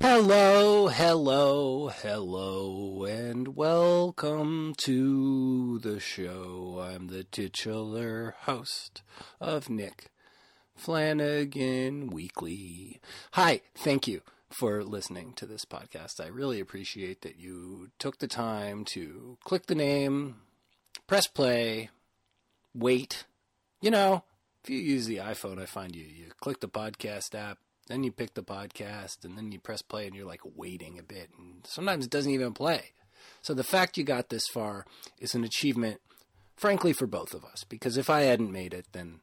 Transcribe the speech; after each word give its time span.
Hello, 0.00 0.88
hello, 0.88 1.88
hello, 1.88 3.04
and 3.04 3.54
welcome 3.54 4.72
to 4.78 5.78
the 5.80 6.00
show. 6.00 6.82
I'm 6.82 7.08
the 7.08 7.24
titular 7.24 8.34
host 8.44 9.02
of 9.42 9.68
Nick 9.68 10.10
Flanagan 10.74 12.06
Weekly. 12.06 12.98
Hi, 13.32 13.60
thank 13.74 14.08
you 14.08 14.22
for 14.48 14.82
listening 14.82 15.34
to 15.34 15.44
this 15.44 15.66
podcast. 15.66 16.18
I 16.18 16.28
really 16.28 16.60
appreciate 16.60 17.20
that 17.20 17.38
you 17.38 17.90
took 17.98 18.20
the 18.20 18.26
time 18.26 18.86
to 18.86 19.36
click 19.44 19.66
the 19.66 19.74
name, 19.74 20.36
press 21.06 21.26
play, 21.26 21.90
wait. 22.74 23.26
You 23.82 23.90
know, 23.90 24.24
if 24.64 24.70
you 24.70 24.78
use 24.78 25.04
the 25.04 25.18
iPhone, 25.18 25.60
I 25.60 25.66
find 25.66 25.94
you 25.94 26.04
you 26.04 26.30
click 26.40 26.60
the 26.60 26.68
podcast 26.68 27.34
app, 27.34 27.58
then 27.90 28.04
you 28.04 28.12
pick 28.12 28.34
the 28.34 28.42
podcast, 28.42 29.24
and 29.24 29.36
then 29.36 29.50
you 29.50 29.58
press 29.58 29.82
play, 29.82 30.06
and 30.06 30.14
you're 30.14 30.24
like 30.24 30.42
waiting 30.54 30.96
a 30.96 31.02
bit, 31.02 31.30
and 31.36 31.66
sometimes 31.66 32.04
it 32.04 32.10
doesn't 32.10 32.30
even 32.30 32.52
play. 32.52 32.92
So 33.42 33.52
the 33.52 33.64
fact 33.64 33.98
you 33.98 34.04
got 34.04 34.28
this 34.28 34.46
far 34.46 34.86
is 35.18 35.34
an 35.34 35.42
achievement, 35.42 36.00
frankly, 36.56 36.92
for 36.92 37.08
both 37.08 37.34
of 37.34 37.44
us. 37.44 37.64
Because 37.68 37.96
if 37.96 38.08
I 38.08 38.20
hadn't 38.22 38.52
made 38.52 38.72
it, 38.74 38.86
then 38.92 39.20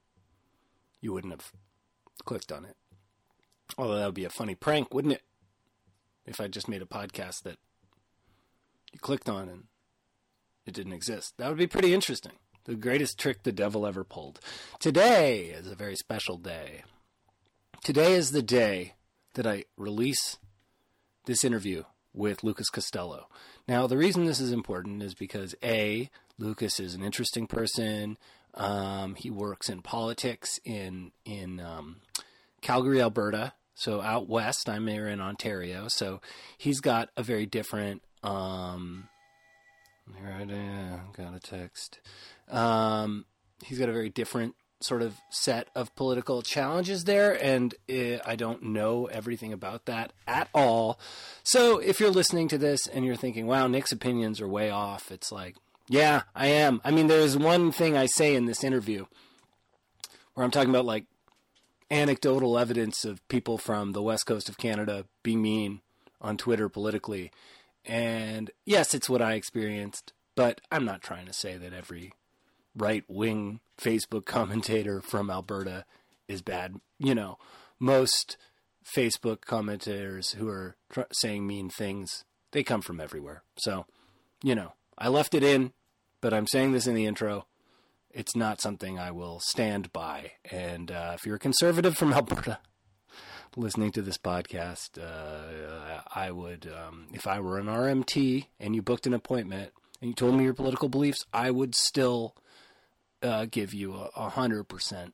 you 1.00 1.14
wouldn't 1.14 1.32
have 1.32 1.54
clicked 2.26 2.52
on 2.52 2.66
it. 2.66 2.76
Although 3.78 3.96
that 3.96 4.06
would 4.06 4.16
be 4.16 4.26
a 4.26 4.30
funny 4.30 4.56
prank, 4.56 4.94
wouldn't 4.94 5.14
it? 5.14 5.24
If 6.26 6.42
I 6.42 6.48
just 6.48 6.68
made 6.68 6.82
a 6.82 6.86
podcast 6.86 7.44
that 7.44 7.58
you 8.92 9.00
clicked 9.00 9.30
on 9.30 9.48
and 9.48 9.64
it 10.66 10.74
didn't 10.74 10.94
exist. 10.94 11.36
That 11.38 11.48
would 11.48 11.58
be 11.58 11.68
pretty 11.68 11.94
interesting. 11.94 12.34
The 12.66 12.76
greatest 12.76 13.18
trick 13.18 13.44
the 13.44 13.54
devil 13.54 13.88
ever 13.88 14.04
pulled. 14.04 14.42
Today 14.80 15.46
is 15.46 15.72
a 15.72 15.76
very 15.76 15.96
special 15.96 16.38
day. 16.38 16.84
Today 17.84 18.14
is 18.14 18.32
the 18.32 18.42
day 18.42 18.96
that 19.36 19.48
I 19.48 19.64
release 19.78 20.38
this 21.26 21.44
interview 21.44 21.84
with 22.14 22.44
Lucas 22.44 22.70
Costello. 22.70 23.28
Now, 23.68 23.88
the 23.88 23.98
reason 23.98 24.26
this 24.26 24.40
is 24.40 24.52
important 24.52 25.04
is 25.04 25.14
because 25.14 25.56
A, 25.64 26.10
Lucas 26.38 26.80
is 26.80 26.96
an 26.96 27.04
interesting 27.04 27.48
person. 27.48 28.18
Um, 28.56 29.16
he 29.16 29.30
works 29.30 29.70
in 29.70 29.82
politics 29.82 30.60
in 30.66 31.12
in 31.24 31.60
um, 31.60 31.98
Calgary, 32.62 33.02
Alberta, 33.02 33.54
so 33.76 34.02
out 34.02 34.28
west. 34.28 34.68
I'm 34.68 34.88
here 34.88 35.08
in 35.08 35.22
Ontario, 35.22 35.88
so 35.88 36.22
he's 36.58 36.82
got 36.82 37.10
a 37.16 37.24
very 37.24 37.46
different. 37.46 38.02
Um, 38.24 39.08
here 40.18 40.36
I 40.38 40.42
am, 40.42 41.02
got 41.16 41.36
a 41.36 41.40
text. 41.40 42.00
Um, 42.50 43.26
he's 43.64 43.80
got 43.80 43.90
a 43.90 43.94
very 43.94 44.10
different 44.10 44.56
sort 44.80 45.02
of 45.02 45.16
set 45.30 45.70
of 45.76 45.96
political 45.96 46.42
challenges 46.42 47.06
there, 47.06 47.34
and 47.44 47.74
uh, 47.90 48.20
I 48.26 48.36
don't 48.36 48.64
know 48.64 49.06
everything 49.06 49.54
about 49.54 49.86
that 49.86 50.14
at 50.28 50.50
all. 50.54 51.00
So 51.44 51.80
if 51.80 52.00
you're 52.00 52.12
listening 52.12 52.48
to 52.50 52.58
this 52.58 52.88
and 52.88 53.06
you're 53.06 53.16
thinking, 53.16 53.48
"Wow, 53.48 53.68
Nick's 53.68 53.92
opinions 53.92 54.40
are 54.42 54.48
way 54.48 54.70
off," 54.70 55.12
it's 55.12 55.32
like, 55.32 55.56
yeah, 55.90 56.24
I 56.36 56.48
am. 56.48 56.82
I 56.84 56.92
mean, 56.92 57.08
there's 57.08 57.38
one 57.38 57.72
thing 57.72 57.96
I 57.98 58.06
say 58.06 58.36
in 58.36 58.46
this 58.46 58.64
interview 58.64 59.06
where 60.34 60.44
I'm 60.44 60.52
talking 60.52 60.70
about 60.70 60.86
like 60.86 61.06
anecdotal 61.90 62.60
evidence 62.60 63.06
of 63.06 63.26
people 63.28 63.58
from 63.58 63.94
the 63.94 64.02
west 64.02 64.26
coast 64.26 64.50
of 64.50 64.58
Canada 64.58 65.06
being 65.24 65.42
mean 65.42 65.82
on 66.22 66.38
Twitter 66.38 66.70
politically. 66.70 67.32
And 67.86 68.52
yes, 68.66 68.94
it's 68.94 69.10
what 69.10 69.22
I 69.22 69.34
experienced, 69.34 70.14
but 70.36 70.60
I'm 70.72 70.86
not 70.86 71.02
trying 71.02 71.26
to 71.28 71.34
say 71.34 71.58
that 71.58 71.74
every 71.74 72.12
right 72.78 73.04
wing 73.08 73.60
Facebook 73.80 74.26
commentator 74.26 75.02
from 75.02 75.30
Alberta 75.30 75.86
is 76.28 76.42
bad. 76.42 76.80
You 77.00 77.16
know, 77.16 77.38
most 77.80 78.38
Facebook 78.86 79.42
commentators 79.42 80.32
who 80.32 80.48
are 80.48 80.76
tr- 80.90 81.02
saying 81.12 81.46
mean 81.46 81.70
things, 81.70 82.24
they 82.52 82.64
come 82.64 82.82
from 82.82 83.00
everywhere. 83.00 83.44
So, 83.58 83.86
you 84.44 84.56
know, 84.56 84.74
I 84.98 85.10
left 85.10 85.34
it 85.34 85.44
in, 85.44 85.74
but 86.22 86.34
I'm 86.34 86.48
saying 86.48 86.72
this 86.72 86.88
in 86.88 86.96
the 86.96 87.06
intro 87.06 87.46
it's 88.18 88.36
not 88.36 88.60
something 88.60 88.98
I 88.98 89.12
will 89.12 89.40
stand 89.40 89.94
by. 89.94 90.32
And 90.50 90.92
uh, 90.92 91.14
if 91.16 91.26
you're 91.26 91.36
a 91.36 91.40
conservative 91.40 91.96
from 91.96 92.14
Alberta 92.14 92.60
listening 93.56 93.92
to 93.92 94.02
this 94.02 94.18
podcast, 94.18 94.98
uh, 95.00 96.02
I 96.14 96.32
would, 96.32 96.68
um, 96.68 97.08
if 97.14 97.28
I 97.28 97.40
were 97.40 97.60
an 97.60 97.68
RMT 97.68 98.48
and 98.60 98.76
you 98.76 98.82
booked 98.82 99.06
an 99.06 99.14
appointment 99.14 99.72
and 100.02 100.10
you 100.10 100.16
told 100.16 100.36
me 100.36 100.44
your 100.44 100.56
political 100.56 100.90
beliefs, 100.90 101.26
I 101.32 101.52
would 101.52 101.76
still 101.76 102.36
uh, 103.28 103.46
give 103.46 103.74
you 103.74 103.94
a 103.94 104.30
hundred 104.30 104.66
percent 104.66 105.14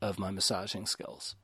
of 0.00 0.18
my 0.18 0.30
massaging 0.30 0.86
skills. 0.86 1.36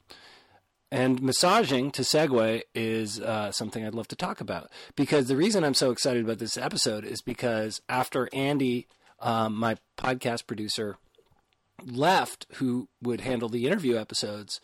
And 0.90 1.22
massaging, 1.22 1.90
to 1.92 2.02
segue, 2.02 2.62
is 2.74 3.18
uh, 3.18 3.50
something 3.50 3.86
I'd 3.86 3.94
love 3.94 4.08
to 4.08 4.16
talk 4.16 4.42
about 4.42 4.70
because 4.94 5.26
the 5.26 5.36
reason 5.36 5.64
I'm 5.64 5.72
so 5.72 5.90
excited 5.90 6.22
about 6.22 6.38
this 6.38 6.58
episode 6.58 7.06
is 7.06 7.22
because 7.22 7.80
after 7.88 8.28
Andy 8.34 8.88
um, 9.22 9.54
my 9.54 9.76
podcast 9.96 10.46
producer 10.46 10.98
left, 11.84 12.46
who 12.56 12.88
would 13.00 13.22
handle 13.22 13.48
the 13.48 13.66
interview 13.66 13.96
episodes, 13.96 14.60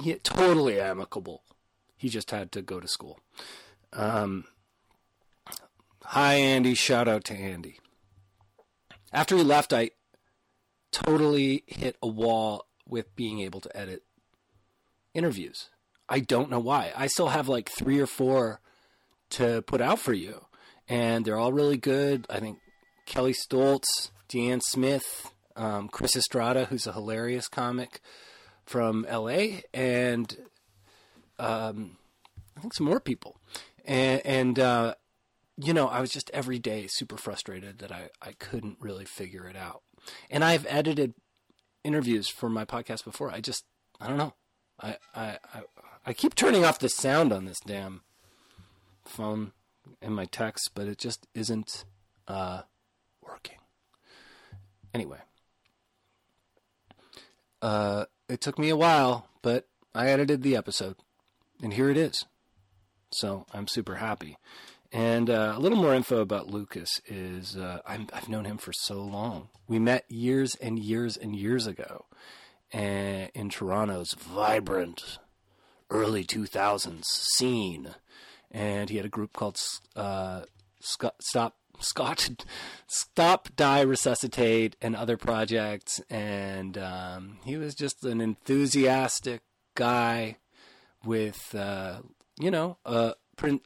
he 0.00 0.14
totally 0.16 0.80
amicable. 0.80 1.42
He 1.96 2.08
just 2.08 2.30
had 2.30 2.52
to 2.52 2.62
go 2.62 2.80
to 2.80 2.86
school. 2.86 3.18
Um, 3.92 4.44
hi, 6.02 6.34
Andy. 6.34 6.74
Shout 6.74 7.08
out 7.08 7.24
to 7.24 7.34
Andy. 7.34 7.78
After 9.14 9.36
he 9.36 9.44
left, 9.44 9.72
I 9.72 9.90
totally 10.90 11.62
hit 11.68 11.96
a 12.02 12.08
wall 12.08 12.66
with 12.86 13.14
being 13.14 13.38
able 13.40 13.60
to 13.60 13.74
edit 13.76 14.02
interviews. 15.14 15.70
I 16.08 16.18
don't 16.18 16.50
know 16.50 16.58
why. 16.58 16.92
I 16.96 17.06
still 17.06 17.28
have 17.28 17.48
like 17.48 17.68
three 17.68 18.00
or 18.00 18.08
four 18.08 18.60
to 19.30 19.62
put 19.62 19.80
out 19.80 20.00
for 20.00 20.12
you, 20.12 20.44
and 20.88 21.24
they're 21.24 21.38
all 21.38 21.52
really 21.52 21.76
good. 21.76 22.26
I 22.28 22.40
think 22.40 22.58
Kelly 23.06 23.34
Stoltz, 23.34 24.10
Deanne 24.28 24.60
Smith, 24.62 25.30
um, 25.54 25.88
Chris 25.88 26.16
Estrada, 26.16 26.64
who's 26.64 26.88
a 26.88 26.92
hilarious 26.92 27.46
comic 27.46 28.00
from 28.66 29.06
LA, 29.08 29.60
and 29.72 30.36
um, 31.38 31.98
I 32.56 32.60
think 32.60 32.74
some 32.74 32.86
more 32.86 33.00
people. 33.00 33.36
And, 33.84 34.26
and 34.26 34.58
uh, 34.58 34.94
you 35.56 35.72
know, 35.72 35.86
I 35.88 36.00
was 36.00 36.10
just 36.10 36.30
every 36.30 36.58
day 36.58 36.86
super 36.88 37.16
frustrated 37.16 37.78
that 37.78 37.92
I, 37.92 38.08
I 38.20 38.32
couldn't 38.32 38.78
really 38.80 39.04
figure 39.04 39.46
it 39.46 39.56
out. 39.56 39.82
And 40.30 40.44
I've 40.44 40.66
edited 40.68 41.14
interviews 41.84 42.28
for 42.28 42.48
my 42.48 42.64
podcast 42.64 43.04
before. 43.04 43.30
I 43.30 43.40
just, 43.40 43.64
I 44.00 44.08
don't 44.08 44.16
know. 44.18 44.34
I, 44.80 44.96
I, 45.14 45.38
I, 45.54 45.62
I 46.06 46.12
keep 46.12 46.34
turning 46.34 46.64
off 46.64 46.78
the 46.78 46.88
sound 46.88 47.32
on 47.32 47.44
this 47.44 47.60
damn 47.60 48.02
phone 49.04 49.52
and 50.02 50.14
my 50.14 50.24
text, 50.24 50.70
but 50.74 50.88
it 50.88 50.98
just 50.98 51.26
isn't 51.34 51.84
uh, 52.26 52.62
working. 53.22 53.58
Anyway, 54.92 55.18
uh, 57.62 58.06
it 58.28 58.40
took 58.40 58.58
me 58.58 58.68
a 58.68 58.76
while, 58.76 59.28
but 59.42 59.68
I 59.94 60.08
edited 60.08 60.42
the 60.42 60.56
episode, 60.56 60.96
and 61.62 61.72
here 61.72 61.90
it 61.90 61.96
is. 61.96 62.24
So 63.10 63.46
I'm 63.52 63.68
super 63.68 63.96
happy. 63.96 64.36
And 64.94 65.28
uh, 65.28 65.54
a 65.56 65.58
little 65.58 65.76
more 65.76 65.92
info 65.92 66.20
about 66.20 66.50
Lucas 66.50 67.00
is 67.08 67.56
uh, 67.56 67.80
i 67.84 68.06
have 68.12 68.28
known 68.28 68.44
him 68.44 68.58
for 68.58 68.72
so 68.72 69.02
long. 69.02 69.48
We 69.66 69.80
met 69.80 70.04
years 70.08 70.54
and 70.54 70.78
years 70.78 71.16
and 71.16 71.34
years 71.34 71.66
ago 71.66 72.04
uh, 72.72 73.26
in 73.34 73.48
Toronto's 73.50 74.14
vibrant 74.14 75.18
early 75.90 76.22
2000s 76.22 77.02
scene. 77.04 77.96
And 78.52 78.88
he 78.88 78.96
had 78.96 79.04
a 79.04 79.08
group 79.08 79.32
called 79.32 79.58
uh, 79.96 80.42
Stop 80.80 81.56
Scott 81.80 82.30
Stop, 82.86 83.48
Die, 83.56 83.80
Resuscitate, 83.80 84.76
and 84.80 84.94
other 84.94 85.16
projects. 85.16 86.00
And 86.08 86.78
um, 86.78 87.38
he 87.44 87.56
was 87.56 87.74
just 87.74 88.04
an 88.04 88.20
enthusiastic 88.20 89.42
guy 89.74 90.36
with, 91.04 91.52
uh, 91.52 92.02
you 92.38 92.52
know, 92.52 92.78
a, 92.84 93.14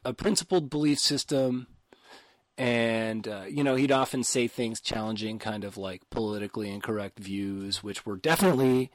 a 0.05 0.13
principled 0.13 0.69
belief 0.69 0.99
system. 0.99 1.67
And, 2.57 3.27
uh, 3.27 3.45
you 3.49 3.63
know, 3.63 3.75
he'd 3.75 3.91
often 3.91 4.23
say 4.23 4.47
things 4.47 4.81
challenging 4.81 5.39
kind 5.39 5.63
of 5.63 5.77
like 5.77 6.09
politically 6.09 6.69
incorrect 6.69 7.17
views, 7.17 7.81
which 7.81 8.05
were 8.05 8.17
definitely 8.17 8.91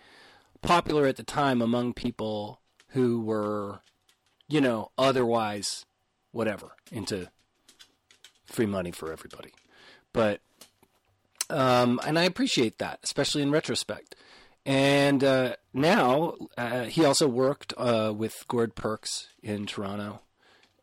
popular 0.60 1.06
at 1.06 1.16
the 1.16 1.22
time 1.22 1.62
among 1.62 1.94
people 1.94 2.60
who 2.88 3.20
were, 3.20 3.80
you 4.48 4.60
know, 4.60 4.90
otherwise 4.98 5.86
whatever, 6.30 6.72
into 6.92 7.30
free 8.44 8.66
money 8.66 8.90
for 8.90 9.12
everybody. 9.12 9.52
But 10.12 10.40
um, 11.50 12.00
and 12.06 12.18
I 12.18 12.24
appreciate 12.24 12.78
that, 12.78 13.00
especially 13.02 13.42
in 13.42 13.50
retrospect. 13.50 14.14
And 14.66 15.22
uh, 15.22 15.56
now 15.72 16.34
uh, 16.56 16.84
he 16.84 17.04
also 17.04 17.28
worked 17.28 17.74
uh, 17.76 18.12
with 18.16 18.44
Gord 18.48 18.74
Perks 18.74 19.28
in 19.42 19.66
Toronto, 19.66 20.20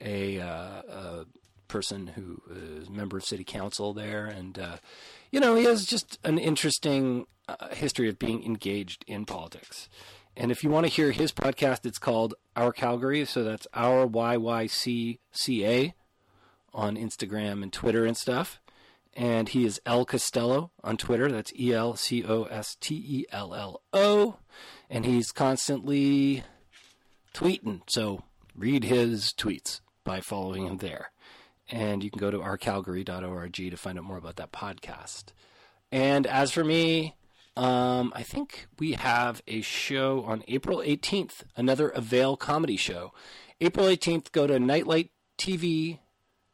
a, 0.01 0.39
uh, 0.39 0.45
a, 0.47 1.25
person 1.67 2.07
who 2.07 2.41
is 2.53 2.89
a 2.89 2.91
member 2.91 3.15
of 3.15 3.23
city 3.23 3.45
council 3.45 3.93
there, 3.93 4.25
and 4.25 4.59
uh, 4.59 4.75
you 5.31 5.39
know 5.39 5.55
he 5.55 5.63
has 5.63 5.85
just 5.85 6.19
an 6.25 6.37
interesting 6.37 7.25
uh, 7.47 7.69
history 7.69 8.09
of 8.09 8.19
being 8.19 8.43
engaged 8.43 9.05
in 9.07 9.25
politics. 9.25 9.87
And 10.35 10.51
if 10.51 10.63
you 10.63 10.69
want 10.69 10.85
to 10.85 10.91
hear 10.91 11.11
his 11.11 11.31
podcast, 11.31 11.85
it's 11.85 11.97
called 11.97 12.35
Our 12.55 12.71
Calgary. 12.71 13.25
So 13.25 13.43
that's 13.43 13.67
Our 13.73 14.07
YYCCA 14.07 15.93
on 16.73 16.95
Instagram 16.95 17.63
and 17.63 17.73
Twitter 17.73 18.05
and 18.05 18.15
stuff. 18.15 18.59
And 19.13 19.49
he 19.49 19.65
is 19.65 19.81
El 19.85 20.05
Costello 20.05 20.71
on 20.83 20.95
Twitter. 20.95 21.29
That's 21.29 21.51
E 21.59 21.73
L 21.73 21.95
C 21.95 22.23
O 22.23 22.43
S 22.43 22.77
T 22.79 22.95
E 22.95 23.25
L 23.31 23.53
L 23.53 23.81
O. 23.91 24.37
And 24.89 25.05
he's 25.05 25.31
constantly 25.31 26.43
tweeting. 27.33 27.81
So 27.87 28.23
read 28.55 28.85
his 28.85 29.33
tweets 29.33 29.81
by 30.11 30.19
following 30.19 30.67
him 30.67 30.75
there. 30.79 31.09
And 31.69 32.03
you 32.03 32.11
can 32.11 32.19
go 32.19 32.31
to 32.31 32.39
ourcalgary.org 32.39 33.53
to 33.53 33.77
find 33.77 33.97
out 33.97 34.03
more 34.03 34.17
about 34.17 34.35
that 34.35 34.51
podcast. 34.51 35.31
And 35.89 36.27
as 36.27 36.51
for 36.51 36.65
me, 36.65 37.15
um, 37.55 38.11
I 38.13 38.21
think 38.21 38.67
we 38.77 38.91
have 38.91 39.41
a 39.47 39.61
show 39.61 40.23
on 40.23 40.43
April 40.49 40.79
18th, 40.79 41.43
another 41.55 41.87
Avail 41.87 42.35
comedy 42.35 42.75
show. 42.75 43.13
April 43.61 43.85
18th, 43.85 44.33
go 44.33 44.47
to 44.47 44.59
Nightlight 44.59 45.11
TV, 45.37 45.99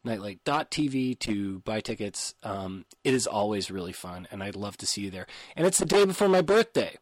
nightlight.tv 0.04 1.18
to 1.18 1.58
buy 1.60 1.80
tickets. 1.80 2.36
Um, 2.44 2.84
it 3.02 3.12
is 3.12 3.26
always 3.26 3.72
really 3.72 3.92
fun, 3.92 4.28
and 4.30 4.40
I'd 4.40 4.54
love 4.54 4.76
to 4.76 4.86
see 4.86 5.00
you 5.00 5.10
there. 5.10 5.26
And 5.56 5.66
it's 5.66 5.78
the 5.78 5.84
day 5.84 6.04
before 6.04 6.28
my 6.28 6.42
birthday. 6.42 6.96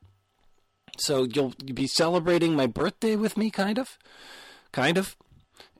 So 0.96 1.24
you'll, 1.24 1.52
you'll 1.62 1.74
be 1.74 1.86
celebrating 1.86 2.56
my 2.56 2.66
birthday 2.66 3.14
with 3.14 3.36
me, 3.36 3.50
kind 3.50 3.78
of. 3.78 3.98
Kind 4.72 4.96
of. 4.96 5.16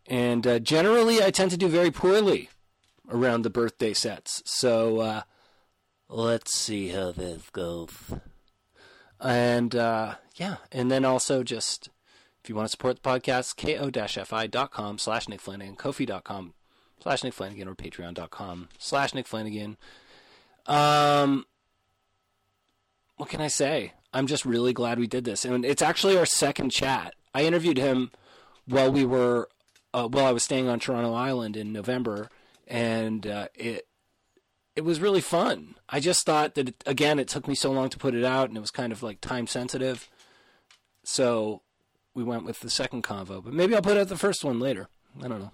And 0.09 0.47
uh, 0.47 0.59
generally, 0.59 1.23
I 1.23 1.31
tend 1.31 1.51
to 1.51 1.57
do 1.57 1.69
very 1.69 1.91
poorly 1.91 2.49
around 3.11 3.43
the 3.43 3.51
birthday 3.51 3.93
sets. 3.93 4.43
So 4.45 5.01
uh, 5.01 5.23
let's 6.09 6.57
see 6.57 6.89
how 6.89 7.13
this 7.13 7.51
goes. 7.51 7.91
And 9.21 9.75
uh, 9.75 10.17
yeah, 10.37 10.57
and 10.71 10.91
then 10.91 11.05
also 11.05 11.43
just 11.43 11.91
if 12.47 12.51
you 12.51 12.55
want 12.55 12.67
to 12.67 12.71
support 12.71 13.03
the 13.03 13.09
podcast, 13.09 13.57
ko-fi.com 13.57 14.99
slash 14.99 15.29
Nick 15.29 15.41
Flanagan, 15.41 15.75
kofi.com 15.75 16.55
slash 17.03 17.25
Nick 17.25 17.35
Flanagan, 17.35 17.67
or 17.67 17.75
patreon.com 17.75 18.69
slash 18.79 19.15
Nick 19.15 19.27
Flanagan. 19.27 19.77
Um, 20.67 21.47
what 23.17 23.29
can 23.29 23.41
I 23.41 23.49
say? 23.49 23.95
I'm 24.13 24.29
just 24.29 24.45
really 24.45 24.73
glad 24.73 24.99
we 25.01 25.07
did 25.07 25.25
this. 25.25 25.45
And 25.45 25.65
it's 25.65 25.83
actually 25.83 26.17
our 26.17 26.27
second 26.27 26.71
chat. 26.71 27.15
I 27.35 27.45
interviewed 27.45 27.79
him 27.79 28.13
while 28.67 28.93
we 28.93 29.05
were 29.05 29.49
uh, 29.97 30.07
while 30.07 30.27
I 30.27 30.33
was 30.33 30.43
staying 30.43 30.69
on 30.69 30.79
Toronto 30.79 31.15
Island 31.15 31.57
in 31.57 31.73
November, 31.73 32.29
and 32.69 33.27
uh, 33.27 33.49
it 33.55 33.89
it 34.77 34.85
was 34.85 35.01
really 35.01 35.23
fun. 35.23 35.77
I 35.89 36.01
just 36.01 36.27
thought 36.27 36.55
that 36.55 36.69
it, 36.69 36.85
again, 36.85 37.19
it 37.19 37.29
took 37.29 37.49
me 37.49 37.55
so 37.55 37.73
long 37.73 37.89
to 37.89 37.99
put 37.99 38.15
it 38.15 38.23
out, 38.23 38.51
and 38.51 38.59
it 38.59 38.61
was 38.61 38.71
kind 38.71 38.93
of 38.93 39.03
like 39.03 39.23
time 39.23 39.47
sensitive. 39.47 40.11
So 41.03 41.63
we 42.13 42.23
went 42.23 42.45
with 42.45 42.61
the 42.61 42.69
second 42.69 43.05
convo, 43.05 43.43
but 43.43 43.55
maybe 43.55 43.75
I'll 43.75 43.81
put 43.81 43.97
out 43.97 44.09
the 44.09 44.19
first 44.19 44.45
one 44.45 44.61
later. 44.61 44.89
I 45.25 45.29
don't 45.29 45.41
know. 45.41 45.53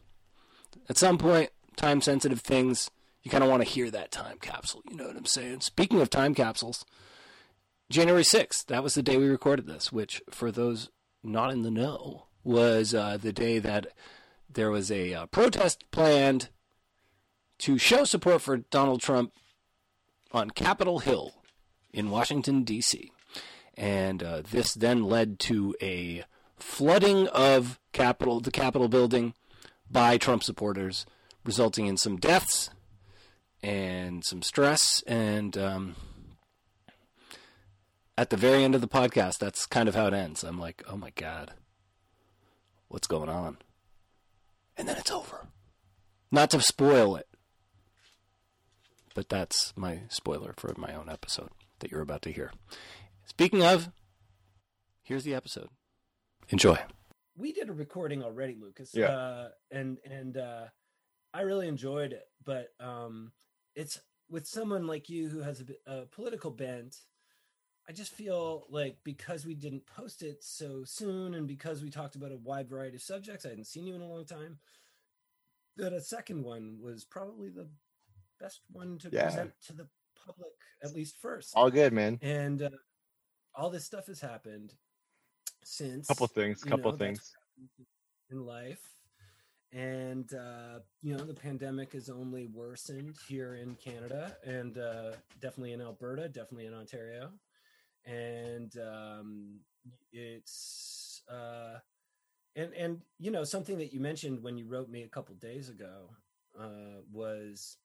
At 0.89 0.99
some 0.99 1.19
point, 1.19 1.51
time 1.77 2.01
sensitive 2.01 2.41
things, 2.41 2.91
you 3.23 3.31
kind 3.31 3.45
of 3.45 3.51
want 3.51 3.63
to 3.63 3.69
hear 3.69 3.93
that 3.93 4.11
time 4.11 4.39
capsule. 4.41 4.83
You 4.91 4.97
know 4.97 5.07
what 5.07 5.17
I'm 5.17 5.25
saying? 5.25 5.61
Speaking 5.61 6.01
of 6.01 6.11
time 6.11 6.35
capsules, 6.35 6.85
January 7.91 8.25
6th, 8.25 8.67
that 8.67 8.83
was 8.83 8.95
the 8.95 9.05
day 9.05 9.19
we 9.19 9.29
recorded 9.29 9.69
this, 9.69 9.93
which 9.93 10.21
for 10.31 10.51
those 10.51 10.91
not 11.23 11.53
in 11.53 11.63
the 11.63 11.71
know 11.71 12.27
was 12.43 12.93
uh, 12.93 13.17
the 13.17 13.33
day 13.33 13.61
that 13.61 13.87
there 14.55 14.71
was 14.71 14.91
a 14.91 15.15
uh, 15.15 15.27
protest 15.27 15.85
planned 15.91 16.49
to 17.59 17.79
show 17.79 18.05
support 18.05 18.43
for 18.43 18.59
Donald 18.59 19.01
Trump 19.01 19.33
on 20.33 20.51
Capitol 20.51 21.01
Hill 21.01 21.35
in 21.93 22.11
Washington, 22.11 22.65
D.C. 22.65 23.13
And 23.77 24.23
uh, 24.23 24.43
this 24.51 24.75
then 24.75 25.05
led 25.05 25.39
to 25.41 25.75
a 25.81 26.25
flooding 26.57 27.29
of 27.29 27.79
Capitol, 27.93 28.41
the 28.41 28.51
Capitol 28.51 28.89
building 28.89 29.35
by 29.91 30.17
Trump 30.17 30.43
supporters, 30.43 31.07
resulting 31.45 31.87
in 31.87 31.97
some 31.97 32.17
deaths 32.17 32.71
and 33.63 34.25
some 34.25 34.43
stress. 34.43 35.03
And 35.07 35.57
um, 35.57 35.97
at 38.17 38.31
the 38.31 38.37
very 38.37 38.65
end 38.65 38.75
of 38.75 38.81
the 38.81 38.89
podcast, 38.89 39.39
that's 39.39 39.67
kind 39.67 39.89
of 39.89 39.95
how 39.95 40.07
it 40.07 40.15
ends. 40.15 40.43
I'm 40.43 40.59
like, 40.59 40.83
oh 40.89 40.97
my 40.97 41.11
God, 41.11 41.53
what's 42.89 43.07
going 43.07 43.29
on? 43.29 43.59
And 44.77 44.89
then 44.89 44.97
it's 44.97 45.11
over. 45.11 45.49
Not 46.31 46.51
to 46.51 46.61
spoil 46.61 47.17
it, 47.17 47.29
but 49.15 49.29
that's 49.29 49.73
my 49.77 50.03
spoiler 50.09 50.55
for 50.57 50.73
my 50.77 50.95
own 50.95 51.09
episode 51.09 51.51
that 51.81 51.91
you're 51.91 52.01
about 52.01 52.23
to 52.23 52.33
hear. 52.33 52.53
Speaking 53.25 53.63
of, 53.63 53.91
here's 55.03 55.25
the 55.25 55.35
episode. 55.35 55.69
Enjoy. 56.49 56.79
We 57.37 57.53
did 57.53 57.69
a 57.69 57.73
recording 57.73 58.23
already, 58.23 58.57
Lucas. 58.61 58.91
Yeah. 58.95 59.07
Uh, 59.07 59.49
and 59.71 59.99
and 60.05 60.37
uh, 60.37 60.65
I 61.33 61.43
really 61.43 61.69
enjoyed 61.69 62.13
it, 62.13 62.25
but 62.45 62.69
um, 62.81 63.33
it's 63.75 64.01
with 64.31 64.47
someone 64.47 64.87
like 64.87 65.09
you 65.09 65.29
who 65.29 65.41
has 65.41 65.63
a, 65.87 65.93
a 65.93 66.07
political 66.07 66.51
bent. 66.51 66.97
I 67.89 67.93
just 67.93 68.13
feel 68.13 68.67
like 68.71 68.97
because 69.05 69.45
we 69.45 69.55
didn't 69.55 69.87
post 69.87 70.23
it 70.23 70.43
so 70.45 70.85
soon, 70.85 71.35
and 71.35 71.47
because 71.49 71.83
we 71.83 71.91
talked 71.91 72.15
about 72.15 72.31
a 72.33 72.37
wide 72.37 72.69
variety 72.69 72.97
of 72.97 73.03
subjects, 73.03 73.45
I 73.45 73.51
hadn't 73.51 73.67
seen 73.67 73.87
you 73.87 73.95
in 73.95 74.01
a 74.03 74.07
long 74.09 74.25
time. 74.25 74.59
That 75.77 75.93
a 75.93 76.01
second 76.01 76.45
one 76.45 76.79
was 76.81 77.05
probably 77.05 77.49
the 77.49 77.67
best 78.39 78.61
one 78.71 78.99
to 78.99 79.09
Yeah. 79.11 79.25
present 79.25 79.53
to 79.67 79.73
the 79.73 79.89
public, 80.15 80.53
at 80.83 80.95
least 80.95 81.17
first. 81.17 81.53
All 81.57 81.71
good, 81.71 81.93
man. 81.93 82.19
and 82.23 82.63
uh, 82.63 82.71
all 83.55 83.71
this 83.71 83.85
stuff 83.85 84.07
has 84.07 84.21
happened 84.21 84.75
since 85.65 86.07
Couple 86.09 86.27
things, 86.29 86.63
couple 86.63 86.93
know, 86.93 86.97
things. 86.99 87.35
in 88.31 88.47
life 88.47 88.81
and 89.73 90.33
uh, 90.35 90.81
you 91.03 91.17
know 91.17 91.25
the 91.25 91.35
pandemic 91.35 91.93
has 91.93 92.11
only 92.11 92.47
worsened 92.49 93.17
here 93.29 93.55
in 93.55 93.75
canada 93.77 94.37
and 94.45 94.77
uh, 94.79 95.13
definitely 95.41 95.73
in 95.73 95.81
alberta 95.81 96.29
definitely 96.29 96.67
in 96.67 96.75
ontario 96.75 97.31
and 98.07 98.73
um, 98.79 99.61
it's 100.13 101.23
uh, 101.31 101.79
and 102.57 102.73
and 102.75 103.01
you 103.19 103.31
know 103.31 103.45
something 103.45 103.79
that 103.79 103.93
you 103.93 104.01
mentioned 104.01 104.43
when 104.43 104.57
you 104.59 104.67
wrote 104.67 104.89
me 104.89 105.03
a 105.03 105.09
couple 105.09 105.35
days 105.37 105.69
ago 105.69 106.11
uh, 106.59 107.01
was 107.11 107.77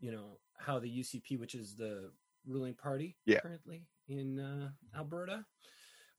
you 0.00 0.10
know 0.12 0.38
how 0.58 0.78
the 0.78 1.00
UCP, 1.00 1.38
which 1.38 1.54
is 1.54 1.74
the 1.76 2.10
ruling 2.46 2.74
party 2.74 3.16
Yeah. 3.26 3.40
currently 3.40 3.86
in 4.08 4.38
uh, 4.38 4.68
Alberta, 4.96 5.44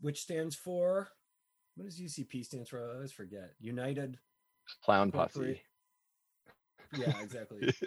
which 0.01 0.21
stands 0.21 0.55
for 0.55 1.09
what 1.75 1.85
does 1.85 1.99
UCP 1.99 2.45
stands 2.45 2.69
for? 2.69 2.89
I 2.89 2.95
always 2.95 3.11
forget. 3.11 3.51
United. 3.59 4.17
Clown 4.83 5.11
posse. 5.11 5.61
Yeah, 6.97 7.13
exactly. 7.21 7.73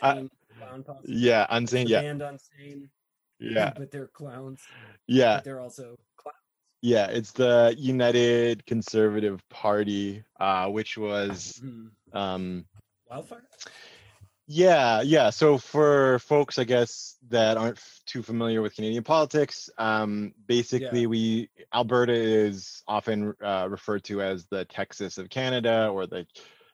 Uh, 0.00 0.22
clown 0.58 0.82
posse. 0.82 1.00
yeah, 1.06 1.46
unsane. 1.50 1.88
Yeah, 1.88 2.00
band 2.00 2.22
Unsane. 2.22 2.88
Yeah, 3.40 3.72
But 3.76 3.90
they're 3.90 4.08
clowns. 4.08 4.60
yeah, 5.06 5.36
But 5.36 5.44
they're 5.44 5.60
also 5.60 5.96
clowns. 6.16 6.36
yeah. 6.82 7.06
It's 7.06 7.32
the 7.32 7.74
United 7.78 8.66
Conservative 8.66 9.40
Party, 9.48 10.24
uh, 10.40 10.68
which 10.68 10.96
was 10.98 11.60
Mhm. 11.62 11.90
um, 12.12 12.66
Wildrose. 13.10 13.42
Yeah, 14.50 15.02
yeah. 15.02 15.28
So 15.30 15.58
for 15.58 16.18
folks, 16.20 16.58
I 16.58 16.64
guess 16.64 17.16
that 17.28 17.58
aren't 17.58 17.76
f- 17.76 18.00
too 18.06 18.22
familiar 18.22 18.62
with 18.62 18.74
Canadian 18.74 19.04
politics, 19.04 19.68
um, 19.76 20.32
basically, 20.46 21.02
Yeah. 21.02 21.06
we 21.06 21.50
Alberta 21.74 22.14
is 22.14 22.82
often 22.88 23.34
uh, 23.42 23.68
referred 23.70 24.04
to 24.04 24.22
as 24.22 24.46
the 24.46 24.64
Texas 24.64 25.18
of 25.18 25.28
Canada, 25.28 25.88
or 25.88 26.06
the 26.06 26.26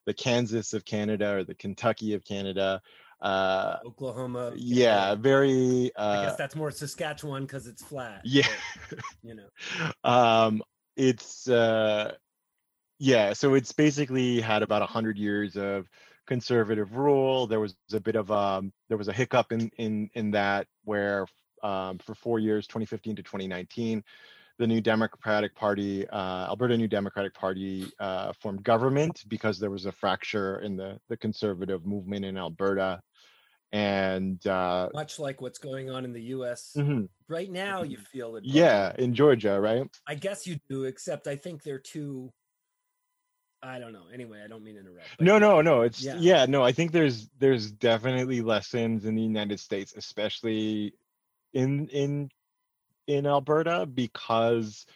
the 0.07 0.15
Kansas 0.15 0.73
of 0.75 0.85
Canada, 0.85 1.35
or 1.37 1.45
the 1.45 1.55
Kentucky 1.55 2.13
of 2.15 2.23
Canada. 2.25 2.81
Uh, 3.25 3.79
Oklahoma. 3.87 4.53
yeah, 4.55 5.15
very. 5.15 5.91
I 5.97 6.01
Uh, 6.03 6.25
guess 6.27 6.37
that's 6.37 6.55
more 6.55 6.71
Saskatchewan 6.71 7.43
because 7.47 7.67
it's 7.67 7.83
flat. 7.83 8.21
yeah. 8.25 8.47
but, 8.91 8.99
you 9.23 9.35
know. 9.35 9.49
um 10.05 10.63
it's 10.97 11.49
uh 11.49 12.13
yeah 12.99 13.33
so 13.33 13.55
it's 13.55 13.73
basically 13.73 14.41
had 14.41 14.63
about 14.63 14.83
a 14.83 14.87
hundred 14.87 15.19
years 15.19 15.57
of 15.57 15.89
conservative 16.27 16.97
rule 16.97 17.47
there 17.47 17.59
was 17.61 17.75
a 17.93 17.99
bit 17.99 18.15
of 18.15 18.31
um 18.31 18.73
there 18.89 18.97
was 18.99 19.09
a 19.09 19.13
hiccup 19.13 19.51
in 19.53 19.71
in 19.79 20.09
in 20.15 20.31
that 20.31 20.67
where 20.85 21.27
um 21.65 21.99
for 21.99 22.15
four 22.15 22.39
years 22.39 22.67
2015 22.69 23.17
to 23.17 23.23
2019 23.23 24.05
the 24.59 24.67
new 24.67 24.81
democratic 24.81 25.55
party 25.55 26.07
uh 26.09 26.47
alberta 26.47 26.77
new 26.77 26.87
democratic 26.89 27.35
party 27.35 27.87
uh 27.99 28.33
formed 28.41 28.63
government 28.63 29.25
because 29.29 29.59
there 29.59 29.71
was 29.71 29.87
a 29.87 29.93
fracture 29.93 30.61
in 30.61 30.77
the 30.77 30.99
the 31.09 31.17
conservative 31.17 31.85
movement 31.85 32.25
in 32.25 32.37
alberta 32.37 33.01
and 33.73 34.47
uh 34.47 34.89
Much 34.95 35.19
like 35.19 35.41
what's 35.41 35.59
going 35.59 35.91
on 35.91 36.05
in 36.05 36.13
the 36.13 36.23
U.S. 36.37 36.73
mhm, 36.77 37.09
right 37.29 37.51
now, 37.51 37.83
you 37.83 37.97
feel 37.97 38.37
it. 38.37 38.45
yeah 38.45 38.93
in 38.99 39.15
georgia 39.15 39.59
right 39.61 39.87
I 40.07 40.15
guess 40.15 40.47
you 40.47 40.59
do, 40.69 40.85
except 40.85 41.27
I 41.27 41.37
think 41.37 41.63
they're 41.65 41.79
too. 41.81 42.31
I 43.63 43.79
don't 43.79 43.95
know. 43.95 44.05
Anyway, 44.13 44.43
I 44.45 44.47
don't 44.47 44.63
mean 44.63 44.75
to 44.75 44.81
interrupt. 44.81 45.09
no 45.21 45.39
no 45.39 45.63
no 45.63 45.83
it's 45.83 46.03
Yeah. 46.03 46.17
yeah. 46.21 46.47
no 46.47 46.63
i 46.63 46.71
think 46.71 46.93
there's 46.93 47.29
there's 47.39 47.73
definitely 47.73 48.43
lessons 48.43 49.07
in 49.07 49.15
the 49.17 49.23
united 49.23 49.59
states 49.59 49.95
especially 49.97 50.93
in 51.55 51.89
in 51.89 52.29
in 53.07 53.27
alberta 53.27 53.87
because 53.87 54.87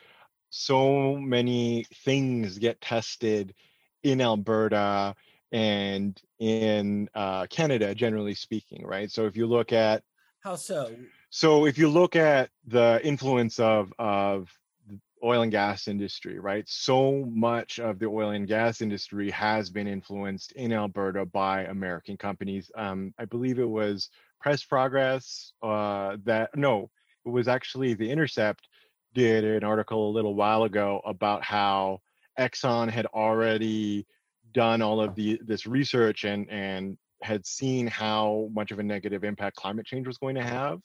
so 0.50 1.16
many 1.16 1.84
things 2.04 2.58
get 2.58 2.80
tested 2.80 3.54
in 4.02 4.20
Alberta 4.20 5.14
and 5.52 6.20
in 6.38 7.08
uh, 7.14 7.46
Canada, 7.46 7.94
generally 7.94 8.34
speaking, 8.34 8.84
right? 8.86 9.10
So 9.10 9.26
if 9.26 9.36
you 9.36 9.46
look 9.46 9.72
at 9.72 10.02
How 10.40 10.56
so? 10.56 10.90
so 11.30 11.66
if 11.66 11.78
you 11.78 11.88
look 11.88 12.16
at 12.16 12.50
the 12.66 13.00
influence 13.02 13.58
of 13.58 13.92
of 13.98 14.50
the 14.86 14.98
oil 15.22 15.42
and 15.42 15.50
gas 15.50 15.88
industry, 15.88 16.38
right? 16.38 16.64
So 16.68 17.26
much 17.30 17.78
of 17.78 17.98
the 17.98 18.06
oil 18.06 18.30
and 18.30 18.46
gas 18.46 18.80
industry 18.80 19.30
has 19.30 19.68
been 19.70 19.86
influenced 19.86 20.52
in 20.52 20.72
Alberta 20.72 21.26
by 21.26 21.64
American 21.64 22.16
companies. 22.16 22.70
Um, 22.74 23.12
I 23.18 23.24
believe 23.24 23.58
it 23.58 23.68
was 23.68 24.10
Press 24.40 24.62
Progress 24.62 25.52
uh, 25.62 26.16
that 26.24 26.56
no, 26.56 26.90
was 27.30 27.48
actually 27.48 27.94
the 27.94 28.10
Intercept 28.10 28.68
did 29.14 29.44
an 29.44 29.64
article 29.64 30.08
a 30.08 30.12
little 30.12 30.34
while 30.34 30.64
ago 30.64 31.00
about 31.04 31.42
how 31.44 32.00
Exxon 32.38 32.90
had 32.90 33.06
already 33.06 34.06
done 34.52 34.82
all 34.82 35.00
of 35.00 35.14
the 35.14 35.40
this 35.44 35.66
research 35.66 36.24
and 36.24 36.48
and 36.50 36.96
had 37.22 37.44
seen 37.44 37.86
how 37.86 38.48
much 38.52 38.70
of 38.70 38.78
a 38.78 38.82
negative 38.82 39.24
impact 39.24 39.56
climate 39.56 39.84
change 39.84 40.06
was 40.06 40.18
going 40.18 40.36
to 40.36 40.42
have 40.42 40.80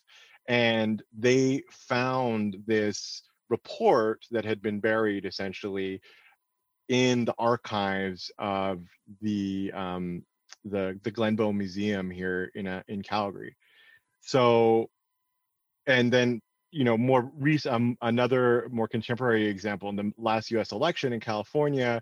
and 0.47 1.03
they 1.17 1.63
found 1.69 2.57
this 2.65 3.23
report 3.49 4.25
that 4.31 4.45
had 4.45 4.61
been 4.61 4.79
buried 4.79 5.25
essentially 5.25 6.01
in 6.89 7.25
the 7.25 7.35
archives 7.37 8.31
of 8.37 8.81
the 9.21 9.71
um, 9.73 10.23
the 10.65 10.99
the 11.03 11.11
Glenbow 11.11 11.55
Museum 11.55 12.09
here 12.09 12.51
in 12.55 12.67
a, 12.67 12.83
in 12.87 13.01
Calgary. 13.01 13.55
So, 14.21 14.89
and 15.87 16.11
then 16.11 16.41
you 16.71 16.83
know 16.83 16.97
more 16.97 17.31
recent 17.37 17.73
um, 17.73 17.97
another 18.01 18.67
more 18.71 18.87
contemporary 18.87 19.47
example 19.47 19.89
in 19.89 19.95
the 19.95 20.11
last 20.17 20.51
U.S. 20.51 20.71
election 20.71 21.13
in 21.13 21.19
California, 21.19 22.01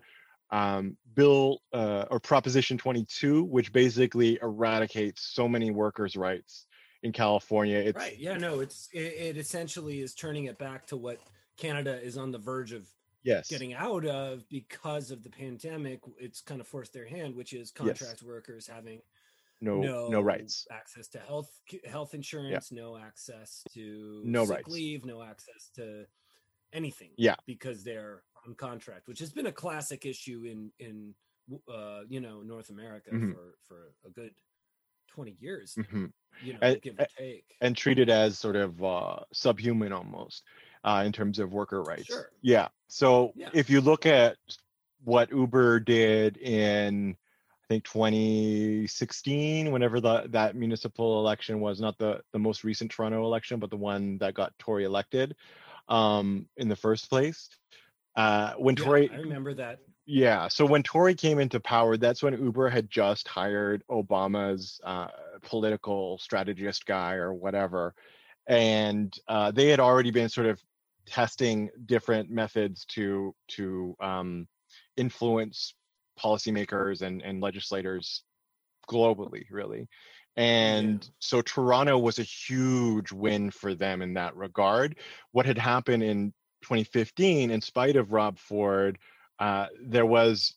um, 0.50 0.96
Bill 1.14 1.60
uh, 1.72 2.06
or 2.10 2.20
Proposition 2.20 2.78
22, 2.78 3.44
which 3.44 3.72
basically 3.72 4.38
eradicates 4.42 5.30
so 5.34 5.48
many 5.48 5.70
workers' 5.70 6.16
rights 6.16 6.66
in 7.02 7.12
California. 7.12 7.78
It's 7.78 7.96
Right. 7.96 8.18
Yeah. 8.18 8.36
No. 8.36 8.60
It's 8.60 8.88
it, 8.92 8.98
it 8.98 9.36
essentially 9.36 10.00
is 10.00 10.14
turning 10.14 10.44
it 10.44 10.58
back 10.58 10.86
to 10.86 10.96
what 10.96 11.18
Canada 11.56 12.00
is 12.02 12.16
on 12.16 12.30
the 12.30 12.38
verge 12.38 12.72
of 12.72 12.86
yes, 13.22 13.48
getting 13.48 13.74
out 13.74 14.04
of 14.04 14.48
because 14.48 15.10
of 15.10 15.22
the 15.22 15.30
pandemic. 15.30 16.00
It's 16.18 16.40
kind 16.40 16.60
of 16.60 16.66
forced 16.66 16.92
their 16.92 17.06
hand, 17.06 17.34
which 17.34 17.52
is 17.52 17.70
contract 17.70 18.22
workers 18.22 18.66
having 18.66 19.00
no 19.62 19.80
no 19.80 20.08
no 20.08 20.20
rights. 20.20 20.66
access 20.70 21.08
to 21.08 21.18
health 21.18 21.50
health 21.84 22.12
insurance, 22.14 22.70
no 22.72 22.96
access 22.98 23.62
to 23.74 24.22
No 24.24 24.44
sick 24.44 24.56
rights. 24.56 24.68
leave, 24.68 25.04
no 25.04 25.22
access 25.22 25.70
to 25.76 26.04
anything. 26.72 27.10
Yeah. 27.16 27.36
because 27.46 27.84
they're 27.84 28.22
on 28.46 28.54
contract, 28.54 29.06
which 29.08 29.20
has 29.20 29.32
been 29.32 29.46
a 29.46 29.52
classic 29.52 30.04
issue 30.04 30.44
in 30.44 30.70
in 30.78 31.14
uh, 31.68 32.00
you 32.08 32.20
know 32.20 32.42
North 32.42 32.70
America 32.70 33.10
Mhm. 33.10 33.32
for 33.34 33.54
for 33.66 33.94
a 34.04 34.10
good 34.10 34.34
twenty 35.08 35.36
years. 35.40 35.74
Mhm. 35.76 36.12
You 36.42 36.54
know, 36.54 36.58
And- 36.62 36.80
give 36.82 36.98
or 36.98 37.06
take. 37.18 37.44
and 37.60 37.76
treated 37.76 38.08
as 38.10 38.38
sort 38.38 38.56
of 38.56 38.82
uh, 38.82 39.20
subhuman 39.32 39.92
almost 39.92 40.42
uh, 40.84 41.02
in 41.06 41.12
terms 41.12 41.38
of 41.38 41.52
worker 41.52 41.82
rights. 41.82 42.06
Sure. 42.06 42.32
Yeah. 42.40 42.68
So 42.88 43.32
Yeah. 43.36 43.50
if 43.52 43.68
you 43.70 43.80
look 43.80 44.06
at 44.06 44.38
what 45.04 45.30
Uber 45.30 45.80
did 45.80 46.36
in, 46.38 47.16
think 47.72 47.84
2016, 47.84 49.72
whenever 49.72 50.00
the 50.00 50.24
that 50.28 50.54
municipal 50.54 51.18
election 51.20 51.60
was, 51.60 51.80
not 51.80 51.96
the 51.98 52.20
the 52.32 52.38
most 52.38 52.64
recent 52.64 52.90
Toronto 52.90 53.24
election, 53.24 53.58
but 53.58 53.70
the 53.70 53.76
one 53.76 54.18
that 54.18 54.34
got 54.34 54.52
Tory 54.58 54.84
elected 54.84 55.34
um, 55.88 56.46
in 56.56 56.68
the 56.68 56.76
first 56.76 57.08
place. 57.08 57.48
Uh, 58.14 58.52
when 58.58 58.76
Yeah, 58.76 58.84
Tory 58.84 59.10
I 59.10 59.16
remember 59.16 59.54
that. 59.54 59.78
yeah. 60.04 60.48
So 60.48 60.66
when 60.66 60.82
Tory 60.82 61.14
came 61.14 61.38
into 61.38 61.60
power, 61.60 61.96
that's 61.96 62.22
when 62.22 62.34
Uber 62.34 62.68
had 62.68 62.90
just 62.90 63.26
hired 63.26 63.82
Obama's 63.90 64.78
uh, 64.84 65.08
political 65.42 66.18
strategist 66.18 66.84
guy 66.84 67.14
or 67.14 67.32
whatever. 67.32 67.94
And 68.46 69.14
uh, 69.28 69.50
they 69.52 69.68
had 69.68 69.80
already 69.80 70.10
been 70.10 70.28
sort 70.28 70.46
of 70.46 70.60
testing 71.06 71.70
different 71.86 72.30
methods 72.30 72.84
to 72.84 73.34
to 73.48 73.96
um, 74.00 74.46
influence 74.96 75.74
policymakers 76.18 77.02
and, 77.02 77.22
and 77.22 77.40
legislators 77.40 78.22
globally, 78.88 79.44
really. 79.50 79.88
And 80.36 81.02
Yeah. 81.04 81.10
so 81.18 81.42
Toronto 81.42 81.98
was 81.98 82.18
a 82.18 82.22
huge 82.22 83.12
win 83.12 83.50
for 83.50 83.74
them 83.74 84.00
in 84.02 84.14
that 84.14 84.34
regard. 84.36 84.96
What 85.32 85.46
had 85.46 85.58
happened 85.58 86.02
in 86.02 86.32
2015, 86.62 87.50
in 87.50 87.60
spite 87.60 87.96
of 87.96 88.12
Rob 88.12 88.38
Ford, 88.38 88.98
uh, 89.38 89.66
there 89.80 90.06
was 90.06 90.54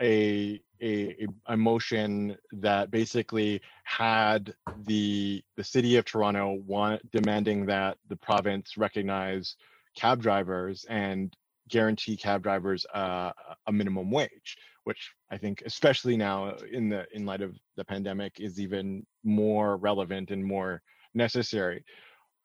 a, 0.00 0.60
a 0.82 1.26
a 1.46 1.56
motion 1.56 2.36
that 2.52 2.90
basically 2.90 3.60
had 3.84 4.54
the 4.84 5.42
the 5.56 5.62
city 5.62 5.96
of 5.96 6.04
Toronto 6.04 6.54
want, 6.66 7.08
demanding 7.12 7.66
that 7.66 7.98
the 8.08 8.16
province 8.16 8.76
recognize 8.76 9.54
cab 9.94 10.20
drivers 10.20 10.84
and 10.88 11.36
guarantee 11.68 12.16
cab 12.16 12.42
drivers 12.42 12.84
uh, 12.94 13.30
a 13.66 13.72
minimum 13.72 14.10
wage, 14.10 14.56
which 14.84 15.12
I 15.30 15.38
think, 15.38 15.62
especially 15.64 16.16
now 16.16 16.56
in 16.72 16.88
the 16.88 17.06
in 17.12 17.24
light 17.26 17.42
of 17.42 17.56
the 17.76 17.84
pandemic, 17.84 18.40
is 18.40 18.60
even 18.60 19.06
more 19.24 19.76
relevant 19.76 20.30
and 20.30 20.44
more 20.44 20.82
necessary. 21.14 21.84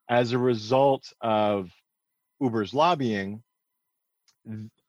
As 0.10 0.32
a 0.32 0.38
result 0.38 1.12
of 1.22 1.70
Uber's 2.40 2.74
lobbying, 2.74 3.44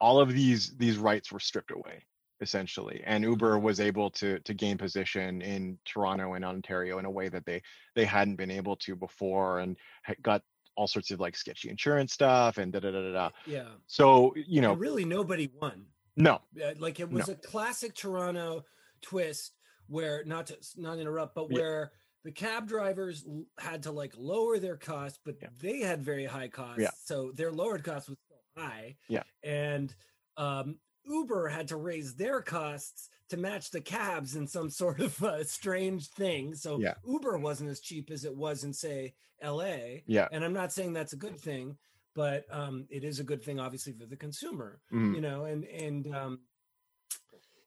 all 0.01 0.21
of 0.21 0.33
these 0.33 0.77
these 0.77 0.99
rights 0.99 1.33
were 1.33 1.41
stripped 1.41 1.71
away 1.73 2.05
essentially 2.41 3.03
and 3.05 3.25
uber 3.25 3.59
was 3.59 3.81
able 3.81 4.09
to 4.11 4.39
to 4.41 4.55
gain 4.55 4.79
position 4.79 5.43
in 5.43 5.77
toronto 5.85 6.35
and 6.35 6.45
ontario 6.45 7.01
in 7.01 7.05
a 7.05 7.11
way 7.11 7.29
that 7.29 7.45
they 7.45 7.61
they 7.97 8.05
hadn't 8.05 8.37
been 8.37 8.51
able 8.51 8.77
to 8.77 8.95
before 8.95 9.59
and 9.59 9.77
got 10.23 10.41
all 10.77 10.87
sorts 10.87 11.11
of 11.11 11.19
like 11.19 11.37
sketchy 11.37 11.69
insurance 11.69 12.13
stuff 12.13 12.59
and 12.59 12.73
da 12.73 12.79
da 12.79 12.93
da 12.93 13.03
da 13.03 13.13
da 13.13 13.31
Yeah. 13.45 13.71
so 13.89 14.33
you 14.37 14.61
know 14.61 14.73
And 14.73 14.81
really, 14.81 15.05
nobody 15.05 15.51
won. 15.61 15.87
No 16.19 16.41
like 16.79 17.01
it 17.01 17.11
was 17.11 17.29
a 17.29 17.35
classic 17.35 17.95
Toronto 17.95 18.65
twist 19.01 19.53
where 19.87 20.23
not 20.25 20.47
to 20.49 20.57
not 20.77 20.99
interrupt, 20.99 21.35
but 21.35 21.47
Yeah. 21.51 21.59
where 21.59 21.93
the 22.25 22.33
cab 22.33 22.69
drivers 22.69 23.25
had 23.59 23.85
to 23.85 23.93
like 23.93 24.13
lower 24.19 24.59
their 24.59 24.77
costs, 24.77 25.19
but 25.25 25.37
Yeah. 25.41 25.49
they 25.61 25.79
had 25.81 26.03
very 26.03 26.27
high 26.27 26.49
costs, 26.49 26.83
Yeah. 26.83 26.91
so 27.05 27.33
their 27.33 27.51
lowered 27.53 27.85
cost 27.85 28.09
was 28.09 28.19
still 28.27 28.65
high. 28.65 28.97
Yeah. 29.09 29.23
and 29.43 29.95
um, 30.37 30.79
Uber 31.05 31.49
had 31.49 31.69
to 31.69 31.77
raise 31.77 32.15
their 32.17 32.43
costs 32.43 33.09
to 33.31 33.37
match 33.37 33.71
the 33.71 33.81
cabs 33.81 34.37
in 34.37 34.47
some 34.47 34.69
sort 34.83 35.01
of 35.01 35.23
uh, 35.23 35.43
strange 35.45 36.09
thing. 36.09 36.55
So 36.55 36.79
Yeah. 36.79 36.95
Uber 37.07 37.39
wasn't 37.39 37.71
as 37.71 37.81
cheap 37.81 38.11
as 38.11 38.25
it 38.25 38.37
was 38.37 38.65
in 38.65 38.73
say 38.73 39.15
L.A. 39.41 40.03
yeah 40.07 40.29
And 40.33 40.45
I'm 40.45 40.53
not 40.53 40.73
saying 40.73 40.93
that's 40.93 41.13
a 41.13 41.17
good 41.17 41.41
thing, 41.41 41.79
but 42.19 42.45
um, 42.51 42.85
it 42.91 43.05
is 43.05 43.21
a 43.21 43.25
good 43.25 43.43
thing, 43.45 43.61
obviously, 43.61 43.93
for 43.93 44.05
the 44.07 44.17
consumer 44.17 44.81
mhm, 44.93 45.15
you 45.15 45.21
know 45.21 45.45
and 45.45 45.65
and 45.65 46.15
um 46.15 46.41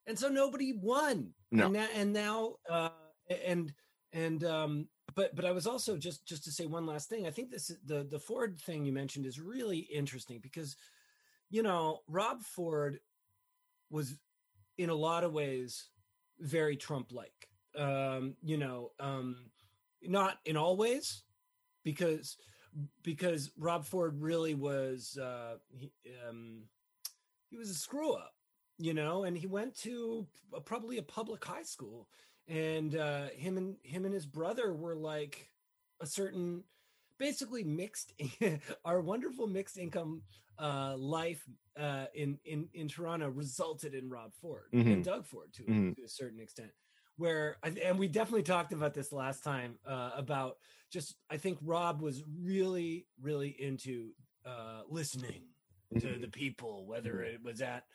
and 0.08 0.20
so 0.20 0.28
nobody 0.30 0.74
won 0.74 1.34
No. 1.52 1.66
and 1.66 1.74
now, 1.74 1.88
and 1.96 2.14
now 2.14 2.56
uh 2.70 2.90
and 3.46 3.74
and 4.14 4.44
um 4.44 4.88
but 5.16 5.36
but 5.36 5.46
i 5.46 5.52
was 5.52 5.68
also 5.68 5.98
just 5.98 6.26
just 6.28 6.44
to 6.44 6.52
say 6.52 6.66
one 6.66 6.86
last 6.86 7.10
thing 7.10 7.26
i 7.28 7.32
think 7.32 7.50
this 7.50 7.72
the 7.86 8.04
the 8.04 8.20
ford 8.20 8.60
thing 8.60 8.86
you 8.86 8.92
mentioned 8.94 9.26
is 9.26 9.40
really 9.40 9.80
interesting 9.80 10.40
because 10.42 10.76
you 11.50 11.64
know 11.64 12.00
rob 12.08 12.42
ford 12.44 13.00
was 13.90 14.16
in 14.78 14.90
a 14.90 14.96
lot 14.96 15.24
of 15.24 15.34
ways 15.34 15.90
very 16.40 16.76
trump 16.76 17.12
like 17.12 17.48
um 17.78 18.36
you 18.42 18.58
know 18.58 18.92
um 19.00 19.50
not 20.04 20.40
in 20.46 20.58
all 20.58 20.76
ways 20.76 21.24
because 21.84 22.38
because 23.04 23.52
rob 23.58 23.86
ford 23.86 24.22
really 24.22 24.54
was 24.54 25.18
uh 25.18 25.58
he, 25.70 25.92
um 26.28 26.64
he 27.50 27.58
was 27.58 27.70
a 27.70 27.76
screw 27.76 28.14
up 28.14 28.34
you 28.78 28.94
know 28.94 29.24
and 29.26 29.38
he 29.38 29.48
went 29.48 29.76
to 29.76 30.26
probably 30.66 30.98
a 30.98 31.04
public 31.04 31.44
high 31.44 31.64
school 31.64 32.08
and 32.48 32.96
uh 32.96 33.28
him 33.30 33.58
and 33.58 33.76
him 33.84 34.06
and 34.06 34.14
his 34.14 34.26
brother 34.26 34.74
were 34.74 34.96
like 34.96 35.50
a 36.02 36.06
certain 36.06 36.64
basically 37.18 37.64
mixed 37.64 38.14
our 38.86 39.02
wonderful 39.02 39.48
mixed 39.48 39.78
income 39.78 40.22
uh 40.60 40.96
life 40.98 41.44
uh 41.80 42.06
in 42.16 42.38
in 42.46 42.68
in 42.74 42.88
toronto 42.88 43.30
resulted 43.30 43.94
in 43.94 44.10
rob 44.10 44.34
ford 44.42 44.70
and 44.72 44.86
Mhm. 44.86 45.04
doug 45.04 45.26
ford 45.26 45.54
to, 45.54 45.64
Mhm. 45.64 45.96
to 45.96 46.04
a 46.04 46.10
certain 46.10 46.40
extent 46.40 46.72
where 47.22 47.58
and 47.64 48.00
we 48.00 48.08
definitely 48.08 48.44
talked 48.44 48.74
about 48.74 48.94
this 48.94 49.14
last 49.14 49.44
time 49.44 49.80
uh 49.86 50.12
about 50.16 50.58
just 50.92 51.16
i 51.30 51.38
think 51.38 51.60
rob 51.62 52.02
was 52.02 52.24
really 52.28 53.08
really 53.22 53.50
into 53.62 54.12
uh 54.46 54.82
listening 54.90 55.44
to 56.00 56.18
mhm, 56.18 56.20
the 56.20 56.28
people, 56.30 56.88
whether 56.88 57.22
Mhm. 57.22 57.36
it 57.36 57.44
was 57.44 57.62
at 57.62 57.86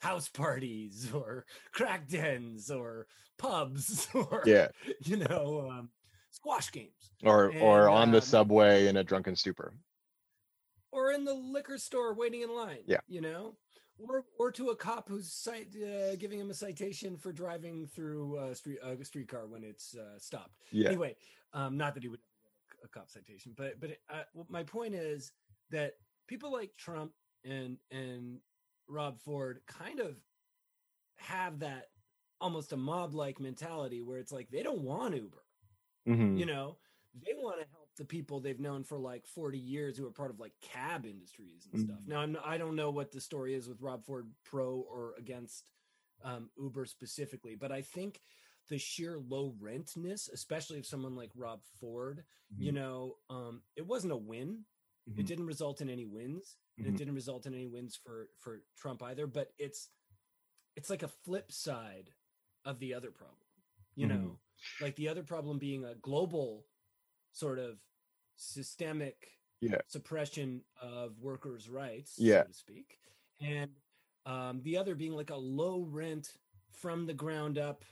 house 0.00 0.28
parties 0.28 1.10
or 1.14 1.46
crack 1.72 2.08
dens 2.08 2.70
or 2.70 3.06
pubs 3.38 4.08
or 4.14 4.44
yeah 4.44 4.68
you 5.04 5.16
know 5.16 5.68
um, 5.70 5.90
squash 6.30 6.72
games 6.72 7.12
or 7.24 7.54
or 7.58 7.88
And, 7.88 7.88
on 7.88 8.10
the 8.12 8.20
um, 8.20 8.22
subway 8.22 8.86
in 8.86 8.96
a 8.96 9.04
drunken 9.04 9.36
stupor 9.36 9.74
or 10.92 11.12
in 11.12 11.24
the 11.24 11.34
liquor 11.34 11.78
store 11.78 12.14
waiting 12.14 12.42
in 12.42 12.54
line. 12.54 12.84
Yeah. 12.86 13.00
you 13.06 13.20
know, 13.20 13.56
or 13.98 14.24
or 14.38 14.50
to 14.52 14.70
a 14.70 14.76
cop 14.76 15.08
who's 15.08 15.30
cite, 15.30 15.68
uh, 15.76 16.16
giving 16.16 16.38
him 16.40 16.50
a 16.50 16.54
citation 16.54 17.16
for 17.16 17.32
driving 17.32 17.86
through 17.86 18.38
a 18.38 18.54
street 18.54 18.78
uh, 18.84 18.90
a 18.90 19.04
streetcar 19.04 19.46
when 19.46 19.62
it's 19.64 19.94
uh, 19.96 20.18
stopped. 20.18 20.56
Yeah. 20.72 20.88
Anyway, 20.88 21.16
um, 21.52 21.76
not 21.76 21.94
that 21.94 22.02
he 22.02 22.08
would 22.08 22.20
get 22.20 22.78
a, 22.82 22.86
a 22.86 22.88
cop 22.88 23.10
citation, 23.10 23.52
but 23.56 23.80
but 23.80 23.90
uh, 24.10 24.22
my 24.48 24.62
point 24.62 24.94
is 24.94 25.32
that 25.70 25.94
people 26.26 26.52
like 26.52 26.72
Trump 26.76 27.12
and 27.44 27.78
and 27.90 28.38
Rob 28.88 29.18
Ford 29.20 29.60
kind 29.66 30.00
of 30.00 30.16
have 31.16 31.60
that 31.60 31.86
almost 32.40 32.72
a 32.72 32.76
mob 32.76 33.14
like 33.14 33.40
mentality 33.40 34.02
where 34.02 34.18
it's 34.18 34.32
like 34.32 34.50
they 34.50 34.62
don't 34.62 34.82
want 34.82 35.14
Uber 35.14 35.42
Mhm. 36.06 36.38
you 36.38 36.44
know 36.44 36.76
they 37.24 37.32
want 37.34 37.60
to 37.60 37.66
help 37.72 37.83
the 37.96 38.04
people 38.04 38.40
they've 38.40 38.60
known 38.60 38.84
for 38.84 38.98
like 38.98 39.26
40 39.26 39.58
years 39.58 39.96
who 39.96 40.06
are 40.06 40.10
part 40.10 40.30
of 40.30 40.40
like 40.40 40.52
cab 40.60 41.04
industries 41.06 41.66
and 41.70 41.80
stuff 41.80 42.00
Mhm. 42.04 42.08
now 42.08 42.20
I'm, 42.20 42.36
i 42.44 42.58
don't 42.58 42.76
know 42.76 42.90
what 42.90 43.12
the 43.12 43.20
story 43.20 43.54
is 43.54 43.68
with 43.68 43.80
rob 43.80 44.04
ford 44.04 44.30
pro 44.44 44.80
or 44.90 45.14
against 45.18 45.70
um, 46.22 46.50
uber 46.58 46.86
specifically 46.86 47.54
but 47.54 47.70
i 47.72 47.82
think 47.82 48.20
the 48.68 48.78
sheer 48.78 49.18
low 49.18 49.54
rentness 49.62 50.28
especially 50.32 50.78
if 50.78 50.86
someone 50.86 51.14
like 51.14 51.30
rob 51.36 51.62
ford 51.80 52.24
you 52.58 52.72
Mhm. 52.72 52.74
know 52.74 53.16
um, 53.30 53.62
it 53.76 53.86
wasn't 53.86 54.12
a 54.12 54.16
win 54.16 54.64
it 55.16 55.22
Mhm. 55.22 55.26
didn't 55.26 55.46
result 55.46 55.80
in 55.80 55.90
any 55.90 56.06
wins 56.06 56.56
and 56.78 56.86
it 56.86 56.96
didn't 56.96 57.14
result 57.14 57.46
in 57.46 57.54
any 57.54 57.66
wins 57.66 57.94
for 57.96 58.28
for 58.38 58.62
trump 58.76 59.02
either 59.02 59.26
but 59.26 59.52
it's 59.58 59.90
it's 60.76 60.90
like 60.90 61.02
a 61.02 61.08
flip 61.08 61.52
side 61.52 62.10
of 62.64 62.78
the 62.80 62.94
other 62.94 63.10
problem 63.10 63.46
you 63.94 64.06
Mhm. 64.06 64.14
know 64.14 64.38
like 64.80 64.96
the 64.96 65.08
other 65.08 65.22
problem 65.22 65.58
being 65.58 65.84
a 65.84 65.94
global 65.96 66.66
sort 67.34 67.58
of 67.58 67.78
systemic 68.36 69.28
Yeah. 69.60 69.80
suppression 69.88 70.62
of 70.80 71.20
workers 71.20 71.68
rights 71.68 72.14
Yeah. 72.18 72.42
so 72.42 72.48
to 72.48 72.54
speak 72.54 72.98
and 73.40 73.70
um, 74.26 74.62
the 74.62 74.78
other 74.78 74.94
being 74.94 75.12
like 75.12 75.30
a 75.30 75.36
low 75.36 75.82
rent 75.84 76.32
from 76.72 77.06
the 77.06 77.14
ground 77.14 77.58
up 77.58 77.84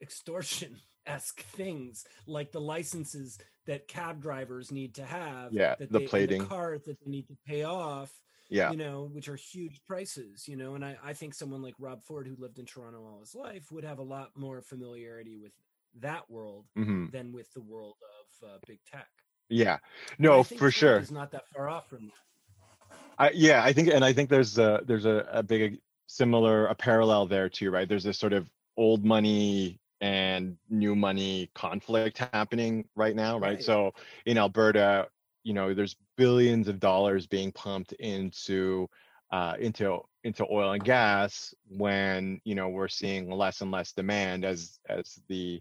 extortion 0.00 0.78
esque 1.06 1.40
things 1.56 2.04
like 2.26 2.52
the 2.52 2.60
licenses 2.60 3.38
that 3.66 3.88
cab 3.88 4.20
drivers 4.20 4.70
need 4.72 4.94
to 4.96 5.04
have 5.04 5.52
Yeah, 5.52 5.76
that 5.78 5.90
the 5.90 6.00
they, 6.00 6.06
plating. 6.06 6.46
cars 6.46 6.82
that 6.84 6.98
they 7.04 7.10
need 7.10 7.28
to 7.28 7.36
pay 7.46 7.64
off 7.64 8.12
Yeah. 8.50 8.70
you 8.70 8.76
know, 8.76 9.08
which 9.12 9.28
are 9.28 9.36
huge 9.36 9.80
prices, 9.86 10.46
you 10.46 10.56
know. 10.56 10.74
And 10.74 10.84
I, 10.84 10.98
I 11.02 11.14
think 11.14 11.32
someone 11.34 11.62
like 11.62 11.74
Rob 11.78 12.02
Ford, 12.02 12.26
who 12.28 12.36
lived 12.36 12.58
in 12.58 12.66
Toronto 12.66 13.02
all 13.06 13.20
his 13.20 13.34
life, 13.34 13.72
would 13.72 13.84
have 13.84 13.98
a 13.98 14.02
lot 14.02 14.36
more 14.36 14.60
familiarity 14.60 15.38
with 15.38 15.52
that 16.00 16.30
world 16.30 16.66
Mhm. 16.76 17.10
than 17.12 17.32
with 17.32 17.50
the 17.54 17.62
world 17.62 17.96
of 18.20 18.21
uh, 18.42 18.58
big 18.66 18.78
tech. 18.90 19.08
Yeah. 19.48 19.78
No, 20.18 20.42
for 20.42 20.70
sure. 20.70 20.98
It's 20.98 21.10
not 21.10 21.30
that 21.32 21.48
far 21.54 21.68
off 21.68 21.88
from 21.88 22.06
that. 22.06 22.96
I, 23.18 23.30
yeah, 23.34 23.62
I 23.62 23.72
think, 23.72 23.88
and 23.88 24.04
I 24.04 24.12
think 24.12 24.30
there's 24.30 24.58
a 24.58 24.80
there's 24.84 25.04
a, 25.04 25.26
a 25.30 25.42
big 25.42 25.78
similar 26.06 26.66
a 26.66 26.74
parallel 26.74 27.26
there 27.26 27.48
too, 27.48 27.70
right? 27.70 27.88
There's 27.88 28.04
this 28.04 28.18
sort 28.18 28.32
of 28.32 28.48
old 28.76 29.04
money 29.04 29.78
and 30.00 30.56
new 30.68 30.96
money 30.96 31.50
conflict 31.54 32.18
happening 32.18 32.88
right 32.96 33.14
now, 33.14 33.38
right? 33.38 33.54
Right. 33.54 33.62
So 33.62 33.92
in 34.26 34.38
Alberta, 34.38 35.08
you 35.44 35.54
know, 35.54 35.74
there's 35.74 35.96
billions 36.16 36.68
of 36.68 36.80
dollars 36.80 37.26
being 37.26 37.52
pumped 37.52 37.92
into 37.92 38.88
uh, 39.30 39.54
into 39.58 40.00
into 40.24 40.46
oil 40.50 40.72
and 40.72 40.84
gas 40.84 41.54
when 41.68 42.40
you 42.44 42.54
know 42.54 42.68
we're 42.68 42.88
seeing 42.88 43.30
less 43.30 43.60
and 43.60 43.70
less 43.70 43.92
demand 43.92 44.44
as 44.44 44.78
as 44.88 45.20
the 45.28 45.60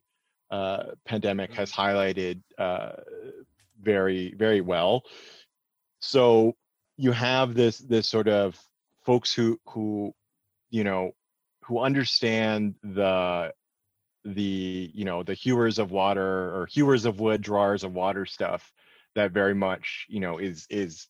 uh, 0.51 0.83
pandemic 1.05 1.53
has 1.53 1.71
highlighted 1.71 2.41
uh, 2.57 2.91
very 3.81 4.33
very 4.37 4.61
well. 4.61 5.03
So 5.99 6.55
you 6.97 7.11
have 7.11 7.55
this 7.55 7.79
this 7.79 8.07
sort 8.07 8.27
of 8.27 8.59
folks 9.05 9.33
who 9.33 9.59
who 9.67 10.13
you 10.69 10.83
know 10.83 11.11
who 11.63 11.79
understand 11.79 12.75
the 12.83 13.53
the 14.25 14.91
you 14.93 15.05
know 15.05 15.23
the 15.23 15.33
hewers 15.33 15.79
of 15.79 15.91
water 15.91 16.55
or 16.55 16.67
hewers 16.69 17.05
of 17.05 17.19
wood 17.19 17.41
drawers 17.41 17.83
of 17.83 17.93
water 17.93 18.25
stuff 18.25 18.71
that 19.15 19.31
very 19.31 19.55
much 19.55 20.05
you 20.09 20.19
know 20.19 20.37
is 20.37 20.67
is 20.69 21.07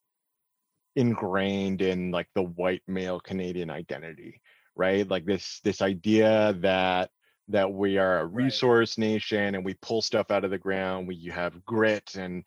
ingrained 0.96 1.82
in 1.82 2.12
like 2.12 2.28
the 2.36 2.44
white 2.44 2.82
male 2.88 3.20
canadian 3.20 3.70
identity 3.70 4.42
right 4.76 5.10
like 5.10 5.26
this 5.26 5.60
this 5.64 5.82
idea 5.82 6.54
that 6.60 7.10
that 7.52 7.72
we 7.72 7.98
are 7.98 8.20
a 8.22 8.26
Right. 8.26 8.46
resource 8.46 8.98
nation 8.98 9.56
and 9.56 9.64
we 9.66 9.74
pull 9.76 10.02
stuff 10.02 10.32
out 10.32 10.44
of 10.44 10.52
the 10.52 10.58
ground 10.58 11.08
we 11.08 11.16
you 11.16 11.32
have 11.32 11.64
grit 11.66 12.16
and 12.16 12.44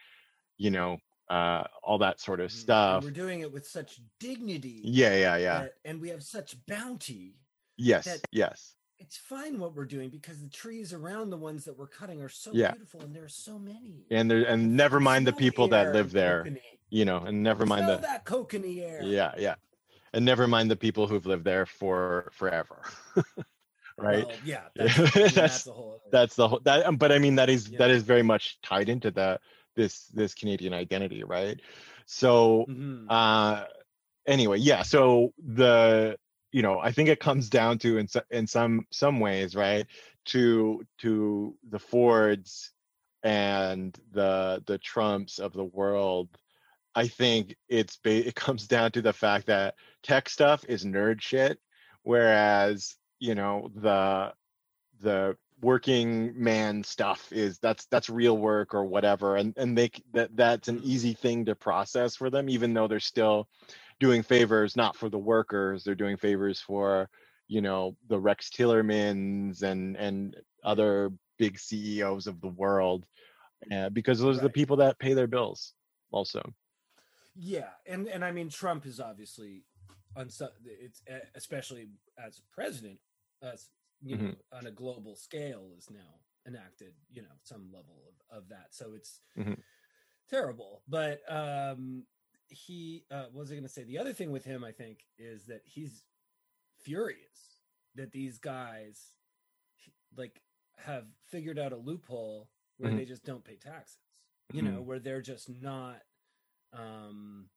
you 0.58 0.70
know 0.70 0.98
uh 1.30 1.64
all 1.82 1.98
that 1.98 2.20
sort 2.20 2.40
of 2.40 2.50
Mhm. 2.50 2.54
And 2.54 2.60
stuff 2.60 3.04
we're 3.04 3.10
doing 3.10 3.40
it 3.40 3.52
with 3.52 3.66
such 3.66 4.00
dignity. 4.20 4.80
yeah 4.84 5.14
yeah 5.16 5.36
yeah 5.36 5.60
that- 5.62 5.74
and 5.84 6.00
we 6.00 6.08
have 6.10 6.22
such 6.22 6.56
bounty. 6.66 7.36
yes 7.76 8.20
yes 8.32 8.74
It's 8.98 9.16
fine 9.16 9.58
what 9.58 9.74
we're 9.74 9.86
doing 9.86 10.08
because 10.08 10.40
the 10.40 10.48
trees 10.48 10.92
around 10.92 11.30
the 11.30 11.36
ones 11.36 11.64
that 11.64 11.76
we're 11.76 11.88
cutting 11.88 12.22
are 12.22 12.28
so 12.28 12.52
Yeah. 12.54 12.70
beautiful, 12.70 13.00
and 13.02 13.14
there 13.14 13.24
are 13.24 13.28
so 13.28 13.58
many. 13.58 14.06
and 14.10 14.30
there 14.30 14.44
and 14.44 14.76
never 14.76 15.00
mind 15.00 15.26
the 15.26 15.32
people 15.32 15.68
that 15.68 15.92
live 15.92 16.12
there 16.12 16.44
kokanee. 16.44 16.78
you 16.90 17.04
know 17.04 17.18
and 17.18 17.42
never 17.42 17.66
mind 17.66 17.84
Smell 17.86 17.96
the 17.96 18.02
that 18.02 18.78
air. 18.78 19.02
yeah 19.02 19.32
yeah 19.36 19.56
and 20.12 20.24
never 20.24 20.46
mind 20.46 20.70
the 20.70 20.76
people 20.76 21.06
who've 21.08 21.26
lived 21.26 21.44
there 21.44 21.66
for 21.66 22.30
forever 22.32 22.82
right 23.98 24.26
Well, 24.26 24.36
yeah, 24.44 24.62
Yeah. 24.74 24.84
that's, 24.86 24.98
I 24.98 25.02
mean, 25.02 25.10
That's- 25.12 25.34
that's 25.34 25.66
a 25.66 25.72
whole. 25.72 26.00
that's 26.10 26.34
the 26.36 26.48
whole 26.48 26.60
that 26.64 26.86
um, 26.86 26.96
but 26.96 27.12
i 27.12 27.18
mean 27.18 27.36
that 27.36 27.48
is 27.48 27.64
that 27.72 27.90
Yeah. 27.90 27.96
is 27.96 28.02
very 28.02 28.22
much 28.22 28.58
tied 28.62 28.88
into 28.88 29.10
the 29.10 29.38
this 29.76 30.06
this 30.08 30.34
canadian 30.34 30.72
identity 30.74 31.22
right 31.24 31.60
so 32.06 32.66
Mhm. 32.68 33.06
uh 33.08 33.64
anyway 34.26 34.58
yeah 34.58 34.82
so 34.82 35.32
the 35.38 36.16
you 36.52 36.62
know 36.62 36.78
i 36.78 36.90
think 36.92 37.08
it 37.08 37.20
comes 37.20 37.48
down 37.48 37.78
to 37.78 37.98
in, 37.98 38.08
in 38.30 38.46
some 38.46 38.86
some 38.90 39.20
ways 39.20 39.54
right 39.56 39.86
to 40.26 40.84
to 40.98 41.56
the 41.70 41.78
fords 41.78 42.72
and 43.22 43.98
the 44.12 44.62
the 44.66 44.78
trumps 44.78 45.38
of 45.38 45.52
the 45.52 45.64
world 45.64 46.28
i 46.94 47.08
think 47.08 47.56
it's 47.68 47.96
ba- 47.96 48.26
it 48.28 48.34
comes 48.34 48.66
down 48.66 48.92
to 48.92 49.02
the 49.02 49.12
fact 49.12 49.46
that 49.46 49.74
tech 50.02 50.28
stuff 50.28 50.64
is 50.68 50.84
nerd 50.84 51.20
shit 51.20 51.58
whereas 52.02 52.96
you 53.24 53.34
know 53.34 53.70
the 53.74 54.32
the 55.00 55.36
working 55.62 56.32
man 56.36 56.84
stuff 56.84 57.32
is 57.32 57.58
that's 57.58 57.86
that's 57.86 58.10
real 58.10 58.36
work 58.36 58.74
or 58.74 58.84
whatever 58.84 59.36
and 59.36 59.54
and 59.56 59.78
they 59.78 59.90
that 60.12 60.28
that's 60.36 60.68
an 60.68 60.80
easy 60.84 61.14
thing 61.14 61.44
to 61.44 61.54
process 61.54 62.16
for 62.16 62.28
them 62.28 62.50
even 62.50 62.74
though 62.74 62.86
they're 62.86 63.00
still 63.00 63.48
doing 63.98 64.22
favors 64.22 64.76
not 64.76 64.94
for 64.94 65.08
the 65.08 65.18
workers 65.18 65.84
they're 65.84 65.94
doing 65.94 66.18
favors 66.18 66.60
for 66.60 67.08
you 67.48 67.60
know 67.60 67.96
the 68.08 68.18
Rex 68.18 68.50
Tillersons 68.50 69.62
and 69.62 69.96
and 69.96 70.36
other 70.62 71.12
big 71.38 71.58
ceos 71.58 72.26
of 72.26 72.40
the 72.40 72.48
world 72.48 73.06
uh, 73.72 73.88
because 73.90 74.18
those 74.18 74.38
are 74.38 74.42
the 74.42 74.50
people 74.50 74.76
that 74.76 74.98
pay 74.98 75.14
their 75.14 75.26
bills 75.26 75.72
also. 76.10 76.42
Yeah, 77.36 77.70
and 77.86 78.06
and 78.08 78.24
I 78.24 78.30
mean 78.30 78.48
Trump 78.48 78.86
is 78.86 79.00
obviously 79.00 79.64
on 80.16 80.26
it's 80.26 81.02
especially 81.34 81.88
as 82.18 82.40
president, 82.52 82.98
as 83.42 83.68
you 84.00 84.16
know, 84.16 84.22
Mm-hmm. 84.26 84.56
on 84.56 84.66
a 84.66 84.70
global 84.70 85.16
scale 85.16 85.70
is 85.76 85.90
now 85.90 86.20
enacted, 86.46 86.94
you 87.10 87.22
know, 87.22 87.34
some 87.42 87.70
level 87.72 88.02
of, 88.30 88.38
of 88.38 88.48
that. 88.50 88.68
So 88.74 88.92
it's 88.94 89.20
Mhm. 89.38 89.62
terrible. 90.28 90.82
But 90.88 91.20
um 91.30 92.06
he 92.48 93.04
uh 93.10 93.24
what 93.32 93.40
was 93.42 93.52
I 93.52 93.54
gonna 93.56 93.68
say? 93.68 93.84
The 93.84 93.98
other 93.98 94.12
thing 94.12 94.30
with 94.30 94.44
him, 94.44 94.64
I 94.64 94.72
think, 94.72 95.04
is 95.18 95.46
that 95.46 95.62
he's 95.64 96.04
furious 96.82 97.62
that 97.94 98.12
these 98.12 98.38
guys 98.38 99.12
like 100.16 100.42
have 100.78 101.06
figured 101.26 101.58
out 101.58 101.72
a 101.72 101.76
loophole 101.76 102.48
where 102.78 102.92
Mhm. 102.92 102.96
they 102.96 103.04
just 103.04 103.24
don't 103.24 103.44
pay 103.44 103.56
taxes. 103.56 103.98
You 104.52 104.62
know, 104.62 104.80
Mhm. 104.80 104.84
where 104.84 104.98
they're 104.98 105.22
just 105.22 105.48
not 105.48 106.02
um 106.72 107.50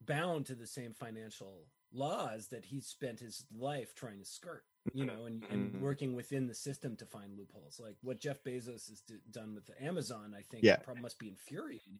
bound 0.00 0.46
to 0.46 0.54
the 0.54 0.66
same 0.66 0.94
financial 0.94 1.66
laws 1.92 2.48
that 2.48 2.64
he 2.64 2.80
spent 2.80 3.18
his 3.20 3.44
life 3.56 3.94
trying 3.94 4.18
to 4.18 4.24
skirt 4.24 4.64
you 4.94 5.04
know 5.04 5.24
and, 5.26 5.44
and 5.50 5.72
Mhm. 5.74 5.80
working 5.80 6.14
within 6.14 6.46
the 6.46 6.54
system 6.54 6.96
to 6.96 7.04
find 7.06 7.36
loopholes 7.36 7.78
like 7.80 7.96
what 8.02 8.20
jeff 8.20 8.42
bezos 8.44 8.88
has 8.88 9.02
d- 9.06 9.16
done 9.30 9.54
with 9.54 9.70
amazon 9.80 10.34
i 10.36 10.42
think 10.42 10.62
Yeah. 10.64 10.76
probably 10.76 11.02
must 11.02 11.18
be 11.18 11.28
infuriating 11.28 11.98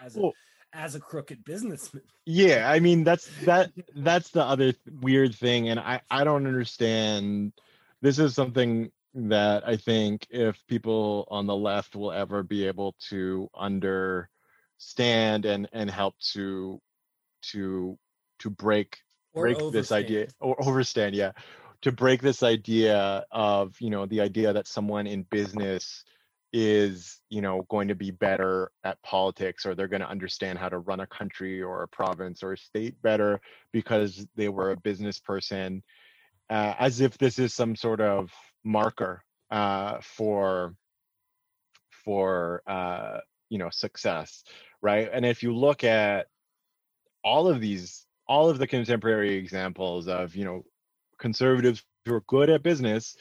as 0.00 0.16
a 0.16 0.20
Well- 0.20 0.32
as 0.72 0.94
a 0.94 1.00
crooked 1.00 1.44
businessman 1.44 2.02
yeah 2.26 2.70
i 2.70 2.78
mean 2.78 3.02
that's 3.02 3.28
that 3.44 3.72
that's 3.96 4.30
the 4.30 4.44
other 4.44 4.72
th- 4.72 4.96
weird 5.00 5.34
thing 5.34 5.68
and 5.70 5.80
i 5.80 6.00
i 6.10 6.22
don't 6.22 6.46
understand 6.46 7.52
this 8.02 8.18
is 8.20 8.34
something 8.34 8.92
that 9.14 9.66
i 9.66 9.76
think 9.76 10.26
if 10.30 10.64
people 10.68 11.26
on 11.30 11.46
the 11.46 11.56
left 11.56 11.96
will 11.96 12.12
ever 12.12 12.42
be 12.44 12.64
able 12.66 12.94
to 13.08 13.48
understand 13.54 15.44
and 15.44 15.68
and 15.72 15.90
help 15.90 16.14
to 16.20 16.80
to 17.42 17.98
to 18.38 18.50
break 18.50 18.98
Break 19.34 19.58
this 19.72 19.92
idea 19.92 20.26
overstand. 20.26 20.34
or 20.40 20.62
overstand 20.64 21.14
yeah 21.14 21.32
to 21.82 21.92
break 21.92 22.20
this 22.20 22.42
idea 22.42 23.24
of 23.30 23.74
you 23.80 23.90
know 23.90 24.06
the 24.06 24.20
idea 24.20 24.52
that 24.52 24.66
someone 24.66 25.06
in 25.06 25.22
business 25.30 26.04
is 26.52 27.20
you 27.30 27.40
know 27.40 27.64
going 27.70 27.88
to 27.88 27.94
be 27.94 28.10
better 28.10 28.72
at 28.84 29.00
politics 29.02 29.64
or 29.64 29.74
they're 29.74 29.88
going 29.88 30.00
to 30.00 30.08
understand 30.08 30.58
how 30.58 30.68
to 30.68 30.78
run 30.78 31.00
a 31.00 31.06
country 31.06 31.62
or 31.62 31.82
a 31.82 31.88
province 31.88 32.42
or 32.42 32.52
a 32.52 32.58
state 32.58 33.00
better 33.02 33.40
because 33.72 34.26
they 34.34 34.48
were 34.48 34.72
a 34.72 34.76
business 34.76 35.18
person 35.20 35.82
uh, 36.50 36.74
as 36.78 37.00
if 37.00 37.16
this 37.18 37.38
is 37.38 37.54
some 37.54 37.76
sort 37.76 38.00
of 38.00 38.32
marker 38.64 39.22
uh, 39.52 39.98
for 40.02 40.74
for 42.04 42.62
uh, 42.66 43.18
you 43.48 43.58
know 43.58 43.70
success 43.70 44.42
right 44.82 45.08
and 45.12 45.24
if 45.24 45.42
you 45.42 45.54
look 45.54 45.84
at 45.84 46.26
all 47.22 47.48
of 47.48 47.60
these 47.60 48.06
all 48.30 48.48
of 48.48 48.58
the 48.58 48.66
contemporary 48.66 49.34
examples 49.34 50.08
of 50.08 50.34
you 50.36 50.44
know 50.44 50.64
conservatives 51.18 51.84
who 52.06 52.14
are 52.14 52.22
good 52.22 52.48
at 52.48 52.62
business 52.62 53.16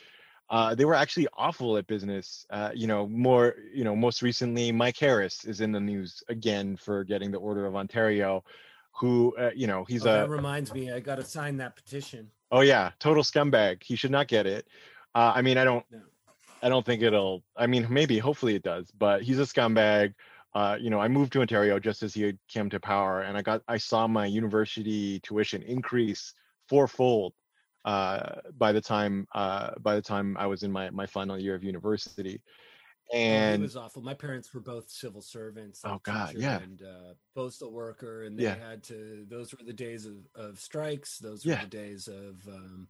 uh, 0.50 0.74
they 0.74 0.86
were 0.86 0.96
actually 0.96 1.28
awful 1.38 1.78
at 1.78 1.86
business. 1.86 2.46
Uh, 2.50 2.72
you 2.74 2.88
know, 2.88 3.08
more, 3.08 3.56
you 3.74 3.84
know, 3.84 3.96
most 3.96 4.22
recently, 4.22 4.72
Mike 4.72 4.98
Harris 4.98 5.46
is 5.46 5.62
in 5.62 5.72
the 5.72 5.80
news 5.80 6.24
again 6.28 6.76
for 6.76 7.04
getting 7.04 7.30
the 7.32 7.38
Order 7.38 7.68
of 7.68 7.76
Ontario, 7.76 8.44
who, 9.00 9.36
uh, 9.38 9.52
you 9.56 9.68
know, 9.68 9.86
he's 9.88 10.08
oh, 10.08 10.10
a. 10.10 10.14
That 10.22 10.30
reminds 10.30 10.74
me, 10.74 10.92
I 10.92 11.00
got 11.02 11.16
to 11.16 11.24
sign 11.24 11.58
that 11.58 11.76
petition. 11.76 12.32
Oh 12.52 12.62
yeah, 12.62 12.92
total 13.00 13.22
scumbag. 13.22 13.84
He 13.84 13.96
should 13.96 14.10
not 14.10 14.28
get 14.28 14.48
it. 14.48 14.68
Uh, 15.14 15.34
I 15.36 15.44
mean, 15.44 15.60
I 15.60 15.64
don't, 15.64 15.86
No. 15.92 16.00
I 16.64 16.70
don't 16.70 16.86
think 16.86 17.04
it'll. 17.04 17.44
I 17.56 17.68
mean, 17.68 17.86
maybe, 17.90 18.18
hopefully, 18.18 18.56
it 18.56 18.64
does. 18.64 18.90
But 18.98 19.22
he's 19.22 19.38
a 19.38 19.44
scumbag. 19.44 20.16
Uh, 20.54 20.78
you 20.80 20.90
know, 20.90 21.00
I 21.00 21.08
moved 21.08 21.32
to 21.34 21.42
Ontario 21.42 21.80
just 21.80 22.02
as 22.02 22.14
he 22.14 22.34
came 22.48 22.70
to 22.70 22.80
power, 22.80 23.22
and 23.22 23.38
I 23.38 23.42
got, 23.42 23.62
I 23.68 23.78
saw 23.78 24.08
my 24.08 24.26
university 24.26 25.20
tuition 25.20 25.62
increase 25.62 26.34
fourfold 26.68 27.34
uh, 27.86 28.42
by 28.58 28.72
the 28.72 28.82
time, 28.82 29.28
uh, 29.36 29.72
by 29.80 29.96
the 29.96 30.02
time 30.02 30.36
I 30.38 30.48
was 30.48 30.64
in 30.64 30.72
my 30.72 30.90
my 30.90 31.06
final 31.06 31.40
year 31.40 31.56
of 31.56 31.64
university. 31.64 32.42
And 33.12 33.56
it 33.56 33.66
was 33.66 33.76
awful. 33.76 34.04
My 34.04 34.14
parents 34.14 34.54
were 34.54 34.60
both 34.62 34.90
civil 34.90 35.22
servants. 35.22 35.82
Oh, 35.84 36.00
God, 36.04 36.36
yeah. 36.38 36.60
and 36.60 36.82
uh, 36.84 37.14
postal 37.34 37.72
worker, 37.72 38.24
and 38.24 38.38
they 38.38 38.44
Yeah. 38.44 38.56
had 38.56 38.84
to. 38.84 39.26
Those 39.28 39.52
were 39.52 39.64
the 39.66 39.74
days 39.74 40.06
of, 40.06 40.18
of 40.36 40.60
strikes. 40.60 41.18
Those 41.18 41.44
Yeah. 41.44 41.56
were 41.56 41.62
the 41.62 41.68
days 41.70 42.08
of 42.08 42.36
um, 42.48 42.88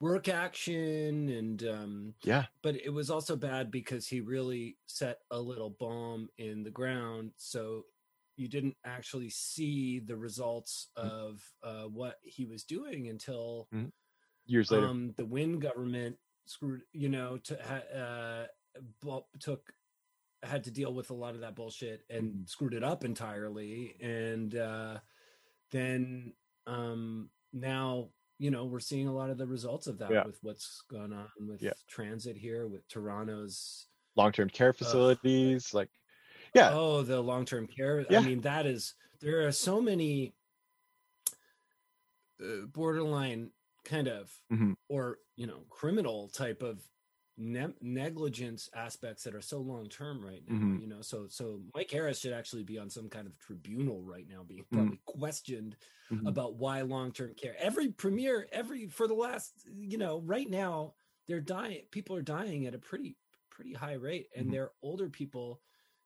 work 0.00 0.28
action, 0.28 1.28
and 1.28 1.62
um, 1.64 2.14
yeah, 2.22 2.46
but 2.62 2.76
it 2.76 2.90
was 2.90 3.10
also 3.10 3.36
bad 3.36 3.70
because 3.70 4.06
he 4.08 4.20
really 4.20 4.78
set 4.86 5.20
a 5.30 5.40
little 5.40 5.70
bomb 5.70 6.28
in 6.38 6.62
the 6.62 6.70
ground, 6.70 7.32
so 7.36 7.84
you 8.36 8.48
didn't 8.48 8.76
actually 8.84 9.30
see 9.30 9.98
the 9.98 10.16
results 10.16 10.90
Mm. 11.02 11.10
of 11.10 11.52
uh, 11.62 11.84
what 11.84 12.18
he 12.22 12.44
was 12.46 12.64
doing 12.64 13.08
until 13.08 13.68
years 14.46 14.70
later. 14.70 14.86
um, 14.86 15.12
the 15.16 15.24
Wynne 15.26 15.58
government 15.58 16.18
screwed, 16.46 16.82
you 16.92 17.08
know, 17.08 17.38
to, 17.38 17.58
ha- 17.62 17.96
uh, 17.98 18.46
bu- 19.00 19.22
took 19.40 19.72
had 20.42 20.64
to 20.64 20.70
deal 20.70 20.94
with 20.94 21.10
a 21.10 21.14
lot 21.14 21.34
of 21.34 21.40
that 21.40 21.56
bullshit 21.56 22.04
and 22.10 22.24
Mhm. 22.24 22.48
screwed 22.48 22.74
it 22.74 22.84
up 22.84 23.04
entirely, 23.04 23.96
and 24.00 24.54
uh, 24.56 25.00
then 25.70 26.34
um, 26.66 27.30
now 27.52 28.10
you 28.38 28.50
know 28.50 28.64
we're 28.64 28.80
seeing 28.80 29.08
a 29.08 29.12
lot 29.12 29.30
of 29.30 29.38
the 29.38 29.46
results 29.46 29.86
of 29.86 29.98
that 29.98 30.10
Yeah. 30.10 30.24
with 30.24 30.38
what's 30.42 30.82
going 30.90 31.12
on 31.12 31.28
with 31.40 31.62
Yeah. 31.62 31.72
transit 31.88 32.36
here 32.36 32.66
with 32.68 32.86
Toronto's 32.88 33.86
long-term 34.16 34.48
care 34.50 34.72
facilities, 34.72 35.72
like, 35.74 35.90
yeah, 36.54 36.70
oh 36.72 37.02
the 37.02 37.20
long-term 37.20 37.66
care 37.66 38.06
Yeah. 38.10 38.20
i 38.20 38.22
mean 38.22 38.40
that 38.42 38.64
is 38.66 38.94
there 39.20 39.46
are 39.46 39.52
so 39.52 39.80
many 39.80 40.34
uh, 42.42 42.66
borderline 42.72 43.50
kind 43.84 44.08
of 44.08 44.32
Mhm. 44.50 44.76
or 44.88 45.18
you 45.36 45.46
know 45.46 45.64
criminal 45.68 46.28
type 46.28 46.62
of 46.62 46.82
ne- 47.38 47.74
negligence 47.80 48.68
aspects 48.74 49.24
that 49.24 49.34
are 49.34 49.40
so 49.40 49.60
long 49.60 49.88
term 49.88 50.24
right 50.24 50.42
now 50.46 50.54
Mhm. 50.54 50.80
you 50.80 50.86
know 50.88 51.02
so 51.02 51.28
so 51.28 51.62
mike 51.74 51.90
harris 51.90 52.20
should 52.20 52.32
actually 52.32 52.64
be 52.64 52.78
on 52.78 52.90
some 52.90 53.08
kind 53.08 53.26
of 53.26 53.38
tribunal 53.38 54.02
right 54.02 54.28
now 54.28 54.42
being 54.42 54.66
Mhm. 54.72 54.72
probably 54.72 55.00
questioned 55.06 55.76
Mhm. 56.10 56.28
about 56.28 56.56
why 56.56 56.82
long-term 56.82 57.34
care 57.34 57.56
every 57.58 57.90
premier 57.92 58.48
every 58.52 58.88
for 58.88 59.06
the 59.08 59.14
last 59.14 59.66
you 59.72 59.98
know 59.98 60.20
right 60.22 60.50
now 60.50 60.94
they're 61.28 61.40
dying 61.40 61.86
people 61.92 62.16
are 62.16 62.22
dying 62.22 62.66
at 62.66 62.74
a 62.74 62.78
pretty 62.78 63.16
pretty 63.50 63.72
high 63.72 63.94
rate 63.94 64.28
and 64.36 64.46
Mhm. 64.46 64.52
they're 64.52 64.72
older 64.82 65.08
people 65.10 65.62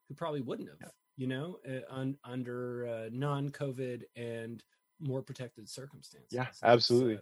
who 0.08 0.14
probably 0.14 0.40
wouldn't 0.42 0.68
have 0.82 0.92
you 1.16 1.26
know 1.26 1.58
uh, 1.68 1.80
un, 1.88 2.18
under 2.24 2.86
uh, 2.86 3.08
non-covid 3.12 4.04
and 4.16 4.64
more 5.00 5.22
protected 5.22 5.68
circumstances 5.68 6.28
Yeah, 6.30 6.50
absolutely. 6.62 7.20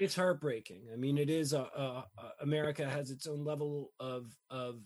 It's 0.00 0.14
heartbreaking 0.16 0.82
i 0.92 0.96
mean 0.96 1.18
it 1.18 1.30
is 1.30 1.54
america 2.40 2.88
has 2.88 3.10
its 3.10 3.26
own 3.26 3.44
level 3.44 3.92
of 4.00 4.36
of 4.50 4.80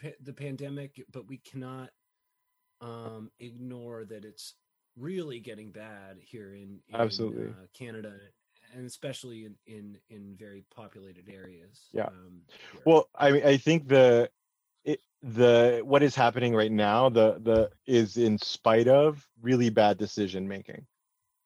pa- 0.00 0.08
the 0.22 0.32
pandemic 0.32 1.04
but 1.12 1.26
we 1.28 1.38
cannot 1.38 1.90
um 2.80 3.30
ignore 3.40 4.04
that 4.04 4.24
it's 4.24 4.54
really 4.96 5.40
getting 5.40 5.70
bad 5.70 6.18
here 6.20 6.54
in, 6.54 6.80
in 6.88 6.94
Absolutely. 6.94 7.48
uh, 7.48 7.66
canada 7.72 8.12
and 8.74 8.86
especially 8.86 9.44
in 9.44 9.54
in 9.66 9.98
in 10.10 10.34
very 10.38 10.64
populated 10.74 11.28
areas 11.28 11.88
Yeah. 11.92 12.06
um. 12.06 12.42
Well, 12.84 13.08
I 13.14 13.30
mean, 13.32 13.44
I 13.44 13.56
think 13.56 13.88
the 13.88 14.30
it, 14.84 15.00
the 15.22 15.82
what 15.84 16.02
is 16.02 16.14
happening 16.14 16.54
right 16.54 16.72
now 16.72 17.08
the 17.08 17.38
the 17.42 17.70
is 17.86 18.16
in 18.16 18.38
spite 18.38 18.88
of 18.88 19.26
really 19.40 19.70
bad 19.70 19.98
decision 19.98 20.48
making, 20.48 20.86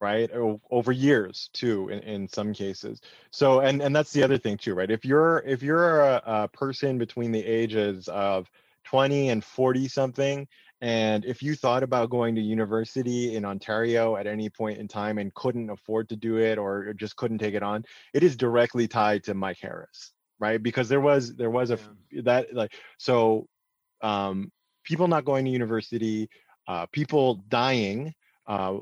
right? 0.01 0.31
O- 0.33 0.61
over 0.71 0.93
years 0.93 1.51
too, 1.53 1.89
in, 1.89 2.01
in 2.01 2.29
some 2.29 2.53
cases. 2.53 3.01
So, 3.31 3.61
and 3.61 3.81
and 3.83 3.95
that's 3.95 4.13
the 4.13 4.23
other 4.23 4.39
thing 4.39 4.57
too, 4.57 4.75
right? 4.75 4.91
If 4.91 5.05
you're 5.05 5.43
if 5.47 5.63
you're 5.63 6.01
a, 6.03 6.23
a 6.27 6.49
person 6.49 6.99
between 6.99 7.33
the 7.33 7.45
ages 7.45 8.09
of 8.09 8.51
20 8.85 9.31
and 9.31 9.45
40 9.45 9.89
something 9.89 10.47
and 10.83 11.25
if 11.25 11.43
you 11.43 11.55
thought 11.55 11.83
about 11.83 12.11
going 12.11 12.35
to 12.35 12.41
university 12.41 13.35
in 13.35 13.45
Ontario 13.45 14.17
at 14.17 14.27
any 14.27 14.51
point 14.51 14.79
in 14.79 14.87
time 14.87 15.19
and 15.19 15.33
couldn't 15.35 15.71
afford 15.71 16.09
to 16.11 16.17
do 16.17 16.37
it 16.37 16.59
or 16.59 16.93
just 16.95 17.17
couldn't 17.17 17.39
take 17.39 17.55
it 17.55 17.63
on, 17.63 17.85
it 18.13 18.23
is 18.23 18.37
directly 18.37 18.87
tied 18.87 19.25
to 19.25 19.35
Mike 19.35 19.59
Harris, 19.59 20.13
right? 20.39 20.63
Because 20.63 20.89
there 20.89 21.01
was 21.01 21.35
there 21.35 21.51
was 21.51 21.71
a 21.71 21.79
that 22.23 22.55
like 22.55 22.75
so 22.99 23.49
um 24.03 24.53
people 24.85 25.09
not 25.09 25.25
going 25.25 25.47
to 25.47 25.51
university, 25.51 26.29
uh 26.69 26.85
people 26.93 27.37
dying, 27.49 28.15
uh 28.47 28.77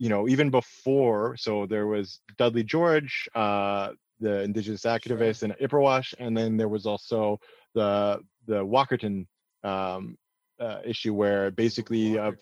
you 0.00 0.08
know, 0.08 0.26
even 0.26 0.50
before 0.50 1.36
so 1.36 1.66
there 1.66 1.86
was 1.86 2.20
Dudley 2.38 2.64
George, 2.64 3.28
uh 3.34 3.90
the 4.18 4.42
indigenous 4.42 4.82
activist 4.82 5.42
in 5.42 5.52
Ipperwash, 5.62 6.14
and 6.18 6.36
then 6.36 6.56
there 6.56 6.68
was 6.68 6.86
also 6.86 7.38
the 7.74 8.20
the 8.46 8.64
Walkerton 8.64 9.26
um 9.62 10.16
uh, 10.58 10.80
issue 10.84 11.14
where 11.14 11.50
basically 11.50 12.18
uh, 12.18 12.32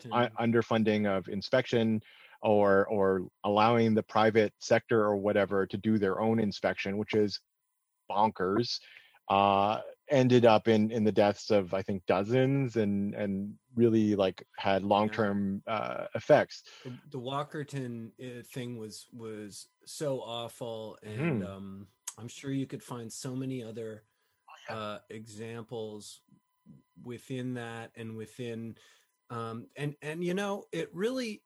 underfunding 0.41 1.07
of 1.07 1.29
inspection 1.29 2.01
or 2.43 2.87
or 2.87 3.27
allowing 3.45 3.95
the 3.95 4.03
private 4.03 4.53
sector 4.61 5.03
or 5.03 5.17
whatever 5.17 5.67
to 5.67 5.77
do 5.77 5.99
their 5.99 6.21
own 6.21 6.39
inspection 6.39 6.99
which 6.99 7.15
is 7.15 7.41
bonkers 8.11 8.81
uh 9.29 9.79
ended 10.11 10.45
up 10.45 10.69
in 10.69 10.91
in 10.91 11.05
the 11.05 11.13
deaths 11.13 11.51
of 11.51 11.75
i 11.75 11.83
think 11.83 12.05
dozens 12.07 12.77
and 12.77 13.15
and 13.15 13.55
really 13.75 14.15
like 14.17 14.45
had 14.59 14.83
long-term 14.83 15.63
uh 15.67 16.07
effects. 16.15 16.63
The, 16.85 16.97
the 17.11 17.19
Walkerton 17.19 18.13
uh, 18.23 18.43
thing 18.43 18.79
was 18.79 19.07
was 19.13 19.69
so 19.85 20.21
awful, 20.21 20.97
and 21.03 21.43
Mhm. 21.43 21.43
um, 21.43 21.89
I'm 22.17 22.29
sure 22.29 22.53
you 22.53 22.67
could 22.67 22.83
find 22.83 23.13
so 23.13 23.35
many 23.35 23.63
other 23.63 24.05
Oh, 24.71 24.77
uh, 24.77 24.99
examples 25.11 26.23
within 27.03 27.55
that 27.55 27.93
and 27.97 28.17
within 28.17 28.77
um, 29.31 29.69
and 29.77 29.97
and 30.03 30.25
you 30.25 30.35
know 30.35 30.65
it 30.73 30.91
really 30.95 31.43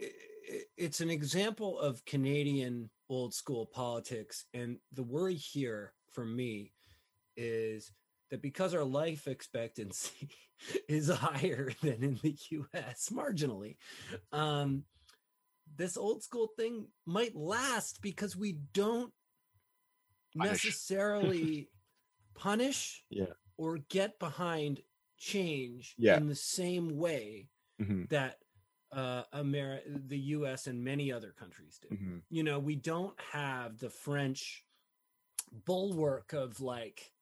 i 0.00 0.06
i- 0.52 0.64
it's 0.76 1.00
an 1.00 1.10
example 1.10 1.78
of 1.80 2.04
Canadian 2.06 2.90
old 3.10 3.34
school 3.34 3.66
politics, 3.66 4.46
and 4.54 4.78
the 4.92 5.02
worry 5.04 5.34
here 5.36 5.94
for 6.12 6.24
me 6.26 6.72
is 7.36 7.92
that 8.30 8.42
because 8.42 8.74
our 8.74 8.84
life 8.84 9.26
expectancy 9.28 10.28
is 10.88 11.08
higher 11.08 11.72
than 11.82 12.02
in 12.02 12.18
the 12.22 12.36
US 12.50 13.10
marginally 13.12 13.76
um 14.32 14.84
this 15.76 15.96
old 15.96 16.22
school 16.22 16.48
thing 16.56 16.86
might 17.04 17.34
last 17.36 18.00
because 18.02 18.36
we 18.36 18.52
don't 18.72 19.12
Punish. 20.36 20.64
necessarily 20.64 21.70
punish 22.34 23.04
Yeah. 23.10 23.32
or 23.56 23.78
get 23.78 24.18
behind 24.18 24.82
change 25.18 25.94
Yeah. 25.98 26.16
in 26.18 26.26
the 26.28 26.34
same 26.34 26.96
way 26.96 27.50
Mhm, 27.80 28.08
that 28.10 28.38
uh 28.92 29.24
Ameri- 29.34 30.08
the 30.08 30.18
US 30.18 30.66
and 30.66 30.82
many 30.84 31.10
other 31.12 31.32
countries 31.32 31.78
do 31.80 31.88
mhm. 31.94 32.22
you 32.30 32.42
know 32.42 32.58
we 32.58 32.76
don't 32.76 33.18
have 33.20 33.78
the 33.78 33.90
french 33.90 34.64
bulwark 35.64 36.32
of 36.32 36.60
like 36.60 37.12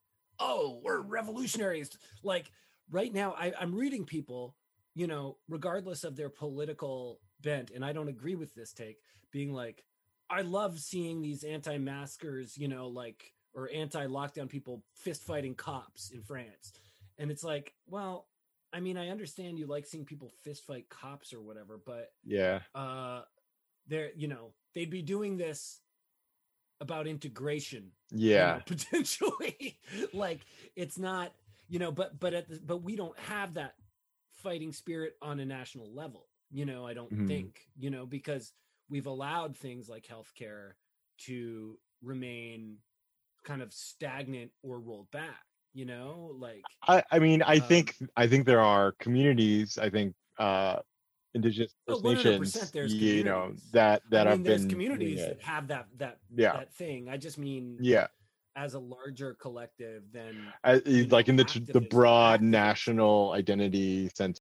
oh 0.45 0.81
we're 0.85 1.01
revolutionaries 1.01 1.91
like 2.23 2.51
right 2.91 3.13
now 3.13 3.35
I, 3.39 3.53
i'm 3.61 3.75
reading 3.75 4.05
people 4.05 4.55
you 4.95 5.07
know 5.07 5.39
regardless 5.49 6.05
of 6.05 6.17
their 6.17 6.29
political 6.29 7.21
bent 7.41 7.71
and 7.71 7.85
i 7.85 7.93
don't 7.93 8.09
agree 8.09 8.35
with 8.35 8.55
this 8.55 8.73
take 8.73 8.99
being 9.33 9.53
like 9.53 9.85
i 10.31 10.43
love 10.43 10.79
seeing 10.79 11.23
these 11.23 11.45
anti-maskers 11.45 12.57
you 12.57 12.69
know 12.69 12.89
like 12.89 13.33
or 13.55 13.71
anti-lockdown 13.73 14.49
people 14.49 14.83
fist 14.95 15.23
fighting 15.25 15.55
cops 15.55 16.11
in 16.11 16.23
france 16.23 16.73
and 17.17 17.31
it's 17.31 17.45
like, 17.45 17.73
well, 17.87 18.27
I 18.73 18.81
mean, 18.81 18.97
I 18.97 19.11
understand 19.11 19.57
you 19.57 19.69
like 19.69 19.87
seeing 19.87 20.05
people 20.05 20.33
fist 20.43 20.67
fight 20.67 20.89
cops 20.89 21.33
or 21.33 21.41
whatever, 21.41 21.79
but 21.87 22.11
Yeah. 22.25 22.59
uh, 22.75 23.23
they're 23.87 24.11
you 24.17 24.27
know 24.27 24.53
they'd 24.75 24.91
be 24.91 25.03
doing 25.03 25.37
this 25.37 25.81
about 26.81 27.07
integration 27.07 27.93
you 28.11 28.19
Yeah. 28.21 28.55
know, 28.55 28.63
potentially 28.67 29.79
like 30.13 30.41
it's 30.77 30.99
not 30.99 31.33
you 31.69 31.79
know 31.79 31.93
but 31.93 32.19
but 32.21 32.35
at 32.35 32.49
the, 32.49 32.61
but 32.65 32.79
we 32.83 32.97
don't 32.97 33.19
have 33.19 33.55
that 33.55 33.75
fighting 34.33 34.73
spirit 34.73 35.15
on 35.23 35.41
a 35.41 35.45
national 35.45 35.93
level 35.95 36.29
you 36.51 36.65
know 36.67 36.87
i 36.87 36.93
don't 36.95 37.11
Mhm. 37.13 37.27
think 37.29 37.61
you 37.79 37.91
know 37.91 38.05
because 38.07 38.53
we've 38.89 39.07
allowed 39.07 39.57
things 39.57 39.89
like 39.89 40.07
healthcare 40.07 40.73
to 41.19 41.79
remain 42.03 42.77
kind 43.45 43.63
of 43.63 43.73
stagnant 43.73 44.51
or 44.63 44.81
rolled 44.81 45.11
back 45.11 45.45
you 45.73 45.85
know 45.85 46.35
like 46.39 46.67
I, 46.87 47.03
I 47.11 47.19
mean, 47.19 47.43
I 47.43 47.59
Um, 47.59 47.63
think 47.67 47.97
I 48.17 48.27
think 48.27 48.47
there 48.47 48.61
are 48.61 48.93
communities. 49.01 49.79
I 49.79 49.89
think 49.91 50.15
uh, 50.39 50.77
indigenous 51.35 51.75
Oh, 51.89 52.01
First 52.01 52.05
100% 52.05 52.75
nations, 52.75 52.95
you 52.95 53.25
know, 53.25 53.55
that 53.73 54.03
that 54.11 54.27
I 54.27 54.31
have 54.31 54.39
mean, 54.39 54.43
there's 54.43 54.65
been 54.65 54.69
communities 54.71 55.21
it. 55.21 55.39
that 55.39 55.41
have 55.43 55.69
that 55.69 55.89
that 55.99 56.21
Yeah. 56.37 56.53
that 56.53 56.73
thing 56.75 57.09
i 57.09 57.17
just 57.17 57.39
mean 57.39 57.79
Yeah, 57.81 58.07
as 58.57 58.75
a 58.75 58.79
larger 58.81 59.35
collective 59.35 60.13
than 60.13 60.55
you 60.87 61.07
like 61.11 61.27
know, 61.27 61.33
in 61.33 61.37
the 61.37 61.45
the 61.73 61.81
broad 61.81 62.43
national 62.43 63.33
identity 63.33 64.09
sense. 64.17 64.41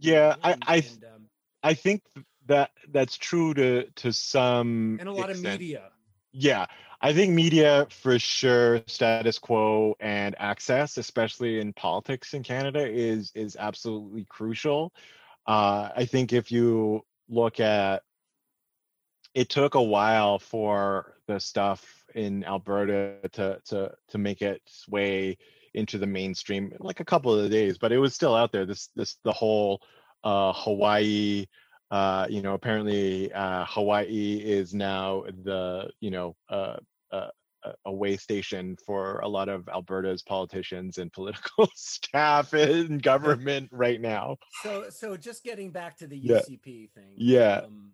Yeah, 0.00 0.36
I 0.42 0.52
and, 0.52 0.64
I 0.66 0.76
and, 0.76 1.04
um, 1.04 1.26
I 1.62 1.74
think 1.74 2.02
that 2.46 2.70
that's 2.90 3.16
true 3.16 3.54
to 3.54 3.84
to 3.96 4.12
some 4.12 4.96
and 5.00 5.08
a 5.08 5.12
lot 5.12 5.30
of 5.30 5.40
media. 5.40 5.90
Yeah, 6.32 6.66
I 7.00 7.12
think 7.12 7.32
media 7.32 7.86
for 7.90 8.18
sure, 8.18 8.82
status 8.86 9.38
quo 9.38 9.96
and 10.00 10.36
access, 10.38 10.96
especially 10.96 11.60
in 11.60 11.72
politics 11.72 12.34
in 12.34 12.42
Canada, 12.42 12.86
is 12.86 13.32
is 13.34 13.56
absolutely 13.56 14.26
crucial. 14.28 14.92
Uh, 15.46 15.90
I 15.96 16.04
think 16.04 16.32
if 16.32 16.52
you 16.52 17.04
look 17.28 17.60
at, 17.60 18.02
it 19.34 19.48
took 19.48 19.74
a 19.74 19.82
while 19.82 20.38
for 20.38 21.14
the 21.26 21.40
stuff 21.40 22.04
in 22.14 22.44
Alberta 22.44 23.16
to 23.32 23.60
to 23.66 23.92
to 24.08 24.18
make 24.18 24.42
its 24.42 24.86
way 24.88 25.36
into 25.74 25.98
the 25.98 26.06
mainstream, 26.06 26.72
like 26.80 27.00
a 27.00 27.04
couple 27.04 27.32
of 27.38 27.50
days, 27.50 27.78
but 27.78 27.92
it 27.92 27.98
was 27.98 28.14
still 28.14 28.34
out 28.34 28.52
there. 28.52 28.66
This 28.66 28.88
this 28.96 29.16
the 29.24 29.32
whole 29.32 29.80
uh, 30.24 30.52
Hawaii 30.54 31.46
uh, 31.90 32.24
you 32.30 32.40
know, 32.40 32.54
apparently 32.54 33.32
uh, 33.32 33.64
Hawaii 33.68 34.36
is 34.44 34.72
now 34.72 35.24
the, 35.42 35.90
you 36.00 36.12
know, 36.12 36.36
uh, 36.48 36.76
uh, 37.10 37.26
a- 37.64 37.74
a 37.86 37.92
way 37.92 38.16
station 38.16 38.76
for 38.86 39.18
a 39.20 39.28
lot 39.28 39.48
of 39.48 39.68
Alberta's 39.68 40.22
politicians 40.22 40.98
and 40.98 41.12
political 41.12 41.68
staff 41.74 42.54
in 42.54 42.98
government 42.98 43.68
right 43.72 44.00
now. 44.00 44.36
So 44.62 44.84
so 44.90 45.16
just 45.16 45.42
getting 45.42 45.70
back 45.72 45.96
to 45.98 46.06
the 46.06 46.16
Yeah. 46.16 46.36
UCP 46.48 46.90
thing. 46.92 47.14
Yeah. 47.16 47.62
Um, 47.64 47.90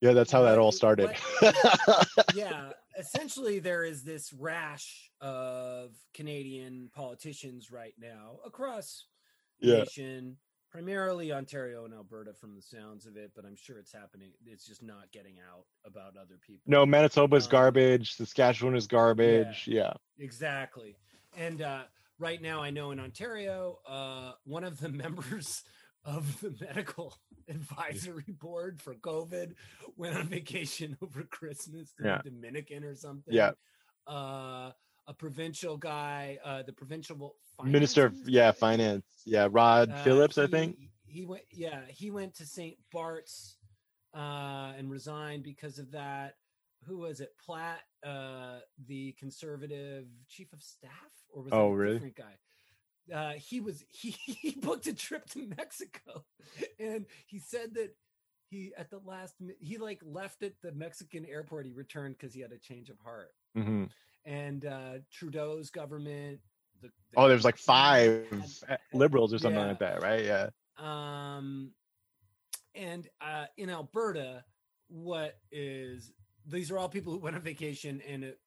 Yeah, 0.00 0.12
that's 0.14 0.32
how 0.32 0.42
that 0.42 0.58
all 0.58 0.72
started. 0.72 1.10
yeah. 2.34 2.70
Essentially, 2.98 3.58
there 3.58 3.84
is 3.84 4.02
this 4.02 4.32
rash 4.32 5.10
of 5.20 5.90
Canadian 6.14 6.90
politicians 6.94 7.70
right 7.70 7.94
now 7.98 8.38
across 8.44 9.04
the 9.60 9.68
yeah, 9.68 9.78
nation, 9.80 10.36
primarily 10.70 11.32
Ontario 11.32 11.84
and 11.84 11.94
Alberta, 11.94 12.32
from 12.34 12.54
the 12.54 12.62
sounds 12.62 13.06
of 13.06 13.16
it. 13.16 13.32
But 13.34 13.44
I'm 13.44 13.56
sure 13.56 13.78
it's 13.78 13.92
happening. 13.92 14.30
It's 14.46 14.66
just 14.66 14.82
not 14.82 15.10
getting 15.12 15.36
out 15.38 15.64
about 15.84 16.16
other 16.16 16.38
people. 16.46 16.62
no, 16.66 16.84
Manitoba's 16.86 17.46
Um, 17.46 17.50
garbage. 17.50 18.14
Saskatchewan 18.14 18.74
is 18.76 18.86
garbage. 18.86 19.66
Yeah, 19.66 19.92
Exactly. 20.18 20.96
And 21.36 21.60
uh, 21.62 21.82
right 22.18 22.40
now, 22.40 22.62
I 22.62 22.70
know 22.70 22.92
in 22.92 23.00
Ontario, 23.00 23.78
uh, 23.86 24.32
one 24.44 24.64
of 24.64 24.78
the 24.80 24.88
members 25.04 25.62
of 26.06 26.40
the 26.40 26.54
medical 26.64 27.14
advisory 27.48 28.32
board 28.40 28.80
for 28.80 28.94
COVID 28.94 29.52
went 29.96 30.16
on 30.16 30.28
vacation 30.28 30.96
over 31.02 31.22
Christmas 31.24 31.92
to 31.98 32.04
Yeah. 32.04 32.20
the 32.24 32.30
Dominican 32.30 32.84
or 32.84 32.94
something. 32.94 33.34
Yeah. 33.34 33.50
Uh, 34.06 34.70
a 35.08 35.14
provincial 35.14 35.76
guy, 35.76 36.38
uh, 36.44 36.62
the 36.62 36.72
provincial 36.72 37.36
Minister 37.62 38.06
of 38.06 38.14
yeah 38.26 38.52
finance. 38.52 39.04
Yeah, 39.24 39.48
Rod 39.50 39.90
uh, 39.90 40.02
Phillips, 40.04 40.36
I 40.38 40.46
think. 40.46 40.76
he 41.06 41.24
went. 41.24 41.42
Yeah, 41.52 41.80
he 41.88 42.10
went 42.10 42.34
to 42.36 42.46
St. 42.46 42.76
Bart's 42.92 43.56
uh, 44.14 44.72
and 44.76 44.90
resigned 44.90 45.42
because 45.42 45.78
of 45.78 45.90
that. 45.92 46.34
Who 46.84 46.98
was 46.98 47.20
it? 47.20 47.30
Platt, 47.44 47.80
uh, 48.04 48.58
the 48.86 49.12
conservative 49.18 50.06
chief 50.28 50.52
of 50.52 50.62
staff, 50.62 50.90
or 51.30 51.42
was 51.42 51.52
Oh, 51.52 51.68
it 51.68 51.72
a 51.72 51.76
really? 51.76 51.92
different 51.94 52.16
guy? 52.16 52.34
Uh, 53.12 53.32
he 53.32 53.60
was 53.60 53.84
he, 53.88 54.10
he 54.10 54.50
booked 54.52 54.86
a 54.86 54.94
trip 54.94 55.28
to 55.30 55.46
Mexico, 55.56 56.24
and 56.78 57.06
he 57.26 57.38
said 57.38 57.74
that 57.74 57.94
he 58.48 58.72
at 58.78 58.90
the 58.90 59.00
last 59.04 59.34
he 59.60 59.76
like 59.78 60.00
left 60.04 60.42
at 60.42 60.54
the 60.62 60.72
Mexican 60.72 61.24
airport. 61.26 61.66
He 61.66 61.72
returned 61.72 62.16
because 62.18 62.34
he 62.34 62.40
had 62.40 62.52
a 62.52 62.58
change 62.58 62.90
of 62.90 62.98
heart. 63.00 63.32
hmm 63.54 63.84
And 64.24 64.64
uh, 64.64 64.98
Trudeau's 65.12 65.70
government. 65.70 66.40
The, 66.82 66.88
the 66.88 66.92
Oh, 67.20 67.28
there's 67.28 67.44
like 67.44 67.56
five 67.56 68.26
had- 68.30 68.74
uh, 68.74 68.76
liberals 68.92 69.32
or 69.32 69.38
something 69.38 69.60
yeah. 69.60 69.68
like 69.68 69.78
that, 69.78 70.02
right? 70.02 70.24
Yeah. 70.24 70.48
um 70.78 71.70
and 72.74 73.08
uh 73.22 73.46
in 73.56 73.70
alberta 73.70 74.44
what 74.88 75.38
is 75.50 76.12
these 76.46 76.70
are 76.70 76.78
all 76.78 76.88
people 76.88 77.12
who 77.12 77.18
went 77.18 77.34
on 77.34 77.40
vacation 77.42 78.02
and 78.06 78.22
it, 78.22 78.38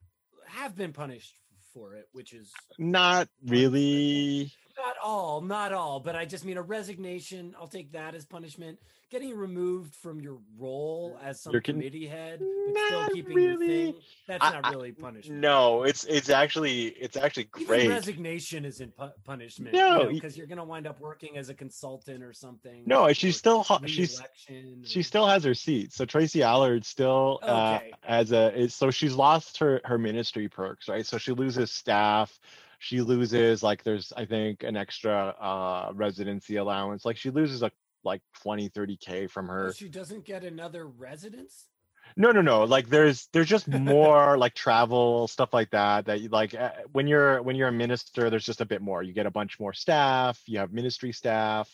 have 0.46 0.76
been 0.76 0.94
punished 0.94 1.34
for 1.74 1.94
it 1.96 2.08
which 2.12 2.34
is 2.34 2.52
Not 2.78 3.28
really. 3.46 4.52
Not 4.80 4.96
all 5.04 5.42
not 5.42 5.74
all 5.74 6.00
but 6.00 6.16
i 6.16 6.26
just 6.26 6.46
mean 6.46 6.58
a 6.58 6.62
resignation 6.62 7.54
i'll 7.60 7.68
take 7.68 7.92
that 7.92 8.16
as 8.16 8.26
punishment 8.26 8.80
getting 9.12 9.36
removed 9.36 9.96
from 9.96 10.22
your 10.22 10.38
role 10.58 11.20
as 11.24 11.42
some 11.42 11.52
con- 11.54 11.62
committee 11.62 12.06
head 12.08 12.40
but 12.68 12.76
still 12.88 13.08
keeping 13.10 13.38
your 13.40 13.52
really. 13.58 13.68
thing 13.68 13.96
that's 14.28 14.44
I- 14.46 14.52
not 14.52 14.72
really 14.72 14.92
punishment 14.92 15.42
No, 15.42 15.84
it's 15.84 16.04
it's 16.06 16.30
actually 16.30 16.88
it's 16.90 17.18
actually 17.18 17.50
Even 17.58 17.68
great. 17.68 17.90
resignation 17.90 18.66
isn't 18.66 18.96
pu- 18.96 19.10
punishment 19.26 19.74
No, 19.74 20.08
because 20.10 20.38
you 20.38 20.44
are 20.44 20.48
going 20.48 20.60
to 20.60 20.64
wind 20.64 20.86
up 20.88 21.00
working 21.00 21.38
as 21.38 21.50
a 21.50 21.54
consultant 21.56 22.24
or 22.24 22.34
something 22.34 22.84
No, 22.86 23.12
she 23.14 23.30
or 23.30 23.32
still 23.32 23.66
she's 23.88 24.22
she 24.84 25.04
still 25.04 25.28
has 25.28 25.44
her 25.44 25.54
seat. 25.56 25.92
So 25.94 26.06
Tracy 26.06 26.44
Allard 26.44 26.86
still 26.86 27.40
uh, 27.42 27.80
Okay. 27.82 27.94
as 28.04 28.32
a 28.32 28.56
is, 28.58 28.74
so 28.76 28.92
she's 28.92 29.16
lost 29.16 29.58
her 29.58 29.82
her 29.86 29.98
ministry 29.98 30.48
perks, 30.48 30.88
right? 30.88 31.06
So 31.06 31.18
she 31.18 31.32
loses 31.32 31.72
staff. 31.72 32.40
She 32.80 33.02
loses 33.02 33.62
like 33.62 33.84
there's 33.84 34.12
I 34.16 34.26
think 34.26 34.64
an 34.64 34.76
extra 34.76 35.36
uh 35.40 35.92
residency 35.94 36.56
allowance. 36.56 37.06
Like 37.06 37.18
she 37.18 37.30
loses 37.30 37.62
like 37.62 37.74
like 38.04 38.22
20 38.42 38.70
30 38.70 38.98
k 38.98 39.28
from 39.28 39.48
her. 39.48 39.74
she 39.74 39.90
doesn't 39.90 40.24
get 40.24 40.44
another 40.44 40.88
residence. 40.88 41.66
No, 42.16 42.32
no, 42.32 42.42
no. 42.42 42.64
Like 42.64 42.90
there's 42.90 43.28
there's 43.34 43.48
just 43.48 43.68
more 43.68 44.38
like 44.38 44.56
travel 44.56 45.28
stuff 45.28 45.54
like 45.54 45.70
that 45.72 46.06
that 46.06 46.22
you 46.22 46.30
like 46.30 46.56
uh, 46.56 46.72
when 46.92 47.06
you're 47.06 47.42
when 47.42 47.56
you're 47.56 47.68
a 47.68 47.74
minister 47.74 48.30
there's 48.30 48.46
just 48.46 48.62
a 48.62 48.66
bit 48.66 48.82
more. 48.82 49.04
You 49.04 49.14
get 49.14 49.26
a 49.26 49.32
bunch 49.32 49.60
more 49.60 49.74
staff, 49.74 50.42
you 50.46 50.60
have 50.60 50.72
ministry 50.72 51.12
staff. 51.12 51.70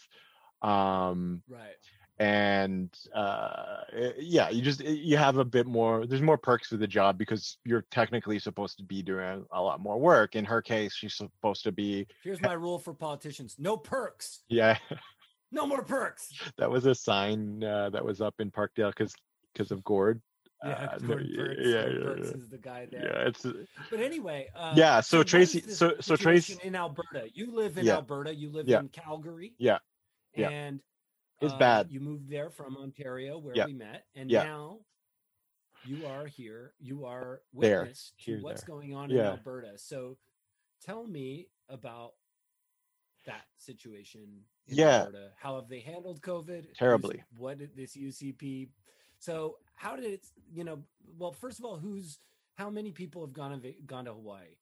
Um 0.61 1.43
Right. 1.47 1.77
And 2.17 2.97
uh 3.13 3.82
eh, 3.93 4.12
yeah 4.19 4.49
you 4.49 4.62
just 4.62 4.82
eh, 4.82 4.89
you 4.89 5.17
have 5.17 5.38
a 5.38 5.43
bit 5.43 5.67
more 5.67 6.06
there's 6.08 6.21
more 6.21 6.38
perks 6.38 6.69
for 6.69 6.78
the 6.78 6.88
job 6.88 7.17
because 7.17 7.58
you're 7.65 7.86
technically 7.91 8.39
supposed 8.39 8.78
to 8.78 8.84
be 8.84 9.01
doing 9.01 9.45
a 9.51 9.62
lot 9.62 9.82
more 9.82 9.99
work 9.99 10.36
in 10.38 10.45
her 10.45 10.62
case 10.62 10.93
she's 10.95 11.13
supposed 11.15 11.63
to 11.63 11.73
be 11.73 12.08
Here's 12.23 12.41
my 12.41 12.54
rule 12.54 12.80
for 12.80 12.93
politicians: 12.93 13.56
no 13.60 13.75
perks, 13.75 14.43
yeah 14.47 14.78
no 15.51 15.67
more 15.67 15.84
perks. 15.84 16.30
that 16.58 16.71
was 16.71 16.86
a 16.86 16.95
sign 16.95 17.62
uh, 17.63 17.89
that 17.89 18.04
was 18.06 18.21
up 18.21 18.36
in 18.39 18.49
parkdale 18.49 18.91
because 18.91 19.13
because 19.54 19.71
of 19.71 19.84
gord 19.84 20.21
Yeah, 20.63 20.71
Uh, 20.93 20.97
Gordon 20.99 21.28
yeah, 21.30 21.38
Perks, 21.43 21.60
yeah, 21.65 21.86
yeah, 21.88 22.04
Perks 22.06 22.28
yeah. 22.32 22.38
is 22.41 22.49
the 22.49 22.58
guy 22.58 22.88
there. 22.89 23.04
Yeah, 23.04 23.28
it's 23.28 23.45
But 23.91 23.99
anyway, 23.99 24.47
uh, 24.56 24.73
Yeah, 24.78 25.01
so 25.01 25.19
is 25.19 25.25
Tracy- 25.25 25.62
so- 25.67 25.95
so 25.99 26.15
Tracy- 26.15 26.58
in 26.63 26.75
Alberta. 26.75 27.28
You 27.34 27.51
live 27.54 27.78
in 27.78 27.86
Yeah. 27.86 27.95
Alberta. 27.95 28.34
You 28.34 28.49
live 28.51 28.67
Yeah. 28.69 28.80
in 28.80 28.88
Calgary. 28.89 29.54
Yeah. 29.58 29.80
Yeah. 30.34 30.49
and 30.49 30.80
It's 31.45 31.53
uh, 31.53 31.58
bad. 31.58 31.91
You 31.91 31.99
moved 31.99 32.29
there 32.29 32.49
from 32.49 32.77
Ontario, 32.77 33.38
where 33.38 33.55
Yeah. 33.55 33.65
we 33.65 33.73
met, 33.73 34.05
and 34.15 34.29
Yeah. 34.29 34.43
now 34.43 34.79
you 35.86 36.05
are 36.08 36.25
here. 36.25 36.73
You 36.79 37.05
are 37.05 37.41
There. 37.53 37.81
witness 37.81 38.13
to 38.19 38.31
Here, 38.31 38.41
what's 38.41 38.62
there. 38.63 38.75
going 38.75 38.93
on 38.95 39.12
in 39.12 39.17
Alberta. 39.19 39.77
So, 39.77 40.17
tell 40.81 41.05
me 41.08 41.47
about 41.69 42.15
that 43.25 43.45
situation. 43.58 44.45
In 44.67 44.77
Yeah. 44.77 45.01
Alberta. 45.03 45.34
How 45.38 45.55
have 45.55 45.67
they 45.69 45.79
handled 45.79 46.21
COVID? 46.21 46.65
Who's- 46.65 46.77
Terribly. 46.77 47.23
What 47.38 47.58
did 47.60 47.75
this 47.75 47.95
UCP? 47.95 48.69
So, 49.19 49.60
how 49.75 49.95
did 49.95 50.05
it? 50.05 50.25
You 50.51 50.63
know, 50.63 50.84
well, 51.17 51.31
first 51.34 51.60
of 51.60 51.65
all, 51.65 51.77
who's 51.77 52.19
how 52.55 52.69
many 52.69 52.91
people 52.91 53.25
have 53.25 53.34
gone 53.34 53.62
to, 53.62 53.71
gone 53.86 54.05
to 54.05 54.13
Hawaii? 54.13 54.55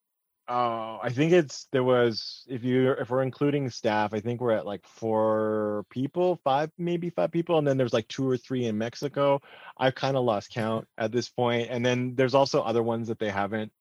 Oh, 0.50 1.00
I 1.02 1.10
think 1.10 1.32
it's 1.32 1.68
there 1.72 1.84
was 1.84 2.44
if 2.50 2.66
you 2.66 2.92
if 2.92 3.10
we're 3.10 3.22
including 3.22 3.70
staff, 3.70 4.14
I 4.14 4.20
think 4.20 4.42
we're 4.42 4.52
at 4.52 4.66
like 4.66 4.86
four 4.86 5.86
people, 5.90 6.40
five 6.44 6.70
maybe 6.78 7.10
five 7.10 7.32
people, 7.32 7.58
and 7.58 7.66
then 7.66 7.78
there's 7.78 7.94
like 7.94 8.10
two 8.10 8.30
or 8.30 8.36
three 8.36 8.66
in 8.66 8.78
Mexico. 8.78 9.42
I've 9.78 9.96
kind 9.96 10.18
of 10.18 10.26
lost 10.26 10.52
count 10.52 10.86
at 10.98 11.14
this 11.14 11.30
point, 11.30 11.70
and 11.72 11.86
then 11.86 12.16
there's 12.16 12.34
also 12.34 12.62
other 12.62 12.84
ones 12.84 13.08
that 13.08 13.20
they 13.20 13.30
haven't 13.30 13.72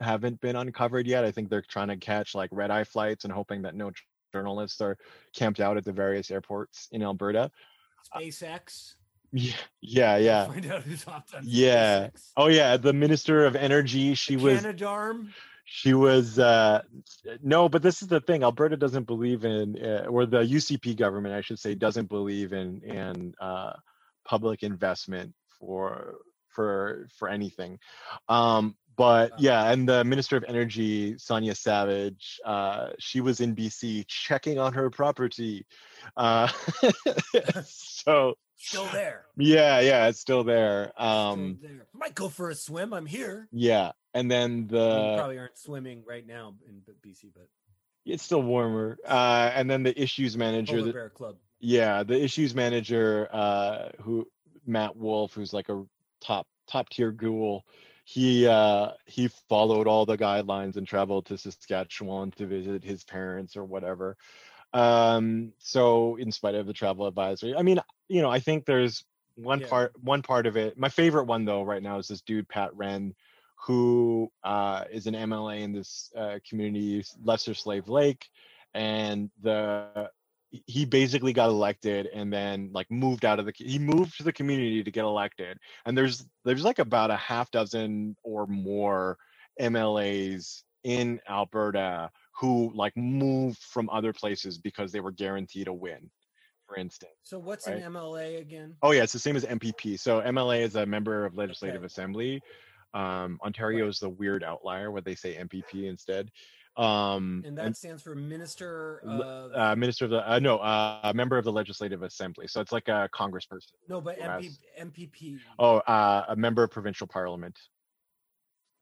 haven't 0.00 0.40
been 0.42 0.56
uncovered 0.56 1.06
yet. 1.06 1.24
I 1.24 1.30
think 1.30 1.48
they're 1.48 1.62
trying 1.62 1.88
to 1.88 1.96
catch 1.96 2.34
like 2.34 2.50
red 2.52 2.70
eye 2.70 2.84
flights 2.84 3.24
and 3.24 3.32
hoping 3.32 3.62
that 3.62 3.74
no 3.74 3.90
journalists 4.32 4.82
are 4.82 4.98
camped 5.34 5.60
out 5.60 5.78
at 5.78 5.84
the 5.84 5.92
various 5.92 6.30
airports 6.30 6.88
in 6.92 7.02
Alberta. 7.02 7.50
Uh, 8.12 8.18
SpaceX. 8.18 8.94
Yeah, 9.32 9.54
yeah, 9.80 10.16
yeah. 10.18 10.46
Find 10.46 10.66
out 10.70 10.82
who's 10.82 11.02
hopped 11.02 11.34
on 11.34 11.44
Yeah. 11.46 12.08
SpaceX. 12.08 12.30
Oh 12.36 12.46
yeah, 12.48 12.76
the 12.76 12.92
minister 12.92 13.46
of 13.46 13.56
energy. 13.56 14.14
She 14.14 14.36
was 14.36 14.62
Canadarm. 14.62 15.32
She 15.64 15.94
was 15.94 16.38
uh 16.38 16.82
no 17.42 17.68
but 17.68 17.82
this 17.82 18.02
is 18.02 18.08
the 18.08 18.20
thing 18.20 18.42
alberta 18.42 18.76
doesn't 18.76 19.04
believe 19.04 19.44
in 19.44 19.82
uh, 19.82 20.06
or 20.08 20.26
the 20.26 20.42
ucp 20.42 20.96
government 20.96 21.34
i 21.34 21.40
should 21.40 21.58
say 21.58 21.74
doesn't 21.74 22.08
believe 22.08 22.52
in 22.52 22.82
in 22.82 23.34
uh 23.40 23.72
public 24.24 24.62
investment 24.62 25.34
for 25.58 26.16
for 26.48 27.08
for 27.16 27.28
anything. 27.28 27.78
Um 28.28 28.76
but 28.96 29.40
yeah 29.40 29.72
and 29.72 29.88
the 29.88 30.04
minister 30.04 30.36
of 30.36 30.44
energy 30.46 31.18
sonya 31.18 31.54
savage 31.54 32.40
uh 32.44 32.90
she 33.00 33.20
was 33.20 33.40
in 33.40 33.56
bc 33.56 34.04
checking 34.06 34.58
on 34.58 34.72
her 34.72 34.88
property 34.88 35.66
uh 36.16 36.48
so 38.04 38.34
Still 38.56 38.86
there. 38.92 39.24
yeah 39.36 39.80
yeah 39.80 40.06
it's 40.06 40.20
still 40.20 40.44
there 40.44 40.92
Still 40.96 41.06
um 41.06 41.58
there. 41.60 41.86
Might 41.92 42.14
go 42.14 42.28
for 42.28 42.50
a 42.50 42.54
swim. 42.54 42.92
I'm 42.94 43.06
here. 43.06 43.48
yeah 43.50 43.92
and 44.14 44.30
then 44.30 44.58
you 44.58 44.66
the 44.68 45.16
probably 45.16 45.38
aren't 45.38 45.58
swimming 45.58 46.04
right 46.06 46.24
now 46.26 46.54
in 46.68 46.82
BC, 47.04 47.30
but 47.34 47.48
it's 48.06 48.22
still 48.22 48.42
warmer. 48.42 48.96
Uh, 49.06 49.50
and 49.54 49.68
then 49.68 49.82
the 49.82 50.00
issues 50.00 50.36
manager, 50.36 50.74
Polar 50.76 50.86
the, 50.86 50.92
Bear 50.92 51.08
Club. 51.10 51.36
yeah, 51.58 52.02
the 52.04 52.22
issues 52.22 52.54
manager, 52.54 53.28
uh, 53.32 53.88
who 54.02 54.28
Matt 54.66 54.94
Wolf, 54.96 55.34
who's 55.34 55.52
like 55.52 55.68
a 55.68 55.84
top 56.20 56.46
top 56.68 56.90
tier 56.90 57.10
ghoul, 57.10 57.64
he 58.04 58.46
uh, 58.46 58.90
he 59.06 59.28
followed 59.48 59.86
all 59.88 60.06
the 60.06 60.18
guidelines 60.18 60.76
and 60.76 60.86
traveled 60.86 61.26
to 61.26 61.38
Saskatchewan 61.38 62.30
to 62.32 62.46
visit 62.46 62.84
his 62.84 63.02
parents 63.04 63.56
or 63.56 63.64
whatever. 63.64 64.16
Um, 64.74 65.52
so 65.58 66.16
in 66.16 66.32
spite 66.32 66.56
of 66.56 66.66
the 66.66 66.72
travel 66.72 67.06
advisory, 67.06 67.54
I 67.56 67.62
mean, 67.62 67.78
you 68.08 68.20
know, 68.20 68.30
I 68.30 68.40
think 68.40 68.66
there's 68.66 69.04
one 69.36 69.60
Yeah. 69.60 69.68
part 69.68 69.92
one 70.02 70.22
part 70.22 70.46
of 70.46 70.56
it. 70.56 70.76
My 70.78 70.88
favorite 70.88 71.24
one 71.24 71.44
though 71.44 71.62
right 71.62 71.82
now 71.82 71.98
is 71.98 72.08
this 72.08 72.20
dude 72.20 72.48
Pat 72.48 72.72
Rehn 72.74 73.14
who 73.66 74.30
uh, 74.42 74.84
is 74.92 75.06
an 75.06 75.14
MLA 75.14 75.62
in 75.62 75.72
this 75.72 76.12
uh, 76.16 76.38
community, 76.48 77.02
Lesser 77.22 77.54
Slave 77.54 77.88
Lake, 77.88 78.28
and 78.74 79.30
the 79.42 80.10
he 80.66 80.84
basically 80.84 81.32
got 81.32 81.48
elected 81.48 82.06
and 82.14 82.32
then 82.32 82.70
like 82.72 82.88
moved 82.90 83.24
out 83.24 83.38
of 83.40 83.46
the 83.46 83.52
he 83.56 83.78
moved 83.78 84.16
to 84.16 84.22
the 84.22 84.32
community 84.32 84.84
to 84.84 84.90
get 84.90 85.02
elected 85.04 85.58
and 85.84 85.98
there's 85.98 86.24
there's 86.44 86.62
like 86.62 86.78
about 86.78 87.10
a 87.10 87.16
half 87.16 87.50
dozen 87.50 88.14
or 88.22 88.46
more 88.46 89.18
MLAs 89.60 90.62
in 90.84 91.20
Alberta 91.28 92.10
who 92.38 92.72
like 92.74 92.96
moved 92.96 93.62
from 93.62 93.88
other 93.90 94.12
places 94.12 94.58
because 94.58 94.92
they 94.92 95.00
were 95.00 95.12
guaranteed 95.12 95.68
a 95.68 95.72
win 95.72 96.10
for 96.66 96.76
instance 96.76 97.12
So 97.22 97.38
what's 97.38 97.66
Right. 97.66 97.76
an 97.82 97.92
MLA 97.92 98.40
again? 98.40 98.76
Oh 98.82 98.90
yeah, 98.92 99.02
it's 99.02 99.12
the 99.12 99.18
same 99.18 99.36
as 99.36 99.44
MPP. 99.44 99.98
So 99.98 100.20
MLA 100.20 100.60
is 100.62 100.76
a 100.76 100.84
member 100.86 101.24
of 101.24 101.36
Legislative 101.36 101.82
Okay. 101.82 101.86
Assembly. 101.86 102.42
Um, 102.92 103.38
Ontario 103.44 103.88
is 103.88 103.98
the 103.98 104.08
weird 104.08 104.44
outlier 104.44 104.90
where 104.90 105.02
they 105.02 105.14
say 105.14 105.36
MPP 105.36 105.88
instead. 105.88 106.30
Um, 106.76 107.42
And 107.46 107.56
that 107.58 107.76
stands 107.76 108.02
for 108.02 108.14
Minister 108.14 109.00
of 109.06 109.52
uh, 109.54 109.76
minister 109.76 110.04
of 110.06 110.10
the 110.10 110.30
uh, 110.30 110.38
no, 110.38 110.58
uh, 110.58 111.00
a 111.04 111.14
member 111.14 111.38
of 111.38 111.44
the 111.44 111.52
Legislative 111.52 112.02
Assembly. 112.02 112.46
So 112.48 112.60
it's 112.60 112.72
like 112.72 112.88
a 112.88 113.08
congressperson. 113.14 113.72
no, 113.88 114.00
but 114.00 114.18
MP, 114.18 114.50
MPP. 114.80 115.38
Oh, 115.58 115.78
uh, 115.78 116.24
a 116.28 116.36
member 116.36 116.62
of 116.62 116.70
provincial 116.70 117.06
parliament. 117.06 117.58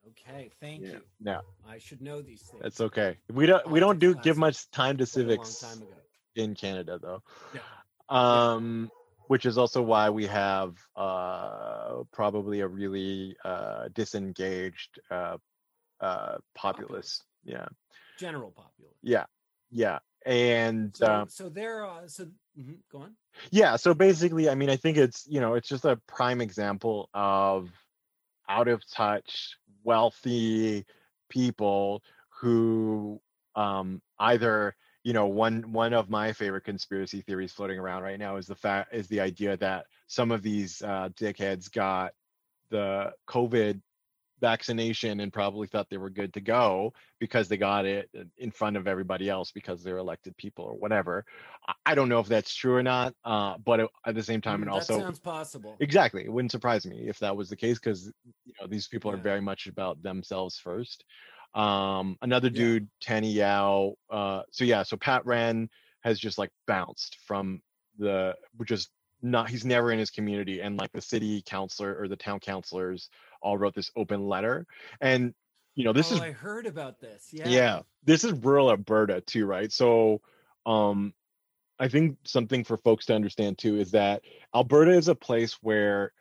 Okay, 0.09 0.51
thank 0.59 0.81
Yeah, 0.81 0.91
you. 0.93 1.01
yeah, 1.21 1.39
I 1.67 1.77
should 1.77 2.01
know 2.01 2.21
these 2.21 2.41
things. 2.41 2.61
that's 2.61 2.81
okay. 2.81 3.17
We 3.31 3.45
don't 3.45 3.67
we 3.69 3.79
don't 3.79 3.99
do 3.99 4.13
Politics 4.13 4.23
give 4.25 4.37
much 4.37 4.69
time 4.71 4.97
to 4.97 5.05
Quite 5.05 5.15
a 5.15 5.27
long 5.27 5.37
civics 5.37 5.59
time 5.61 5.81
ago. 5.81 5.95
in 6.35 6.55
Canada 6.55 6.99
though. 7.01 7.21
Yeah. 7.53 7.61
um 8.09 8.91
which 9.27 9.45
is 9.45 9.57
also 9.57 9.81
why 9.81 10.09
we 10.09 10.25
have 10.27 10.75
uh 10.97 12.03
probably 12.11 12.59
a 12.59 12.67
really 12.67 13.35
uh 13.45 13.87
disengaged 13.93 14.99
uh 15.09 15.37
uh 16.01 16.37
populace 16.53 17.23
yeah 17.45 17.67
General 18.17 18.51
populace. 18.51 18.97
yeah 19.01 19.25
yeah 19.71 19.99
and 20.25 20.95
So, 20.95 21.05
um 21.05 21.27
so 21.29 21.49
they're 21.49 21.85
uh, 21.85 22.07
so 22.07 22.25
mhm, 22.59 22.77
go 22.91 22.99
on. 22.99 23.15
yeah 23.51 23.77
so 23.77 23.93
basically 23.93 24.49
i 24.49 24.55
mean 24.55 24.69
i 24.69 24.75
think 24.75 24.97
it's 24.97 25.25
you 25.27 25.39
know 25.39 25.53
it's 25.53 25.69
just 25.69 25.85
a 25.85 25.95
prime 26.07 26.41
example 26.41 27.09
of 27.13 27.69
out 28.49 28.67
of 28.67 28.83
touch 28.91 29.57
wealthy 29.83 30.85
people 31.29 32.01
who 32.29 33.19
um 33.55 34.01
either 34.19 34.75
you 35.03 35.13
know 35.13 35.27
one 35.27 35.71
one 35.71 35.93
of 35.93 36.09
my 36.09 36.31
favorite 36.33 36.63
conspiracy 36.63 37.21
theories 37.21 37.51
floating 37.51 37.79
around 37.79 38.03
right 38.03 38.19
now 38.19 38.37
is 38.37 38.47
the 38.47 38.55
fact 38.55 38.93
is 38.93 39.07
the 39.07 39.19
idea 39.19 39.57
that 39.57 39.85
some 40.07 40.31
of 40.31 40.41
these 40.41 40.81
uh 40.81 41.09
dickheads 41.15 41.71
got 41.71 42.13
the 42.69 43.11
covid 43.27 43.81
vaccination 44.43 45.21
and 45.21 45.31
probably 45.31 45.67
thought 45.67 45.87
they 45.89 45.97
were 46.05 46.09
good 46.09 46.33
to 46.33 46.41
go 46.41 46.93
because 47.19 47.47
they 47.47 47.55
got 47.57 47.85
it 47.85 48.09
in 48.37 48.51
front 48.51 48.75
of 48.77 48.87
everybody 48.87 49.29
else 49.29 49.51
because 49.51 49.81
they're 49.83 49.97
elected 50.07 50.35
people 50.37 50.65
or 50.65 50.73
whatever 50.83 51.25
I- 51.85 51.95
don't 51.95 52.09
know 52.09 52.19
if 52.19 52.27
that's 52.27 52.53
true 52.53 52.75
or 52.75 52.83
not 52.83 53.15
uh 53.23 53.53
but 53.69 53.79
it- 53.79 53.89
at 54.05 54.15
the 54.15 54.23
same 54.31 54.41
time 54.41 54.59
Mm, 54.59 54.63
and 54.63 54.71
that 54.71 54.75
also 54.75 54.99
sounds 54.99 55.19
possible. 55.19 55.77
Exactly. 55.79 56.21
It 56.25 56.31
wouldn't 56.35 56.51
surprise 56.51 56.85
me 56.85 57.07
if 57.07 57.17
that 57.19 57.35
was 57.39 57.47
the 57.49 57.55
case 57.55 57.79
because 57.79 58.11
you 58.45 58.53
know 58.59 58.67
these 58.67 58.87
people 58.93 59.09
are 59.11 59.21
very 59.31 59.41
much 59.41 59.67
about 59.67 59.95
themselves 60.03 60.57
first. 60.57 61.05
Um, 61.55 62.17
another 62.21 62.49
Yeah. 62.49 62.61
dude, 62.61 62.89
Tany 62.99 63.31
Yao. 63.31 63.93
Uh, 64.09 64.41
so 64.51 64.63
yeah, 64.65 64.83
so 64.83 64.97
Pat 64.97 65.23
Rehn 65.23 65.69
has 66.01 66.19
just 66.19 66.37
like 66.37 66.51
bounced 66.67 67.17
from 67.27 67.61
the, 67.97 68.35
which 68.57 68.71
is 68.71 68.89
not. 69.21 69.49
He's 69.49 69.63
never 69.63 69.91
in 69.93 69.99
his 69.99 70.09
community, 70.17 70.61
and 70.61 70.77
like 70.77 70.91
the 70.91 71.01
city 71.13 71.41
councilor 71.45 71.95
or 71.99 72.07
the 72.09 72.17
town 72.17 72.39
councilors 72.41 73.09
all 73.43 73.57
wrote 73.57 73.75
this 73.75 73.91
open 73.95 74.27
letter, 74.27 74.65
and 75.01 75.33
you 75.75 75.83
know 75.83 75.93
this 75.93 76.11
oh, 76.11 76.15
is 76.15 76.21
I 76.21 76.31
heard 76.31 76.65
about 76.65 76.99
this. 76.99 77.29
Yeah. 77.31 77.47
yeah. 77.47 77.81
this 78.03 78.23
is 78.23 78.31
rural 78.33 78.69
alberta 78.69 79.21
too 79.21 79.45
right 79.45 79.71
so 79.71 80.21
um 80.65 81.13
i 81.79 81.87
think 81.87 82.17
something 82.25 82.63
for 82.63 82.77
folks 82.77 83.05
to 83.07 83.15
understand 83.15 83.57
too 83.57 83.77
is 83.79 83.91
that 83.91 84.21
alberta 84.53 84.91
is 84.91 85.07
a 85.07 85.15
place 85.15 85.53
where 85.61 86.13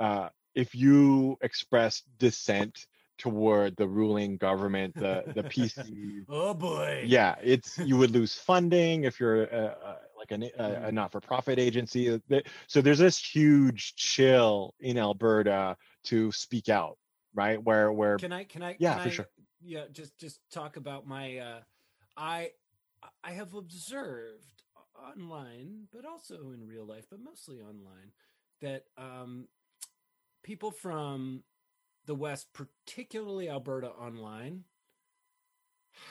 uh 0.00 0.28
if 0.54 0.74
you 0.74 1.36
express 1.40 2.02
dissent 2.18 2.86
toward 3.16 3.74
the 3.76 3.88
ruling 3.88 4.36
government 4.36 4.94
the 4.94 5.24
the 5.34 5.42
pc 5.44 6.24
Oh 6.28 6.52
boy. 6.54 7.04
yeah 7.06 7.34
it's 7.42 7.78
you 7.78 7.96
would 7.96 8.10
lose 8.10 8.34
funding 8.34 9.04
if 9.04 9.18
you're 9.18 9.44
a, 9.44 9.64
a, 9.64 9.96
like 10.18 10.30
an, 10.30 10.42
a, 10.42 10.46
a 10.46 10.68
Mhm. 10.90 10.92
not-for-profit 10.92 11.58
agency 11.58 12.10
Uh, 12.10 12.40
so 12.66 12.80
there's 12.82 12.98
this 12.98 13.18
huge 13.18 13.94
chill 13.96 14.74
in 14.80 14.98
alberta 14.98 15.76
to 16.04 16.32
speak 16.32 16.68
out 16.68 16.98
right 17.34 17.62
where 17.62 17.92
where 17.92 18.16
Can 18.16 18.32
I? 18.32 18.44
Can 18.44 18.62
I? 18.62 18.76
Yeah, 18.78 18.94
can 18.94 19.02
for 19.02 19.08
I, 19.08 19.12
sure. 19.12 19.28
Yeah, 19.60 19.84
just 19.92 20.18
just 20.18 20.40
talk 20.50 20.76
about 20.76 21.06
my. 21.06 21.38
uh 21.38 21.60
I 22.16 22.50
I 23.22 23.32
have 23.32 23.54
observed 23.54 24.62
online, 25.16 25.86
but 25.92 26.04
also 26.04 26.52
in 26.52 26.66
real 26.66 26.84
life, 26.84 27.06
but 27.10 27.20
mostly 27.20 27.60
online, 27.60 28.12
that 28.60 28.84
um 28.96 29.48
people 30.42 30.70
from 30.70 31.44
the 32.06 32.14
West, 32.14 32.48
particularly 32.52 33.48
Alberta 33.48 33.88
online, 33.88 34.64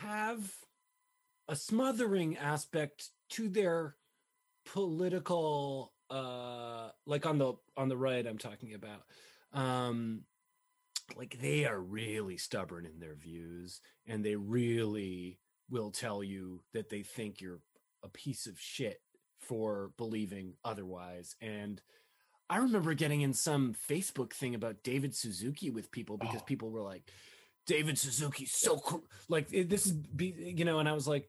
have 0.01 0.53
a 1.47 1.55
smothering 1.55 2.37
aspect 2.37 3.09
to 3.29 3.49
their 3.49 3.95
political 4.65 5.93
uh 6.09 6.89
like 7.05 7.25
on 7.25 7.37
the 7.37 7.53
on 7.75 7.89
the 7.89 7.97
right 7.97 8.25
i'm 8.25 8.37
talking 8.37 8.73
about 8.73 9.03
um 9.53 10.21
like 11.15 11.37
they 11.41 11.65
are 11.65 11.79
really 11.79 12.37
stubborn 12.37 12.85
in 12.85 12.99
their 12.99 13.15
views 13.15 13.79
and 14.05 14.23
they 14.23 14.35
really 14.35 15.39
will 15.69 15.91
tell 15.91 16.23
you 16.23 16.61
that 16.73 16.89
they 16.89 17.01
think 17.01 17.39
you're 17.41 17.59
a 18.03 18.09
piece 18.09 18.45
of 18.45 18.59
shit 18.59 19.01
for 19.39 19.91
believing 19.97 20.53
otherwise 20.65 21.35
and 21.41 21.81
i 22.49 22.57
remember 22.57 22.93
getting 22.93 23.21
in 23.21 23.33
some 23.33 23.73
facebook 23.89 24.33
thing 24.33 24.55
about 24.55 24.83
david 24.83 25.15
suzuki 25.15 25.69
with 25.69 25.91
people 25.91 26.17
because 26.17 26.41
Oh. 26.41 26.45
people 26.45 26.69
were 26.71 26.81
like 26.81 27.09
david 27.65 27.97
suzuki's 27.97 28.51
so 28.51 28.77
cool 28.79 29.03
like 29.29 29.49
this 29.49 29.85
is 29.85 29.91
be 29.93 30.33
you 30.57 30.65
know 30.65 30.79
and 30.79 30.89
i 30.89 30.93
was 30.93 31.07
like 31.07 31.27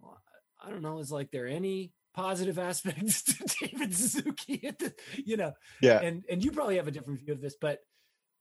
well, 0.00 0.18
i 0.64 0.70
don't 0.70 0.82
know 0.82 0.98
is 1.00 1.10
like 1.12 1.30
there 1.30 1.46
any 1.46 1.92
positive 2.18 2.58
aspects 2.58 3.22
to 3.28 3.66
david 3.66 3.94
suzuki 3.94 4.66
at 4.66 4.78
the, 4.78 4.92
you 5.24 5.36
know 5.36 5.52
Yeah. 5.80 6.00
and 6.00 6.24
and 6.28 6.42
you 6.44 6.50
probably 6.50 6.76
have 6.76 6.88
a 6.88 6.90
different 6.90 7.20
view 7.20 7.32
of 7.32 7.40
this 7.40 7.54
but 7.60 7.78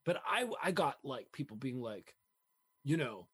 but 0.06 0.18
i 0.28 0.46
i 0.64 0.72
got 0.72 0.96
like 1.04 1.28
people 1.32 1.58
being 1.58 1.80
like 1.80 2.14
you 2.84 2.98
know 2.98 3.28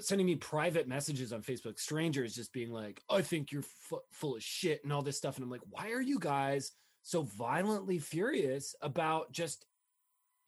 sending 0.00 0.26
me 0.26 0.34
private 0.36 0.88
messages 0.88 1.32
on 1.32 1.42
facebook 1.42 1.78
strangers 1.78 2.34
just 2.34 2.52
being 2.52 2.70
like 2.72 3.00
i 3.10 3.20
think 3.22 3.52
you're 3.52 3.62
fu- 3.62 4.00
full 4.10 4.34
of 4.36 4.42
shit 4.42 4.82
and 4.82 4.92
all 4.92 5.02
this 5.02 5.16
stuff 5.18 5.36
and 5.36 5.44
i'm 5.44 5.50
like 5.50 5.60
why 5.70 5.90
are 5.92 6.00
you 6.00 6.18
guys 6.18 6.72
so 7.02 7.22
violently 7.22 7.98
furious 7.98 8.74
about 8.82 9.30
just 9.32 9.66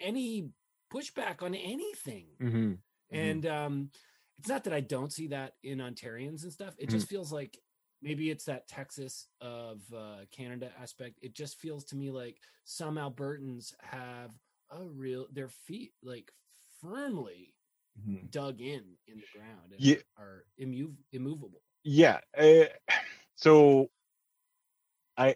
any 0.01 0.49
pushback 0.93 1.43
on 1.43 1.55
anything 1.55 2.27
hmm 2.41 2.49
Mhm. 2.49 2.79
and 3.13 3.47
um 3.47 3.91
it's 4.39 4.49
not 4.49 4.65
that 4.65 4.73
i 4.73 4.81
don't 4.81 5.13
see 5.13 5.29
that 5.29 5.53
in 5.63 5.79
ontarians 5.79 6.43
and 6.43 6.53
stuff 6.53 6.75
it 6.79 6.89
just 6.89 7.09
feels 7.09 7.31
like 7.33 7.59
maybe 8.03 8.31
it's 8.31 8.45
that 8.45 8.67
texas 8.69 9.29
of 9.41 9.81
uh 9.95 10.19
canada 10.31 10.71
aspect 10.81 11.19
it 11.23 11.35
just 11.35 11.57
feels 11.59 11.85
to 11.85 11.97
me 11.97 12.11
like 12.11 12.37
some 12.65 12.97
albertans 12.97 13.75
have 13.81 14.31
a 14.71 14.85
real 14.85 15.27
their 15.33 15.49
feet 15.49 15.93
like 16.03 16.33
firmly 16.81 17.55
Mhm. 18.07 18.31
dug 18.31 18.61
in 18.61 18.85
in 19.09 19.17
the 19.21 19.27
ground 19.35 19.73
and 19.73 19.81
Yeah. 19.81 19.97
are 20.17 20.45
immovable 21.13 21.63
Yeah. 21.83 22.21
uh, 22.37 22.67
so 23.35 23.91
I 25.17 25.35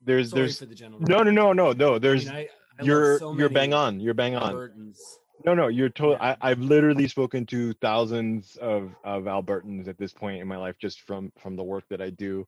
there's 0.00 0.30
sorry 0.30 0.42
there's 0.42 0.58
the 0.58 0.66
no 1.00 1.22
no 1.22 1.30
no 1.30 1.52
no 1.52 1.72
no 1.72 1.94
I 1.96 1.98
there's 1.98 2.26
mean, 2.26 2.34
I, 2.34 2.48
I 2.78 2.82
you're 2.84 3.18
so 3.18 3.34
you're 3.34 3.48
bang 3.50 3.74
on 3.74 4.00
you're 4.00 4.14
bang 4.14 4.36
on 4.36 4.54
albertans 4.54 4.98
no 5.44 5.54
no 5.54 5.68
you're 5.68 5.88
told 5.88 6.18
Yeah. 6.20 6.36
I, 6.40 6.50
i've 6.50 6.60
literally 6.60 7.08
spoken 7.08 7.46
to 7.46 7.72
thousands 7.74 8.56
of 8.56 8.94
of 9.04 9.24
albertans 9.24 9.88
at 9.88 9.98
this 9.98 10.12
point 10.12 10.40
in 10.40 10.48
my 10.48 10.56
life 10.56 10.76
just 10.80 11.00
from 11.02 11.32
from 11.38 11.56
the 11.56 11.64
work 11.64 11.84
that 11.90 12.00
i 12.00 12.10
do. 12.10 12.46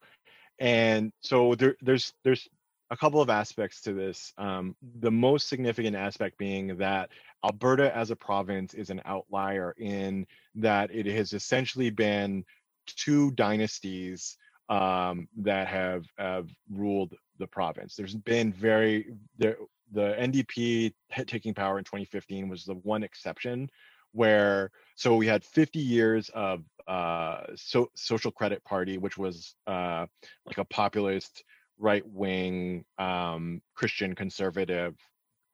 And 0.59 1.13
so 1.23 1.55
there 1.55 1.77
there's 1.83 2.15
there's 2.25 2.49
a 2.91 2.97
couple 2.97 3.21
of 3.21 3.31
aspects 3.31 3.83
to 3.83 3.93
this. 3.93 4.33
Um 4.39 4.75
the 5.01 5.11
most 5.11 5.49
significant 5.49 5.97
aspect 5.97 6.39
being 6.39 6.77
that 6.79 7.11
alberta 7.45 7.95
as 7.97 8.11
a 8.11 8.17
province 8.17 8.75
is 8.75 8.91
an 8.91 9.01
outlier 9.05 9.75
in 9.79 10.27
that 10.57 10.91
it 10.93 11.07
has 11.07 11.33
essentially 11.33 11.91
been 11.91 12.45
two 12.87 13.31
dynasties 13.33 14.37
um 14.69 15.29
that 15.37 15.69
have 15.69 16.07
have 16.19 16.49
ruled 16.73 17.15
the 17.39 17.47
province. 17.47 17.95
There's 17.95 18.17
been 18.17 18.53
very 18.53 19.15
there 19.39 19.57
the 19.93 20.15
NDP 20.19 20.93
taking 21.27 21.55
power 21.55 21.79
in 21.79 21.85
2015 21.85 22.49
was 22.49 22.65
the 22.65 22.75
one 22.75 23.03
exception 23.03 23.71
where 24.13 24.71
so 24.95 25.17
we 25.17 25.27
had 25.27 25.45
50 25.45 25.79
years 25.79 26.31
of 26.31 26.65
uh 26.87 27.43
so, 27.57 27.91
social 27.95 28.31
credit 28.31 28.65
party 28.65 28.97
which 28.97 29.19
was 29.19 29.55
uh 29.67 30.07
like 30.47 30.57
a 30.57 30.65
populist 30.65 31.45
right 31.79 32.03
wing 32.07 32.87
um 32.99 33.61
christian 33.75 34.15
conservative 34.15 34.97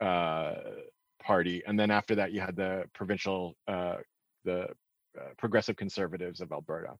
uh 0.01 0.55
party. 1.25 1.63
And 1.67 1.81
then 1.81 1.91
after 1.91 2.15
that 2.17 2.33
you 2.33 2.41
had 2.41 2.55
the 2.55 2.85
provincial 2.93 3.57
uh 3.67 3.97
the 4.45 4.65
uh, 5.19 5.31
progressive 5.39 5.77
conservatives 5.77 6.41
of 6.41 6.53
alberta. 6.53 6.93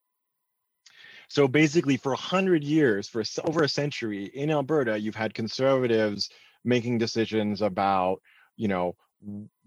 So 1.29 1.47
basically 1.47 1.97
for 1.97 2.13
100 2.13 2.65
years 2.65 3.09
for 3.09 3.23
over 3.45 3.63
a 3.63 3.69
century 3.69 4.25
in 4.35 4.51
alberta 4.51 4.99
you've 4.99 5.15
had 5.15 5.35
conservatives 5.35 6.31
making 6.65 6.99
decisions 6.99 7.63
about 7.63 8.21
you 8.57 8.69
know 8.69 8.95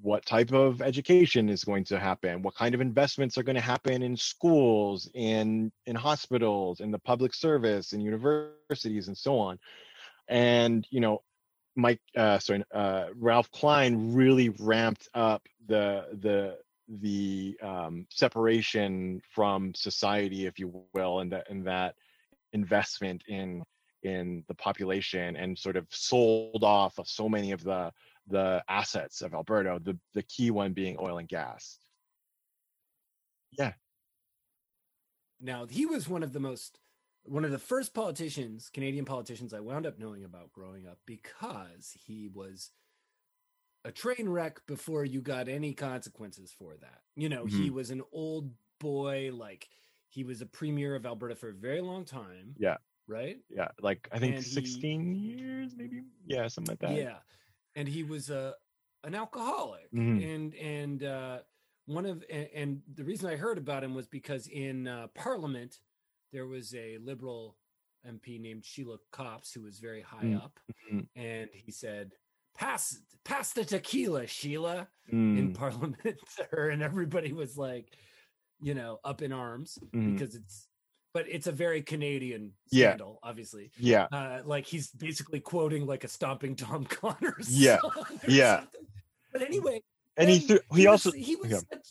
what 0.01 0.25
type 0.25 0.51
of 0.51 0.81
education 0.81 1.49
is 1.49 1.63
going 1.63 1.83
to 1.83 1.99
happen 1.99 2.43
what 2.43 2.55
kind 2.55 2.75
of 2.75 2.81
investments 2.81 3.37
are 3.37 3.43
going 3.43 3.55
to 3.55 3.61
happen 3.61 4.03
in 4.03 4.15
schools 4.15 5.09
in 5.15 5.71
in 5.87 5.95
hospitals 5.95 6.79
in 6.79 6.91
the 6.91 6.99
public 6.99 7.33
service 7.33 7.93
in 7.93 8.01
universities 8.01 9.07
and 9.07 9.17
so 9.17 9.37
on. 9.39 9.57
And 10.27 10.85
you 10.89 10.99
know 10.99 11.23
mike 11.75 12.01
uh 12.17 12.39
sorry 12.39 12.63
uh 12.73 13.05
ralph 13.15 13.49
klein 13.51 14.13
really 14.13 14.49
ramped 14.59 15.07
up 15.13 15.43
the 15.67 16.05
the 16.21 16.57
the 17.01 17.57
um 17.61 18.07
separation 18.09 19.21
from 19.29 19.73
society 19.75 20.47
if 20.47 20.57
you 20.57 20.83
will 20.93 21.19
and 21.19 21.31
that 21.31 21.49
and 21.49 21.65
that 21.65 21.95
investment 22.53 23.23
in 23.27 23.63
in 24.03 24.43
the 24.47 24.53
population 24.53 25.35
and 25.35 25.57
sort 25.57 25.75
of 25.75 25.87
sold 25.89 26.63
off 26.63 26.97
of 26.99 27.07
so 27.07 27.27
many 27.27 27.51
of 27.51 27.63
the 27.63 27.91
the 28.29 28.61
assets 28.67 29.21
of 29.21 29.33
Alberta, 29.33 29.79
the 29.81 29.97
the 30.13 30.23
key 30.23 30.51
one 30.51 30.73
being 30.73 30.97
oil 30.99 31.17
and 31.17 31.27
gas. 31.27 31.77
Yeah. 33.57 33.73
Now 35.39 35.65
he 35.65 35.85
was 35.85 36.09
one 36.09 36.23
of 36.23 36.33
the 36.33 36.39
most 36.39 36.79
one 37.23 37.43
of 37.43 37.51
the 37.51 37.59
first 37.59 37.93
politicians, 37.93 38.69
Canadian 38.73 39.05
politicians 39.05 39.53
I 39.53 39.59
wound 39.59 39.85
up 39.85 39.99
knowing 39.99 40.23
about 40.23 40.53
growing 40.53 40.87
up 40.87 40.97
because 41.05 41.95
he 42.05 42.29
was 42.33 42.71
a 43.85 43.91
train 43.91 44.27
wreck 44.27 44.65
before 44.67 45.05
you 45.05 45.21
got 45.21 45.47
any 45.47 45.73
consequences 45.73 46.53
for 46.57 46.75
that. 46.81 47.01
You 47.15 47.29
know, 47.29 47.45
he 47.45 47.67
mm-hmm. 47.67 47.75
was 47.75 47.89
an 47.89 48.01
old 48.11 48.51
boy 48.79 49.31
like 49.33 49.69
he 50.09 50.23
was 50.23 50.41
a 50.41 50.45
premier 50.45 50.95
of 50.95 51.05
Alberta 51.05 51.35
for 51.35 51.49
a 51.49 51.53
very 51.53 51.81
long 51.81 52.05
time. 52.05 52.55
Yeah. 52.57 52.77
Right? 53.07 53.37
Yeah, 53.49 53.69
like 53.81 54.07
I 54.11 54.19
think 54.19 54.35
And 54.35 54.43
he- 54.43 54.49
16 54.51 55.15
years 55.15 55.73
maybe. 55.75 56.03
Yeah, 56.25 56.47
something 56.47 56.73
like 56.73 56.79
that. 56.79 56.97
Yeah. 56.97 57.17
And 57.75 57.87
he 57.87 58.03
was 58.03 58.29
a 58.29 58.55
an 59.03 59.15
alcoholic. 59.15 59.89
Mhm. 59.93 60.35
And 60.35 60.55
and 60.55 61.03
uh 61.03 61.39
one 61.85 62.05
of 62.05 62.23
and, 62.29 62.47
and 62.53 62.81
the 62.95 63.03
reason 63.05 63.29
I 63.29 63.35
heard 63.37 63.57
about 63.57 63.83
him 63.83 63.93
was 63.93 64.07
because 64.07 64.47
in 64.47 64.87
uh, 64.87 65.07
Parliament 65.15 65.79
there 66.33 66.47
was 66.47 66.75
a 66.75 66.97
liberal 66.97 67.57
MP 68.05 68.39
named 68.41 68.65
Sheila 68.65 68.97
Copps 69.11 69.53
who 69.53 69.61
was 69.61 69.79
very 69.79 70.01
high 70.01 70.23
Mm. 70.25 70.43
up, 70.43 70.59
and 71.15 71.49
he 71.53 71.71
said, 71.71 72.11
"Pass, 72.57 73.01
pass 73.23 73.53
the 73.53 73.63
tequila, 73.63 74.27
Sheila," 74.27 74.89
Mm, 75.11 75.37
in 75.39 75.53
Parliament 75.53 75.97
to 76.35 76.43
her, 76.51 76.69
and 76.69 76.81
everybody 76.83 77.31
was 77.31 77.57
like, 77.57 77.95
you 78.59 78.73
know, 78.73 78.99
up 79.05 79.21
in 79.21 79.31
arms 79.31 79.79
mhm. 79.93 80.13
because 80.13 80.35
it's, 80.35 80.66
but 81.17 81.25
it's 81.27 81.47
a 81.47 81.51
very 81.51 81.81
Canadian 81.81 82.51
Yeah. 82.69 82.89
scandal, 82.89 83.17
obviously. 83.23 83.71
Yeah, 83.79 84.05
Uh, 84.11 84.41
like 84.45 84.67
he's 84.67 84.91
basically 84.91 85.39
quoting 85.39 85.87
like 85.87 86.03
a 86.03 86.07
stomping 86.07 86.55
Tom 86.55 86.85
Connors. 86.99 87.49
Yeah. 87.49 87.79
Yeah. 88.27 88.59
something. 88.59 88.85
But 89.33 89.41
anyway, 89.41 89.81
and 90.15 90.29
he 90.29 90.37
threw, 90.39 90.59
he, 90.75 90.85
was- 90.85 91.05
also 91.05 91.11
he 91.17 91.35
was 91.35 91.49
yeah. 91.51 91.57
such- 91.71 91.89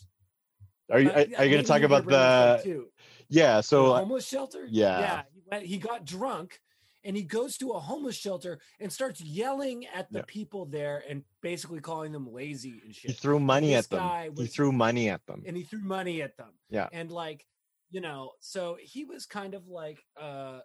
are 0.89 1.01
you 1.01 1.09
uh, 1.09 1.25
are, 1.37 1.43
you 1.45 1.51
going 1.51 1.61
to 1.61 1.63
talk 1.63 1.81
about 1.81 2.05
bring 2.05 2.15
this 2.17 2.21
up 2.25 2.63
the 2.63 2.85
yeah 3.27 3.59
so 3.59 3.91
uh, 3.91 3.99
homeless 3.99 4.25
shelter? 4.25 4.65
yeah. 4.69 4.99
Yeah. 4.99 5.21
He, 5.33 5.41
went, 5.51 5.65
he 5.65 5.77
got 5.77 6.05
drunk 6.05 6.61
and 7.03 7.13
he 7.17 7.23
goes 7.23 7.57
to 7.57 7.71
a 7.71 7.79
homeless 7.79 8.15
shelter 8.15 8.59
and 8.79 8.89
starts 8.93 9.19
yelling 9.19 9.85
at 9.93 10.09
the 10.13 10.19
Yeah. 10.19 10.25
people 10.37 10.65
there 10.65 11.03
and 11.09 11.23
basically 11.41 11.81
calling 11.81 12.13
them 12.13 12.31
lazy 12.31 12.81
and 12.85 12.95
shit. 12.95 13.11
he 13.11 13.17
threw 13.23 13.39
money 13.41 13.75
at 13.75 13.89
them 13.89 13.99
guy 13.99 14.29
he 14.37 14.47
threw 14.47 14.71
money 14.71 15.09
at 15.09 15.25
them 15.25 15.43
and 15.45 15.57
he 15.57 15.63
threw 15.63 15.81
money 15.81 16.21
at 16.21 16.37
them. 16.37 16.53
Yeah. 16.69 16.87
And 16.93 17.11
like, 17.11 17.45
you 17.89 18.01
know, 18.01 18.31
so 18.39 18.77
he 18.81 19.05
was 19.05 19.25
kind 19.25 19.53
of 19.53 19.67
like 19.67 20.03
uh 20.19 20.59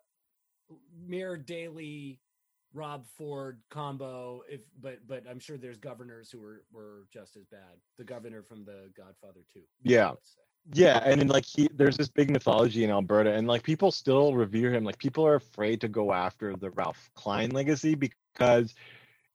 Mayor 1.07 1.37
Daley 1.37 2.21
Rob 2.75 3.07
Ford 3.19 3.61
combo 3.71 4.43
if 4.49 4.63
but 4.81 4.99
but 5.07 5.25
I'm 5.29 5.39
sure 5.39 5.59
there's 5.59 5.79
governors 5.79 6.31
who 6.31 6.41
were 6.41 6.65
were 6.73 7.07
just 7.13 7.37
as 7.37 7.45
bad. 7.47 7.77
The 7.99 8.05
governor 8.05 8.43
from 8.43 8.65
the 8.65 8.91
Godfather 8.97 9.41
too. 9.53 9.63
Yeah. 9.83 10.13
Yeah, 10.73 11.03
and 11.05 11.21
then 11.21 11.27
like 11.27 11.45
he 11.45 11.69
there's 11.75 11.97
this 11.97 12.09
big 12.09 12.31
mythology 12.31 12.85
in 12.85 12.91
Alberta 12.91 13.33
and 13.33 13.49
like 13.49 13.65
people 13.65 13.91
still 13.91 14.35
revere 14.35 14.73
him. 14.73 14.85
Like 14.85 14.97
people 14.99 15.27
are 15.27 15.35
afraid 15.35 15.81
to 15.81 15.89
go 15.89 16.13
after 16.13 16.55
the 16.55 16.71
Ralph 16.71 17.11
Klein 17.17 17.51
legacy 17.51 17.97
because 17.97 18.75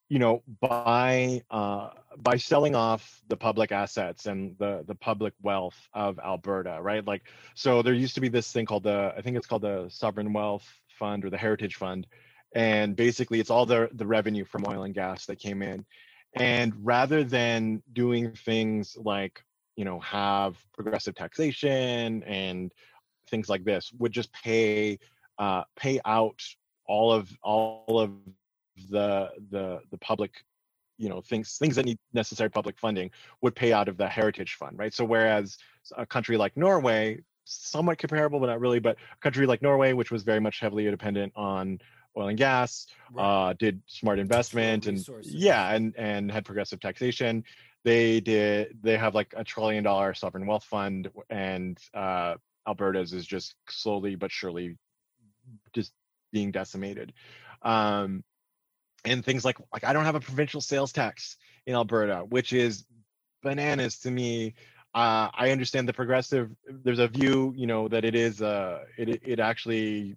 you 0.09 0.19
know, 0.19 0.43
by 0.61 1.43
uh 1.51 1.89
by 2.17 2.37
selling 2.37 2.75
off 2.75 3.21
the 3.27 3.37
public 3.37 3.71
assets 3.71 4.25
and 4.25 4.57
the 4.57 4.83
the 4.87 4.95
public 4.95 5.33
wealth 5.41 5.77
of 5.93 6.19
Alberta, 6.19 6.79
right? 6.81 7.05
Like 7.05 7.23
so 7.55 7.81
there 7.81 7.93
used 7.93 8.15
to 8.15 8.21
be 8.21 8.29
this 8.29 8.51
thing 8.51 8.65
called 8.65 8.83
the 8.83 9.13
I 9.17 9.21
think 9.21 9.37
it's 9.37 9.47
called 9.47 9.63
the 9.63 9.87
Sovereign 9.89 10.33
Wealth 10.33 10.67
Fund 10.89 11.25
or 11.25 11.29
the 11.29 11.37
Heritage 11.37 11.75
Fund. 11.75 12.07
And 12.55 12.95
basically 12.95 13.39
it's 13.39 13.49
all 13.49 13.65
the 13.65 13.89
the 13.93 14.07
revenue 14.07 14.45
from 14.45 14.65
oil 14.67 14.83
and 14.83 14.93
gas 14.93 15.25
that 15.25 15.39
came 15.39 15.61
in. 15.61 15.85
And 16.33 16.73
rather 16.83 17.23
than 17.23 17.81
doing 17.91 18.31
things 18.31 18.97
like 18.97 19.43
you 19.75 19.85
know 19.85 19.99
have 19.99 20.57
progressive 20.73 21.15
taxation 21.15 22.23
and 22.23 22.73
things 23.29 23.49
like 23.49 23.63
this 23.63 23.91
would 23.99 24.11
just 24.11 24.31
pay 24.33 24.99
uh, 25.37 25.63
pay 25.75 25.99
out 26.05 26.41
all 26.85 27.11
of 27.11 27.29
all 27.43 27.99
of 27.99 28.11
the 28.89 29.29
the 29.51 29.79
the 29.91 29.97
public 29.97 30.43
you 30.97 31.09
know 31.09 31.21
things 31.21 31.57
things 31.57 31.75
that 31.75 31.85
need 31.85 31.97
necessary 32.13 32.49
public 32.49 32.77
funding 32.79 33.11
would 33.41 33.55
pay 33.55 33.71
out 33.73 33.87
of 33.87 33.97
the 33.97 34.07
heritage 34.07 34.55
fund 34.55 34.77
right? 34.77 34.93
So 34.93 35.05
whereas 35.05 35.57
a 35.95 36.05
country 36.05 36.37
like 36.37 36.57
norway 36.57 37.19
somewhat 37.45 37.97
comparable 37.97 38.39
but 38.39 38.47
not 38.47 38.59
really 38.59 38.79
but 38.79 38.97
a 39.13 39.17
country 39.21 39.45
like 39.45 39.61
norway 39.61 39.93
which 39.93 40.11
was 40.11 40.23
very 40.23 40.39
much 40.39 40.59
heavily 40.59 40.83
dependent 40.89 41.31
on 41.35 41.79
oil 42.17 42.27
and 42.29 42.37
gas 42.37 42.87
Right. 43.13 43.23
uh 43.23 43.53
did 43.53 43.81
smart 43.85 44.19
investment 44.19 44.87
and 44.87 45.05
yeah 45.23 45.73
and 45.73 45.93
and 45.97 46.31
had 46.31 46.45
progressive 46.45 46.79
taxation. 46.79 47.43
They 47.83 48.19
did 48.19 48.77
they 48.81 48.97
have 48.97 49.15
like 49.15 49.33
a 49.37 49.43
trillion 49.43 49.83
dollar 49.83 50.13
sovereign 50.13 50.45
wealth 50.45 50.65
fund 50.65 51.09
and 51.29 51.77
uh 51.93 52.35
alberta's 52.67 53.13
is 53.13 53.25
just 53.25 53.55
slowly 53.69 54.15
but 54.15 54.31
surely 54.31 54.77
just 55.73 55.93
being 56.33 56.51
decimated. 56.51 57.13
Um 57.61 58.23
and 59.07 59.23
things 59.25 59.45
like 59.45 59.57
like 59.73 59.83
i 59.83 59.93
don't 59.93 60.05
have 60.05 60.15
a 60.15 60.19
provincial 60.19 60.61
sales 60.61 60.91
tax 60.91 61.37
in 61.65 61.73
alberta 61.75 62.19
which 62.29 62.53
is 62.53 62.85
bananas 63.43 63.99
to 63.99 64.11
me 64.11 64.53
uh 64.95 65.29
i 65.33 65.51
understand 65.51 65.87
the 65.87 65.93
progressive 65.93 66.49
there's 66.83 66.99
a 66.99 67.07
view 67.07 67.53
you 67.55 67.67
know 67.67 67.87
that 67.87 68.03
it 68.05 68.15
is 68.15 68.41
uh 68.41 68.83
it 68.97 69.21
it 69.25 69.39
actually 69.39 70.15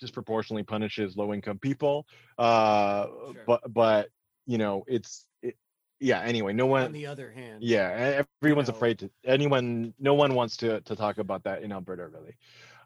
disproportionately 0.00 0.62
punishes 0.62 1.16
low 1.16 1.32
income 1.32 1.58
people 1.58 2.06
uh 2.38 3.06
Sure. 3.32 3.42
but 3.46 3.60
but 3.72 4.08
you 4.46 4.58
know 4.58 4.84
it's 4.86 5.26
it, 5.42 5.56
yeah 6.00 6.20
anyway 6.20 6.52
no 6.52 6.66
one 6.66 6.84
On 6.86 6.92
the 6.92 7.06
other 7.06 7.30
hand, 7.30 7.62
yeah 7.62 8.22
everyone's 8.42 8.68
know- 8.68 8.74
afraid 8.74 8.98
to 8.98 9.10
anyone 9.24 9.94
no 9.98 10.14
one 10.14 10.34
wants 10.34 10.56
to 10.58 10.80
to 10.82 10.94
talk 10.94 11.18
about 11.18 11.42
that 11.44 11.62
in 11.62 11.72
alberta 11.72 12.06
really 12.08 12.36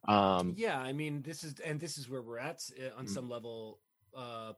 um 0.09 0.55
yeah 0.57 0.79
i 0.81 0.93
mean 0.93 1.23
this 1.23 1.43
is 1.43 1.55
and 1.61 1.81
this 1.81 1.99
is 1.99 2.09
where 2.09 2.23
we're 2.23 2.39
at 2.39 2.61
uh, 2.79 2.97
on 2.99 3.05
Mm. 3.07 3.09
some 3.09 3.29
level 3.29 3.81
uh 4.17 4.53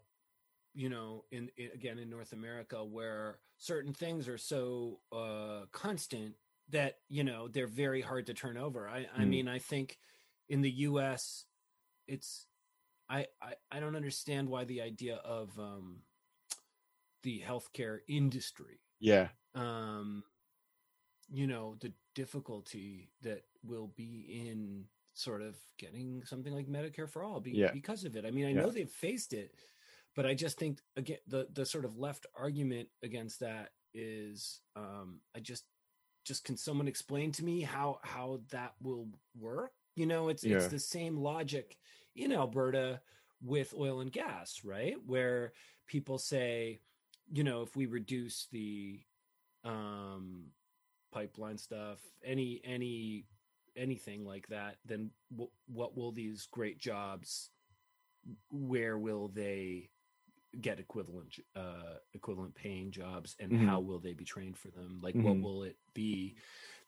you 0.75 0.89
know 0.89 1.25
in, 1.31 1.51
in 1.57 1.71
again 1.75 1.99
in 1.99 2.09
north 2.09 2.33
america 2.33 2.83
where 2.85 3.39
certain 3.59 3.93
things 3.93 4.29
are 4.29 4.39
so 4.39 5.01
uh 5.13 5.67
constant 5.73 6.35
that 6.71 6.99
you 7.09 7.25
know 7.25 7.49
they're 7.49 7.67
very 7.67 8.01
hard 8.01 8.27
to 8.27 8.35
turn 8.35 8.57
over 8.57 8.89
i 8.89 9.07
i 9.17 9.25
Mm. 9.25 9.29
mean 9.29 9.49
i 9.49 9.59
think 9.59 9.99
in 10.49 10.61
the 10.63 10.71
us 10.71 11.47
it's 12.07 12.47
I, 13.09 13.27
I 13.43 13.55
i 13.71 13.81
don't 13.81 13.97
understand 13.97 14.49
why 14.49 14.65
the 14.65 14.81
idea 14.83 15.17
of 15.17 15.59
um 15.59 16.03
the 17.23 17.41
healthcare 17.41 17.99
industry 18.09 18.81
yeah 19.01 19.29
um 19.55 20.25
you 21.31 21.47
know 21.47 21.77
the 21.81 21.93
difficulty 22.15 23.11
that 23.23 23.43
will 23.65 23.89
be 23.97 24.45
in 24.49 24.85
sort 25.15 25.43
of 25.43 25.57
getting 25.79 26.23
something 26.25 26.55
like 26.55 26.67
medicare 26.67 27.09
for 27.09 27.23
all 27.23 27.41
be, 27.41 27.53
Yeah. 27.53 27.71
because 27.73 28.05
of 28.05 28.17
it 28.17 28.25
i 28.25 28.31
mean 28.31 28.47
i 28.47 28.53
Yeah. 28.53 28.63
know 28.63 28.71
they've 28.71 28.91
faced 28.91 29.33
it 29.33 29.55
but 30.17 30.27
i 30.27 30.35
just 30.35 30.59
think 30.59 30.79
again 30.97 31.19
the 31.27 31.47
the 31.53 31.65
sort 31.67 31.85
of 31.85 31.99
left 31.99 32.27
argument 32.37 32.89
against 33.03 33.41
that 33.41 33.71
is 33.95 34.61
um 34.77 35.21
i 35.37 35.41
just 35.41 35.65
just 36.25 36.45
can 36.45 36.57
someone 36.57 36.89
explain 36.89 37.33
to 37.33 37.45
me 37.45 37.61
how 37.61 37.99
how 38.03 38.41
that 38.51 38.75
will 38.81 39.09
work? 39.39 39.73
You 39.97 40.07
know 40.07 40.29
it's 40.29 40.45
it's 40.45 40.69
the 40.69 40.79
same 40.79 41.17
logic 41.17 41.77
in 42.15 42.33
alberta 42.33 43.01
with 43.43 43.75
oil 43.77 44.01
and 44.01 44.13
gas 44.13 44.61
right? 44.65 44.95
Where 45.05 45.53
people 45.87 46.19
say 46.19 46.81
you 47.31 47.45
know 47.45 47.63
if 47.63 47.77
we 47.77 47.87
reduce 47.87 48.47
the 48.53 49.01
um 49.65 50.45
pipeline 51.13 51.59
stuff 51.59 51.99
any 52.25 52.61
any 52.65 53.27
anything 53.77 54.25
like 54.25 54.47
that 54.49 54.77
then 54.85 55.11
w- 55.31 55.51
what 55.67 55.97
will 55.97 56.11
these 56.13 56.47
great 56.51 56.79
jobs 56.79 57.51
where 58.51 58.99
will 58.99 59.29
they 59.29 59.89
get 60.61 60.79
equivalent 60.79 61.37
uh 61.57 61.95
equivalent 62.13 62.55
paying 62.55 62.91
jobs 62.91 63.37
and 63.41 63.53
Mhm. 63.53 63.59
how 63.59 63.81
will 63.81 63.99
they 63.99 64.13
be 64.13 64.25
trained 64.25 64.57
for 64.59 64.71
them 64.71 65.01
like 65.03 65.23
what 65.23 65.41
Mhm. 65.41 65.41
will 65.41 65.63
it 65.63 65.79
be 65.95 66.37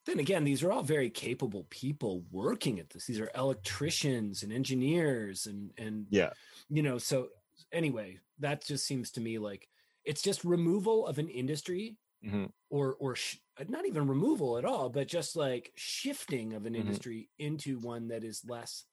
then 0.07 0.19
again 0.21 0.45
these 0.45 0.63
are 0.63 0.73
all 0.73 0.83
very 0.83 1.11
capable 1.11 1.65
people 1.71 2.23
working 2.31 2.81
at 2.81 2.91
this 2.91 3.07
these 3.07 3.21
are 3.21 3.31
electricians 3.35 4.43
and 4.43 4.53
engineers 4.53 5.47
and 5.47 5.73
and 5.79 6.09
yeah 6.09 6.33
you 6.69 6.83
know 6.83 6.99
so 6.99 7.31
anyway 7.73 8.19
that 8.39 8.65
just 8.65 8.87
seems 8.87 9.11
to 9.11 9.21
me 9.21 9.39
like 9.39 9.69
it's 10.05 10.23
just 10.23 10.45
removal 10.45 11.07
of 11.07 11.19
an 11.19 11.29
industry 11.29 11.99
Mhm. 12.23 12.53
or 12.71 12.95
or 12.97 13.15
sh- 13.17 13.39
not 13.69 13.87
even 13.87 14.09
removal 14.09 14.59
at 14.59 14.65
all 14.65 14.89
but 14.91 15.09
just 15.09 15.37
like 15.37 15.73
shifting 15.77 16.55
of 16.55 16.67
an 16.67 16.75
Mhm. 16.77 16.99
industry 16.99 17.31
into 17.39 17.79
one 17.79 18.09
that 18.09 18.25
is 18.25 18.45
less 18.47 18.85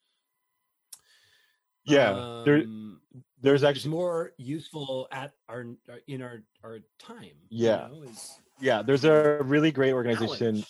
yeah 1.85 2.23
there 2.45 2.57
um, 2.57 3.01
there's 3.41 3.61
is 3.61 3.63
actually 3.63 3.91
more 3.91 4.31
useful 4.37 5.07
at 5.11 5.33
our 5.49 5.65
in 6.07 6.21
our 6.21 6.43
our 6.63 6.79
time 6.99 7.35
you 7.49 7.65
Yeah. 7.65 7.87
know, 7.89 8.03
is 8.03 8.39
yeah 8.59 8.81
there's 8.81 9.03
a 9.05 9.41
really 9.43 9.71
great 9.71 9.93
organization 9.93 10.63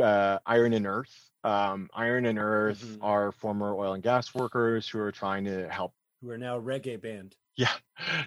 uh, 0.00 0.38
Iron 0.46 0.72
and 0.72 0.86
Earth. 0.86 1.30
Um, 1.42 1.88
Iron 1.94 2.26
and 2.26 2.38
Earth 2.38 2.82
Mhm. 2.82 2.98
are 3.02 3.32
former 3.32 3.74
oil 3.74 3.94
and 3.94 4.02
gas 4.02 4.34
workers 4.34 4.88
who 4.88 5.00
are 5.00 5.10
trying 5.10 5.44
to 5.46 5.68
help, 5.68 5.94
who 6.20 6.30
are 6.30 6.38
now 6.38 6.60
reggae 6.60 7.00
band 7.00 7.34
yeah, 7.56 7.72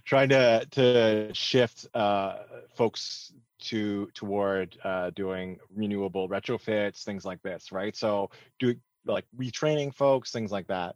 trying 0.05 0.29
to 0.29 0.65
to 0.71 1.33
shift 1.33 1.87
uh, 1.93 2.39
folks 2.75 3.33
to 3.59 4.07
toward 4.13 4.77
uh, 4.83 5.09
doing 5.11 5.57
renewable 5.73 6.27
retrofits, 6.29 7.03
things 7.03 7.25
like 7.25 7.41
this, 7.41 7.71
right? 7.71 7.95
So 7.95 8.29
do 8.59 8.75
like 9.05 9.25
retraining 9.37 9.93
folks, 9.93 10.31
things 10.31 10.51
like 10.51 10.67
that. 10.67 10.95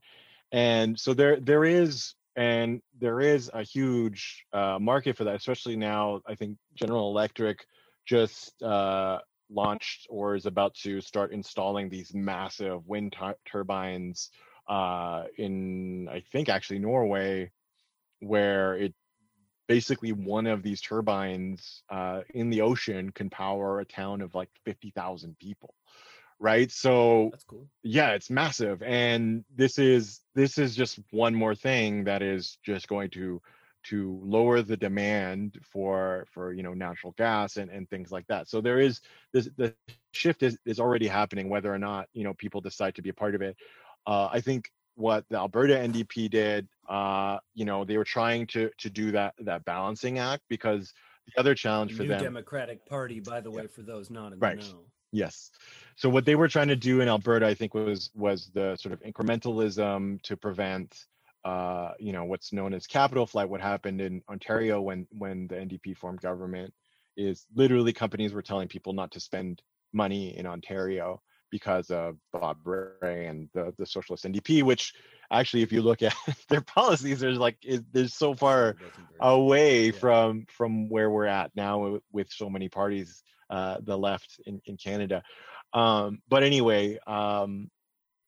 And 0.51 0.99
so 0.99 1.13
there 1.13 1.39
there 1.39 1.65
is 1.65 2.15
and 2.35 2.81
there 2.99 3.19
is 3.19 3.49
a 3.53 3.63
huge 3.63 4.45
uh, 4.53 4.77
market 4.79 5.17
for 5.17 5.23
that, 5.23 5.35
especially 5.35 5.75
now. 5.75 6.21
I 6.27 6.35
think 6.35 6.57
General 6.75 7.09
Electric 7.09 7.65
just 8.05 8.61
uh, 8.61 9.19
launched 9.49 10.05
or 10.09 10.35
is 10.35 10.45
about 10.45 10.75
to 10.75 11.01
start 11.01 11.31
installing 11.31 11.89
these 11.89 12.13
massive 12.13 12.85
wind 12.85 13.15
tu- 13.19 13.33
turbines 13.49 14.29
uh, 14.69 15.23
in, 15.37 16.07
I 16.09 16.21
think, 16.31 16.47
actually 16.47 16.79
Norway, 16.79 17.51
where 18.19 18.75
it 18.75 18.93
basically 19.67 20.13
one 20.13 20.47
of 20.47 20.63
these 20.63 20.79
turbines 20.81 21.83
uh, 21.89 22.21
in 22.33 22.49
the 22.49 22.61
ocean 22.61 23.11
can 23.11 23.29
power 23.29 23.79
a 23.79 23.85
town 23.85 24.21
of 24.21 24.33
like 24.35 24.49
50,000 24.63 25.37
people. 25.39 25.73
Right. 26.39 26.71
So 26.71 27.29
that's 27.31 27.43
cool. 27.43 27.67
yeah 27.83 28.11
it's 28.11 28.29
massive 28.29 28.81
and 28.83 29.43
this 29.55 29.77
is 29.79 30.21
this 30.35 30.57
is 30.57 30.75
just 30.75 30.99
one 31.11 31.33
more 31.33 31.55
thing 31.55 32.03
that 32.05 32.21
is 32.21 32.57
just 32.63 32.87
going 32.87 33.09
to 33.11 33.41
to 33.85 34.19
lower 34.23 34.61
the 34.61 34.75
demand 34.77 35.57
for 35.63 36.25
for 36.31 36.51
you 36.53 36.63
know 36.63 36.73
natural 36.73 37.13
gas 37.17 37.57
and 37.57 37.71
and 37.71 37.89
things 37.89 38.11
like 38.11 38.27
that. 38.27 38.47
So 38.49 38.61
there 38.61 38.79
is 38.79 39.01
this 39.33 39.49
the 39.57 39.73
shift 40.13 40.43
is 40.43 40.57
is 40.65 40.79
already 40.79 41.07
happening 41.07 41.49
whether 41.49 41.73
or 41.73 41.79
not 41.79 42.07
you 42.13 42.23
know 42.23 42.33
people 42.33 42.33
decide 42.33 42.67
to 42.67 42.75
be 42.75 42.83
a 42.87 42.93
part 42.93 43.13
of 43.15 43.41
it. 43.41 43.55
Uh 44.05 44.27
i 44.31 44.39
think 44.39 44.69
what 44.95 45.25
the 45.29 45.37
alberta 45.37 45.75
ndp 45.75 46.29
did 46.29 46.67
uh 46.89 47.37
you 47.53 47.65
know 47.65 47.85
they 47.85 47.97
were 47.97 48.03
trying 48.03 48.45
to 48.47 48.69
to 48.77 48.89
do 48.89 49.11
that 49.11 49.33
that 49.39 49.63
balancing 49.65 50.17
act 50.17 50.43
because 50.49 50.93
the 51.27 51.39
other 51.39 51.53
challenge 51.55 51.93
for 51.93 52.03
new 52.03 52.09
them 52.09 52.19
democratic 52.19 52.85
party 52.85 53.19
by 53.19 53.39
the 53.39 53.51
way 53.51 53.67
for 53.67 53.81
those 53.83 54.09
not 54.09 54.33
in 54.33 54.39
Right. 54.39 54.57
the 54.57 54.63
know 54.63 54.79
Yes. 55.11 55.51
So 55.95 56.09
what 56.09 56.25
they 56.25 56.35
were 56.35 56.47
trying 56.47 56.67
to 56.67 56.75
do 56.75 57.01
in 57.01 57.07
Alberta, 57.07 57.47
I 57.47 57.53
think, 57.53 57.73
was 57.73 58.11
was 58.13 58.49
the 58.53 58.75
sort 58.75 58.93
of 58.93 59.01
incrementalism 59.01 60.21
to 60.23 60.37
prevent, 60.37 61.05
uh, 61.45 61.93
you 61.99 62.11
know, 62.11 62.25
what's 62.25 62.51
known 62.53 62.73
as 62.73 62.87
capital 62.87 63.25
flight. 63.25 63.49
What 63.49 63.61
happened 63.61 64.01
in 64.01 64.21
Ontario 64.29 64.81
when 64.81 65.07
when 65.11 65.47
the 65.47 65.55
NDP 65.55 65.97
formed 65.97 66.21
government 66.21 66.73
is 67.15 67.45
literally 67.55 67.93
companies 67.93 68.33
were 68.33 68.41
telling 68.41 68.67
people 68.67 68.93
not 68.93 69.11
to 69.11 69.19
spend 69.19 69.61
money 69.93 70.37
in 70.37 70.45
Ontario 70.45 71.21
because 71.49 71.89
of 71.89 72.17
Bob 72.33 72.57
Rae 72.65 73.25
and 73.27 73.49
the 73.53 73.73
the 73.77 73.85
socialist 73.85 74.25
NDP. 74.25 74.63
Which 74.63 74.93
actually, 75.31 75.63
if 75.63 75.71
you 75.71 75.81
look 75.81 76.01
at 76.03 76.13
their 76.49 76.61
policies, 76.61 77.21
there's 77.21 77.39
like 77.39 77.57
it, 77.63 77.85
there's 77.93 78.13
so 78.13 78.35
far 78.35 78.75
away 79.19 79.91
Yeah. 79.91 79.99
from 79.99 80.45
from 80.49 80.89
where 80.89 81.09
we're 81.09 81.25
at 81.25 81.55
now 81.55 81.99
with 82.11 82.29
so 82.29 82.49
many 82.49 82.69
parties 82.69 83.23
uh 83.49 83.77
the 83.83 83.97
left 83.97 84.39
in 84.45 84.61
in 84.65 84.77
canada. 84.77 85.23
Um 85.73 86.19
but 86.29 86.43
anyway 86.43 86.97
um 87.07 87.69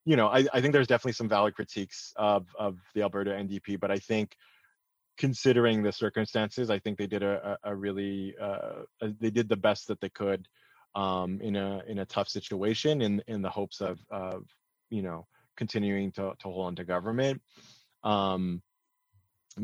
you 0.06 0.16
know 0.16 0.28
i 0.28 0.46
i 0.54 0.62
think 0.62 0.74
there's 0.74 0.88
definitely 0.88 1.14
some 1.14 1.30
valid 1.30 1.56
critiques 1.56 2.14
of 2.16 2.48
of 2.58 2.78
the 2.96 3.02
alberta 3.02 3.32
ndp 3.32 3.80
but 3.80 3.92
i 3.92 3.98
think 3.98 4.36
considering 5.18 5.84
the 5.84 5.92
circumstances 5.92 6.70
i 6.70 6.80
think 6.80 6.98
they 6.98 7.08
did 7.08 7.24
a 7.24 7.58
a, 7.64 7.76
really 7.76 8.36
uh 8.42 8.84
uh, 9.02 9.10
they 9.20 9.30
did 9.30 9.50
the 9.50 9.58
best 9.58 9.88
that 9.88 10.00
they 10.00 10.10
could 10.10 10.48
um 10.96 11.40
in 11.42 11.56
a 11.56 11.82
in 11.88 12.00
a 12.00 12.06
tough 12.06 12.30
situation 12.30 13.02
in 13.02 13.22
in 13.28 13.42
the 13.42 13.50
hopes 13.50 13.82
of 13.82 14.00
of 14.10 14.46
you 14.90 15.02
know 15.02 15.28
continuing 15.60 16.12
to 16.12 16.34
to 16.40 16.48
hold 16.48 16.66
on 16.68 16.76
to 16.76 16.84
government. 16.84 17.42
Um 18.04 18.62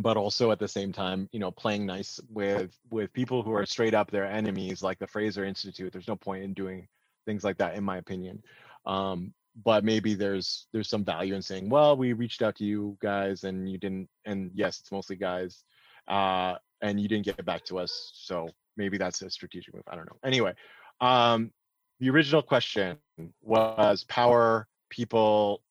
but 0.01 0.17
also 0.17 0.51
at 0.51 0.59
the 0.59 0.67
same 0.67 0.91
time 0.91 1.29
you 1.31 1.39
know 1.39 1.51
playing 1.51 1.85
nice 1.85 2.19
with 2.29 2.77
with 2.89 3.11
people 3.13 3.43
who 3.43 3.53
are 3.53 3.65
straight 3.65 3.93
up 3.93 4.11
their 4.11 4.25
enemies 4.25 4.81
like 4.81 4.99
the 4.99 5.07
fraser 5.07 5.45
institute 5.45 5.91
there's 5.91 6.07
no 6.07 6.15
point 6.15 6.43
in 6.43 6.53
doing 6.53 6.87
things 7.25 7.43
like 7.43 7.57
that 7.57 7.75
in 7.75 7.83
my 7.83 7.97
opinion 7.97 8.41
um 8.85 9.33
but 9.63 9.83
maybe 9.83 10.13
there's 10.13 10.67
there's 10.73 10.89
some 10.89 11.03
value 11.03 11.33
in 11.33 11.41
saying 11.41 11.69
well 11.69 11.95
we 11.95 12.13
reached 12.13 12.41
out 12.41 12.55
to 12.55 12.65
you 12.65 12.97
guys 13.01 13.43
and 13.43 13.69
you 13.69 13.77
didn't 13.77 14.07
and 14.25 14.51
yes 14.53 14.79
it's 14.79 14.91
mostly 14.91 15.15
guys 15.15 15.63
uh 16.07 16.55
and 16.81 16.99
you 16.99 17.07
didn't 17.07 17.25
get 17.25 17.43
back 17.45 17.63
to 17.65 17.79
us. 17.79 18.11
So 18.13 18.49
maybe 18.77 18.97
that's 18.97 19.21
a 19.21 19.29
strategic 19.29 19.73
move. 19.73 19.83
I 19.87 19.95
don't 19.95 20.05
know. 20.05 20.17
Anyway, 20.23 20.53
um, 21.01 21.51
the 21.99 22.09
original 22.09 22.41
question 22.41 22.97
was 23.41 24.03
power 24.05 24.67
people 24.89 25.61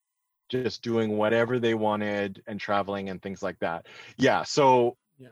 just 0.49 0.83
doing 0.83 1.17
whatever 1.17 1.59
they 1.59 1.75
wanted 1.75 2.43
and 2.47 2.61
traveling 2.61 3.09
and 3.11 3.21
things 3.23 3.43
like 3.43 3.59
that. 3.61 3.87
Yeah. 4.17 4.43
So 4.45 4.97
Yeah. 5.19 5.29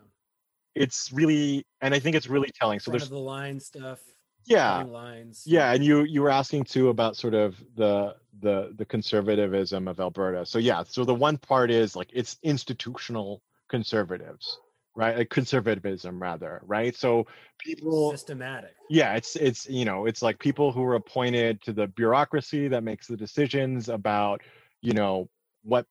it's 0.75 1.13
really, 1.13 1.65
and 1.81 1.95
I 1.95 1.99
think 1.99 2.17
it's 2.17 2.29
really 2.29 2.51
telling. 2.55 2.81
So 2.81 2.91
there's, 2.91 3.09
the 3.09 3.19
line 3.19 3.61
stuff. 3.61 4.01
yeah, 4.45 4.83
lines. 4.83 5.45
yeah, 5.47 5.73
and 5.73 5.85
you 5.85 6.03
you 6.03 6.21
were 6.23 6.31
asking 6.31 6.65
too 6.65 6.89
about 6.89 7.17
sort 7.17 7.35
of 7.35 7.63
the 7.77 8.17
the 8.41 8.73
the 8.77 8.85
conservatism 8.85 9.87
of 9.87 10.01
Alberta. 10.01 10.45
So 10.47 10.59
yeah, 10.59 10.83
so 10.85 11.05
the 11.05 11.15
one 11.15 11.37
part 11.39 11.71
is 11.71 11.95
like 11.95 12.09
it's 12.13 12.39
institutional 12.43 13.41
conservatives, 13.69 14.59
right? 14.97 15.17
Like 15.19 15.31
conservatism 15.31 16.21
rather, 16.21 16.61
right? 16.67 16.97
So 16.97 17.27
people 17.59 18.11
systematic. 18.11 18.75
yeah, 18.91 19.15
it's 19.15 19.37
it's 19.37 19.69
you 19.69 19.85
know, 19.85 20.07
it's 20.07 20.23
like 20.23 20.39
people 20.39 20.73
who 20.73 20.83
are 20.85 20.95
appointed 20.97 21.61
to 21.63 21.73
the 21.73 21.87
bureaucracy 21.87 22.67
that 22.69 22.83
makes 22.83 23.07
the 23.07 23.17
decisions 23.17 23.89
about, 23.89 24.41
you 24.83 24.93
know, 24.93 25.29
what 25.63 25.87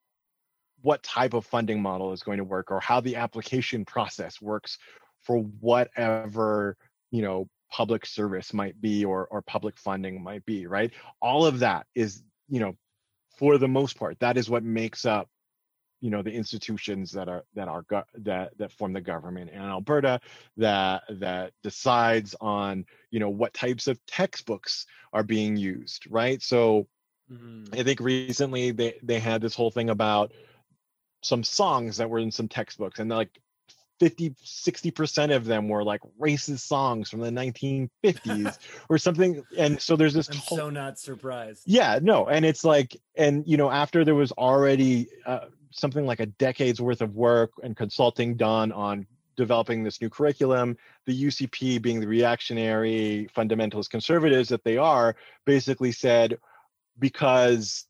what 0.82 1.04
type 1.04 1.34
of 1.34 1.46
funding 1.46 1.82
model 1.82 2.12
is 2.12 2.24
going 2.24 2.40
to 2.40 2.44
work 2.44 2.72
or 2.72 2.80
how 2.80 3.00
the 3.00 3.16
application 3.16 3.86
process 3.86 4.42
works 4.42 4.78
for 5.22 5.38
whatever, 5.60 6.76
you 7.12 7.22
know, 7.22 7.48
public 7.72 8.06
service 8.06 8.54
might 8.54 8.80
be 8.82 9.06
or 9.06 9.28
or 9.28 9.42
public 9.42 9.78
funding 9.78 10.22
might 10.22 10.46
be, 10.46 10.68
right? 10.68 10.92
All 11.22 11.46
of 11.46 11.60
that 11.60 11.88
is, 11.96 12.22
you 12.50 12.60
know, 12.60 12.76
for 13.38 13.58
the 13.58 13.68
most 13.68 13.98
part, 13.98 14.20
that 14.20 14.38
is 14.38 14.50
what 14.50 14.64
makes 14.64 15.06
up 15.06 15.30
you 16.02 16.10
know 16.10 16.24
the 16.24 16.32
institutions 16.32 17.12
that 17.12 17.30
are 17.30 17.44
that 17.54 17.68
are 17.68 17.84
go- 17.84 18.04
that 18.16 18.58
that 18.58 18.72
form 18.72 18.92
the 18.92 19.02
government 19.02 19.52
in 19.52 19.62
Alberta 19.62 20.20
that 20.58 21.04
that 21.10 21.54
decides 21.64 22.36
on 22.42 22.86
you 23.12 23.20
know 23.20 23.30
what 23.30 23.54
types 23.54 23.88
of 23.88 24.04
textbooks 24.08 24.88
are 25.14 25.24
being 25.24 25.56
used 25.56 26.08
right 26.10 26.42
so 26.42 26.88
Mhm. 27.32 27.80
i 27.80 27.84
think 27.84 28.00
recently 28.00 28.72
they 28.72 28.96
they 29.04 29.20
had 29.20 29.42
this 29.42 29.56
whole 29.56 29.72
thing 29.72 29.90
about 29.90 30.32
some 31.24 31.44
songs 31.44 31.98
that 31.98 32.10
were 32.10 32.20
in 32.20 32.32
some 32.32 32.48
textbooks 32.48 33.00
and 33.00 33.10
like 33.10 33.30
50 34.00 34.32
60% 34.44 35.36
of 35.36 35.46
them 35.46 35.70
were 35.70 35.84
like 35.84 36.02
racist 36.20 36.62
songs 36.62 37.10
from 37.10 37.20
the 37.20 37.30
1950s 37.30 38.58
or 38.90 38.98
something 38.98 39.44
and 39.56 39.80
so 39.80 39.96
there's 39.96 40.16
this 40.16 40.28
I'm 40.30 40.38
whole- 40.38 40.58
so 40.58 40.70
not 40.72 40.98
surprised. 40.98 41.64
yeah 41.68 42.00
no 42.02 42.26
and 42.28 42.44
it's 42.44 42.64
like 42.64 42.98
and 43.16 43.48
you 43.48 43.58
know 43.58 43.70
after 43.70 44.04
there 44.04 44.16
was 44.16 44.32
already 44.34 45.08
uh, 45.28 45.46
something 45.72 46.06
like 46.08 46.20
a 46.20 46.26
decade's 46.26 46.82
worth 46.82 47.02
of 47.02 47.16
work 47.16 47.52
and 47.64 47.78
consulting 47.78 48.36
done 48.36 48.72
on 48.72 49.06
developing 49.38 49.84
this 49.84 50.02
new 50.02 50.10
curriculum 50.10 50.76
the 51.06 51.24
ucp 51.26 51.82
being 51.82 52.00
the 52.00 52.08
reactionary 52.08 53.30
fundamentalist 53.36 53.90
conservatives 53.92 54.50
that 54.50 54.64
they 54.64 54.78
are 54.78 55.16
basically 55.46 55.92
said 55.92 56.38
because 57.00 57.86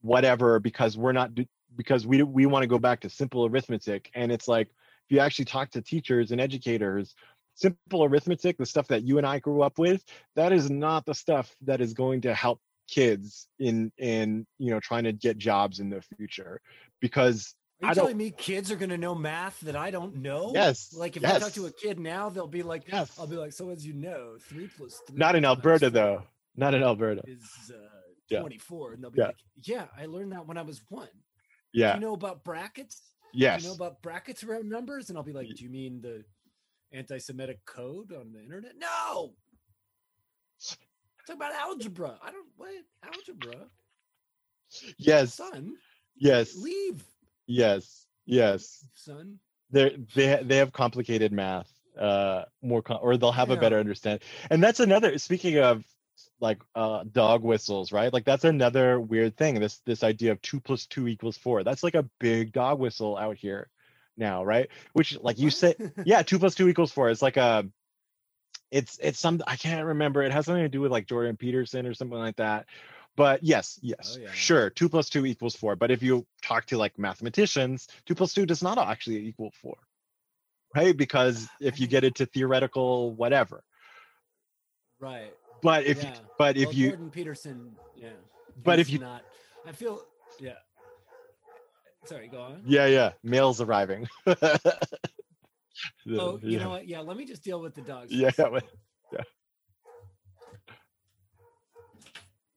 whatever 0.00 0.60
because 0.60 0.96
we're 0.96 1.12
not 1.12 1.30
because 1.76 2.06
we 2.06 2.22
we 2.22 2.46
want 2.46 2.62
to 2.62 2.68
go 2.68 2.78
back 2.78 3.00
to 3.00 3.10
simple 3.10 3.46
arithmetic 3.46 4.10
and 4.14 4.30
it's 4.30 4.48
like 4.48 4.68
if 4.68 5.12
you 5.14 5.18
actually 5.18 5.44
talk 5.44 5.70
to 5.70 5.82
teachers 5.82 6.30
and 6.30 6.40
educators 6.40 7.14
simple 7.54 8.04
arithmetic 8.04 8.56
the 8.58 8.66
stuff 8.66 8.86
that 8.88 9.02
you 9.02 9.18
and 9.18 9.26
i 9.26 9.38
grew 9.38 9.62
up 9.62 9.78
with 9.78 10.04
that 10.36 10.52
is 10.52 10.70
not 10.70 11.04
the 11.04 11.14
stuff 11.14 11.54
that 11.62 11.80
is 11.80 11.92
going 11.94 12.20
to 12.20 12.32
help 12.34 12.60
kids 12.88 13.48
in 13.58 13.92
in 13.98 14.46
you 14.58 14.70
know 14.70 14.80
trying 14.80 15.04
to 15.04 15.12
get 15.12 15.36
jobs 15.36 15.78
in 15.78 15.90
the 15.90 16.00
future 16.16 16.60
because 17.00 17.54
Are 17.82 17.88
you 17.88 17.94
telling 17.94 18.16
me 18.16 18.30
kids 18.30 18.72
are 18.72 18.76
going 18.76 18.90
to 18.90 18.98
know 18.98 19.14
math 19.14 19.60
that 19.60 19.76
I 19.76 19.90
don't 19.90 20.16
know? 20.16 20.52
yes 20.54 20.94
Like 20.96 21.16
if 21.16 21.24
I 21.24 21.38
talk 21.38 21.52
to 21.52 21.66
a 21.66 21.70
kid 21.70 22.00
now, 22.00 22.30
they'll 22.30 22.46
be 22.46 22.62
like, 22.62 22.88
yes 22.88 23.12
I'll 23.18 23.26
be 23.26 23.36
like, 23.36 23.52
so 23.52 23.68
as 23.70 23.86
you 23.86 23.92
know, 23.92 24.36
three 24.40 24.68
plus 24.74 25.00
three. 25.06 25.18
not 25.18 25.36
in 25.36 25.44
alberta 25.44 25.90
though 25.90 26.22
not 26.56 26.74
in 26.74 26.82
alberta 26.82 27.22
Is 27.26 27.70
uh, 27.70 27.76
Yeah. 28.30 28.40
24. 28.40 28.92
And 28.92 29.02
they'll 29.02 29.10
be 29.10 29.18
Yeah. 29.20 29.26
like, 29.26 29.36
yeah, 29.64 29.86
I 29.96 30.06
learned 30.06 30.32
that 30.32 30.46
when 30.46 30.58
I 30.58 30.62
was 30.62 30.82
one. 30.88 31.08
yeah 31.72 31.92
Do 31.94 32.00
you 32.00 32.06
know 32.06 32.14
about 32.14 32.44
brackets? 32.44 33.02
yes 33.32 33.60
Do 33.62 33.64
you 33.64 33.70
know 33.70 33.76
about 33.76 34.02
brackets 34.02 34.42
around 34.44 34.68
numbers? 34.68 35.08
And 35.08 35.18
I'll 35.18 35.24
be 35.24 35.32
like, 35.32 35.48
do 35.48 35.62
you 35.64 35.70
mean 35.70 36.00
the 36.00 36.24
anti 36.92 37.18
Semitic 37.18 37.64
code 37.66 38.12
on 38.12 38.32
the 38.32 38.40
internet? 38.42 38.72
No. 38.78 39.34
Talk 41.26 41.36
about 41.36 41.52
algebra. 41.54 42.18
I 42.22 42.30
don't, 42.30 42.46
what? 42.56 42.70
Algebra? 43.04 43.66
yes 44.98 45.34
Son, 45.34 45.72
yes 46.16 46.54
leave, 46.56 47.02
yes 47.46 48.06
yes 48.26 48.84
son. 48.94 49.38
they 49.70 49.96
they 50.14 50.42
they 50.44 50.56
have 50.58 50.72
complicated 50.74 51.32
math 51.32 51.70
uh 51.98 52.42
more 52.60 52.82
com- 52.82 52.98
or 53.00 53.16
they'll 53.16 53.32
have 53.32 53.48
a 53.48 53.56
better 53.56 53.78
understand 53.78 54.20
and 54.50 54.62
that's 54.62 54.80
another 54.80 55.16
speaking 55.16 55.56
of 55.58 55.82
like 56.40 56.58
uh 56.74 57.04
dog 57.10 57.42
whistles 57.42 57.92
right? 57.92 58.12
Like 58.12 58.24
that's 58.24 58.44
another 58.44 59.00
weird 59.00 59.36
thing 59.36 59.60
this 59.60 59.78
this 59.86 60.02
idea 60.02 60.32
of 60.32 60.42
two 60.42 60.60
plus 60.60 60.86
two 60.86 61.08
equals 61.08 61.36
four. 61.36 61.64
That's 61.64 61.82
like 61.82 61.94
a 61.94 62.08
big 62.18 62.52
dog 62.52 62.78
whistle 62.78 63.16
out 63.16 63.36
here 63.36 63.68
now 64.16 64.44
right? 64.44 64.68
Which 64.92 65.18
like 65.20 65.38
you 65.38 65.50
said 65.50 65.92
yeah 66.04 66.22
two 66.22 66.38
plus 66.38 66.54
two 66.54 66.68
equals 66.70 66.92
four. 66.92 67.10
It's 67.10 67.22
like 67.22 67.36
a 67.36 67.66
it's 68.70 68.98
it's 69.02 69.18
some 69.18 69.40
i 69.46 69.56
can't 69.56 69.86
remember. 69.86 70.22
It 70.22 70.32
has 70.32 70.46
something 70.46 70.62
to 70.64 70.68
do 70.68 70.80
with 70.80 70.92
like 70.92 71.06
jordan 71.06 71.36
peterson 71.36 71.86
or 71.86 71.94
something 71.94 72.18
like 72.18 72.36
that. 72.36 72.66
But 73.16 73.42
yes 73.42 73.78
yes 73.82 74.16
Oh, 74.18 74.22
yeah. 74.22 74.32
sure 74.32 74.70
two 74.70 74.88
plus 74.88 75.08
two 75.08 75.26
equals 75.26 75.56
four. 75.56 75.76
But 75.76 75.90
if 75.90 76.02
you 76.02 76.26
talk 76.42 76.66
to 76.66 76.78
like 76.78 76.98
mathematicians 76.98 77.88
two 78.06 78.14
plus 78.14 78.32
two 78.34 78.46
does 78.46 78.62
not 78.62 78.78
actually 78.78 79.26
equal 79.26 79.52
four 79.62 79.76
right? 80.74 80.96
Because 80.96 81.48
if 81.60 81.80
you 81.80 81.86
get 81.86 82.04
into 82.04 82.26
theoretical 82.26 83.14
whatever. 83.14 83.62
Right. 85.00 85.32
But 85.62 85.84
if 85.86 86.02
you 86.02 86.08
Yeah. 86.10 86.16
but 86.38 86.56
if 86.56 86.66
well, 86.66 86.74
you 86.74 86.88
Jordan 86.90 87.10
Peterson, 87.10 87.76
yeah. 87.96 88.08
But 88.64 88.78
if 88.78 88.86
he's 88.88 88.94
you- 88.94 89.00
not, 89.00 89.22
I 89.66 89.72
feel, 89.72 90.02
yeah. 90.40 90.52
Sorry, 92.06 92.28
go 92.28 92.40
on. 92.40 92.62
yeah 92.66 92.86
yeah 92.86 93.12
mail's 93.22 93.60
arriving 93.60 94.08
Oh, 94.26 94.34
you 96.42 96.44
yeah. 96.58 96.58
know 96.64 96.70
what? 96.70 96.88
Yeah, 96.88 97.00
let 97.00 97.16
me 97.16 97.24
just 97.24 97.42
deal 97.44 97.60
with 97.60 97.74
the 97.74 97.82
dogs. 97.82 98.10
for 98.12 98.18
a 98.18 98.20
Yeah, 98.20 98.30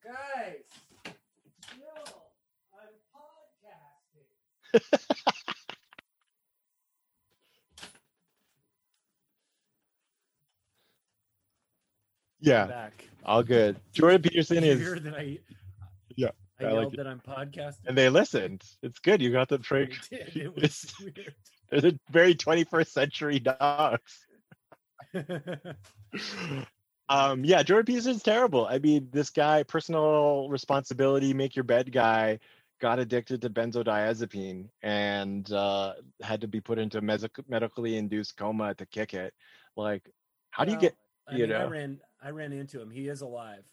Guys, 0.03 0.65
chill. 1.69 2.23
I'm 2.73 2.89
podcasting. 4.73 5.37
yeah. 12.41 12.65
Back. 12.65 13.07
all 13.25 13.43
good. 13.43 13.77
Jordan 13.93 14.21
peterson 14.23 14.63
is 14.63 14.79
that 15.03 15.15
I, 15.15 15.37
Yeah, 16.15 16.31
I, 16.59 16.65
I 16.65 16.71
like 16.73 16.91
that 16.93 17.07
I'm 17.07 17.19
podcasting. 17.21 17.87
and 17.87 17.97
they 17.97 18.09
listened. 18.09 18.63
It's 18.83 18.99
good. 18.99 19.21
You 19.21 19.31
got 19.31 19.47
the 19.49 19.57
did. 19.57 19.97
It 20.35 20.55
was 20.55 20.93
weird. 20.99 21.35
they're 21.71 21.91
very 22.09 22.35
21st 22.35 22.87
century 22.87 23.39
dogs. 23.39 24.25
Um 27.09 27.43
yeah 27.43 27.61
jordan 27.61 27.85
peterson's 27.85 28.23
terrible. 28.23 28.65
I 28.67 28.79
mean 28.79 29.09
this 29.11 29.29
guy 29.31 29.63
personal 29.63 30.47
responsibility 30.49 31.33
make 31.33 31.57
your 31.57 31.63
bed 31.65 31.91
guy 31.91 32.39
got 32.79 32.99
addicted 32.99 33.41
to 33.41 33.49
benzodiazepine 33.49 34.69
and 34.81 35.51
uh 35.51 35.93
had 36.21 36.39
to 36.41 36.47
be 36.47 36.61
put 36.61 36.79
into 36.79 37.01
mes- 37.01 37.25
medically 37.49 37.97
induced 37.97 38.37
coma 38.37 38.73
to 38.75 38.85
kick 38.85 39.13
it. 39.13 39.33
Like 39.75 40.09
how 40.51 40.63
do 40.63 40.71
you 40.71 40.77
get 40.77 40.95
I 41.31 41.35
you 41.37 41.47
mean, 41.47 41.55
I 41.55 41.63
ran. 41.65 41.99
I 42.21 42.29
ran 42.29 42.51
into 42.53 42.81
him. 42.81 42.89
He 42.91 43.07
is 43.07 43.21
alive. 43.21 43.63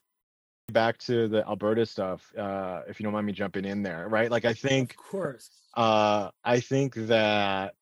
back 0.72 0.98
to 0.98 1.28
the 1.28 1.46
alberta 1.48 1.86
stuff 1.86 2.30
uh 2.36 2.82
if 2.88 3.00
you 3.00 3.04
don't 3.04 3.12
mind 3.14 3.26
me 3.26 3.32
jumping 3.32 3.64
in 3.64 3.82
there 3.82 4.06
right 4.08 4.30
like 4.30 4.44
i 4.44 4.52
think 4.52 4.90
Of 4.92 4.96
course. 4.98 5.48
uh 5.74 6.30
i 6.44 6.60
think 6.60 6.94
that 7.08 7.74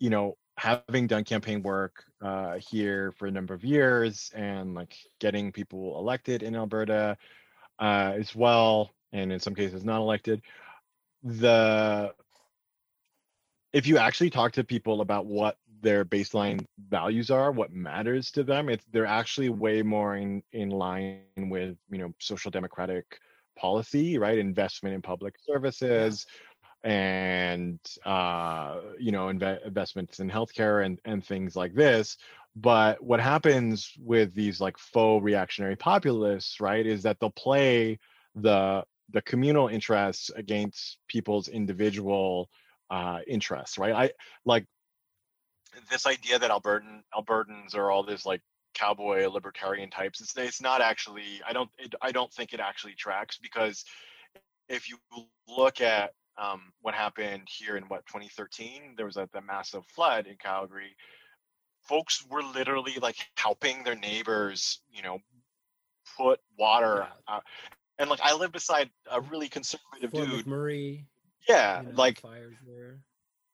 you 0.00 0.10
know 0.10 0.36
having 0.56 1.06
done 1.06 1.22
campaign 1.24 1.62
work 1.62 2.04
uh 2.20 2.58
here 2.58 3.12
for 3.12 3.26
a 3.28 3.30
number 3.30 3.54
of 3.54 3.64
years 3.64 4.30
and 4.34 4.74
like 4.74 4.94
getting 5.20 5.52
people 5.52 5.98
elected 5.98 6.42
in 6.42 6.56
alberta 6.56 7.16
uh 7.78 8.12
as 8.18 8.34
well 8.34 8.90
and 9.12 9.32
in 9.32 9.38
some 9.38 9.54
cases 9.54 9.84
not 9.84 10.00
elected 10.00 10.42
the 11.22 12.12
if 13.72 13.86
you 13.86 13.98
actually 13.98 14.30
talk 14.30 14.50
to 14.52 14.64
people 14.64 15.00
about 15.00 15.26
what 15.26 15.56
their 15.80 16.04
baseline 16.04 16.64
values 16.88 17.30
are 17.30 17.52
what 17.52 17.72
matters 17.72 18.30
to 18.32 18.44
them. 18.44 18.68
It's 18.68 18.84
they're 18.92 19.06
actually 19.06 19.48
way 19.50 19.82
more 19.82 20.16
in 20.16 20.42
in 20.52 20.70
line 20.70 21.22
with 21.36 21.76
you 21.90 21.98
know 21.98 22.14
social 22.20 22.50
democratic 22.50 23.18
policy 23.58 24.18
right? 24.18 24.38
Investment 24.38 24.94
in 24.94 25.02
public 25.02 25.34
services 25.44 26.26
and 26.82 27.78
uh 28.06 28.80
you 28.98 29.12
know 29.12 29.26
inve- 29.26 29.64
investments 29.66 30.20
in 30.20 30.30
healthcare 30.30 30.84
and 30.84 30.98
and 31.04 31.24
things 31.24 31.56
like 31.56 31.74
this. 31.74 32.16
But 32.56 33.02
what 33.02 33.20
happens 33.20 33.92
with 33.98 34.34
these 34.34 34.60
like 34.60 34.78
faux 34.78 35.22
reactionary 35.22 35.76
populists 35.76 36.60
right 36.60 36.86
is 36.86 37.02
that 37.02 37.18
they'll 37.20 37.30
play 37.30 37.98
the 38.34 38.84
the 39.12 39.22
communal 39.22 39.68
interests 39.68 40.30
against 40.36 40.98
people's 41.08 41.48
individual 41.48 42.48
uh 42.90 43.20
interests 43.26 43.78
right? 43.78 43.92
I 43.92 44.10
like 44.44 44.66
this 45.90 46.06
idea 46.06 46.38
that 46.38 46.50
Albertan 46.50 47.02
Albertans 47.14 47.74
are 47.74 47.90
all 47.90 48.02
this 48.02 48.26
like 48.26 48.42
cowboy 48.74 49.28
libertarian 49.28 49.90
types. 49.90 50.20
It's 50.20 50.36
it's 50.36 50.60
not 50.60 50.80
actually. 50.80 51.40
I 51.46 51.52
don't. 51.52 51.70
It, 51.78 51.94
I 52.00 52.12
don't 52.12 52.32
think 52.32 52.52
it 52.52 52.60
actually 52.60 52.94
tracks 52.94 53.38
because 53.38 53.84
if 54.68 54.88
you 54.88 54.96
look 55.48 55.80
at 55.80 56.12
um, 56.38 56.72
what 56.80 56.94
happened 56.94 57.48
here 57.48 57.76
in 57.76 57.84
what 57.84 58.06
2013, 58.06 58.94
there 58.96 59.06
was 59.06 59.16
a 59.16 59.28
the 59.32 59.40
massive 59.40 59.84
flood 59.86 60.26
in 60.26 60.36
Calgary. 60.36 60.96
Folks 61.82 62.24
were 62.30 62.42
literally 62.42 62.96
like 63.00 63.16
helping 63.36 63.82
their 63.84 63.96
neighbors, 63.96 64.80
you 64.92 65.02
know, 65.02 65.18
put 66.16 66.40
water. 66.58 67.06
Yeah. 67.28 67.36
Uh, 67.36 67.40
and 67.98 68.10
like 68.10 68.20
I 68.22 68.34
live 68.34 68.52
beside 68.52 68.90
a 69.10 69.20
really 69.20 69.48
conservative 69.48 70.10
Fort 70.10 70.28
dude. 70.28 70.46
McMurray, 70.46 71.04
Yeah, 71.48 71.82
you 71.82 71.88
know, 71.88 71.94
like 71.94 72.20
fires 72.20 72.56
there. 72.66 73.00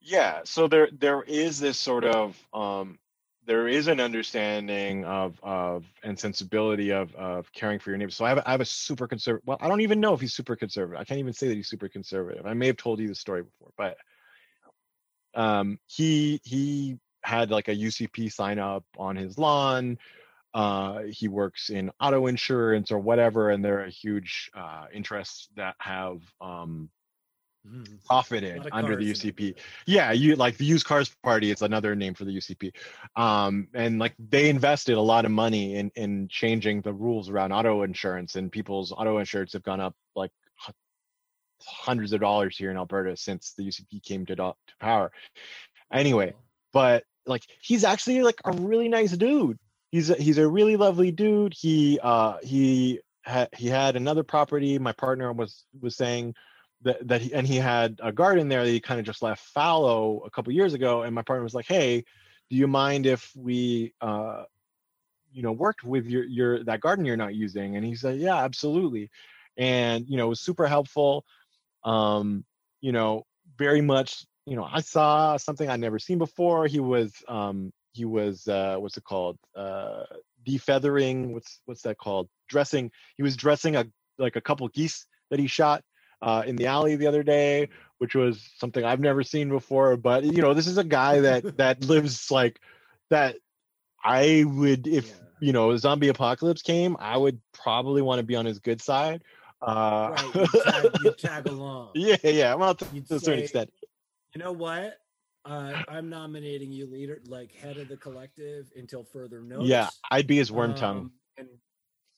Yeah 0.06 0.40
so 0.44 0.68
there 0.68 0.88
there 0.92 1.22
is 1.22 1.58
this 1.58 1.76
sort 1.76 2.04
of 2.04 2.36
um 2.54 2.96
there 3.44 3.66
is 3.66 3.88
an 3.88 4.00
understanding 4.00 5.04
of 5.04 5.38
of 5.42 5.84
and 6.04 6.18
sensibility 6.18 6.92
of 6.92 7.12
of 7.16 7.52
caring 7.52 7.78
for 7.78 7.90
your 7.90 7.98
neighbors 7.98 8.14
so 8.16 8.24
i 8.24 8.28
have 8.28 8.38
a, 8.38 8.48
I 8.48 8.52
have 8.52 8.60
a 8.60 8.64
super 8.64 9.08
conservative 9.08 9.46
well 9.46 9.58
i 9.60 9.68
don't 9.68 9.80
even 9.80 10.00
know 10.00 10.14
if 10.14 10.20
he's 10.20 10.32
super 10.32 10.54
conservative 10.54 11.00
i 11.00 11.04
can't 11.04 11.18
even 11.18 11.32
say 11.32 11.48
that 11.48 11.56
he's 11.56 11.68
super 11.68 11.88
conservative 11.88 12.46
i 12.46 12.54
may 12.54 12.68
have 12.68 12.76
told 12.76 13.00
you 13.00 13.08
the 13.08 13.14
story 13.16 13.42
before 13.42 13.72
but 13.76 13.96
um 15.34 15.78
he 15.86 16.40
he 16.44 16.98
had 17.22 17.50
like 17.50 17.66
a 17.66 17.74
ucp 17.74 18.32
sign 18.32 18.60
up 18.60 18.84
on 18.98 19.16
his 19.16 19.38
lawn 19.38 19.98
uh 20.54 21.00
he 21.10 21.26
works 21.26 21.68
in 21.68 21.90
auto 22.00 22.28
insurance 22.28 22.92
or 22.92 23.00
whatever 23.00 23.50
and 23.50 23.64
there 23.64 23.82
are 23.82 23.88
huge 23.88 24.50
uh 24.54 24.84
interests 24.94 25.48
that 25.56 25.74
have 25.80 26.20
um 26.40 26.88
Profited 28.06 28.58
lot 28.58 28.68
under 28.72 28.96
the 28.96 29.10
UCP. 29.10 29.54
Yeah, 29.86 30.12
you 30.12 30.36
like 30.36 30.56
the 30.56 30.64
used 30.64 30.86
cars 30.86 31.14
party. 31.22 31.50
It's 31.50 31.62
another 31.62 31.94
name 31.94 32.14
for 32.14 32.24
the 32.24 32.36
UCP. 32.36 32.72
Um, 33.16 33.68
and 33.74 33.98
like 33.98 34.14
they 34.18 34.48
invested 34.48 34.96
a 34.96 35.00
lot 35.00 35.24
of 35.24 35.30
money 35.30 35.76
in 35.76 35.90
in 35.96 36.28
changing 36.28 36.82
the 36.82 36.92
rules 36.92 37.28
around 37.28 37.52
auto 37.52 37.82
insurance, 37.82 38.36
and 38.36 38.50
people's 38.52 38.92
auto 38.92 39.18
insurance 39.18 39.52
have 39.52 39.62
gone 39.62 39.80
up 39.80 39.94
like 40.14 40.30
hundreds 41.60 42.12
of 42.12 42.20
dollars 42.20 42.56
here 42.56 42.70
in 42.70 42.76
Alberta 42.76 43.16
since 43.16 43.54
the 43.56 43.66
UCP 43.66 44.02
came 44.02 44.26
to, 44.26 44.36
to 44.36 44.54
power. 44.80 45.10
Anyway, 45.92 46.34
but 46.72 47.04
like 47.26 47.42
he's 47.60 47.84
actually 47.84 48.22
like 48.22 48.40
a 48.44 48.52
really 48.52 48.88
nice 48.88 49.12
dude. 49.12 49.58
He's 49.90 50.10
a, 50.10 50.14
he's 50.14 50.38
a 50.38 50.48
really 50.48 50.76
lovely 50.76 51.10
dude. 51.10 51.54
He 51.54 51.98
uh 52.02 52.36
he 52.42 53.00
had 53.22 53.48
he 53.56 53.68
had 53.68 53.96
another 53.96 54.22
property. 54.22 54.78
My 54.78 54.92
partner 54.92 55.32
was 55.32 55.64
was 55.80 55.96
saying 55.96 56.34
that 56.82 57.06
that 57.08 57.20
he 57.22 57.32
and 57.32 57.46
he 57.46 57.56
had 57.56 58.00
a 58.02 58.12
garden 58.12 58.48
there 58.48 58.64
that 58.64 58.70
he 58.70 58.80
kind 58.80 59.00
of 59.00 59.06
just 59.06 59.22
left 59.22 59.42
fallow 59.42 60.22
a 60.26 60.30
couple 60.30 60.52
years 60.52 60.74
ago. 60.74 61.02
And 61.02 61.14
my 61.14 61.22
partner 61.22 61.42
was 61.42 61.54
like, 61.54 61.66
"Hey, 61.66 62.04
do 62.50 62.56
you 62.56 62.66
mind 62.66 63.06
if 63.06 63.32
we 63.36 63.94
uh 64.00 64.44
you 65.32 65.42
know 65.42 65.52
worked 65.52 65.84
with 65.84 66.06
your 66.06 66.24
your 66.24 66.64
that 66.64 66.80
garden 66.80 67.04
you're 67.04 67.16
not 67.16 67.34
using?" 67.34 67.76
And 67.76 67.84
he 67.84 67.94
said, 67.94 68.18
"Yeah, 68.18 68.36
absolutely." 68.36 69.10
And 69.56 70.06
you 70.08 70.16
know, 70.16 70.26
it 70.26 70.30
was 70.30 70.40
super 70.40 70.66
helpful. 70.66 71.24
Um, 71.84 72.44
you 72.80 72.92
know, 72.92 73.24
very 73.56 73.80
much 73.80 74.26
you 74.46 74.56
know 74.56 74.66
i 74.72 74.80
saw 74.80 75.36
something 75.36 75.68
i'd 75.68 75.80
never 75.80 75.98
seen 75.98 76.18
before 76.18 76.66
he 76.66 76.80
was 76.80 77.12
um 77.28 77.72
he 77.92 78.04
was 78.04 78.46
uh 78.48 78.76
what's 78.78 78.96
it 78.96 79.04
called 79.04 79.36
uh 79.56 80.04
defeathering 80.46 81.32
what's 81.32 81.60
what's 81.66 81.82
that 81.82 81.98
called 81.98 82.28
dressing 82.48 82.90
he 83.16 83.22
was 83.22 83.36
dressing 83.36 83.76
a 83.76 83.84
like 84.18 84.36
a 84.36 84.40
couple 84.40 84.66
geese 84.68 85.06
that 85.30 85.40
he 85.40 85.46
shot 85.46 85.82
uh 86.22 86.42
in 86.46 86.56
the 86.56 86.66
alley 86.66 86.96
the 86.96 87.06
other 87.06 87.22
day 87.22 87.68
which 87.98 88.14
was 88.14 88.48
something 88.56 88.84
i've 88.84 89.00
never 89.00 89.22
seen 89.22 89.48
before 89.48 89.96
but 89.96 90.24
you 90.24 90.42
know 90.42 90.54
this 90.54 90.66
is 90.66 90.78
a 90.78 90.84
guy 90.84 91.20
that 91.20 91.44
that 91.56 91.84
lives 91.84 92.30
like 92.30 92.60
that 93.10 93.36
i 94.04 94.44
would 94.46 94.86
if 94.86 95.06
Yeah. 95.08 95.14
you 95.40 95.52
know 95.52 95.70
a 95.70 95.78
zombie 95.78 96.08
apocalypse 96.08 96.62
came 96.62 96.96
i 96.98 97.16
would 97.16 97.40
probably 97.52 98.02
want 98.02 98.18
to 98.18 98.22
be 98.24 98.36
on 98.36 98.46
his 98.46 98.58
good 98.58 98.80
side 98.80 99.22
uh 99.62 100.10
Right, 100.10 100.34
you 100.34 100.60
tag, 100.62 100.90
you 101.00 101.10
tag 101.18 101.46
along. 101.46 101.90
yeah 101.94 102.16
yeah 102.22 102.54
well 102.54 102.74
to, 102.74 102.86
You'd 102.92 103.08
to 103.08 103.16
a 103.16 103.20
certain 103.20 103.40
extent 103.40 103.70
You 104.34 104.42
know 104.42 104.52
what? 104.52 104.98
Uh, 105.46 105.74
I'm 105.88 106.10
nominating 106.10 106.72
you 106.72 106.86
leader, 106.86 107.20
like 107.26 107.52
head 107.54 107.78
of 107.78 107.88
the 107.88 107.96
collective, 107.96 108.66
until 108.76 109.04
further 109.04 109.40
notice. 109.40 109.68
Yeah, 109.68 109.88
I'd 110.10 110.26
be 110.26 110.36
his 110.36 110.50
Wormtongue. 110.50 111.02
Um, 111.02 111.12
and, 111.38 111.48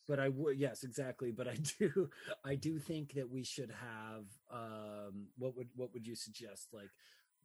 but 0.08 0.18
I 0.18 0.28
would, 0.30 0.58
yes, 0.58 0.84
exactly. 0.84 1.30
But 1.32 1.48
I 1.48 1.56
do, 1.78 2.10
I 2.44 2.56
do 2.56 2.78
think 2.80 3.14
that 3.14 3.30
we 3.30 3.44
should 3.44 3.70
have. 3.70 4.26
Um, 4.50 5.28
what 5.38 5.56
would 5.56 5.68
what 5.76 5.92
would 5.94 6.06
you 6.06 6.16
suggest? 6.16 6.68
Like, 6.72 6.90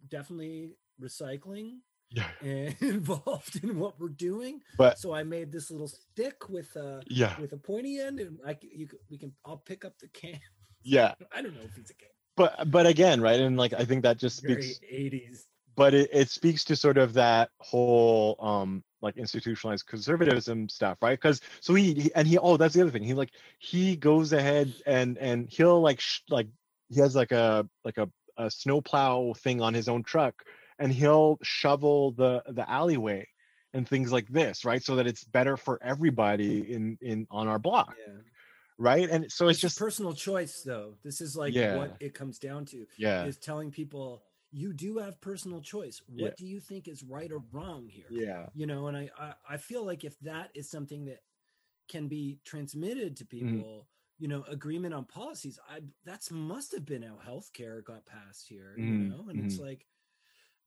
definitely 0.09 0.73
recycling 1.01 1.79
Yeah, 2.11 2.31
involved 2.41 3.63
in 3.63 3.77
what 3.79 3.99
we're 3.99 4.09
doing. 4.09 4.61
but 4.77 4.97
So 4.97 5.13
I 5.13 5.23
made 5.23 5.51
this 5.51 5.71
little 5.71 5.87
stick 5.87 6.49
with 6.49 6.75
a 6.75 7.05
yeah, 7.07 7.37
with 7.37 7.53
a 7.53 7.57
pointy 7.57 7.99
end, 7.99 8.19
and 8.19 8.39
I 8.45 8.57
you 8.61 8.87
we 9.09 9.17
can 9.17 9.33
I'll 9.45 9.57
pick 9.57 9.85
up 9.85 9.99
the 9.99 10.07
can. 10.09 10.39
yeah, 10.83 11.15
I 11.31 11.41
don't 11.41 11.55
know 11.55 11.63
if 11.65 11.77
it's 11.77 11.91
a 11.91 11.95
can. 11.95 12.09
but 12.35 12.69
but 12.71 12.85
again, 12.85 13.21
right? 13.21 13.39
And 13.39 13.57
like 13.57 13.73
I 13.73 13.85
think 13.85 14.03
that 14.03 14.17
just 14.17 14.37
Very 14.41 14.77
speaks, 14.77 14.81
80s. 14.81 15.49
but 15.75 15.93
it, 15.93 16.09
it 16.13 16.29
speaks 16.29 16.63
to 16.65 16.75
sort 16.75 16.97
of 16.97 17.13
that 17.13 17.51
whole 17.59 18.37
um 18.39 18.83
like 19.03 19.17
institutionalized 19.17 19.85
conservatism 19.85 20.69
stuff, 20.69 20.97
right? 21.01 21.19
Because 21.19 21.41
so 21.59 21.75
he, 21.75 21.93
he 21.93 22.13
and 22.15 22.27
he 22.27 22.37
oh 22.39 22.57
that's 22.57 22.73
the 22.73 22.81
other 22.81 22.91
thing 22.91 23.03
he 23.03 23.13
like 23.13 23.31
he 23.59 23.95
goes 23.95 24.33
ahead 24.33 24.73
and 24.87 25.17
and 25.17 25.47
he'll 25.49 25.81
like 25.81 25.99
sh- 25.99 26.21
like 26.29 26.47
he 26.89 26.99
has 27.01 27.15
like 27.15 27.31
a 27.31 27.67
like 27.83 27.97
a 27.97 28.09
a 28.37 28.49
snowplow 28.49 29.33
thing 29.33 29.61
on 29.61 29.73
his 29.75 29.87
own 29.87 30.01
truck 30.01 30.43
and 30.79 30.91
he'll 30.91 31.37
shovel 31.43 32.11
the 32.13 32.41
the 32.47 32.67
alleyway 32.69 33.27
and 33.73 33.87
things 33.87 34.11
like 34.11 34.27
this 34.29 34.65
right 34.65 34.83
so 34.83 34.95
that 34.95 35.05
it's 35.05 35.23
better 35.23 35.57
for 35.57 35.79
everybody 35.83 36.73
in 36.73 36.97
in 37.01 37.27
on 37.29 37.47
our 37.47 37.59
block 37.59 37.95
Yeah. 38.07 38.13
right 38.77 39.09
and 39.09 39.31
so 39.31 39.49
it's 39.49 39.57
It's 39.57 39.61
just 39.61 39.79
personal 39.79 40.13
choice, 40.13 40.61
though. 40.63 40.95
This 41.03 41.21
is 41.21 41.35
like 41.35 41.53
Yeah. 41.53 41.75
what 41.75 41.95
it 41.99 42.13
comes 42.13 42.39
down 42.39 42.65
to 42.65 42.87
yeah 42.97 43.25
is 43.25 43.37
telling 43.37 43.69
people 43.69 44.23
you 44.53 44.73
do 44.73 44.99
have 44.99 45.21
personal 45.21 45.61
choice. 45.61 46.01
What 46.07 46.37
Yeah. 46.37 46.37
do 46.37 46.45
you 46.47 46.61
think 46.61 46.87
is 46.87 47.03
right 47.03 47.31
or 47.31 47.43
wrong 47.51 47.89
here? 47.89 48.19
yeah 48.19 48.49
You 48.53 48.67
know, 48.67 48.87
and 48.87 48.97
I, 48.97 49.09
I 49.19 49.33
I 49.51 49.57
feel 49.57 49.85
like 49.85 50.05
if 50.05 50.19
that 50.21 50.51
is 50.55 50.69
something 50.69 51.05
that 51.05 51.19
can 51.89 52.07
be 52.07 52.39
transmitted 52.45 53.17
to 53.17 53.25
Mm-hmm. 53.41 53.61
people, 53.61 53.89
you 54.19 54.27
know, 54.27 54.43
agreement 54.49 54.93
on 54.93 55.05
policies. 55.05 55.59
I 55.69 55.81
that's 56.05 56.31
must 56.31 56.73
have 56.73 56.85
been 56.85 57.03
how 57.03 57.19
healthcare 57.25 57.83
got 57.83 58.05
passed 58.05 58.47
here. 58.49 58.79
You 58.79 58.97
Mhm, 58.97 59.09
know, 59.09 59.27
and 59.29 59.39
it's 59.39 59.59
mhm. 59.59 59.59
like, 59.59 59.87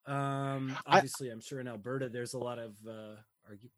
um, 0.07 0.78
obviously, 0.87 1.30
I'm 1.30 1.41
sure 1.41 1.61
in 1.61 1.68
Alberta 1.68 2.09
there's 2.09 2.34
a 2.34 2.39
lot 2.39 2.59
of 2.59 2.76
uh, 2.89 3.16
argue, 3.49 3.70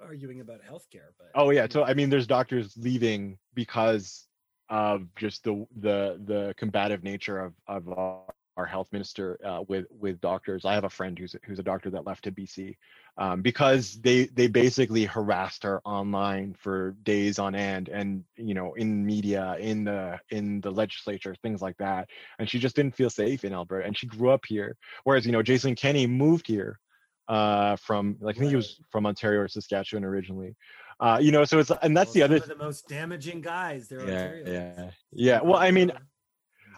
arguing 0.00 0.40
about 0.40 0.62
healthcare, 0.62 1.10
but 1.18 1.34
oh 1.34 1.50
yeah 1.50 1.66
so 1.70 1.84
i 1.84 1.94
mean 1.94 2.10
there's 2.10 2.26
doctors 2.26 2.76
leaving 2.76 3.38
because 3.54 4.28
of 4.68 5.06
just 5.16 5.44
the 5.44 5.66
the 5.80 6.20
the 6.24 6.54
combative 6.56 7.02
nature 7.02 7.38
of 7.38 7.54
of 7.68 7.86
our, 8.56 8.66
health 8.66 8.88
minister 8.92 9.38
uh, 9.44 9.62
with 9.68 9.86
with 9.90 10.20
doctors. 10.20 10.64
I 10.64 10.74
have 10.74 10.84
a 10.84 10.90
friend 10.90 11.18
who's 11.18 11.36
who's 11.44 11.58
a 11.58 11.62
doctor 11.62 11.90
that 11.90 12.06
left 12.06 12.24
to 12.24 12.32
bc 12.32 12.76
um, 13.18 13.42
because 13.42 13.98
they 14.02 14.26
they 14.26 14.46
basically 14.46 15.04
harassed 15.04 15.62
her 15.62 15.80
online 15.84 16.54
for 16.58 16.92
days 17.02 17.38
on 17.38 17.54
end 17.54 17.88
and 17.88 18.24
you 18.36 18.54
know 18.54 18.74
in 18.74 19.04
media 19.04 19.56
in 19.58 19.84
the 19.84 20.18
in 20.30 20.60
the 20.60 20.70
legislature 20.70 21.34
things 21.42 21.62
like 21.62 21.76
that. 21.78 22.08
And 22.38 22.48
she 22.48 22.58
just 22.58 22.76
didn't 22.76 22.94
feel 22.94 23.10
safe 23.10 23.44
in 23.44 23.52
alberta 23.52 23.86
and 23.86 23.96
she 23.96 24.06
grew 24.06 24.30
up 24.30 24.44
here. 24.46 24.76
Whereas 25.04 25.24
you 25.24 25.32
know 25.32 25.42
jason 25.42 25.74
kenney 25.74 26.06
moved 26.06 26.46
here 26.46 26.78
uh 27.28 27.74
from 27.76 28.16
like 28.20 28.36
i 28.36 28.38
think 28.38 28.50
he 28.50 28.56
was 28.56 28.78
from 28.90 29.06
ontario 29.06 29.40
or 29.40 29.48
saskatchewan 29.48 30.04
originally. 30.04 30.54
Uh 31.00 31.18
you 31.20 31.32
know 31.32 31.44
so 31.44 31.58
it's 31.58 31.70
and 31.82 31.96
that's 31.96 32.08
well, 32.08 32.14
the 32.14 32.22
other 32.22 32.36
of 32.36 32.48
the 32.48 32.56
most 32.56 32.86
damaging 32.88 33.40
guys. 33.40 33.88
They're 33.88 34.06
yeah 34.06 34.28
Ontarians. 34.28 34.46
yeah. 34.46 34.90
Yeah 35.12 35.40
well 35.42 35.56
i 35.58 35.70
mean 35.70 35.90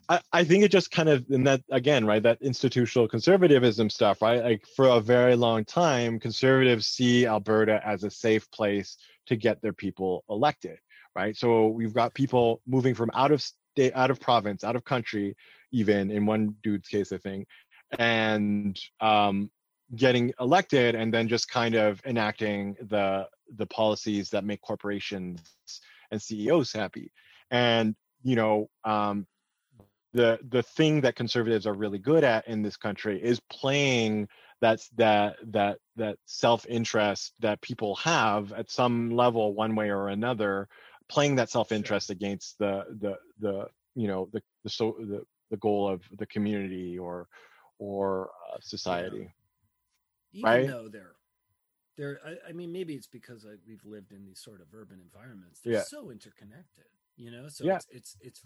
I, 0.09 0.21
I 0.33 0.45
think 0.45 0.65
it 0.65 0.71
just 0.71 0.91
kind 0.91 1.09
of 1.09 1.25
and 1.31 1.47
that 1.47 1.63
again 1.71 2.07
right 2.07 2.23
that 2.23 2.39
institutional 2.41 3.09
conservatism 3.09 3.91
stuff 3.91 4.23
right? 4.23 4.43
Like 4.43 4.65
for 4.77 4.89
a 4.89 5.01
very 5.01 5.37
long 5.37 5.65
time 5.65 6.19
conservatives 6.19 6.87
see 6.87 7.27
alberta 7.27 7.81
as 7.87 8.05
a 8.05 8.11
safe 8.11 8.51
place 8.51 8.97
to 9.27 9.37
get 9.37 9.61
their 9.63 9.73
people 9.73 10.25
elected 10.29 10.79
right? 11.17 11.37
So 11.37 11.69
we've 11.69 11.95
got 11.95 12.15
people 12.15 12.61
moving 12.67 12.95
from 12.95 13.11
out 13.15 13.33
of 13.33 13.43
state 13.43 13.93
out 13.95 14.11
of 14.11 14.21
province 14.21 14.65
out 14.65 14.77
of 14.77 14.85
country 14.85 15.37
even 15.73 16.11
in 16.11 16.25
one 16.27 16.55
dude's 16.63 16.89
case 16.89 17.13
i 17.13 17.19
think 17.19 17.47
and 17.99 18.79
um 19.01 19.51
getting 19.95 20.33
elected 20.41 20.95
and 20.95 21.13
then 21.13 21.29
just 21.29 21.49
kind 21.49 21.75
of 21.75 22.01
enacting 22.05 22.77
the 22.89 23.27
the 23.57 23.67
policies 23.67 24.31
that 24.31 24.45
make 24.45 24.61
corporations 24.61 25.41
and 26.11 26.21
ceos 26.21 26.73
happy. 26.73 27.11
And 27.51 27.95
you 28.23 28.37
know 28.37 28.69
um 28.85 29.27
the 30.19 30.37
the 30.49 30.65
thing 30.65 31.01
that 31.01 31.15
conservatives 31.15 31.65
are 31.65 31.75
really 31.75 32.01
good 32.01 32.25
at 32.25 32.49
in 32.49 32.61
this 32.61 32.77
country 32.77 33.23
is 33.23 33.39
playing 33.49 34.27
that's 34.61 34.89
that 34.97 35.37
that 35.45 35.79
that 35.95 36.19
self-interest 36.27 37.35
that 37.39 37.61
people 37.61 37.95
have 37.95 38.53
at 38.53 38.69
some 38.69 39.11
level 39.11 39.55
one 39.55 39.77
way 39.77 39.91
or 39.91 40.09
another 40.09 40.69
playing 41.09 41.37
that 41.37 41.49
self-interest 41.49 42.11
against 42.11 42.59
the 42.59 42.85
the 43.01 43.17
the 43.39 43.69
you 43.95 44.09
know 44.09 44.29
the 44.33 44.43
the 44.65 44.71
so 44.71 44.97
the, 44.99 45.23
the 45.53 45.57
goal 45.59 45.89
of 45.89 46.03
the 46.19 46.27
community 46.27 46.99
or 46.99 47.29
or 47.79 48.31
uh, 48.53 48.57
society 48.61 49.33
even 50.33 50.45
Right. 50.51 50.67
though 50.67 50.89
they're 50.89 51.15
they're 51.97 52.19
I, 52.27 52.49
I 52.49 52.53
mean 52.53 52.73
maybe 52.73 52.95
it's 52.95 53.07
because 53.07 53.47
I, 53.47 53.55
we've 53.69 53.85
lived 53.85 54.11
in 54.11 54.25
these 54.25 54.41
sort 54.41 54.61
of 54.61 54.67
urban 54.75 54.99
environments 55.01 55.61
they're 55.61 55.75
Yeah. 55.75 55.85
so 55.85 56.11
interconnected 56.11 56.87
you 57.19 57.31
know 57.31 57.49
so 57.49 57.65
Yeah. 57.65 57.77
it's, 57.77 57.87
it's 57.91 58.17
it's 58.21 58.43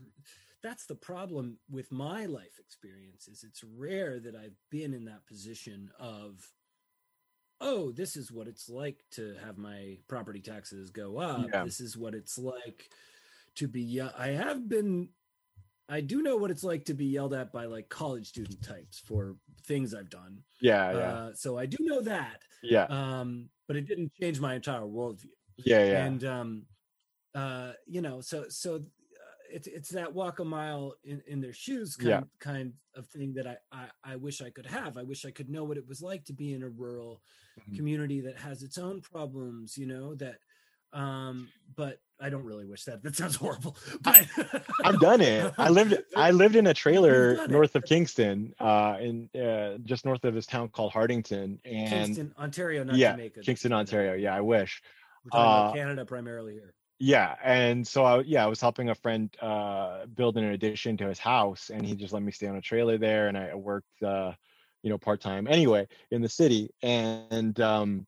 that's 0.62 0.86
the 0.86 0.94
problem 0.94 1.58
with 1.70 1.92
my 1.92 2.26
life 2.26 2.58
experience 2.58 3.28
is 3.28 3.44
it's 3.44 3.62
rare 3.64 4.18
that 4.20 4.34
i've 4.34 4.56
been 4.70 4.94
in 4.94 5.04
that 5.04 5.26
position 5.26 5.90
of 6.00 6.40
oh 7.60 7.92
this 7.92 8.16
is 8.16 8.32
what 8.32 8.48
it's 8.48 8.68
like 8.68 9.04
to 9.12 9.36
have 9.44 9.58
my 9.58 9.98
property 10.08 10.40
taxes 10.40 10.90
go 10.90 11.18
up 11.18 11.48
Yeah. 11.52 11.64
this 11.64 11.80
is 11.80 11.96
what 11.96 12.14
it's 12.14 12.38
like 12.38 12.90
to 13.56 13.68
be 13.68 13.82
ye- 13.82 14.00
i 14.18 14.28
have 14.28 14.68
been 14.68 15.08
i 15.88 16.00
do 16.00 16.22
know 16.22 16.36
what 16.36 16.50
it's 16.50 16.64
like 16.64 16.84
to 16.86 16.94
be 16.94 17.04
yelled 17.06 17.34
at 17.34 17.52
by 17.52 17.66
like 17.66 17.88
college 17.88 18.26
student 18.28 18.62
types 18.62 18.98
for 18.98 19.36
things 19.66 19.94
i've 19.94 20.10
done 20.10 20.38
Yeah, 20.60 20.92
yeah, 20.92 21.12
uh, 21.12 21.34
so 21.34 21.58
I 21.58 21.66
do 21.66 21.76
know 21.80 22.00
that, 22.02 22.40
yeah, 22.62 22.84
um, 22.84 23.48
but 23.68 23.76
it 23.76 23.86
didn't 23.86 24.12
change 24.20 24.40
my 24.40 24.54
entire 24.54 24.80
worldview. 24.82 25.26
yeah, 25.58 25.84
yeah. 25.84 26.04
And 26.06 26.24
um, 26.24 26.66
uh, 27.34 27.72
you 27.86 28.00
know, 28.02 28.20
so 28.20 28.46
so 28.48 28.76
uh, 28.76 28.80
it's 29.50 29.66
it's 29.66 29.88
that 29.90 30.12
walk 30.12 30.38
a 30.40 30.44
mile 30.44 30.94
in, 31.04 31.22
in 31.26 31.40
their 31.40 31.52
shoes 31.52 31.96
kind 31.96 32.08
Yeah. 32.08 32.20
kind 32.40 32.72
of 32.94 33.06
thing 33.08 33.34
that 33.34 33.46
I, 33.46 33.56
I 33.72 34.12
I 34.12 34.16
wish 34.16 34.40
I 34.42 34.50
could 34.50 34.66
have. 34.66 34.96
I 34.96 35.02
wish 35.02 35.24
I 35.24 35.30
could 35.30 35.48
know 35.50 35.64
what 35.64 35.76
it 35.78 35.86
was 35.86 36.02
like 36.02 36.24
to 36.26 36.32
be 36.32 36.52
in 36.54 36.62
a 36.62 36.68
rural 36.68 37.22
Mhm. 37.60 37.76
community 37.76 38.20
that 38.22 38.36
has 38.38 38.62
its 38.62 38.78
own 38.78 39.00
problems. 39.00 39.76
You 39.76 39.86
know 39.86 40.14
that. 40.16 40.38
Um, 40.94 41.48
but 41.74 42.00
I 42.20 42.28
don't 42.28 42.44
really 42.44 42.66
wish 42.66 42.84
that. 42.84 43.02
That 43.02 43.16
sounds 43.16 43.34
horrible. 43.36 43.76
But 44.02 44.26
I've 44.84 45.00
done 45.00 45.22
it. 45.22 45.52
I 45.56 45.70
lived 45.70 45.96
I 46.16 46.30
lived 46.32 46.54
in 46.54 46.66
a 46.66 46.74
trailer 46.74 47.46
north 47.48 47.74
of 47.76 47.84
Kingston, 47.84 48.54
uh, 48.60 48.98
in 49.00 49.30
uh, 49.34 49.78
just 49.84 50.04
north 50.04 50.22
of 50.24 50.34
this 50.34 50.44
town 50.44 50.68
called 50.68 50.92
Hartington, 50.92 51.60
and 51.64 51.88
Kingston, 51.88 52.34
Ontario, 52.38 52.84
not 52.84 52.96
yeah, 52.96 53.12
Jamaica. 53.12 53.40
Kingston, 53.40 53.56
so 53.56 53.68
you 53.68 53.70
know. 53.70 53.78
Ontario. 53.80 54.12
Yeah, 54.14 54.34
I 54.36 54.42
wish. 54.42 54.82
We're 55.24 55.30
talking 55.30 55.52
about 55.52 55.70
Uh, 55.70 55.72
Canada 55.72 56.04
primarily 56.04 56.52
here. 56.52 56.74
Yeah, 57.04 57.36
and 57.42 57.86
so 57.86 58.04
I 58.04 58.20
yeah 58.20 58.44
I 58.44 58.46
was 58.48 58.60
helping 58.60 58.88
a 58.88 58.94
friend 58.94 59.34
uh, 59.42 60.06
build 60.06 60.36
an 60.36 60.44
addition 60.44 60.96
to 60.98 61.08
his 61.08 61.18
house, 61.18 61.68
and 61.68 61.84
he 61.84 61.96
just 61.96 62.12
let 62.12 62.22
me 62.22 62.30
stay 62.30 62.46
on 62.46 62.54
a 62.56 62.60
trailer 62.60 62.96
there, 62.96 63.26
and 63.26 63.36
I 63.36 63.56
worked 63.56 64.02
uh, 64.02 64.34
you 64.82 64.90
know 64.90 64.98
part 64.98 65.20
time 65.20 65.48
anyway 65.48 65.88
in 66.12 66.22
the 66.22 66.28
city, 66.28 66.70
and 66.80 67.58
um, 67.60 68.06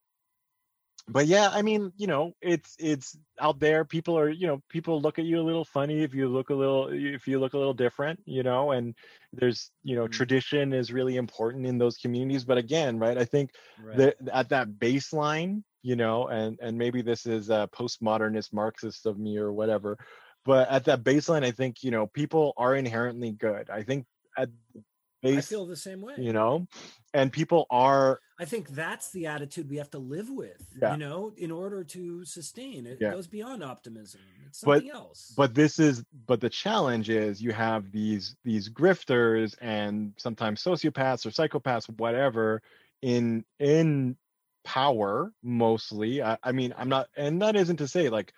but 1.07 1.27
yeah, 1.27 1.49
I 1.51 1.61
mean 1.61 1.91
you 1.97 2.07
know 2.07 2.33
it's 2.41 2.75
it's 2.79 3.17
out 3.39 3.59
there. 3.59 3.83
People 3.85 4.17
are 4.17 4.29
you 4.29 4.47
know 4.47 4.61
people 4.69 5.01
look 5.01 5.19
at 5.19 5.25
you 5.25 5.39
a 5.39 5.43
little 5.43 5.65
funny 5.65 6.01
if 6.03 6.13
you 6.15 6.27
look 6.29 6.49
a 6.49 6.53
little 6.55 6.89
if 6.91 7.27
you 7.27 7.39
look 7.39 7.53
a 7.53 7.57
little 7.57 7.73
different, 7.73 8.21
you 8.25 8.43
know, 8.43 8.71
and 8.71 8.95
there's 9.33 9.71
you 9.83 9.95
know 9.95 10.07
Mhm. 10.07 10.07
tradition 10.07 10.73
is 10.73 10.91
really 10.93 11.17
important 11.17 11.65
in 11.65 11.77
those 11.77 11.97
communities. 11.97 12.45
But 12.45 12.57
again, 12.57 12.97
right, 12.99 13.17
I 13.17 13.25
think 13.25 13.51
Right. 13.77 14.09
the, 14.09 14.15
at 14.33 14.49
that 14.49 14.69
baseline, 14.79 15.63
you 15.85 15.95
know, 15.95 16.27
and 16.29 16.57
and 16.61 16.75
maybe 16.75 17.03
this 17.03 17.27
is 17.27 17.49
a 17.51 17.69
postmodernist 17.71 18.51
Marxist 18.53 19.05
of 19.05 19.19
me 19.19 19.37
or 19.37 19.53
whatever, 19.53 19.97
but 20.43 20.67
at 20.69 20.83
that 20.85 21.03
baseline, 21.03 21.45
I 21.45 21.51
think 21.51 21.83
you 21.83 21.91
know 21.91 22.07
people 22.07 22.53
are 22.57 22.75
inherently 22.75 23.31
good. 23.31 23.69
I 23.69 23.83
think 23.83 24.05
at 24.35 24.49
the 25.21 25.37
I 25.37 25.41
feel 25.41 25.65
the 25.67 25.75
same 25.75 26.01
way. 26.01 26.15
you 26.17 26.33
know, 26.33 26.65
and 27.13 27.31
people 27.31 27.67
are 27.69 28.19
I 28.39 28.45
think 28.45 28.69
that's 28.69 29.11
the 29.11 29.27
attitude 29.27 29.69
we 29.69 29.77
have 29.77 29.91
to 29.91 29.99
live 29.99 30.29
with, 30.29 30.61
Yeah. 30.81 30.91
you 30.93 30.97
know, 30.97 31.33
in 31.37 31.51
order 31.51 31.83
to 31.85 32.25
sustain. 32.25 32.85
It 32.87 32.97
Yeah. 32.99 33.11
goes 33.11 33.27
beyond 33.27 33.63
optimism. 33.63 34.21
It's 34.47 34.61
But- 34.61 34.79
something 34.81 34.89
else. 34.91 35.33
but 35.37 35.53
this 35.53 35.77
is 35.79 36.03
but 36.25 36.41
the 36.41 36.49
challenge 36.49 37.09
is 37.11 37.41
you 37.43 37.53
have 37.53 37.91
these 37.91 38.35
these 38.43 38.69
grifters 38.69 39.55
and 39.61 40.13
sometimes 40.17 40.63
sociopaths 40.63 41.25
or 41.27 41.29
psychopaths 41.29 41.87
whatever 41.99 42.61
in 43.03 43.45
in 43.59 44.17
power 44.65 45.31
mostly 45.43 46.21
I, 46.21 46.37
I 46.43 46.51
mean 46.51 46.73
i'm 46.77 46.89
not 46.89 47.07
and 47.15 47.41
that 47.41 47.55
isn't 47.55 47.77
to 47.77 47.87
say 47.87 48.09
like 48.09 48.33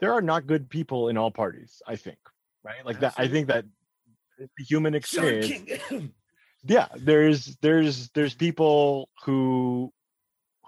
there 0.00 0.12
are 0.12 0.22
not 0.22 0.46
good 0.46 0.68
people 0.68 1.08
in 1.08 1.16
all 1.16 1.30
parties 1.30 1.82
i 1.86 1.96
think 1.96 2.18
right? 2.62 2.84
Like 2.84 3.00
that 3.00 3.14
i 3.16 3.26
think 3.26 3.48
that 3.48 3.64
the 4.38 4.64
human 4.64 4.94
experience 4.94 5.70
yeah 6.64 6.88
there's 6.96 7.56
there's 7.62 8.10
there's 8.10 8.34
people 8.34 9.08
who 9.24 9.92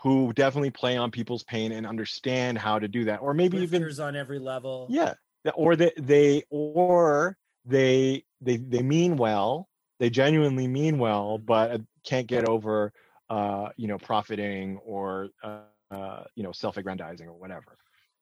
who 0.03 0.33
definitely 0.33 0.71
play 0.71 0.97
on 0.97 1.11
people's 1.11 1.43
pain 1.45 1.73
and 1.73 1.87
understand 1.87 2.59
how 2.59 2.79
to 2.79 2.89
do 2.89 3.05
that 3.05 3.21
or 3.21 3.35
maybe 3.35 3.59
even 3.59 3.83
Grifters 3.83 4.03
on 4.03 4.15
every 4.17 4.39
level. 4.39 4.87
yeah 4.89 5.15
or 5.55 5.77
they 5.77 5.93
they 5.97 6.43
or 6.51 7.37
they 7.65 8.25
they 8.41 8.57
they 8.57 8.83
mean 8.83 9.17
well 9.17 9.69
they 9.99 10.11
genuinely 10.11 10.69
mean 10.69 10.99
well 10.99 11.39
but 11.39 11.71
uh, 11.71 11.79
can't 12.05 12.27
get 12.27 12.49
over 12.49 12.93
uh 13.31 13.69
you 13.77 13.89
know 13.89 13.99
profiting 13.99 14.77
or 14.85 15.29
uh, 15.43 15.61
uh 15.91 16.25
you 16.35 16.43
know 16.43 16.53
self-aggrandizing 16.53 17.27
or 17.29 17.35
whatever 17.35 17.77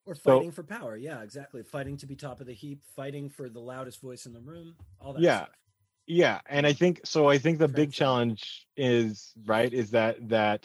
Or 0.07 0.15
So- 0.15 0.21
fighting 0.39 0.53
for 0.53 0.63
power. 0.63 0.97
Yeah, 0.97 1.23
exactly. 1.23 1.63
Fighting 1.63 1.97
to 1.99 2.07
be 2.07 2.15
top 2.15 2.41
of 2.41 2.47
the 2.47 2.53
heap, 2.53 2.83
fighting 2.95 3.31
for 3.31 3.49
the 3.49 3.61
loudest 3.61 4.01
voice 4.03 4.27
in 4.27 4.33
the 4.35 4.41
room, 4.41 4.75
all 5.01 5.13
that 5.15 5.23
Yeah. 5.23 5.45
stuff. 5.45 5.57
yeah 6.07 6.41
and 6.47 6.67
i 6.67 6.73
think 6.75 7.01
so 7.05 7.29
i 7.31 7.39
think 7.39 7.59
the 7.59 7.67
big 7.81 7.91
challenge 7.91 8.67
is 8.77 9.33
right 9.47 9.73
is 9.73 9.91
that 9.93 10.17
that 10.29 10.63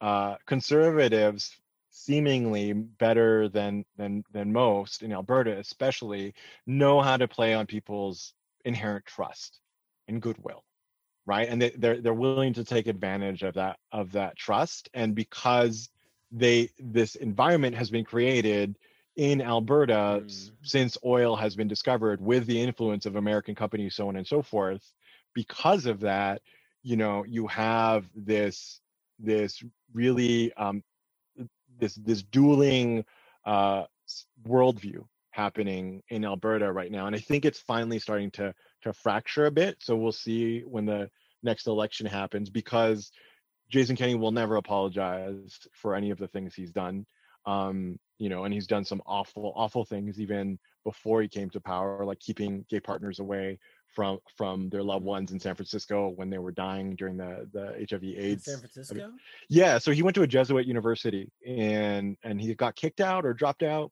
uh 0.00 0.36
conservatives 0.46 1.54
seemingly 1.90 2.72
better 2.72 3.48
than 3.50 3.84
than 3.98 4.24
than 4.32 4.50
most 4.50 5.02
in 5.02 5.12
alberta 5.12 5.58
especially 5.58 6.32
know 6.66 7.02
how 7.02 7.16
to 7.18 7.28
play 7.28 7.52
on 7.52 7.66
people's 7.66 8.32
inherent 8.64 9.04
trust 9.04 9.60
and 10.08 10.22
goodwill 10.22 10.64
right? 11.30 11.48
And 11.48 11.62
they, 11.62 11.70
they're 11.82 12.00
they're 12.02 12.14
willing 12.26 12.54
to 12.54 12.64
take 12.64 12.88
advantage 12.88 13.42
of 13.44 13.54
that 13.54 13.78
of 13.92 14.12
that 14.12 14.36
trust. 14.36 14.90
And 14.94 15.14
because 15.14 15.90
they 16.32 16.70
this 16.80 17.14
environment 17.16 17.76
has 17.76 17.90
been 17.90 18.04
created 18.04 18.76
in 19.16 19.40
Alberta 19.40 20.24
Mm. 20.26 20.52
since 20.64 20.98
oil 21.04 21.36
has 21.36 21.54
been 21.56 21.68
discovered 21.68 22.20
with 22.20 22.46
the 22.46 22.60
influence 22.60 23.06
of 23.06 23.16
American 23.16 23.54
companies 23.54 23.94
so 23.94 24.08
on 24.08 24.16
and 24.16 24.26
so 24.26 24.42
forth 24.42 24.84
because 25.34 25.86
of 25.86 26.00
that 26.00 26.42
you 26.82 26.96
know 26.96 27.24
you 27.36 27.46
have 27.48 28.06
this 28.16 28.80
this 29.20 29.62
really 29.94 30.52
um 30.64 30.82
this 31.80 31.94
this 32.08 32.22
dueling 32.24 33.04
uh 33.46 33.84
worldview 34.48 35.04
happening 35.32 36.02
in 36.10 36.24
Alberta 36.24 36.72
right 36.72 36.92
now. 36.92 37.06
And 37.06 37.16
I 37.16 37.20
think 37.20 37.44
it's 37.44 37.60
finally 37.60 37.98
starting 38.00 38.30
to 38.32 38.54
to 38.82 38.92
fracture 38.92 39.46
a 39.46 39.50
bit. 39.50 39.76
So 39.80 39.96
we'll 39.96 40.12
see 40.12 40.62
when 40.62 40.86
the 40.86 41.10
next 41.42 41.66
election 41.66 42.06
happens 42.06 42.50
because 42.50 43.10
Jason 43.70 43.96
Kenney 43.96 44.14
will 44.14 44.32
never 44.32 44.56
apologize 44.56 45.58
for 45.72 45.94
any 45.94 46.10
of 46.10 46.18
the 46.18 46.28
things 46.28 46.54
he's 46.54 46.72
done 46.72 47.06
um 47.46 47.98
you 48.18 48.28
know 48.28 48.44
and 48.44 48.52
he's 48.52 48.66
done 48.66 48.84
some 48.84 49.00
awful 49.06 49.52
awful 49.56 49.84
things 49.84 50.20
even 50.20 50.58
before 50.84 51.22
he 51.22 51.28
came 51.28 51.48
to 51.50 51.60
power 51.60 52.04
like 52.04 52.18
keeping 52.20 52.64
gay 52.68 52.80
partners 52.80 53.18
away 53.18 53.58
from 53.94 54.18
from 54.36 54.68
their 54.68 54.82
loved 54.82 55.04
ones 55.04 55.32
in 55.32 55.40
San 55.40 55.54
Francisco 55.54 56.08
when 56.14 56.30
they 56.30 56.38
were 56.38 56.52
dying 56.52 56.94
during 56.96 57.16
the 57.16 57.48
the 57.52 57.86
HIV 57.90 58.02
In 58.02 58.16
AIDS 58.18 58.44
San 58.44 58.58
Francisco? 58.58 59.12
yeah, 59.48 59.78
so 59.78 59.90
he 59.90 60.02
went 60.02 60.14
to 60.14 60.22
a 60.22 60.26
Jesuit 60.26 60.66
university 60.66 61.30
and 61.46 62.16
and 62.22 62.40
he 62.40 62.54
got 62.54 62.76
kicked 62.76 63.00
out 63.00 63.24
or 63.26 63.32
dropped 63.32 63.62
out. 63.62 63.90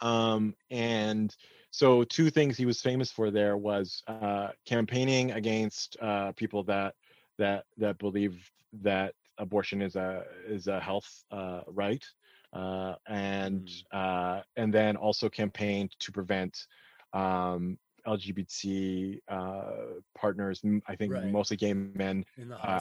Um 0.00 0.54
and 0.70 1.34
so 1.70 2.04
two 2.04 2.30
things 2.30 2.56
he 2.56 2.66
was 2.66 2.80
famous 2.80 3.10
for 3.10 3.30
there 3.30 3.56
was 3.56 4.02
uh 4.08 4.48
campaigning 4.64 5.32
against 5.32 5.96
uh 6.00 6.32
people 6.32 6.62
that 6.64 6.94
that 7.38 7.64
that 7.76 7.98
believe 7.98 8.50
that 8.72 9.14
abortion 9.38 9.80
is 9.82 9.94
a 9.96 10.24
is 10.46 10.66
a 10.66 10.80
health 10.80 11.24
uh 11.30 11.60
right 11.68 12.04
uh 12.52 12.94
and 13.08 13.68
uh 13.92 14.40
and 14.56 14.72
then 14.72 14.96
also 14.96 15.28
campaigned 15.28 15.94
to 15.98 16.12
prevent 16.12 16.66
um 17.12 17.78
LGBT 18.06 19.20
uh 19.28 20.00
partners 20.16 20.62
I 20.86 20.96
think 20.96 21.12
Right. 21.12 21.24
mostly 21.30 21.56
gay 21.56 21.74
men 21.74 22.24
In 22.36 22.48
the 22.48 22.56
uh, 22.56 22.80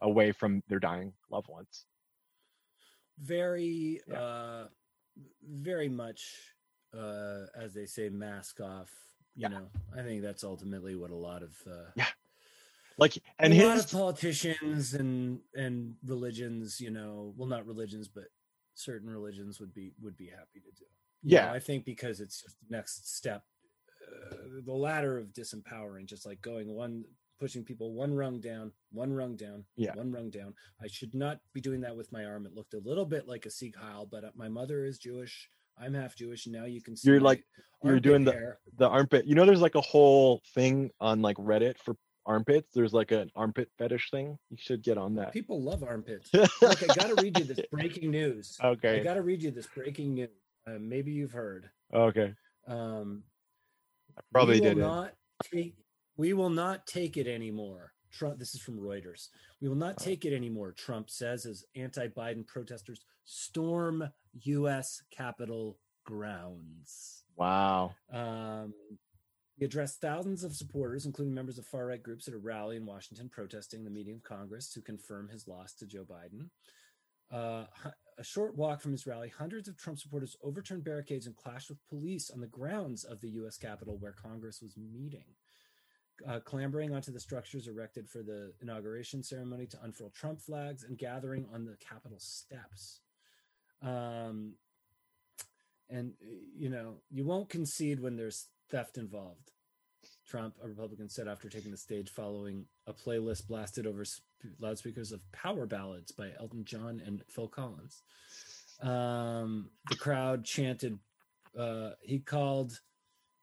away 0.00 0.32
from 0.32 0.62
their 0.68 0.80
dying 0.80 1.12
loved 1.30 1.48
ones. 1.48 1.86
very 3.18 4.00
Yeah. 4.08 4.18
uh 4.18 4.68
very 5.42 5.88
much 5.88 6.54
uh 6.96 7.46
as 7.56 7.72
they 7.74 7.86
say 7.86 8.08
mask 8.08 8.60
off 8.60 8.90
you 9.36 9.42
Yeah. 9.42 9.48
know 9.48 9.66
i 9.96 10.02
think 10.02 10.22
that's 10.22 10.44
ultimately 10.44 10.94
what 10.96 11.10
a 11.10 11.16
lot 11.16 11.42
of 11.42 11.52
uh 11.66 11.90
Yeah. 11.96 12.06
Like 12.98 13.16
and 13.38 13.52
a 13.54 13.66
lot 13.66 13.76
his 13.76 13.84
of 13.86 13.90
politicians 13.92 14.94
and 14.94 15.40
and 15.54 15.94
religions 16.04 16.80
you 16.80 16.90
know 16.90 17.32
well 17.36 17.48
not 17.48 17.66
religions 17.66 18.08
but 18.08 18.24
certain 18.74 19.08
religions 19.08 19.60
would 19.60 19.72
be 19.72 19.92
would 20.02 20.16
be 20.16 20.26
happy 20.26 20.60
to 20.60 20.70
do 20.72 20.84
You 21.22 21.36
know, 21.38 21.42
Yeah. 21.46 21.52
i 21.52 21.58
think 21.60 21.84
because 21.84 22.20
it's 22.20 22.40
just 22.42 22.56
the 22.60 22.66
next 22.76 23.14
step 23.16 23.44
uh, 24.10 24.36
the 24.64 24.72
ladder 24.72 25.18
of 25.18 25.28
disempowering 25.28 26.06
just 26.06 26.26
like 26.26 26.40
going 26.42 26.68
one 26.74 27.04
pushing 27.38 27.64
people 27.64 27.94
one 27.94 28.12
rung 28.12 28.40
down 28.40 28.72
one 28.92 29.12
rung 29.12 29.36
down 29.36 29.64
Yeah. 29.76 29.94
one 29.94 30.10
rung 30.12 30.28
down 30.30 30.54
i 30.82 30.86
should 30.88 31.14
not 31.14 31.38
be 31.54 31.60
doing 31.60 31.80
that 31.82 31.96
with 31.96 32.10
my 32.12 32.24
arm 32.24 32.44
it 32.46 32.54
looked 32.54 32.74
a 32.74 32.78
little 32.80 33.06
bit 33.06 33.26
like 33.28 33.46
a 33.46 33.50
Sieg 33.50 33.76
Heil, 33.76 34.06
but 34.10 34.24
uh, 34.24 34.30
my 34.34 34.48
mother 34.48 34.84
is 34.84 34.98
jewish 34.98 35.48
i'm 35.78 35.94
half 35.94 36.16
jewish 36.16 36.46
now 36.46 36.64
you 36.64 36.80
can 36.82 36.96
see 36.96 37.08
You're 37.10 37.20
like- 37.20 37.44
you're 37.82 37.98
doing 38.00 38.24
the- 38.24 38.32
hair. 38.32 38.58
the 38.76 38.86
armpit. 38.88 39.26
You 39.26 39.34
know, 39.34 39.46
there's 39.46 39.62
like 39.62 39.74
a 39.74 39.80
whole 39.80 40.42
thing 40.54 40.90
on 41.00 41.22
like 41.22 41.36
Reddit 41.38 41.78
for 41.78 41.96
armpits. 42.26 42.68
There's 42.74 42.92
like 42.92 43.10
an 43.10 43.30
armpit 43.34 43.70
fetish 43.78 44.10
thing. 44.10 44.36
You 44.50 44.58
should 44.60 44.82
get 44.82 44.98
on 44.98 45.14
that. 45.14 45.32
People 45.32 45.62
love 45.62 45.82
armpits. 45.82 46.28
Look, 46.34 46.82
I 46.82 46.94
gotta 46.94 47.14
read 47.22 47.38
you 47.38 47.44
this 47.46 47.60
breaking 47.72 48.10
news. 48.10 48.58
Okay, 48.62 49.00
I 49.00 49.02
gotta 49.02 49.22
read 49.22 49.42
you 49.42 49.50
this 49.50 49.66
breaking 49.74 50.12
news. 50.12 50.28
Uh, 50.66 50.72
maybe 50.78 51.10
you've 51.10 51.32
heard. 51.32 51.70
Okay. 51.94 52.34
Um, 52.68 53.22
I 54.18 54.20
probably 54.30 54.60
didn't. 54.60 54.80
Not 54.80 55.14
take, 55.50 55.74
we 56.18 56.34
will 56.34 56.50
not 56.50 56.86
take 56.86 57.16
it 57.16 57.26
anymore. 57.26 57.94
Trump. 58.12 58.38
This 58.38 58.54
is 58.54 58.60
from 58.60 58.78
Reuters. 58.78 59.28
We 59.62 59.68
will 59.70 59.76
not 59.76 59.94
Oh. 60.00 60.04
take 60.04 60.26
it 60.26 60.34
anymore. 60.34 60.72
Trump 60.72 61.08
says 61.08 61.46
as 61.46 61.64
anti-Biden 61.74 62.46
protesters 62.46 63.00
storm 63.30 64.10
U.S. 64.42 65.02
Capitol 65.12 65.78
grounds. 66.04 67.22
Wow. 67.36 67.94
Um, 68.12 68.74
he 69.56 69.64
addressed 69.64 70.00
thousands 70.00 70.42
of 70.42 70.56
supporters, 70.56 71.06
including 71.06 71.32
members 71.32 71.56
of 71.56 71.64
far 71.64 71.86
right 71.86 72.02
groups, 72.02 72.26
at 72.26 72.34
a 72.34 72.38
rally 72.38 72.76
in 72.76 72.86
Washington 72.86 73.28
protesting 73.28 73.84
the 73.84 73.90
meeting 73.90 74.16
of 74.16 74.22
Congress 74.24 74.68
to 74.72 74.80
confirm 74.80 75.28
his 75.28 75.46
loss 75.46 75.74
to 75.74 75.86
Joe 75.86 76.04
Biden. 76.04 76.48
Uh, 77.32 77.66
a 78.18 78.24
short 78.24 78.56
walk 78.56 78.80
from 78.80 78.90
his 78.90 79.06
rally, 79.06 79.28
hundreds 79.28 79.68
of 79.68 79.76
Trump 79.76 80.00
supporters 80.00 80.36
overturned 80.42 80.82
barricades 80.82 81.26
and 81.26 81.36
clashed 81.36 81.68
with 81.68 81.86
police 81.88 82.30
on 82.30 82.40
the 82.40 82.48
grounds 82.48 83.04
of 83.04 83.20
the 83.20 83.30
U.S. 83.30 83.56
Capitol 83.56 83.96
where 84.00 84.12
Congress 84.12 84.60
was 84.60 84.76
meeting. 84.76 85.36
Uh, 86.28 86.40
clambering 86.40 86.92
onto 86.92 87.12
the 87.12 87.20
structures 87.20 87.68
erected 87.68 88.08
for 88.08 88.22
the 88.22 88.52
inauguration 88.60 89.22
ceremony 89.22 89.66
to 89.66 89.78
unfurl 89.82 90.10
Trump 90.10 90.40
flags 90.40 90.82
and 90.82 90.98
gathering 90.98 91.46
on 91.54 91.64
the 91.64 91.76
Capitol 91.76 92.18
steps. 92.18 93.00
Um, 93.82 94.54
and 95.88 96.12
you 96.56 96.68
know 96.68 96.94
you 97.10 97.24
won't 97.24 97.48
concede 97.48 98.00
when 98.00 98.16
there's 98.16 98.48
theft 98.70 98.96
involved. 98.96 99.50
Trump 100.26 100.54
a 100.62 100.68
republican 100.68 101.08
said 101.08 101.26
after 101.26 101.48
taking 101.48 101.70
the 101.70 101.76
stage 101.76 102.10
following 102.10 102.64
a 102.86 102.92
playlist 102.92 103.48
blasted 103.48 103.86
over 103.86 104.04
sp- 104.06 104.22
loudspeakers 104.60 105.12
of 105.12 105.20
power 105.32 105.66
ballads 105.66 106.12
by 106.12 106.30
elton 106.38 106.64
john 106.64 107.02
and 107.04 107.22
phil 107.28 107.48
collins. 107.48 108.02
Um, 108.80 109.70
the 109.88 109.96
crowd 109.96 110.44
chanted 110.44 110.98
uh, 111.58 111.90
he 112.00 112.20
called 112.20 112.80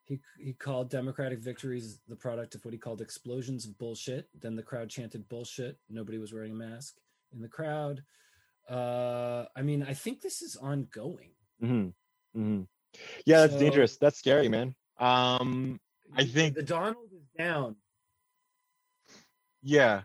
he, 0.05 0.21
he 0.39 0.53
called 0.53 0.89
democratic 0.89 1.39
victories 1.39 1.99
the 2.07 2.15
product 2.15 2.55
of 2.55 2.63
what 2.63 2.73
he 2.73 2.77
called 2.77 3.01
explosions 3.01 3.65
of 3.65 3.77
bullshit. 3.77 4.29
Then 4.39 4.55
the 4.55 4.63
crowd 4.63 4.89
chanted 4.89 5.27
bullshit. 5.27 5.77
Nobody 5.89 6.17
was 6.17 6.31
wearing 6.31 6.53
a 6.53 6.55
mask 6.55 6.95
in 7.33 7.41
the 7.41 7.49
crowd 7.49 8.03
uh, 8.69 9.45
i 9.55 9.61
mean 9.61 9.83
i 9.83 9.93
think 9.93 10.21
this 10.21 10.41
is 10.41 10.55
ongoing 10.57 11.31
hmm 11.59 11.87
hmm 12.33 12.61
Yeah, 13.25 13.41
that's 13.41 13.53
So- 13.53 13.59
dangerous. 13.59 13.97
That's 13.97 14.17
scary, 14.17 14.49
man. 14.49 14.73
Um, 14.99 15.79
I 16.15 16.23
think- 16.25 16.55
the 16.55 16.63
Donald 16.63 17.11
is 17.13 17.27
down. 17.37 17.75
yeah, 19.61 20.01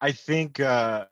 I 0.00 0.12
think 0.12 0.60
uh, 0.60 1.06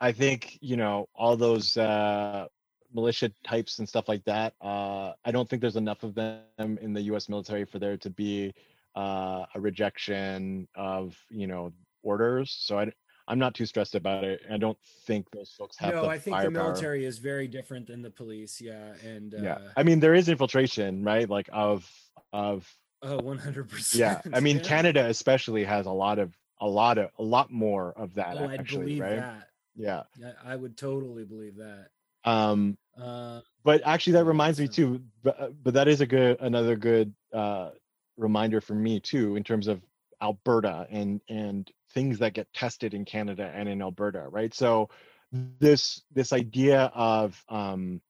I 0.00 0.12
think 0.12 0.58
you 0.60 0.76
know 0.76 1.08
all 1.14 1.36
those 1.36 1.76
uh, 1.76 2.46
militia 2.92 3.30
types 3.44 3.78
and 3.78 3.88
stuff 3.88 4.08
like 4.08 4.24
that. 4.24 4.54
Uh, 4.60 5.12
I 5.24 5.30
don't 5.30 5.48
think 5.48 5.60
there's 5.62 5.76
enough 5.76 6.02
of 6.02 6.14
them 6.14 6.78
in 6.80 6.92
the 6.92 7.02
U.S. 7.12 7.28
military 7.28 7.64
for 7.64 7.78
there 7.78 7.96
to 7.98 8.10
be 8.10 8.52
uh, 8.96 9.44
a 9.54 9.60
rejection 9.60 10.66
of 10.74 11.16
you 11.30 11.46
know 11.46 11.72
orders. 12.02 12.50
So 12.58 12.78
I, 12.80 12.92
I'm 13.30 13.38
not 13.38 13.54
too 13.54 13.64
stressed 13.64 13.94
about 13.94 14.24
it. 14.24 14.40
I 14.50 14.56
don't 14.56 14.76
think 15.06 15.30
those 15.30 15.50
folks 15.56 15.78
have 15.78 15.94
No, 15.94 16.06
I 16.06 16.18
think 16.18 16.40
the 16.42 16.50
military 16.50 17.04
is 17.04 17.18
very 17.18 17.46
different 17.46 17.86
than 17.86 18.02
the 18.02 18.10
police. 18.10 18.60
Yeah, 18.60 18.92
and 19.04 19.32
uh, 19.34 19.38
yeah, 19.40 19.58
I 19.76 19.84
mean 19.84 20.00
there 20.00 20.14
is 20.14 20.28
infiltration, 20.28 21.04
right? 21.04 21.30
Like 21.30 21.48
of 21.52 21.88
of 22.32 22.68
oh, 23.02 23.18
one 23.18 23.38
hundred 23.38 23.68
percent. 23.70 24.22
yeah. 24.26 24.36
I 24.36 24.40
mean 24.40 24.58
Canada 24.60 25.06
especially 25.06 25.64
has 25.64 25.86
a 25.86 25.92
lot 25.92 26.18
of 26.18 26.36
a 26.60 26.66
lot 26.66 26.98
of 26.98 27.10
a 27.18 27.22
lot 27.22 27.52
more 27.52 27.92
of 27.96 28.14
that 28.14 28.36
Oh, 28.36 28.46
I 28.46 28.54
actually, 28.54 28.80
believe 28.80 29.00
right? 29.00 29.16
that. 29.16 29.48
Yeah. 29.76 30.02
Yeah, 30.18 30.32
I 30.44 30.56
would 30.56 30.76
totally 30.76 31.24
believe 31.24 31.56
that. 31.56 31.88
Um, 32.24 32.76
Uh, 33.00 33.40
but 33.64 33.80
actually 33.86 34.14
that 34.14 34.24
reminds 34.24 34.58
me 34.60 34.68
too 34.68 35.00
but, 35.22 35.40
uh, 35.40 35.48
but 35.62 35.74
that 35.74 35.88
is 35.88 36.00
a 36.00 36.06
good 36.06 36.38
another 36.40 36.76
good 36.76 37.14
uh 37.32 37.70
reminder 38.16 38.60
for 38.60 38.74
me 38.74 39.00
too 39.00 39.36
in 39.36 39.44
terms 39.44 39.68
of 39.68 39.80
alberta 40.20 40.86
and 40.90 41.20
and 41.28 41.70
things 41.92 42.18
that 42.18 42.34
get 42.34 42.52
tested 42.52 42.94
in 42.94 43.04
canada 43.04 43.50
and 43.54 43.68
in 43.68 43.82
alberta 43.82 44.26
right? 44.30 44.54
So 44.54 44.88
this 45.32 46.02
this 46.12 46.32
idea 46.32 46.90
of 46.94 47.42
um 47.48 48.00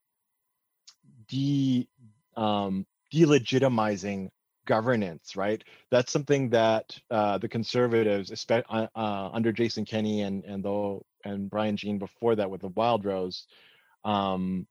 de 1.27 1.87
um 2.35 2.85
delegitimizing 3.13 4.29
governance 4.65 5.35
right? 5.35 5.63
That's 5.89 6.11
something 6.11 6.49
that 6.49 6.97
uh 7.09 7.37
the 7.37 7.49
conservatives 7.49 8.45
uh, 8.49 8.87
uh, 8.95 9.29
under 9.33 9.51
jason 9.51 9.85
kenney 9.85 10.21
and 10.21 10.43
and 10.45 10.63
though 10.63 11.05
and 11.23 11.49
brian 11.49 11.77
jean 11.77 11.99
before 11.99 12.35
that 12.35 12.49
with 12.49 12.61
the 12.61 12.69
Wildrose 12.69 13.45
um 14.03 14.65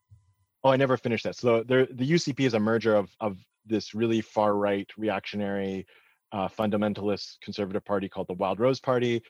oh 0.65 0.71
i 0.71 0.77
never 0.77 0.97
finished 0.97 1.25
that. 1.25 1.37
So 1.37 1.63
there 1.63 1.87
the 1.87 2.11
ucp 2.13 2.41
is 2.41 2.55
a 2.55 2.61
merger 2.61 2.97
of 2.97 3.11
of 3.21 3.39
this 3.67 3.95
really 3.95 4.21
far 4.21 4.55
right 4.55 4.89
reactionary 4.97 5.87
uh, 6.33 6.49
fundamentalist 6.49 7.41
conservative 7.41 7.85
party 7.85 8.09
called 8.09 8.28
the 8.28 8.35
Wildrose 8.35 8.81
party 8.81 9.22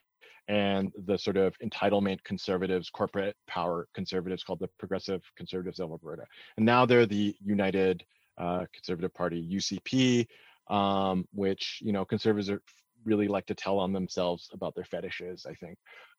and 0.48 0.92
the 1.06 1.16
sort 1.16 1.36
of 1.36 1.56
entitlement 1.58 2.22
conservatives 2.24 2.90
corporate 2.90 3.36
power 3.46 3.88
conservatives 3.94 4.42
called 4.42 4.58
the 4.58 4.68
progressive 4.78 5.22
conservatives 5.36 5.80
of 5.80 5.90
alberta 5.90 6.24
and 6.56 6.64
now 6.64 6.86
they're 6.86 7.06
the 7.06 7.36
united 7.44 8.02
uh, 8.38 8.64
conservative 8.72 9.12
party 9.14 9.46
ucp 9.56 10.26
um, 10.74 11.26
which 11.32 11.78
you 11.82 11.92
know 11.92 12.04
conservatives 12.04 12.48
are, 12.48 12.62
really 13.04 13.28
like 13.28 13.46
to 13.46 13.54
tell 13.54 13.78
on 13.78 13.92
themselves 13.92 14.48
about 14.52 14.74
their 14.74 14.84
fetishes 14.84 15.46
i 15.46 15.54
think 15.54 15.76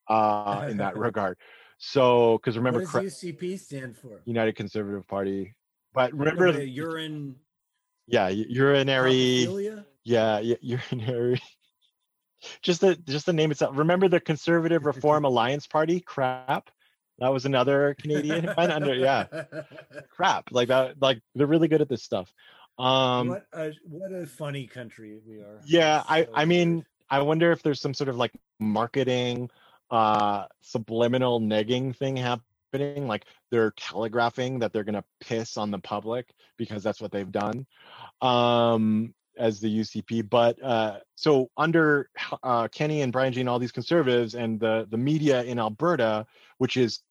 uh, 0.07 0.67
in 0.69 0.77
that 0.77 0.95
regard 1.07 1.35
so 1.83 2.37
because 2.37 2.57
remember 2.57 2.81
what 2.81 3.01
does 3.03 3.15
UCP 3.15 3.59
stand 3.59 3.97
for? 3.97 4.21
United 4.25 4.55
Conservative 4.55 5.07
Party. 5.07 5.55
But 5.93 6.13
remember, 6.13 6.51
the 6.51 6.67
urine 6.67 7.35
yeah, 8.05 8.27
urinary, 8.29 9.47
coprophilia? 9.47 9.85
Yeah, 10.03 10.39
u- 10.39 10.57
urinary. 10.61 11.41
just 12.61 12.81
the 12.81 12.95
just 12.95 13.25
the 13.25 13.33
name 13.33 13.51
itself. 13.51 13.77
Remember 13.77 14.07
the 14.07 14.19
Conservative 14.19 14.85
Reform 14.85 15.25
Alliance 15.25 15.67
Party? 15.67 15.99
Crap. 15.99 16.69
That 17.19 17.31
was 17.31 17.45
another 17.45 17.95
Canadian 17.99 18.49
under 18.57 18.95
yeah, 18.95 19.25
crap. 20.09 20.51
Like 20.51 20.69
that. 20.69 21.01
Like 21.01 21.21
they're 21.35 21.47
really 21.47 21.67
good 21.67 21.81
at 21.81 21.89
this 21.89 22.03
stuff. 22.03 22.33
Um, 22.79 23.27
what 23.27 23.45
a 23.53 23.71
what 23.83 24.11
a 24.11 24.25
funny 24.25 24.65
country 24.65 25.19
we 25.27 25.37
are. 25.37 25.61
yeah, 25.65 26.03
I 26.07 26.27
I 26.33 26.45
mean, 26.45 26.85
I 27.09 27.21
wonder 27.21 27.51
if 27.51 27.61
there's 27.61 27.79
some 27.81 27.93
sort 27.93 28.09
of 28.09 28.15
like 28.15 28.31
marketing, 28.59 29.49
uh, 29.91 30.45
subliminal 30.61 31.39
negging 31.39 31.95
thing 31.95 32.17
happening. 32.17 33.07
Like 33.07 33.25
they're 33.51 33.71
telegraphing 33.71 34.59
that 34.59 34.73
they're 34.73 34.83
gonna 34.83 35.03
piss 35.19 35.57
on 35.57 35.69
the 35.69 35.79
public 35.79 36.33
because 36.57 36.81
that's 36.81 37.01
what 37.01 37.11
they've 37.11 37.31
done, 37.31 37.67
um, 38.21 39.13
as 39.37 39.59
the 39.59 39.79
UCP. 39.79 40.29
But 40.29 40.61
uh, 40.63 40.99
so 41.15 41.49
under 41.57 42.09
uh, 42.43 42.67
Kenney 42.69 43.01
and 43.01 43.11
Brian 43.11 43.33
Jean, 43.33 43.47
all 43.47 43.59
these 43.59 43.71
conservatives 43.71 44.35
and 44.35 44.59
the 44.59 44.87
the 44.89 44.97
media 44.97 45.43
in 45.43 45.59
Alberta, 45.59 46.25
which 46.57 46.77
is 46.77 47.01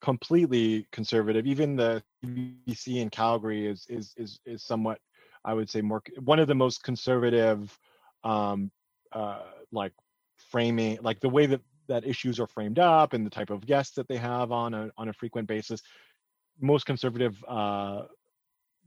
completely 0.00 0.86
conservative. 0.92 1.46
Even 1.46 1.76
the 1.76 2.02
CBC 2.24 2.96
in 2.96 3.10
Calgary 3.10 3.66
is 3.66 3.86
is 3.88 4.14
is 4.16 4.40
is 4.46 4.62
somewhat, 4.62 4.98
I 5.44 5.54
would 5.54 5.70
say, 5.70 5.80
more 5.80 6.02
one 6.24 6.38
of 6.38 6.48
the 6.48 6.54
most 6.54 6.82
conservative, 6.82 7.76
um, 8.24 8.70
uh, 9.12 9.40
like 9.72 9.92
framing, 10.50 10.98
like 11.02 11.20
the 11.20 11.28
way 11.28 11.46
that 11.46 11.60
that 11.88 12.04
issues 12.04 12.40
are 12.40 12.46
framed 12.46 12.78
up 12.78 13.12
and 13.12 13.24
the 13.24 13.30
type 13.30 13.50
of 13.50 13.64
guests 13.64 13.94
that 13.94 14.08
they 14.08 14.16
have 14.16 14.52
on 14.52 14.74
a 14.74 14.90
on 14.96 15.08
a 15.08 15.12
frequent 15.12 15.48
basis. 15.48 15.82
Most 16.60 16.86
conservative 16.86 17.42
uh, 17.46 18.02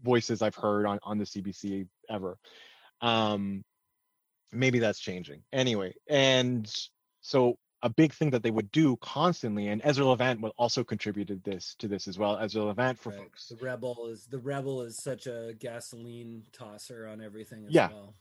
voices 0.04 0.42
I've 0.42 0.56
heard 0.56 0.86
on 0.86 1.00
on 1.04 1.18
the 1.18 1.26
CBC 1.26 1.88
ever. 2.10 2.38
Um, 3.02 3.64
maybe 4.52 4.80
that's 4.80 5.00
changing 5.00 5.44
anyway, 5.54 5.94
and 6.08 6.72
so 7.22 7.58
a 7.82 7.90
big 7.90 8.14
thing 8.14 8.30
that 8.32 8.44
they 8.44 8.52
would 8.52 8.72
do 8.72 8.98
constantly, 8.98 9.68
and 9.68 9.82
Ezra 9.86 10.06
Levant 10.06 10.42
will 10.42 10.54
also 10.58 10.84
contributed 10.84 11.44
this 11.44 11.76
to 11.80 11.88
this 11.88 12.08
as 12.08 12.18
well. 12.18 12.38
Ezra 12.38 12.64
Levant 12.64 13.00
for 13.00 13.12
Right. 13.12 13.20
folks. 13.20 13.48
The 13.48 13.56
rebel 13.58 14.08
is 14.08 14.26
the 14.26 14.40
rebel 14.40 14.82
is 14.82 14.98
such 15.02 15.28
a 15.28 15.56
gasoline 15.58 16.44
tosser 16.52 17.08
on 17.08 17.22
everything 17.22 17.66
as 17.66 17.74
Yeah. 17.74 17.90
well. 17.90 18.16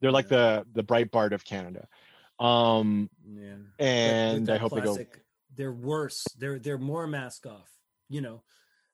They're 0.00 0.12
like 0.12 0.30
Yeah. 0.30 0.64
the 0.64 0.82
the 0.82 0.84
Breitbart 0.84 1.32
of 1.32 1.44
Canada. 1.44 1.88
Um, 2.38 3.08
Yeah. 3.26 3.56
And 3.78 4.50
I 4.50 4.58
hope 4.58 4.74
they 4.74 4.82
go. 4.82 4.98
They're 5.54 5.72
worse. 5.72 6.24
They're 6.36 6.58
they're 6.58 6.78
more 6.78 7.06
mask 7.06 7.46
off. 7.46 7.70
You 8.08 8.20
know, 8.20 8.44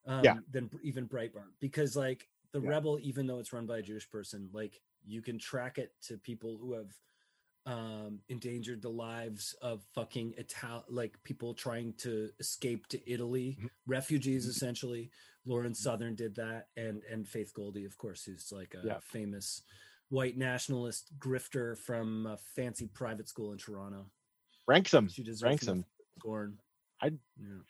um, 0.05 0.24
Yeah. 0.24 0.38
than 0.48 0.70
even 0.82 1.09
Breitbart 1.09 1.53
because 1.59 1.96
like 1.96 2.28
the 2.53 2.61
Yeah. 2.61 2.68
rebel, 2.68 2.98
even 3.01 3.26
though 3.26 3.38
it's 3.38 3.53
run 3.53 3.66
by 3.66 3.78
a 3.78 3.82
Jewish 3.82 4.09
person, 4.09 4.51
like 4.53 4.80
you 5.07 5.22
can 5.22 5.38
track 5.38 5.78
it 5.78 5.92
to 6.03 6.16
people 6.18 6.57
who 6.59 6.74
have 6.74 6.92
um 7.66 8.20
endangered 8.28 8.80
the 8.80 8.88
lives 8.90 9.55
of 9.61 9.84
fucking 9.94 10.34
Ital 10.38 10.84
like 10.88 11.22
people 11.24 11.53
trying 11.53 11.92
to 11.98 12.30
escape 12.38 12.86
to 12.88 13.11
Italy, 13.11 13.59
Mhm. 13.61 13.70
refugees 13.86 14.46
Mhm. 14.46 14.51
essentially. 14.51 15.11
Lauren 15.44 15.74
Southern 15.74 16.14
did 16.14 16.34
that, 16.36 16.68
and 16.76 17.03
and 17.05 17.28
Faith 17.28 17.53
Goldy, 17.53 17.84
of 17.84 17.96
course, 17.98 18.24
who's 18.24 18.51
like 18.51 18.74
a 18.74 18.82
Yeah. 18.84 19.01
famous 19.01 19.62
white 20.09 20.36
nationalist 20.38 21.16
grifter 21.18 21.76
from 21.78 22.26
a 22.26 22.36
fancy 22.38 22.88
private 22.88 23.28
school 23.28 23.53
in 23.53 23.59
Toronto. 23.59 24.11
Branksome. 24.66 25.09
She 25.09 25.22
deserves 25.22 25.40
Branksome. 25.42 25.84
scorn. 26.18 26.59
I- 27.01 27.18
yeah. 27.38 27.61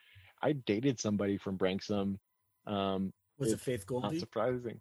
I 0.42 0.52
dated 0.52 0.98
somebody 1.00 1.36
from 1.36 1.56
Branksome. 1.56 2.18
Um, 2.66 3.12
was 3.38 3.52
it 3.52 3.60
Faith 3.60 3.86
Goldy? 3.86 4.08
not 4.16 4.20
surprising. 4.20 4.80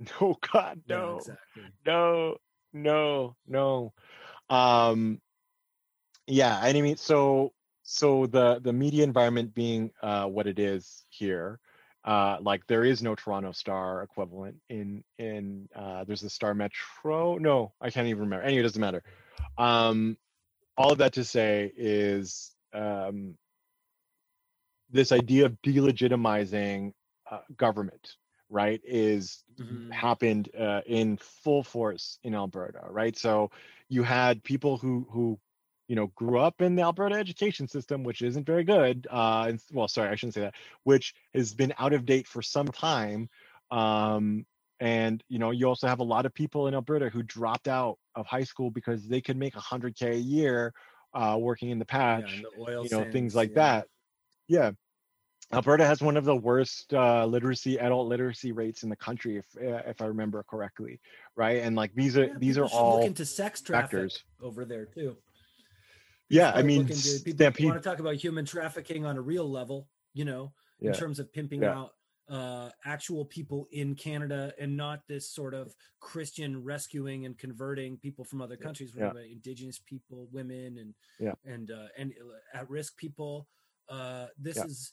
No, 0.20 0.36
God, 0.52 0.80
Yeah, 0.86 0.96
no, 0.96 1.16
exactly. 1.16 1.72
no, 1.84 2.36
no, 2.72 3.36
no. 3.46 3.92
Um, 4.48 5.20
yeah, 6.26 6.58
I 6.62 6.72
mean, 6.72 6.96
so 6.96 7.52
so 7.82 8.26
the 8.26 8.60
the 8.60 8.72
media 8.72 9.04
environment 9.04 9.54
being 9.54 9.90
uh, 10.02 10.26
what 10.26 10.46
it 10.46 10.58
is 10.58 11.04
here, 11.08 11.58
uh, 12.04 12.38
like 12.40 12.66
there 12.66 12.84
is 12.84 13.02
no 13.02 13.14
Toronto 13.14 13.52
Star 13.52 14.02
equivalent 14.02 14.56
in 14.68 15.02
in 15.18 15.68
uh, 15.74 16.04
there's 16.04 16.20
the 16.20 16.30
Star 16.30 16.54
Metro. 16.54 17.38
No, 17.38 17.72
I 17.80 17.90
can't 17.90 18.06
even 18.06 18.22
remember. 18.24 18.44
Anyway, 18.44 18.60
it 18.60 18.64
doesn't 18.64 18.80
matter. 18.80 19.02
Um, 19.56 20.16
all 20.76 20.92
of 20.92 20.98
that 20.98 21.14
to 21.14 21.24
say 21.24 21.72
is 21.76 22.54
um, 22.72 23.36
this 24.90 25.12
idea 25.12 25.46
of 25.46 25.60
delegitimizing 25.62 26.92
uh, 27.30 27.40
government, 27.56 28.16
right, 28.50 28.80
is 28.84 29.44
Mhm. 29.58 29.78
happened 29.90 30.50
uh, 30.58 30.82
in 30.86 31.16
full 31.18 31.62
force 31.62 32.18
in 32.22 32.34
Alberta, 32.34 32.86
right? 32.90 33.16
So 33.16 33.50
you 33.88 34.02
had 34.02 34.42
people 34.44 34.76
who 34.78 35.06
who 35.10 35.38
you 35.88 35.96
know 35.96 36.08
grew 36.08 36.38
up 36.38 36.60
in 36.60 36.76
the 36.76 36.82
Alberta 36.82 37.16
education 37.16 37.68
system, 37.68 38.04
which 38.04 38.22
isn't 38.22 38.44
very 38.46 38.64
good. 38.64 39.06
Uh, 39.10 39.46
and, 39.48 39.62
well, 39.72 39.88
sorry, 39.88 40.10
I 40.10 40.14
shouldn't 40.16 40.34
say 40.34 40.42
that. 40.42 40.54
Which 40.84 41.14
has 41.34 41.54
been 41.54 41.72
out 41.78 41.92
of 41.92 42.04
date 42.06 42.26
for 42.26 42.42
some 42.42 42.68
time. 42.68 43.28
Um, 43.70 44.46
and 44.80 45.22
you 45.28 45.38
know, 45.38 45.50
you 45.50 45.66
also 45.66 45.88
have 45.88 46.00
a 46.00 46.04
lot 46.04 46.26
of 46.26 46.34
people 46.34 46.68
in 46.68 46.74
Alberta 46.74 47.08
who 47.08 47.22
dropped 47.22 47.68
out 47.68 47.98
of 48.14 48.26
high 48.26 48.44
school 48.44 48.70
because 48.70 49.08
they 49.08 49.20
could 49.20 49.36
make 49.36 49.54
100k 49.54 50.12
a 50.12 50.16
year 50.16 50.72
uh, 51.14 51.36
working 51.40 51.70
in 51.70 51.78
the 51.78 51.84
Yeah, 52.10 52.30
patch 52.30 52.32
and 52.32 52.44
the 52.44 52.50
oil 52.58 52.84
you 52.84 52.90
know 52.90 53.04
sands, 53.04 53.10
things 53.10 53.34
like 53.34 53.52
yeah. 53.52 53.54
that 53.54 53.88
yeah 54.48 54.72
alberta 55.52 55.84
has 55.86 56.00
one 56.02 56.16
of 56.16 56.24
the 56.24 56.34
worst 56.36 56.92
uh, 56.92 57.24
literacy 57.24 57.78
adult 57.78 58.06
literacy 58.08 58.52
rates 58.52 58.82
in 58.82 58.88
the 58.88 58.96
country 58.96 59.36
if 59.38 59.46
uh, 59.56 59.82
if 59.86 60.00
i 60.02 60.04
remember 60.04 60.42
correctly 60.48 61.00
right 61.36 61.62
and 61.62 61.74
like 61.76 61.92
these 61.94 62.16
are 62.16 62.26
Yeah, 62.26 62.34
these 62.38 62.58
are 62.58 62.66
all 62.66 63.02
into 63.02 63.24
sex 63.24 63.60
factors 63.60 64.22
over 64.42 64.64
there 64.64 64.84
too. 64.86 65.16
yeah 66.28 66.52
i 66.54 66.62
mean 66.62 66.82
looking 66.82 66.96
to- 66.96 67.20
people 67.24 67.32
stampede 67.36 67.66
want 67.66 67.82
to 67.82 67.88
talk 67.88 67.98
about 68.00 68.14
human 68.16 68.44
trafficking 68.44 69.06
on 69.06 69.16
a 69.16 69.20
real 69.22 69.48
level, 69.50 69.88
you 70.14 70.24
know, 70.24 70.52
Yeah. 70.80 70.90
in 70.90 70.96
terms 70.96 71.18
of 71.18 71.32
pimping 71.32 71.62
Yeah. 71.62 71.78
out 71.78 71.94
uh, 72.30 72.68
actual 72.84 73.24
people 73.24 73.66
in 73.72 73.94
Canada 73.94 74.52
and 74.60 74.76
not 74.76 75.00
this 75.08 75.26
sort 75.30 75.54
of 75.54 75.74
Christian 75.98 76.62
rescuing 76.62 77.24
and 77.24 77.38
converting 77.38 77.96
people 77.96 78.22
from 78.22 78.42
other 78.42 78.54
countries. 78.58 78.92
Yeah. 78.94 79.12
indigenous 79.32 79.78
people, 79.78 80.28
women, 80.30 80.76
and 80.76 80.94
Yeah. 81.18 81.32
and 81.46 81.70
uh, 81.70 81.86
and 81.96 82.12
at 82.52 82.68
risk 82.68 82.98
people. 82.98 83.48
Uh, 83.88 84.26
this 84.38 84.58
Yeah. 84.58 84.64
is 84.66 84.92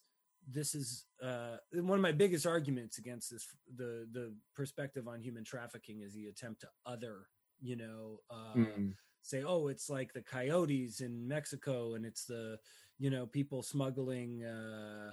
this 0.49 0.75
is 0.75 1.05
uh, 1.23 1.57
one 1.73 1.97
of 1.97 2.01
my 2.01 2.11
biggest 2.11 2.45
arguments 2.45 2.97
against 2.97 3.31
this 3.31 3.47
the 3.77 4.07
the 4.11 4.33
perspective 4.55 5.07
on 5.07 5.21
human 5.21 5.43
trafficking 5.43 6.01
is 6.01 6.13
the 6.13 6.27
attempt 6.27 6.61
to 6.61 6.67
other 6.85 7.27
you 7.61 7.75
know 7.75 8.19
uh, 8.29 8.59
Mm, 8.59 8.93
say 9.21 9.43
oh 9.43 9.67
it's 9.67 9.89
like 9.89 10.13
the 10.13 10.21
coyotes 10.21 11.01
in 11.01 11.27
mexico 11.27 11.95
and 11.95 12.05
it's 12.05 12.25
the 12.25 12.57
you 12.99 13.09
know 13.09 13.25
people 13.25 13.61
smuggling 13.63 14.43
uh 14.43 15.11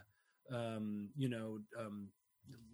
um 0.52 1.08
you 1.16 1.28
know 1.28 1.58
um 1.78 2.08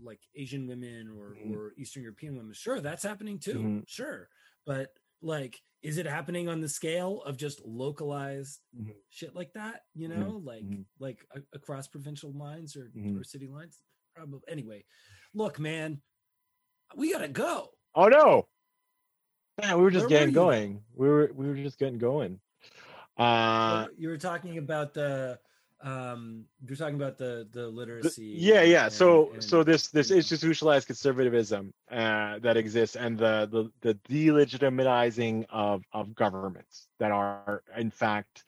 like 0.02 0.20
asian 0.34 0.66
women 0.66 1.08
or 1.08 1.36
Mhm. 1.44 1.52
or 1.54 1.72
eastern 1.76 2.02
european 2.02 2.36
women 2.36 2.52
sure 2.52 2.80
that's 2.80 3.02
happening 3.02 3.38
too 3.38 3.60
Mhm. 3.60 3.84
sure 3.86 4.28
but 4.66 4.90
like 5.22 5.60
is 5.82 5.96
it 5.98 6.06
happening 6.06 6.48
on 6.48 6.60
the 6.60 6.68
scale 6.68 7.22
of 7.22 7.36
just 7.36 7.64
localized 7.64 8.60
Mhm. 8.76 8.94
shit 9.10 9.34
like 9.34 9.52
that 9.52 9.82
you 9.94 10.08
Mhm. 10.08 10.18
know 10.18 10.36
like 10.38 10.64
Mhm. 10.64 10.84
like 10.98 11.24
a- 11.34 11.42
across 11.56 11.86
provincial 11.88 12.32
lines 12.32 12.76
or 12.76 12.90
Mhm. 12.90 13.18
or 13.18 13.24
city 13.24 13.46
lines 13.46 13.80
probably 14.14 14.40
anyway 14.48 14.84
look 15.34 15.58
man 15.60 16.02
we 16.96 17.12
gotta 17.12 17.28
go 17.28 17.70
oh 17.94 18.08
no 18.08 18.48
yeah 19.60 19.74
we 19.76 19.82
were 19.82 19.90
just 19.90 20.04
Where 20.08 20.18
getting 20.20 20.28
you? 20.30 20.34
going 20.34 20.84
we 20.94 21.08
were 21.08 21.30
we 21.34 21.46
were 21.46 21.54
just 21.56 21.78
getting 21.78 21.98
going 21.98 22.40
uh 23.16 23.88
you 23.96 24.08
were 24.08 24.18
talking 24.18 24.58
about 24.58 24.94
the 24.94 25.38
um 25.82 26.44
you're 26.66 26.76
talking 26.76 26.96
about 26.96 27.16
the 27.18 27.46
the 27.52 27.66
literacy 27.68 28.34
yeah 28.36 28.62
yeah. 28.62 28.84
and- 28.84 28.92
so 28.92 29.30
and- 29.32 29.44
so 29.44 29.62
this 29.62 29.88
this 29.88 30.10
institutionalized 30.10 30.86
conservatism 30.88 31.72
uh 31.92 32.38
that 32.40 32.56
exists 32.56 32.96
and 32.96 33.16
the 33.16 33.48
the 33.52 33.70
the 33.82 33.94
delegitimizing 34.12 35.44
of 35.50 35.84
of 35.92 36.14
governments 36.16 36.88
that 36.98 37.12
are 37.12 37.62
in 37.76 37.90
fact 37.90 38.44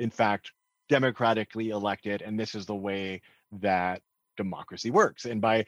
in 0.00 0.10
fact 0.10 0.50
democratically 0.88 1.70
elected 1.70 2.20
and 2.22 2.38
this 2.38 2.54
is 2.54 2.66
the 2.66 2.74
way 2.74 3.20
that 3.52 4.02
democracy 4.36 4.90
works. 4.90 5.24
And 5.24 5.40
by 5.40 5.64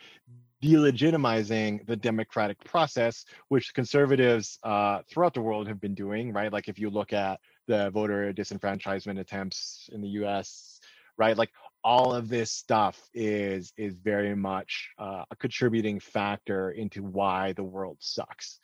delegitimizing 0.63 1.87
the 1.87 1.97
democratic 1.97 2.63
process 2.65 3.25
which 3.49 3.73
conservatives 3.75 4.59
uh, 4.65 5.01
throughout 5.09 5.33
the 5.35 5.41
world 5.41 5.69
have 5.69 5.81
been 5.81 5.95
doing 5.95 6.33
right? 6.33 6.53
Like 6.53 6.69
if 6.69 6.79
you 6.79 6.91
look 6.91 7.13
at 7.13 7.41
the 7.67 7.91
voter 7.91 8.33
disenfranchisement 8.33 9.19
attempts 9.21 9.89
in 9.93 10.01
the 10.01 10.09
us 10.09 10.78
right? 11.19 11.37
Like 11.37 11.51
all 11.85 12.15
of 12.15 12.29
this 12.29 12.51
stuff 12.51 13.01
is 13.15 13.73
is 13.77 13.95
very 13.95 14.35
much 14.35 14.91
uh, 14.99 15.25
a 15.31 15.37
contributing 15.37 16.01
factor 16.01 16.71
into 16.71 17.03
why 17.03 17.53
the 17.53 17.65
world 17.65 17.99
sucks. 18.01 18.59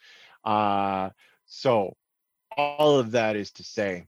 Uh, 0.44 1.10
so 1.46 1.96
all 2.56 2.98
of 2.98 3.12
that 3.12 3.36
is 3.36 3.50
to 3.52 3.64
say 3.64 4.06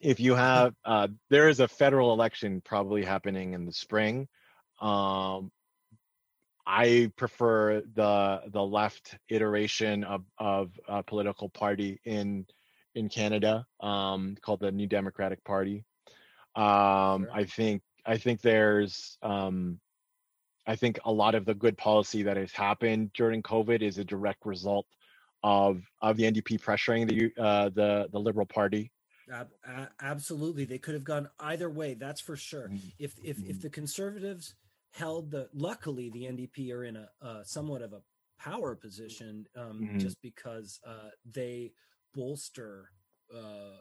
if 0.00 0.20
you 0.20 0.34
have 0.34 0.74
uh, 0.84 1.08
there 1.30 1.48
is 1.48 1.60
a 1.60 1.68
federal 1.68 2.12
election 2.12 2.60
probably 2.64 3.04
happening 3.04 3.54
in 3.54 3.64
the 3.64 3.72
spring 3.72 4.28
um, 4.80 5.50
I 6.66 7.12
prefer 7.16 7.82
the 7.94 8.42
the 8.48 8.62
left 8.62 9.16
iteration 9.28 10.02
of 10.02 10.24
of 10.38 10.72
a 10.88 11.02
political 11.02 11.48
party 11.48 12.00
in 12.04 12.46
in 12.94 13.08
Canada 13.08 13.66
um, 13.80 14.36
called 14.42 14.60
the 14.60 14.72
New 14.72 14.86
Democratic 14.86 15.44
Party. 15.44 15.84
Um, 16.56 17.22
Sure. 17.24 17.30
I 17.32 17.44
think 17.44 17.82
I 18.06 18.16
think 18.18 18.40
there's 18.40 19.18
um, 19.22 19.80
I 20.66 20.76
think 20.76 20.98
a 21.04 21.12
lot 21.12 21.34
of 21.34 21.44
the 21.44 21.54
good 21.54 21.76
policy 21.78 22.22
that 22.24 22.36
has 22.36 22.52
happened 22.52 23.12
during 23.12 23.42
COVID 23.42 23.82
is 23.82 23.98
a 23.98 24.04
direct 24.04 24.46
result 24.46 24.86
of 25.42 25.82
of 26.02 26.16
the 26.16 26.24
NDP 26.24 26.58
pressuring 26.60 27.06
the 27.08 27.42
uh, 27.42 27.68
the 27.70 28.08
the 28.10 28.18
Liberal 28.18 28.46
Party. 28.46 28.90
A- 29.30 29.88
absolutely 30.00 30.64
they 30.64 30.78
could 30.78 30.94
have 30.94 31.02
gone 31.04 31.28
either 31.40 31.68
way 31.68 31.94
that's 31.94 32.20
for 32.20 32.36
sure 32.36 32.70
Mhm. 32.70 32.92
if 32.98 33.18
if 33.24 33.38
if 33.42 33.56
Mhm. 33.56 33.60
the 33.60 33.70
conservatives 33.70 34.54
held 34.92 35.30
the 35.32 35.48
luckily 35.52 36.08
the 36.10 36.22
ndp 36.22 36.72
are 36.72 36.84
in 36.84 36.96
a, 36.96 37.08
uh 37.20 37.42
somewhat 37.42 37.82
of 37.82 37.92
a 37.92 38.02
power 38.38 38.76
position 38.76 39.44
um 39.56 39.80
Mhm. 39.82 39.98
just 39.98 40.16
because 40.22 40.78
uh 40.86 41.10
they 41.24 41.72
bolster 42.14 42.92
uh 43.34 43.78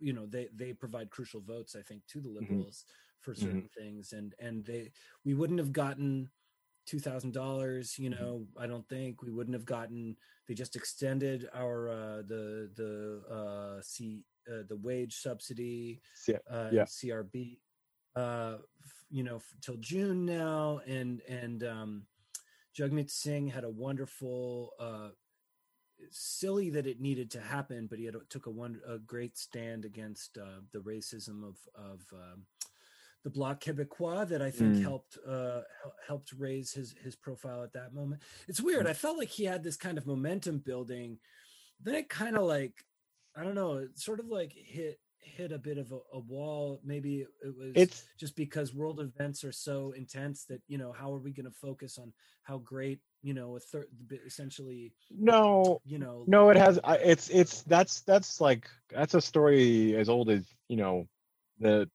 you 0.00 0.12
know 0.12 0.26
they 0.26 0.48
they 0.54 0.72
provide 0.72 1.10
crucial 1.10 1.40
votes 1.40 1.74
i 1.76 1.82
think 1.82 2.02
to 2.06 2.20
the 2.20 2.28
liberals 2.28 2.84
for 3.20 3.34
certain 3.34 3.68
things 3.76 4.12
and 4.12 4.34
and 4.38 4.64
they 4.64 4.90
we 5.24 5.34
wouldn't 5.34 5.58
have 5.58 5.72
gotten 5.72 6.30
two 6.86 6.98
thousand 6.98 7.32
dollars 7.32 7.98
you 7.98 8.10
Mhm. 8.10 8.10
know 8.10 8.46
i 8.58 8.66
don't 8.66 8.88
think 8.88 9.22
we 9.22 9.30
wouldn't 9.30 9.54
have 9.54 9.66
gotten 9.66 10.16
they 10.46 10.54
just 10.54 10.76
extended 10.76 11.48
our 11.54 11.88
uh 11.88 12.22
the 12.22 12.70
the 12.76 13.22
uh 13.32 13.82
c 13.82 14.24
uh, 14.50 14.62
the 14.68 14.76
wage 14.76 15.14
subsidy 15.16 16.00
So, 16.14 16.38
uh 16.50 16.72
Yeah. 16.72 16.86
crb 16.86 17.58
uh 18.16 18.58
f- 18.84 19.04
you 19.10 19.22
know 19.22 19.36
f- 19.36 19.54
till 19.60 19.76
june 19.76 20.24
now 20.24 20.80
and 20.86 21.20
and 21.28 21.62
um 21.64 22.06
jagmeet 22.76 23.10
singh 23.10 23.48
had 23.48 23.64
a 23.64 23.70
wonderful 23.70 24.72
uh 24.78 25.10
silly 26.10 26.70
that 26.70 26.86
it 26.86 27.00
needed 27.00 27.30
to 27.30 27.40
happen 27.40 27.86
but 27.88 27.98
he 27.98 28.04
had 28.04 28.14
took 28.30 28.46
a 28.46 28.50
one 28.50 28.80
a 28.86 28.98
great 28.98 29.36
stand 29.36 29.84
against 29.84 30.38
uh 30.38 30.60
the 30.72 30.78
racism 30.80 31.42
of 31.42 31.56
of 31.74 32.00
um 32.12 32.46
the 33.24 33.30
Bloc 33.30 33.60
Québécois 33.60 34.28
that 34.28 34.40
I 34.40 34.50
think 34.50 34.76
Mm. 34.76 34.82
helped 34.82 35.18
uh, 35.26 35.62
helped 36.06 36.32
raise 36.38 36.72
his 36.72 36.94
his 37.02 37.16
profile 37.16 37.64
at 37.64 37.72
that 37.72 37.92
moment. 37.92 38.22
It's 38.46 38.60
weird. 38.60 38.86
I 38.86 38.92
felt 38.92 39.18
like 39.18 39.28
he 39.28 39.44
had 39.44 39.64
this 39.64 39.76
kind 39.76 39.98
of 39.98 40.06
momentum 40.06 40.58
building. 40.58 41.18
Then 41.82 41.96
it 41.96 42.08
kind 42.08 42.36
of 42.36 42.44
like 42.44 42.84
I 43.36 43.42
don't 43.42 43.56
know. 43.56 43.78
It 43.78 43.98
sort 43.98 44.20
of 44.20 44.26
like 44.28 44.52
hit 44.52 45.00
hit 45.20 45.52
a 45.52 45.58
bit 45.58 45.78
of 45.78 45.92
a, 45.92 45.98
a 46.14 46.18
wall. 46.18 46.80
Maybe 46.84 47.26
it 47.42 47.56
was 47.56 47.72
it's 47.74 48.04
just 48.18 48.36
because 48.36 48.74
world 48.74 49.00
events 49.00 49.44
are 49.44 49.52
so 49.52 49.92
intense 49.96 50.44
that 50.44 50.60
you 50.68 50.78
know 50.78 50.92
how 50.92 51.12
are 51.12 51.18
we 51.18 51.32
going 51.32 51.46
to 51.46 51.52
focus 51.52 51.98
on 51.98 52.12
how 52.42 52.58
great 52.58 53.00
you 53.22 53.34
know 53.34 53.56
a 53.56 53.60
third 53.60 53.86
essentially 54.26 54.92
no 55.10 55.80
you 55.84 55.98
know 55.98 56.24
no 56.26 56.50
it 56.50 56.56
has 56.56 56.78
it's 56.86 57.28
it's 57.30 57.62
that's 57.62 58.00
that's 58.02 58.40
like 58.40 58.68
that's 58.90 59.14
a 59.14 59.20
story 59.20 59.96
as 59.96 60.08
old 60.08 60.30
as 60.30 60.44
you 60.68 60.76
know 60.76 61.06
the 61.58 61.88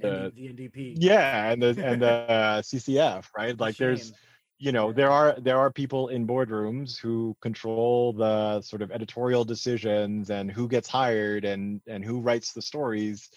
the 0.00 0.32
the 0.34 0.48
NDP 0.48 0.94
yeah 0.96 1.50
and 1.50 1.62
the 1.62 1.68
and 1.84 2.00
the 2.00 2.08
uh, 2.08 2.62
ccf 2.62 3.24
right 3.36 3.58
like 3.60 3.76
there's 3.76 4.06
Shame. 4.06 4.14
You 4.60 4.72
know 4.72 4.92
there 4.92 5.10
are 5.10 5.34
there 5.40 5.58
are 5.58 5.72
people 5.72 6.08
in 6.08 6.26
boardrooms 6.26 6.98
who 6.98 7.36
control 7.42 8.12
the 8.12 8.60
sort 8.62 8.82
of 8.82 8.92
editorial 8.92 9.44
decisions 9.44 10.30
and 10.30 10.52
who 10.52 10.68
gets 10.68 10.88
hired 10.88 11.44
and 11.44 11.80
and 11.88 12.04
who 12.04 12.20
writes 12.20 12.52
the 12.52 12.62
stories 12.62 13.30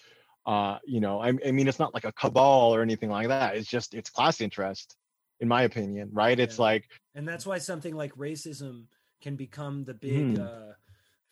uh 0.46 0.78
you 0.84 1.00
know 1.00 1.20
I, 1.20 1.28
I 1.46 1.50
mean 1.52 1.68
it's 1.68 1.80
not 1.80 1.94
like 1.94 2.04
a 2.04 2.12
cabal 2.12 2.74
or 2.74 2.82
anything 2.82 3.10
like 3.10 3.28
that 3.28 3.56
it's 3.56 3.68
just 3.68 3.94
it's 3.94 4.10
class 4.10 4.40
interest 4.42 4.96
in 5.40 5.48
my 5.48 5.62
opinion 5.64 6.10
right 6.12 6.38
it's 6.38 6.58
like 6.58 6.84
and 7.14 7.26
that's 7.26 7.46
why 7.46 7.58
something 7.58 7.94
like 7.96 8.14
racism 8.16 8.86
can 9.22 9.36
become 9.36 9.84
the 9.84 9.94
big 9.94 10.36
Mhm. 10.36 10.38
uh, 10.38 10.72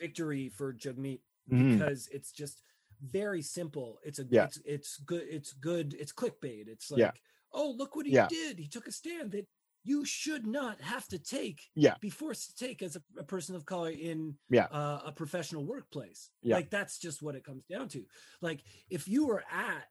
victory 0.01 0.48
for 0.48 0.73
Jagmeet 0.73 1.20
mhm, 1.51 1.78
because 1.85 2.09
it's 2.12 2.32
just 2.32 2.62
very 3.05 3.43
simple. 3.43 3.98
It's 4.05 4.19
a 4.20 4.27
Yeah. 4.31 4.44
it's 4.44 4.59
it's 4.64 4.98
good 4.98 5.24
it's 5.28 5.52
good 5.52 5.94
it's 5.98 6.12
clickbait. 6.12 6.69
It's 6.69 6.90
like 6.90 7.01
Yeah. 7.01 7.10
oh 7.52 7.74
look 7.77 7.97
what 7.97 8.06
he 8.06 8.14
Yeah. 8.14 8.28
did. 8.28 8.59
He 8.59 8.69
took 8.69 8.86
a 8.86 8.93
stand 8.93 9.32
that 9.32 9.47
you 9.84 10.04
should 10.04 10.46
not 10.46 10.80
have 10.80 11.06
to 11.09 11.18
take. 11.18 11.60
Yeah. 11.74 11.94
Be 12.00 12.10
forced 12.10 12.56
to 12.56 12.64
take 12.64 12.82
as 12.82 12.96
a, 12.96 13.02
a 13.18 13.24
person 13.24 13.56
of 13.56 13.66
color 13.66 13.90
in 13.90 14.36
Yeah. 14.50 14.66
uh, 14.66 15.00
a 15.06 15.12
professional 15.12 15.64
workplace. 15.64 16.30
Yeah. 16.42 16.56
Like 16.56 16.70
that's 16.70 16.98
just 16.98 17.22
what 17.22 17.34
it 17.34 17.44
comes 17.44 17.64
down 17.66 17.88
to. 17.88 18.04
Like 18.40 18.62
if 18.90 19.09
you 19.09 19.26
were 19.26 19.42
at 19.50 19.88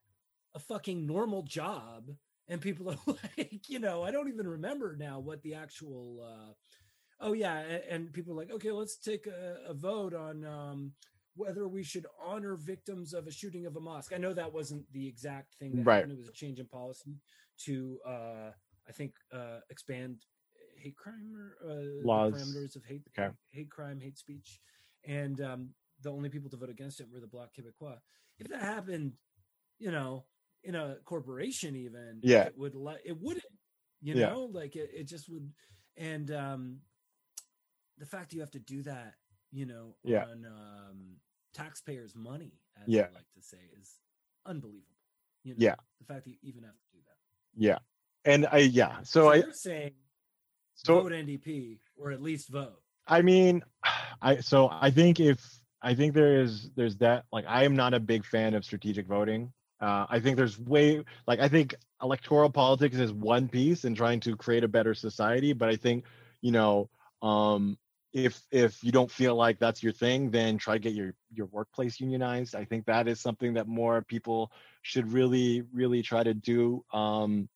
a 0.55 0.59
fucking 0.59 1.05
normal 1.05 1.43
job 1.43 2.09
and 2.47 2.61
people 2.61 2.89
are 2.89 2.97
like, 3.37 3.69
you 3.69 3.79
know, 3.79 4.01
I 4.03 4.11
don't 4.11 4.29
even 4.29 4.47
remember 4.47 4.95
now 4.97 5.19
what 5.19 5.41
the 5.43 5.55
actual 5.55 6.19
uh 6.25 6.53
oh 7.19 7.33
yeah, 7.33 7.57
and, 7.59 7.83
and 7.89 8.13
people 8.13 8.33
are 8.33 8.37
like, 8.37 8.51
okay, 8.51 8.71
let's 8.71 8.97
take 8.97 9.27
a, 9.27 9.57
a 9.67 9.73
vote 9.73 10.13
on 10.13 10.45
um 10.45 10.93
whether 11.35 11.67
we 11.67 11.81
should 11.83 12.05
honor 12.21 12.55
victims 12.55 13.13
of 13.13 13.25
a 13.27 13.31
shooting 13.31 13.65
of 13.65 13.77
a 13.77 13.79
mosque. 13.79 14.11
I 14.13 14.17
know 14.17 14.33
that 14.33 14.51
wasn't 14.53 14.83
the 14.91 15.07
exact 15.07 15.53
thing 15.55 15.75
that 15.77 15.85
Right. 15.85 15.95
happened. 15.97 16.11
It 16.13 16.17
was 16.17 16.27
a 16.27 16.33
change 16.33 16.59
in 16.59 16.65
policy 16.65 17.17
to 17.65 17.99
uh 18.05 18.51
I 18.91 18.93
think 18.93 19.13
uh 19.33 19.59
expand 19.69 20.25
hate 20.83 20.97
crime 20.97 21.29
or 21.39 21.45
uh, 21.71 22.03
Laws. 22.05 22.33
parameters 22.33 22.75
of 22.75 22.83
hate 22.83 23.03
Okay. 23.17 23.29
hate 23.51 23.71
crime, 23.71 23.99
hate 24.01 24.17
speech. 24.17 24.59
And 25.05 25.39
um 25.41 25.69
the 26.01 26.11
only 26.11 26.29
people 26.29 26.49
to 26.49 26.57
vote 26.57 26.69
against 26.69 26.99
it 26.99 27.07
were 27.11 27.21
the 27.21 27.27
Bloc 27.35 27.49
Québécois. 27.55 27.99
If 28.39 28.47
that 28.49 28.61
happened, 28.61 29.13
you 29.79 29.91
know, 29.91 30.25
in 30.63 30.75
a 30.75 30.97
corporation 31.05 31.75
even, 31.75 32.23
Yeah. 32.23 32.45
it 32.47 32.57
would 32.57 32.75
let 32.75 32.99
it 33.05 33.17
wouldn't, 33.19 33.53
you 34.01 34.15
Yeah. 34.15 34.27
know, 34.27 34.39
like 34.59 34.75
it, 34.75 34.89
it 34.93 35.05
just 35.07 35.29
would 35.29 35.53
and 35.97 36.31
um 36.31 36.81
the 37.97 38.05
fact 38.05 38.33
you 38.33 38.41
have 38.41 38.51
to 38.51 38.59
do 38.59 38.83
that, 38.83 39.15
you 39.51 39.65
know, 39.65 39.95
Yeah. 40.03 40.25
on 40.25 40.45
um 40.45 41.17
taxpayers' 41.53 42.15
money, 42.15 42.53
as 42.85 42.97
Yeah. 42.97 43.07
I 43.07 43.13
like 43.13 43.29
to 43.35 43.41
say, 43.41 43.59
is 43.79 43.99
unbelievable. 44.45 44.97
You 45.43 45.55
know, 45.55 45.61
Yeah. 45.61 45.75
the 45.99 46.05
fact 46.05 46.25
that 46.25 46.31
you 46.31 46.37
even 46.43 46.63
have 46.63 46.77
to 46.77 46.87
do 46.91 46.99
that. 47.07 47.17
yeah 47.55 47.79
and 48.25 48.47
i 48.51 48.57
yeah 48.57 48.97
so 49.03 49.29
i 49.29 49.35
you're 49.35 49.51
saying 49.53 49.91
so 50.83 51.01
vote 51.01 51.11
NDP 51.11 51.77
or 51.97 52.11
at 52.11 52.21
least 52.21 52.49
vote. 52.49 52.81
I 53.07 53.21
mean, 53.21 53.63
I 54.21 54.37
so 54.37 54.69
I 54.71 54.91
think 54.91 55.19
if 55.19 55.43
I 55.81 55.95
think 55.95 56.13
there 56.13 56.41
is 56.41 56.69
there's 56.75 56.97
that 56.97 57.25
like 57.31 57.45
I 57.47 57.63
am 57.63 57.75
not 57.75 57.93
a 57.93 57.99
big 57.99 58.25
fan 58.25 58.53
of 58.53 58.65
strategic 58.65 59.07
voting. 59.07 59.51
Uh, 59.79 60.05
I 60.09 60.19
think 60.19 60.37
there's 60.37 60.59
way 60.59 61.03
like 61.27 61.39
I 61.39 61.47
think 61.47 61.75
electoral 62.01 62.49
politics 62.49 62.97
is 62.97 63.11
one 63.11 63.47
piece 63.47 63.85
in 63.85 63.95
trying 63.95 64.19
to 64.21 64.35
create 64.35 64.63
a 64.63 64.67
better 64.67 64.93
society, 64.93 65.53
but 65.53 65.69
I 65.69 65.75
think 65.75 66.05
you 66.41 66.51
know 66.51 66.89
um, 67.21 67.77
if 68.13 68.41
if 68.51 68.83
you 68.83 68.91
don't 68.91 69.09
feel 69.09 69.35
like 69.35 69.57
that's 69.57 69.81
your 69.81 69.93
thing, 69.93 70.29
then 70.29 70.59
try 70.59 70.75
to 70.75 70.79
get 70.79 70.93
your 70.93 71.15
your 71.33 71.47
workplace 71.47 71.99
unionized. 71.99 72.53
I 72.53 72.65
think 72.65 72.85
that 72.85 73.07
is 73.07 73.19
something 73.19 73.55
that 73.55 73.67
more 73.67 74.03
people 74.03 74.51
should 74.83 75.11
really 75.11 75.63
really 75.73 76.03
try 76.03 76.23
to 76.23 76.35
do. 76.35 76.85
Um, 76.93 77.49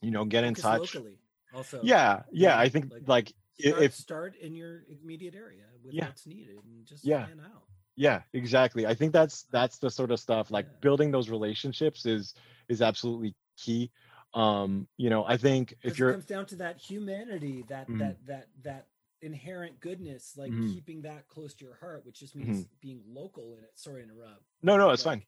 you 0.00 0.10
know, 0.10 0.24
get 0.24 0.44
in 0.44 0.54
Focus 0.54 0.64
touch. 0.64 0.94
locally. 0.94 1.18
Also, 1.54 1.80
Yeah, 1.82 2.22
yeah. 2.32 2.58
I 2.58 2.68
think 2.68 2.92
like, 2.92 3.08
like 3.08 3.34
start, 3.60 3.82
if 3.82 3.94
start 3.94 4.36
in 4.36 4.54
your 4.54 4.84
immediate 5.02 5.34
area 5.34 5.64
with 5.82 5.94
Yeah. 5.94 6.06
what's 6.06 6.26
needed 6.26 6.56
and 6.64 6.84
just 6.86 7.04
Yeah. 7.04 7.24
plan 7.24 7.40
out. 7.40 7.62
yeah 7.96 8.22
exactly 8.32 8.86
i 8.86 8.94
think 8.94 9.12
that's 9.12 9.42
that's 9.50 9.78
the 9.78 9.90
sort 9.90 10.12
of 10.12 10.20
stuff 10.20 10.52
like 10.52 10.66
Yeah. 10.66 10.76
building 10.80 11.10
those 11.10 11.28
relationships 11.28 12.06
is 12.06 12.32
is 12.68 12.80
absolutely 12.80 13.34
key 13.56 13.90
um 14.34 14.86
you 14.98 15.10
know 15.10 15.24
i 15.24 15.36
think 15.36 15.74
if 15.82 15.98
you're 15.98 16.10
it 16.10 16.12
comes 16.12 16.26
down 16.26 16.46
to 16.46 16.56
that 16.56 16.76
humanity, 16.76 17.64
that 17.68 17.88
Mhm. 17.88 17.98
that 17.98 18.26
that 18.26 18.46
that 18.62 18.86
inherent 19.20 19.80
goodness, 19.80 20.36
like 20.36 20.52
Mhm. 20.52 20.72
keeping 20.74 21.02
that 21.02 21.26
close 21.26 21.54
to 21.54 21.64
your 21.64 21.74
heart, 21.74 22.06
which 22.06 22.20
just 22.20 22.36
Mm-hmm. 22.36 22.52
means 22.52 22.68
being 22.80 23.02
local 23.08 23.56
in 23.56 23.64
it. 23.64 23.72
Sorry 23.74 24.02
to 24.04 24.08
interrupt. 24.12 24.44
no 24.62 24.76
no 24.76 24.90
it's 24.90 25.04
like, 25.04 25.26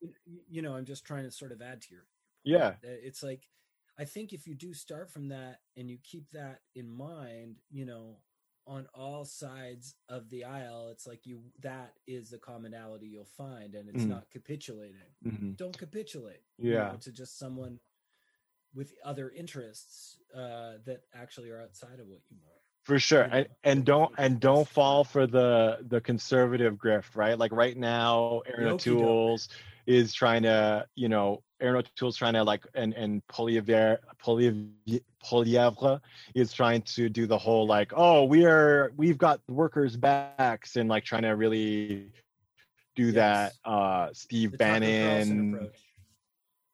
fine 0.00 0.10
you 0.46 0.60
know 0.62 0.74
i'm 0.76 0.84
just 0.84 1.04
trying 1.04 1.24
to 1.24 1.30
sort 1.30 1.50
of 1.50 1.62
add 1.62 1.80
to 1.82 1.94
your 1.94 2.04
yeah 2.44 2.70
point. 2.72 2.84
Uh, 2.84 2.98
it's 3.08 3.22
like 3.22 3.48
i 3.98 4.04
think 4.04 4.32
if 4.32 4.46
you 4.46 4.54
do 4.54 4.72
start 4.74 5.10
from 5.10 5.28
that 5.28 5.60
and 5.76 5.90
you 5.90 5.98
keep 6.02 6.30
that 6.32 6.60
in 6.74 6.88
mind 6.88 7.56
you 7.70 7.84
know 7.84 8.18
on 8.66 8.86
all 8.94 9.24
sides 9.24 9.94
of 10.08 10.30
the 10.30 10.44
aisle 10.44 10.88
it's 10.90 11.06
like 11.06 11.26
you 11.26 11.42
that 11.60 11.94
is 12.06 12.30
the 12.30 12.38
commonality 12.38 13.06
you'll 13.06 13.24
find 13.24 13.74
and 13.74 13.88
it's 13.88 14.06
Mhm. 14.06 14.08
not 14.08 14.30
capitulating 14.30 15.14
mhm, 15.24 15.56
don't 15.56 15.78
capitulate 15.78 16.42
you 16.68 16.78
yeah. 16.78 16.84
know, 16.84 16.96
to 16.96 17.12
just 17.12 17.38
someone 17.38 17.78
with 18.74 18.92
other 19.04 19.30
interests 19.30 20.18
uh 20.34 20.74
that 20.84 21.02
actually 21.14 21.50
are 21.50 21.60
outside 21.62 22.00
of 22.00 22.06
what 22.08 22.20
you 22.30 22.36
want 22.44 22.60
for 22.84 22.98
sure. 22.98 23.22
and, 23.30 23.48
and 23.64 23.84
don't 23.84 24.12
and 24.18 24.40
don't 24.40 24.66
fall 24.68 25.04
for 25.04 25.26
the 25.26 25.78
the 25.88 26.00
conservative 26.00 26.74
grift 26.76 27.16
right? 27.16 27.38
Like 27.38 27.52
right 27.52 27.76
now 27.76 28.42
erin 28.46 28.66
okey-doke. 28.66 28.68
o'toole's 28.68 29.48
is 29.86 30.12
trying 30.12 30.42
to 30.42 30.86
you 30.94 31.08
know 31.08 31.42
erin 31.60 31.76
o'toole's 31.76 32.16
trying 32.16 32.34
to 32.34 32.42
like 32.42 32.64
and 32.74 32.94
and 32.94 33.22
Poilievre, 33.28 33.98
Poilievre 35.24 36.00
is 36.34 36.52
trying 36.52 36.82
to 36.82 37.08
do 37.08 37.26
the 37.26 37.38
whole 37.38 37.66
like 37.66 37.92
oh 37.96 38.24
we 38.24 38.44
are 38.44 38.92
we've 38.96 39.18
got 39.18 39.40
workers 39.48 39.96
backs 39.96 40.76
and 40.76 40.88
like 40.88 41.04
trying 41.04 41.22
to 41.22 41.30
really 41.30 42.10
do 42.96 43.12
that 43.12 43.52
uh 43.64 44.08
steve 44.12 44.52
the 44.52 44.58
bannon 44.58 45.70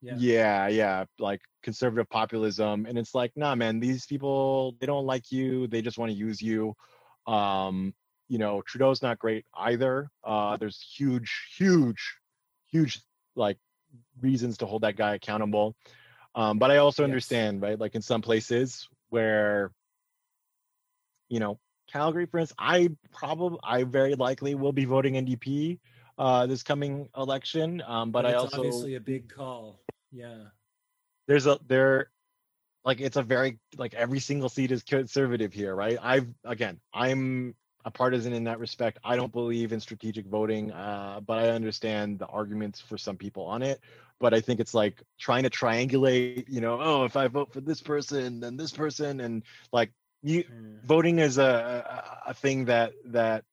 yeah. 0.02 0.14
Yeah 0.16 0.68
yeah 0.68 1.04
like 1.18 1.42
conservative 1.62 2.08
populism 2.08 2.86
and 2.86 2.98
it's 2.98 3.14
like 3.14 3.32
nah 3.36 3.54
man 3.54 3.80
these 3.80 4.06
people 4.06 4.74
they 4.80 4.86
don't 4.86 5.04
like 5.04 5.30
you 5.30 5.66
they 5.66 5.82
just 5.82 5.98
want 5.98 6.10
to 6.10 6.16
use 6.16 6.40
you. 6.40 6.74
Um 7.26 7.94
you 8.28 8.38
know 8.38 8.62
trudeau's 8.62 9.02
not 9.02 9.18
great 9.18 9.44
either 9.54 10.08
uh 10.24 10.56
there's 10.56 10.80
huge 10.80 11.54
huge 11.58 12.19
huge 12.70 13.00
like 13.36 13.58
reasons 14.20 14.58
to 14.58 14.66
hold 14.66 14.82
that 14.82 14.96
guy 14.96 15.14
accountable. 15.14 15.74
Um 16.34 16.58
but 16.58 16.70
i 16.70 16.76
also 16.78 17.02
Yes. 17.02 17.04
understand 17.04 17.60
right 17.62 17.78
like 17.78 17.94
in 17.94 18.02
some 18.02 18.22
places 18.22 18.88
where 19.08 19.72
you 21.28 21.40
know 21.40 21.58
calgary 21.90 22.26
for 22.26 22.38
instance 22.38 22.56
i 22.58 22.88
probably 23.12 23.58
i 23.64 23.82
very 23.82 24.14
likely 24.14 24.54
will 24.54 24.72
be 24.72 24.84
voting 24.84 25.14
ndp 25.14 25.78
uh 26.18 26.46
this 26.46 26.62
coming 26.62 27.08
election 27.16 27.82
um 27.86 28.12
but, 28.12 28.26
i 28.26 28.34
also 28.34 28.56
obviously 28.58 28.94
a 28.94 29.00
big 29.00 29.28
call. 29.28 29.80
Yeah. 30.12 30.44
There's 31.26 31.46
a 31.46 31.58
there 31.66 32.10
like 32.84 33.00
it's 33.00 33.16
a 33.16 33.22
very 33.22 33.58
like 33.76 33.94
every 33.94 34.20
single 34.20 34.48
seat 34.48 34.70
is 34.70 34.82
conservative 34.82 35.52
here 35.52 35.74
right? 35.74 35.98
I've 36.00 36.28
again 36.44 36.80
i'm 36.94 37.54
a 37.84 37.90
partisan 37.90 38.32
in 38.32 38.44
that 38.44 38.58
respect. 38.58 38.98
I 39.04 39.16
don't 39.16 39.32
believe 39.32 39.72
in 39.72 39.80
strategic 39.80 40.26
voting 40.26 40.72
uh, 40.72 41.20
but 41.26 41.38
i 41.38 41.50
understand 41.50 42.18
the 42.18 42.26
arguments 42.26 42.80
for 42.80 42.98
some 42.98 43.16
people 43.16 43.44
on 43.44 43.62
it. 43.62 43.80
But 44.20 44.34
i 44.34 44.40
think 44.40 44.60
it's 44.60 44.74
like 44.74 45.02
trying 45.18 45.44
to 45.44 45.50
triangulate 45.50 46.44
you 46.48 46.60
know 46.60 46.78
oh 46.80 47.04
if 47.04 47.16
i 47.16 47.26
vote 47.28 47.52
for 47.52 47.60
this 47.60 47.80
person 47.82 48.40
then 48.40 48.56
this 48.56 48.72
person 48.72 49.20
and 49.20 49.42
like 49.72 49.90
you 50.22 50.44
Mm. 50.44 50.80
voting 50.84 51.18
is 51.18 51.38
a, 51.38 52.20
a 52.26 52.34
thing 52.34 52.66
that 52.66 52.92
that 53.06 53.44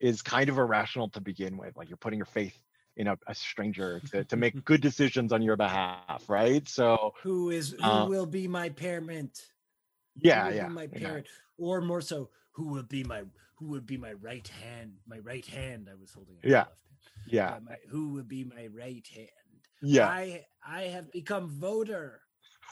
is 0.00 0.22
kind 0.22 0.48
of 0.48 0.58
irrational 0.58 1.08
to 1.10 1.20
begin 1.20 1.56
with. 1.56 1.76
Like 1.76 1.88
you're 1.88 1.96
putting 1.96 2.18
your 2.18 2.26
faith 2.26 2.56
in 2.96 3.08
a, 3.08 3.16
a 3.26 3.34
stranger 3.34 4.00
to, 4.10 4.24
to 4.24 4.36
make 4.36 4.64
good 4.64 4.80
decisions 4.80 5.32
on 5.32 5.42
your 5.42 5.56
behalf 5.56 6.28
right? 6.28 6.66
So 6.68 7.14
who 7.22 7.50
is 7.50 7.70
who 7.70 7.84
Uh, 7.84 8.08
will 8.08 8.26
be 8.26 8.48
my 8.48 8.68
parent? 8.70 9.46
Yeah 10.16 10.50
yeah, 10.50 10.68
my 10.68 10.86
yeah. 10.86 10.98
parent? 10.98 11.26
Or 11.58 11.80
more 11.80 12.00
so 12.00 12.30
who 12.52 12.68
would 12.68 12.88
be 12.88 13.04
my 13.04 13.22
who 13.58 13.66
would 13.68 13.86
be 13.86 13.96
my 13.96 14.12
right 14.12 14.48
hand 14.48 14.98
my 15.06 15.18
right 15.18 15.46
hand 15.46 15.88
i 15.90 15.94
was 15.94 16.12
holding 16.12 16.36
Yeah. 16.42 16.66
left 16.66 16.68
hand. 16.68 16.76
yeah. 17.26 17.56
Uh, 17.56 17.60
my, 17.60 17.76
who 17.90 18.12
would 18.14 18.28
be 18.28 18.44
my 18.44 18.66
right 18.68 19.06
hand? 19.14 19.60
Yeah. 19.82 20.12
I 20.12 20.46
i 20.66 20.82
have 20.82 21.10
become 21.12 21.48
voter. 21.48 22.22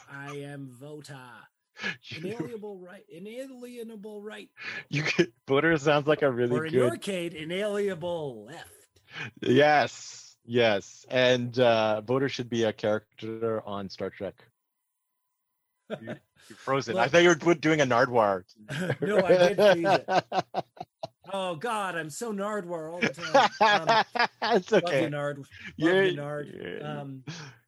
I 0.07 0.31
am 0.43 0.69
voter 0.69 1.49
inalienable 2.11 2.79
right 2.79 3.03
inalienable 3.09 4.21
right 4.21 4.49
you 4.89 5.03
could, 5.03 5.31
voter 5.47 5.77
sounds 5.77 6.07
like 6.07 6.21
a 6.21 6.31
really 6.31 6.59
or 6.59 6.65
in 6.65 6.73
good 6.73 6.93
your 6.93 6.97
case 6.97 7.33
inalienable 7.33 8.45
left. 8.45 8.99
Yes 9.41 10.37
yes. 10.45 11.05
And 11.09 11.57
uh 11.59 12.01
voter 12.01 12.29
should 12.29 12.49
be 12.49 12.63
a 12.63 12.73
character 12.73 13.45
on 13.47 13.75
star 13.75 13.95
trek 13.95 14.27
you're 16.49 16.57
frozen 16.57 16.97
i 16.97 17.07
thought 17.07 17.23
you 17.23 17.29
were 17.29 17.55
doing 17.55 17.81
a 17.81 17.85
nardwuar 17.85 18.43
no 19.01 19.17
i 19.25 19.37
did 19.53 19.55
freeze 19.57 19.85
it 19.85 20.05
oh 21.33 21.55
god 21.55 21.95
i'm 21.95 22.09
so 22.09 22.31
nardwuar 22.33 22.91
all 22.93 22.99
the 22.99 23.09
time 23.09 24.05
um, 24.15 24.27
it's 24.55 24.71
okay 24.73 25.03
you 25.03 25.09
nard 25.09 25.37
love 25.37 25.47
You're- 25.77 26.09
you 26.09 26.15
nard 26.15 26.47
you're- 26.53 26.81
um 26.81 27.23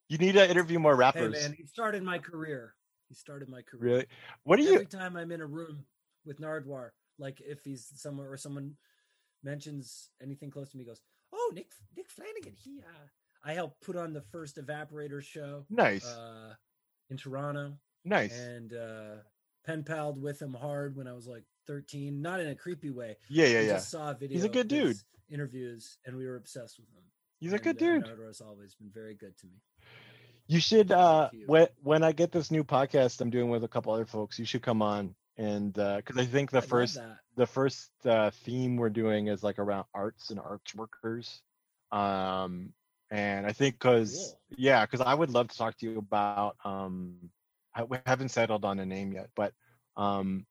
you 0.08 0.18
need 0.18 0.34
to 0.34 0.50
interview 0.50 0.80
more 0.80 0.94
Hey 0.94 1.00
rappers 1.00 1.34
man, 1.42 1.54
he 1.54 1.66
started 1.68 2.02
my 2.02 2.18
career. 2.18 2.74
He 3.10 3.14
started 3.14 3.48
my 3.48 3.62
career. 3.62 3.94
Really? 3.94 4.06
What 4.44 4.58
do 4.58 4.64
you? 4.64 4.74
Every 4.74 4.88
time 4.88 5.16
I'm 5.16 5.32
in 5.32 5.40
a 5.40 5.46
room 5.46 5.86
with 6.26 6.40
Nardwuar, 6.42 6.90
like 7.20 7.40
if 7.42 7.64
he's 7.64 7.92
somewhere 7.96 8.32
or 8.32 8.36
someone 8.36 8.74
mentions 9.44 10.10
anything 10.22 10.50
close 10.50 10.72
to 10.72 10.78
me, 10.78 10.84
he 10.84 10.88
goes, 10.90 11.02
"Oh, 11.32 11.52
Nick 11.54 11.68
Nick 11.96 12.10
Flanagan." 12.10 12.54
He, 12.58 12.80
uh, 12.80 13.06
I 13.44 13.54
helped 13.54 13.82
put 13.82 13.96
on 13.96 14.14
the 14.14 14.22
first 14.32 14.58
Evaporator 14.58 15.22
show 15.22 15.66
Nice, 15.70 16.08
uh, 16.08 16.54
in 17.12 17.18
Toronto, 17.18 17.74
nice. 18.06 18.38
and 18.38 18.74
uh, 18.74 19.16
pen 19.66 19.84
palled 19.84 20.22
with 20.22 20.42
him 20.42 20.54
hard 20.54 20.96
when 20.96 21.08
I 21.08 21.14
was 21.14 21.28
like 21.28 21.44
13, 21.68 22.22
not 22.22 22.40
in 22.40 22.48
a 22.48 22.56
creepy 22.56 22.90
way. 22.90 23.18
Yeah, 23.30 23.46
yeah, 23.48 23.60
We 23.60 23.66
yeah. 23.68 23.74
Just 23.74 23.92
saw 23.92 24.12
a 24.12 24.14
video. 24.14 24.36
He's 24.36 24.46
a 24.46 24.50
good 24.50 24.68
dude. 24.68 24.98
Interviews, 25.30 25.98
and 26.06 26.16
we 26.18 26.26
were 26.26 26.36
obsessed 26.36 26.80
with 26.80 26.90
him. 26.90 27.04
He's 27.40 27.54
a 27.54 27.60
good 27.60 27.82
And, 27.82 28.04
uh, 28.04 28.08
dude. 28.08 28.18
Nardwuar's 28.20 28.42
always 28.42 28.76
been 28.76 28.90
very 28.94 29.14
good 29.16 29.38
to 29.38 29.46
me. 29.46 29.54
You 30.48 30.60
should 30.60 30.92
uh 30.92 31.30
you. 31.32 31.44
when 31.46 31.68
when 31.84 32.04
I 32.04 32.12
get 32.12 32.32
this 32.32 32.50
new 32.50 32.64
podcast 32.64 33.22
I'm 33.22 33.30
doing 33.30 33.50
with 33.50 33.64
a 33.64 33.68
couple 33.68 33.94
other 33.94 34.06
folks, 34.08 34.40
you 34.40 34.46
should 34.46 34.64
come 34.64 34.82
on 34.82 35.14
and 35.38 35.78
uh 35.78 35.98
because 35.98 36.18
I 36.18 36.26
think 36.26 36.50
the 36.50 36.58
I 36.58 36.62
first 36.62 36.98
the 37.36 37.46
first 37.46 37.92
uh 38.06 38.32
theme 38.32 38.76
we're 38.78 38.90
doing 38.90 39.28
is 39.28 39.44
like 39.44 39.60
around 39.60 39.86
arts 39.94 40.32
and 40.32 40.40
arts 40.40 40.74
workers. 40.74 41.42
Um 41.92 42.74
and 43.12 43.46
I 43.46 43.54
think 43.54 43.76
because 43.76 44.36
Cool. 44.50 44.58
yeah, 44.58 44.86
because 44.86 45.02
I 45.02 45.14
would 45.14 45.30
love 45.30 45.50
to 45.50 45.58
talk 45.58 45.78
to 45.78 45.86
you 45.86 46.00
about 46.00 46.56
um 46.66 47.30
I, 47.80 47.84
we 47.84 47.98
haven't 48.06 48.30
settled 48.30 48.66
on 48.66 48.80
a 48.80 48.86
name 48.86 49.14
yet, 49.14 49.30
but 49.36 49.54
um 49.98 50.46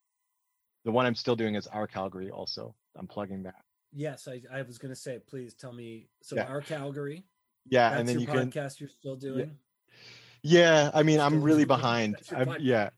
the 0.84 0.92
one 0.92 1.06
I'm 1.06 1.14
still 1.14 1.36
doing 1.36 1.54
is 1.54 1.66
our 1.66 1.86
Calgary 1.86 2.30
also. 2.30 2.74
I'm 2.96 3.06
plugging 3.06 3.42
that. 3.42 3.62
Yes, 3.92 4.28
I, 4.28 4.42
I 4.52 4.62
was 4.62 4.78
going 4.78 4.92
to 4.92 5.00
say, 5.00 5.18
please 5.18 5.54
tell 5.54 5.72
me. 5.72 6.08
So, 6.22 6.36
Yeah. 6.36 6.44
our 6.44 6.60
Calgary, 6.60 7.24
Yeah, 7.68 7.96
and 7.98 8.08
then 8.08 8.14
your 8.14 8.22
you 8.22 8.26
can 8.26 8.50
podcast 8.50 8.80
you're 8.80 8.88
still 8.88 9.16
doing. 9.16 9.56
Yeah, 10.42 10.90
I 10.94 11.02
mean 11.02 11.20
I'm 11.20 11.42
really 11.42 11.64
behind. 11.64 12.16
I'm, 12.34 12.56
yeah. 12.60 12.90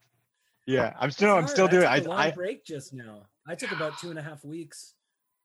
Yeah, 0.67 0.93
I'm 0.99 1.11
still 1.11 1.35
I'm 1.35 1.47
still 1.47 1.67
doing 1.67 1.85
I 1.85 1.93
I 1.93 1.97
took 1.99 2.07
a 2.07 2.09
long 2.09 2.19
I 2.19 2.31
break 2.31 2.65
just 2.65 2.93
now. 2.93 3.23
I 3.47 3.55
took 3.55 3.71
about 3.71 3.97
two 3.99 4.09
and 4.11 4.19
a 4.19 4.21
half 4.21 4.45
weeks. 4.45 4.93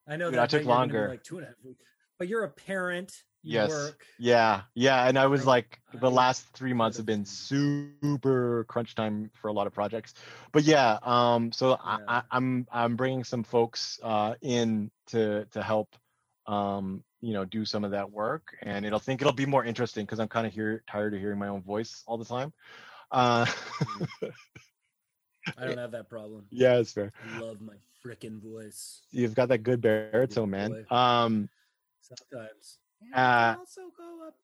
I 0.06 0.16
know 0.16 0.26
Dude, 0.26 0.34
that 0.34 0.42
I 0.42 0.46
took 0.46 0.60
you're 0.64 0.74
gonna 0.74 0.86
be 0.86 0.92
longer. 0.92 1.08
like 1.08 1.24
two 1.24 1.38
and 1.38 1.44
a 1.44 1.48
half 1.48 1.56
weeks, 1.64 1.82
but 2.18 2.28
you're 2.28 2.44
a 2.44 2.50
parent. 2.50 3.12
Yes. 3.46 3.70
work. 3.70 4.04
Yeah, 4.18 4.62
yeah, 4.74 5.06
and 5.08 5.18
I 5.18 5.26
was 5.26 5.46
like, 5.46 5.80
the 6.00 6.10
last 6.10 6.48
three 6.52 6.72
months 6.72 6.96
have 6.96 7.06
been 7.06 7.24
super 7.24 8.64
crunch 8.68 8.94
time 8.94 9.30
for 9.34 9.48
a 9.48 9.52
lot 9.52 9.66
of 9.66 9.72
projects. 9.72 10.14
But 10.52 10.64
yeah, 10.64 10.98
um, 11.02 11.52
so 11.52 11.76
I, 11.80 11.98
Yeah. 11.98 12.04
I, 12.08 12.22
I'm 12.30 12.66
I'm 12.72 12.96
bringing 12.96 13.24
some 13.24 13.44
folks 13.44 14.00
uh 14.02 14.34
in 14.42 14.90
to 15.08 15.44
to 15.52 15.62
help, 15.62 15.94
um, 16.46 17.04
you 17.20 17.34
know, 17.34 17.44
do 17.44 17.64
some 17.64 17.84
of 17.84 17.90
that 17.92 18.10
work, 18.10 18.56
and 18.62 18.84
it'll 18.84 18.98
think 18.98 19.20
it'll 19.20 19.32
be 19.32 19.46
more 19.46 19.64
interesting 19.64 20.04
because 20.04 20.18
I'm 20.18 20.28
kind 20.28 20.46
of 20.46 20.52
here 20.52 20.82
tired 20.90 21.14
of 21.14 21.20
hearing 21.20 21.38
my 21.38 21.48
own 21.48 21.62
voice 21.62 22.02
all 22.06 22.16
the 22.18 22.24
time. 22.24 22.52
Uh, 23.12 23.46
I 25.58 25.66
don't 25.66 25.78
have 25.78 25.92
that 25.92 26.08
problem. 26.08 26.46
yeah, 26.50 26.78
it's 26.78 26.92
fair. 26.92 27.12
I 27.22 27.38
love 27.38 27.60
my 27.60 27.74
freaking 28.04 28.40
voice. 28.40 29.02
You've 29.10 29.34
got 29.34 29.48
that 29.48 29.58
good 29.58 29.80
baritone, 29.80 30.50
man. 30.50 30.86
Um, 30.90 31.48
Sometimes. 32.00 32.78
And 33.12 33.56
Uh, 33.56 33.56
also 33.58 33.90
go 33.96 34.26
up. 34.26 34.34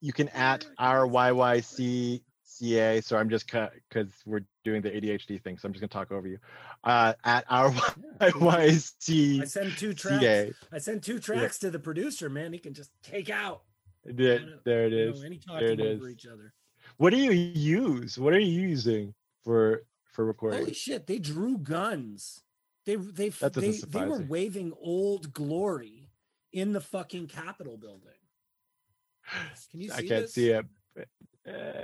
you 0.00 0.12
can 0.12 0.28
at 0.30 0.64
Yeah, 0.64 0.70
our 0.78 1.06
YYC 1.06 2.22
CA. 2.42 3.00
So 3.00 3.16
I'm 3.16 3.28
just 3.28 3.46
because 3.46 4.08
we're 4.24 4.44
doing 4.64 4.82
the 4.82 4.90
ADHD 4.90 5.38
thing, 5.42 5.58
so 5.58 5.66
I'm 5.66 5.72
just 5.72 5.80
gonna 5.80 5.88
talk 5.88 6.10
over 6.12 6.26
you. 6.28 6.38
Uh, 6.84 7.14
at 7.24 7.44
our 7.48 7.70
Yeah, 7.72 8.30
cool. 8.30 8.48
I 8.50 8.66
YYC 8.68 9.46
send 9.48 9.72
two 9.76 9.92
tracks. 9.94 10.20
CA. 10.22 10.52
I 10.72 10.78
send 10.78 11.02
two 11.02 11.18
tracks 11.18 11.58
to 11.60 11.70
the 11.70 11.78
producer, 11.78 12.28
man. 12.30 12.52
He 12.52 12.58
can 12.58 12.72
just 12.74 12.90
take 13.02 13.30
out. 13.30 13.62
There, 14.04 14.38
wanna- 14.40 14.60
there 14.64 14.86
it 14.86 14.92
is. 14.92 15.22
You 15.22 15.30
know, 15.46 15.58
There 15.58 15.70
it 15.72 15.80
is. 15.80 16.00
What 16.98 17.10
do 17.10 17.16
you 17.18 17.32
use? 17.32 18.16
What 18.18 18.32
are 18.32 18.38
you 18.38 18.60
using 18.68 19.14
for 19.42 19.84
for 20.12 20.24
recording? 20.24 20.60
Holy 20.60 20.72
shit! 20.72 21.06
They 21.08 21.18
drew 21.18 21.58
guns. 21.58 22.42
They 22.84 22.94
they 22.94 23.30
they, 23.30 23.72
they 23.72 24.06
were 24.06 24.22
waving 24.22 24.72
old 24.80 25.32
glory 25.34 26.05
in 26.56 26.72
the 26.72 26.80
fucking 26.80 27.26
Capitol 27.28 27.76
building. 27.76 28.18
Can 29.70 29.80
you 29.80 29.90
see 29.90 29.94
I 29.94 29.98
can't 29.98 30.08
this? 30.22 30.32
see 30.34 30.50
it. 30.50 30.64
Uh, 30.98 31.02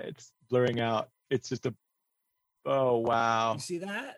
it's 0.09 0.33
blurring 0.49 0.81
out. 0.81 1.11
It's 1.31 1.49
just 1.49 1.67
a. 1.67 1.75
Oh 2.65 2.99
wow, 2.99 3.55
You 3.55 3.61
see 3.61 3.79
that? 3.79 4.17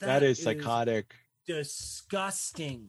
that 0.00 0.22
is 0.22 0.42
psychotic. 0.42 1.14
Disgusting. 1.46 2.88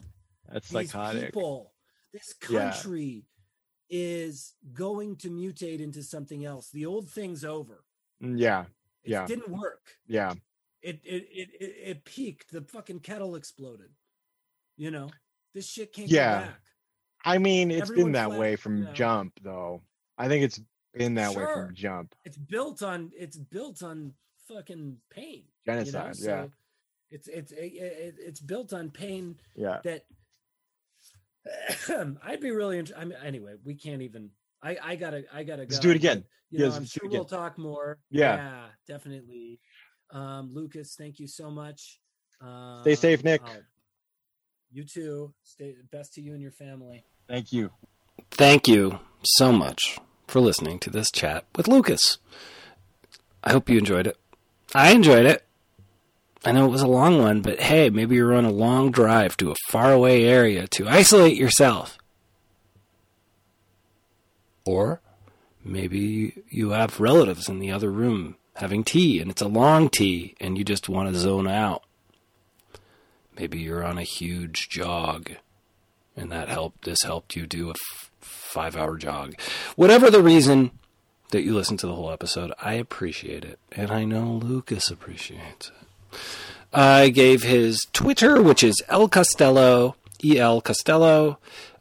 That's 0.52 0.70
These 0.70 0.92
psychotic. 0.92 1.26
people, 1.34 1.74
this 2.14 2.34
Yeah. 2.50 2.72
country 2.72 3.26
is 3.90 4.54
going 4.74 5.16
to 5.18 5.30
mutate 5.30 5.80
into 5.82 6.02
something 6.04 6.46
else. 6.46 6.70
The 6.72 6.86
old 6.86 7.10
thing's 7.10 7.44
over. 7.44 7.84
Mm, 8.24 8.40
Yeah, 8.40 8.66
It 9.04 9.12
Yeah. 9.12 9.26
didn't 9.28 9.50
work. 9.50 9.98
yeah. 10.08 10.34
It 10.82 11.02
it, 11.04 11.24
it 11.32 11.50
it 11.60 11.76
it 11.92 12.06
peaked. 12.06 12.52
The 12.52 12.62
fucking 12.62 13.00
kettle 13.02 13.36
exploded. 13.36 13.92
You 14.78 14.92
know, 14.92 15.10
this 15.54 15.68
shit 15.68 15.92
can't 15.94 16.10
Yeah. 16.10 16.42
back. 16.48 16.62
I 17.26 17.38
mean, 17.40 17.72
it's 17.72 17.90
Everyone 17.90 18.06
been 18.06 18.12
that 18.14 18.32
way 18.32 18.56
from 18.56 18.78
you 18.78 18.84
know. 18.86 18.94
jump, 18.94 19.40
though. 19.44 19.82
I 20.18 20.28
think 20.28 20.44
it's 20.46 20.62
been 20.94 21.16
that 21.16 21.34
way 21.36 21.46
from 21.54 21.74
jump. 21.74 22.14
It's 22.24 22.38
built 22.38 22.84
on 22.84 23.12
it's 23.18 23.38
built 23.38 23.82
on 23.84 24.14
fucking 24.48 24.98
pain. 25.10 25.44
Genocide, 25.66 26.16
You 26.20 26.28
know? 26.28 26.34
yeah. 26.34 26.46
It's 27.12 27.28
it's 27.28 27.52
it, 27.52 27.58
it, 27.74 28.16
it's 28.20 28.40
built 28.40 28.74
on 28.74 28.90
pain 28.92 29.36
Yeah. 29.56 29.80
that 29.84 30.06
I'd 32.24 32.42
be 32.42 32.52
really 32.52 32.80
interested. 32.80 33.02
I 33.02 33.06
mean, 33.06 33.18
anyway, 33.24 33.56
we 33.64 33.76
can't 33.76 34.02
even. 34.02 34.30
I 34.64 34.78
I 34.82 34.96
gotta 34.96 35.24
I 35.34 35.44
gotta 35.44 35.64
Let's 35.64 35.78
go. 35.78 35.84
do 35.84 35.90
it 35.92 35.96
again. 35.98 36.24
You 36.52 36.60
Yes, 36.64 36.72
know, 36.72 36.78
I'm 36.78 36.86
sure 36.86 37.10
we'll 37.10 37.26
talk 37.26 37.58
more. 37.58 38.00
Yeah. 38.10 38.68
definitely. 38.88 39.60
Um, 40.12 40.50
Lucas, 40.54 40.96
thank 40.96 41.20
you 41.20 41.28
so 41.28 41.50
much. 41.50 42.00
Um, 42.42 42.80
Stay 42.82 42.96
safe, 42.96 43.24
Nick. 43.24 43.42
I'll- 43.44 43.62
you 44.72 44.84
too. 44.84 45.34
Stay 45.44 45.76
best 45.92 46.14
to 46.16 46.22
you 46.22 46.34
and 46.34 46.42
your 46.42 46.52
family. 46.52 47.04
Thank 47.28 47.52
you. 47.52 47.72
Thank 48.32 48.68
you 48.68 49.00
so 49.24 49.52
much 49.52 50.00
for 50.28 50.40
listening 50.40 50.80
to 50.80 50.90
this 50.90 51.10
chat 51.12 51.46
with 51.56 51.68
Lucas. 51.68 52.18
I 53.44 53.52
hope 53.52 53.70
you 53.70 53.78
enjoyed 53.78 54.08
it. 54.08 54.18
I 54.74 54.92
enjoyed 54.92 55.26
it. 55.26 55.44
I 56.44 56.52
know 56.52 56.66
it 56.66 56.72
was 56.72 56.82
a 56.82 56.88
long 56.88 57.20
one, 57.20 57.42
but 57.42 57.60
hey, 57.60 57.90
maybe 57.90 58.16
you're 58.16 58.36
on 58.36 58.46
a 58.46 58.52
long 58.52 58.92
drive 58.92 59.36
to 59.38 59.52
a 59.52 59.56
faraway 59.70 60.24
area 60.24 60.68
to 60.68 60.88
isolate 60.88 61.38
yourself. 61.38 61.98
Or 64.64 65.02
maybe 65.64 66.44
you 66.50 66.70
have 66.72 67.00
relatives 67.00 67.50
in 67.50 67.60
the 67.60 67.72
other 67.72 67.92
room 67.92 68.36
having 68.58 68.84
tea 68.84 69.20
and 69.20 69.32
it's 69.32 69.42
a 69.42 69.48
long 69.48 69.90
tea 69.90 70.36
and 70.40 70.58
you 70.58 70.64
just 70.64 70.88
want 70.88 71.12
to 71.12 71.20
zone 71.20 71.48
out. 71.48 71.84
Maybe 73.38 73.60
you're 73.60 73.84
on 73.84 73.98
a 73.98 74.04
huge 74.04 74.70
jog 74.70 75.32
and 76.16 76.32
that 76.32 76.50
helped 76.50 76.86
this 76.86 77.04
helped 77.04 77.36
you 77.36 77.46
do 77.46 77.68
a 77.70 77.72
f- 77.72 78.12
5 78.22 78.76
hour 78.76 78.98
jog. 78.98 79.36
Whatever 79.76 80.10
the 80.10 80.22
reason 80.24 80.72
that 81.32 81.44
you 81.44 81.54
listen 81.54 81.78
to 81.78 81.88
the 81.88 81.96
whole 81.96 82.12
episode, 82.12 82.52
I 82.62 82.74
appreciate 82.74 83.44
it 83.44 83.60
and 83.72 83.92
I 83.92 84.06
know 84.06 84.40
Lucas 84.44 84.90
appreciates 84.90 85.70
it. 85.70 86.20
I 86.74 87.10
gave 87.10 87.44
his 87.44 87.80
Twitter, 87.94 88.42
which 88.42 88.64
is 88.64 88.82
El 88.90 89.08
Costello, 89.08 89.96
E 90.24 90.40
L. 90.40 90.62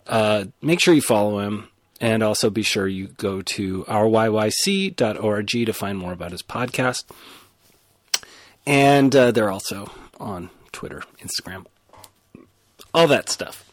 Uh, 0.06 0.44
make 0.62 0.80
sure 0.80 0.94
you 0.94 1.02
follow 1.02 1.40
him. 1.40 1.68
And 2.00 2.22
also 2.22 2.50
be 2.50 2.62
sure 2.62 2.86
you 2.86 3.08
go 3.16 3.40
to 3.40 3.84
ouryyc.org 3.84 5.48
to 5.48 5.72
find 5.72 5.96
more 5.96 6.12
about 6.12 6.32
his 6.32 6.42
podcast. 6.42 7.04
And 8.66 9.14
uh, 9.14 9.30
they're 9.30 9.50
also 9.50 9.90
on 10.20 10.50
Twitter, 10.72 11.02
Instagram, 11.20 11.66
all 12.92 13.06
that 13.06 13.30
stuff. 13.30 13.64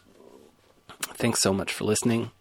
Thanks 1.01 1.41
so 1.41 1.53
much 1.53 1.73
for 1.73 1.83
listening. 1.83 2.31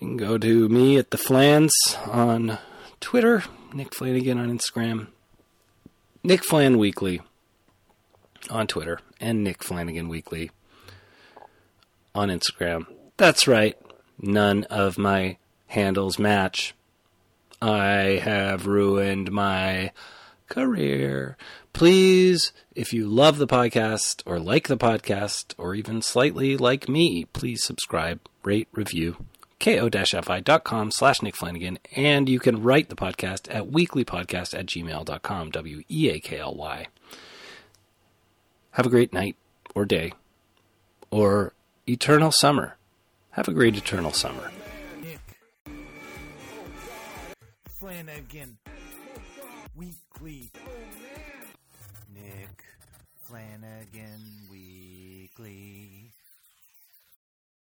You 0.00 0.06
can 0.06 0.16
go 0.16 0.38
to 0.38 0.68
me 0.68 0.96
at 0.96 1.10
the 1.10 1.18
Flans 1.18 1.72
on 2.06 2.58
Twitter, 3.00 3.42
Nick 3.72 3.94
Flanagan 3.94 4.38
on 4.38 4.56
Instagram, 4.56 5.08
Nick 6.22 6.44
Flan 6.44 6.78
Weekly 6.78 7.20
on 8.48 8.66
Twitter, 8.66 9.00
and 9.20 9.44
Nick 9.44 9.62
Flanagan 9.62 10.08
Weekly 10.08 10.50
on 12.14 12.28
Instagram. 12.28 12.86
That's 13.16 13.46
right, 13.46 13.76
none 14.18 14.64
of 14.64 14.96
my 14.96 15.36
handles 15.66 16.18
match. 16.18 16.74
I 17.60 18.20
have 18.24 18.66
ruined 18.66 19.30
my 19.30 19.92
career. 20.50 21.38
Please, 21.72 22.52
if 22.74 22.92
you 22.92 23.06
love 23.06 23.38
the 23.38 23.46
podcast 23.46 24.22
or 24.26 24.38
like 24.38 24.68
the 24.68 24.76
podcast 24.76 25.54
or 25.56 25.74
even 25.74 26.02
slightly 26.02 26.58
like 26.58 26.90
me, 26.90 27.24
please 27.32 27.64
subscribe, 27.64 28.20
rate, 28.44 28.68
review 28.72 29.16
ko-fi.com 29.60 30.90
slash 30.90 31.22
Nick 31.22 31.36
Flanagan, 31.36 31.78
and 31.94 32.28
you 32.28 32.40
can 32.40 32.62
write 32.62 32.88
the 32.88 32.96
podcast 32.96 33.54
at 33.54 33.70
weeklypodcast 33.70 34.58
at 34.58 34.66
gmail.com, 34.66 35.50
W-E-A-K-L-Y. 35.50 36.86
Have 38.72 38.86
a 38.86 38.90
great 38.90 39.12
night 39.12 39.36
or 39.74 39.84
day 39.84 40.12
or 41.10 41.52
eternal 41.86 42.32
summer. 42.32 42.76
Have 43.32 43.48
a 43.48 43.52
great 43.52 43.76
eternal 43.76 44.12
summer. 44.12 44.50
Flanagan. 47.78 48.59
Weekly. 50.22 50.50
Oh, 50.66 50.70
Nick 52.14 52.64
Flanagan 53.22 54.20
Weekly. 54.50 55.69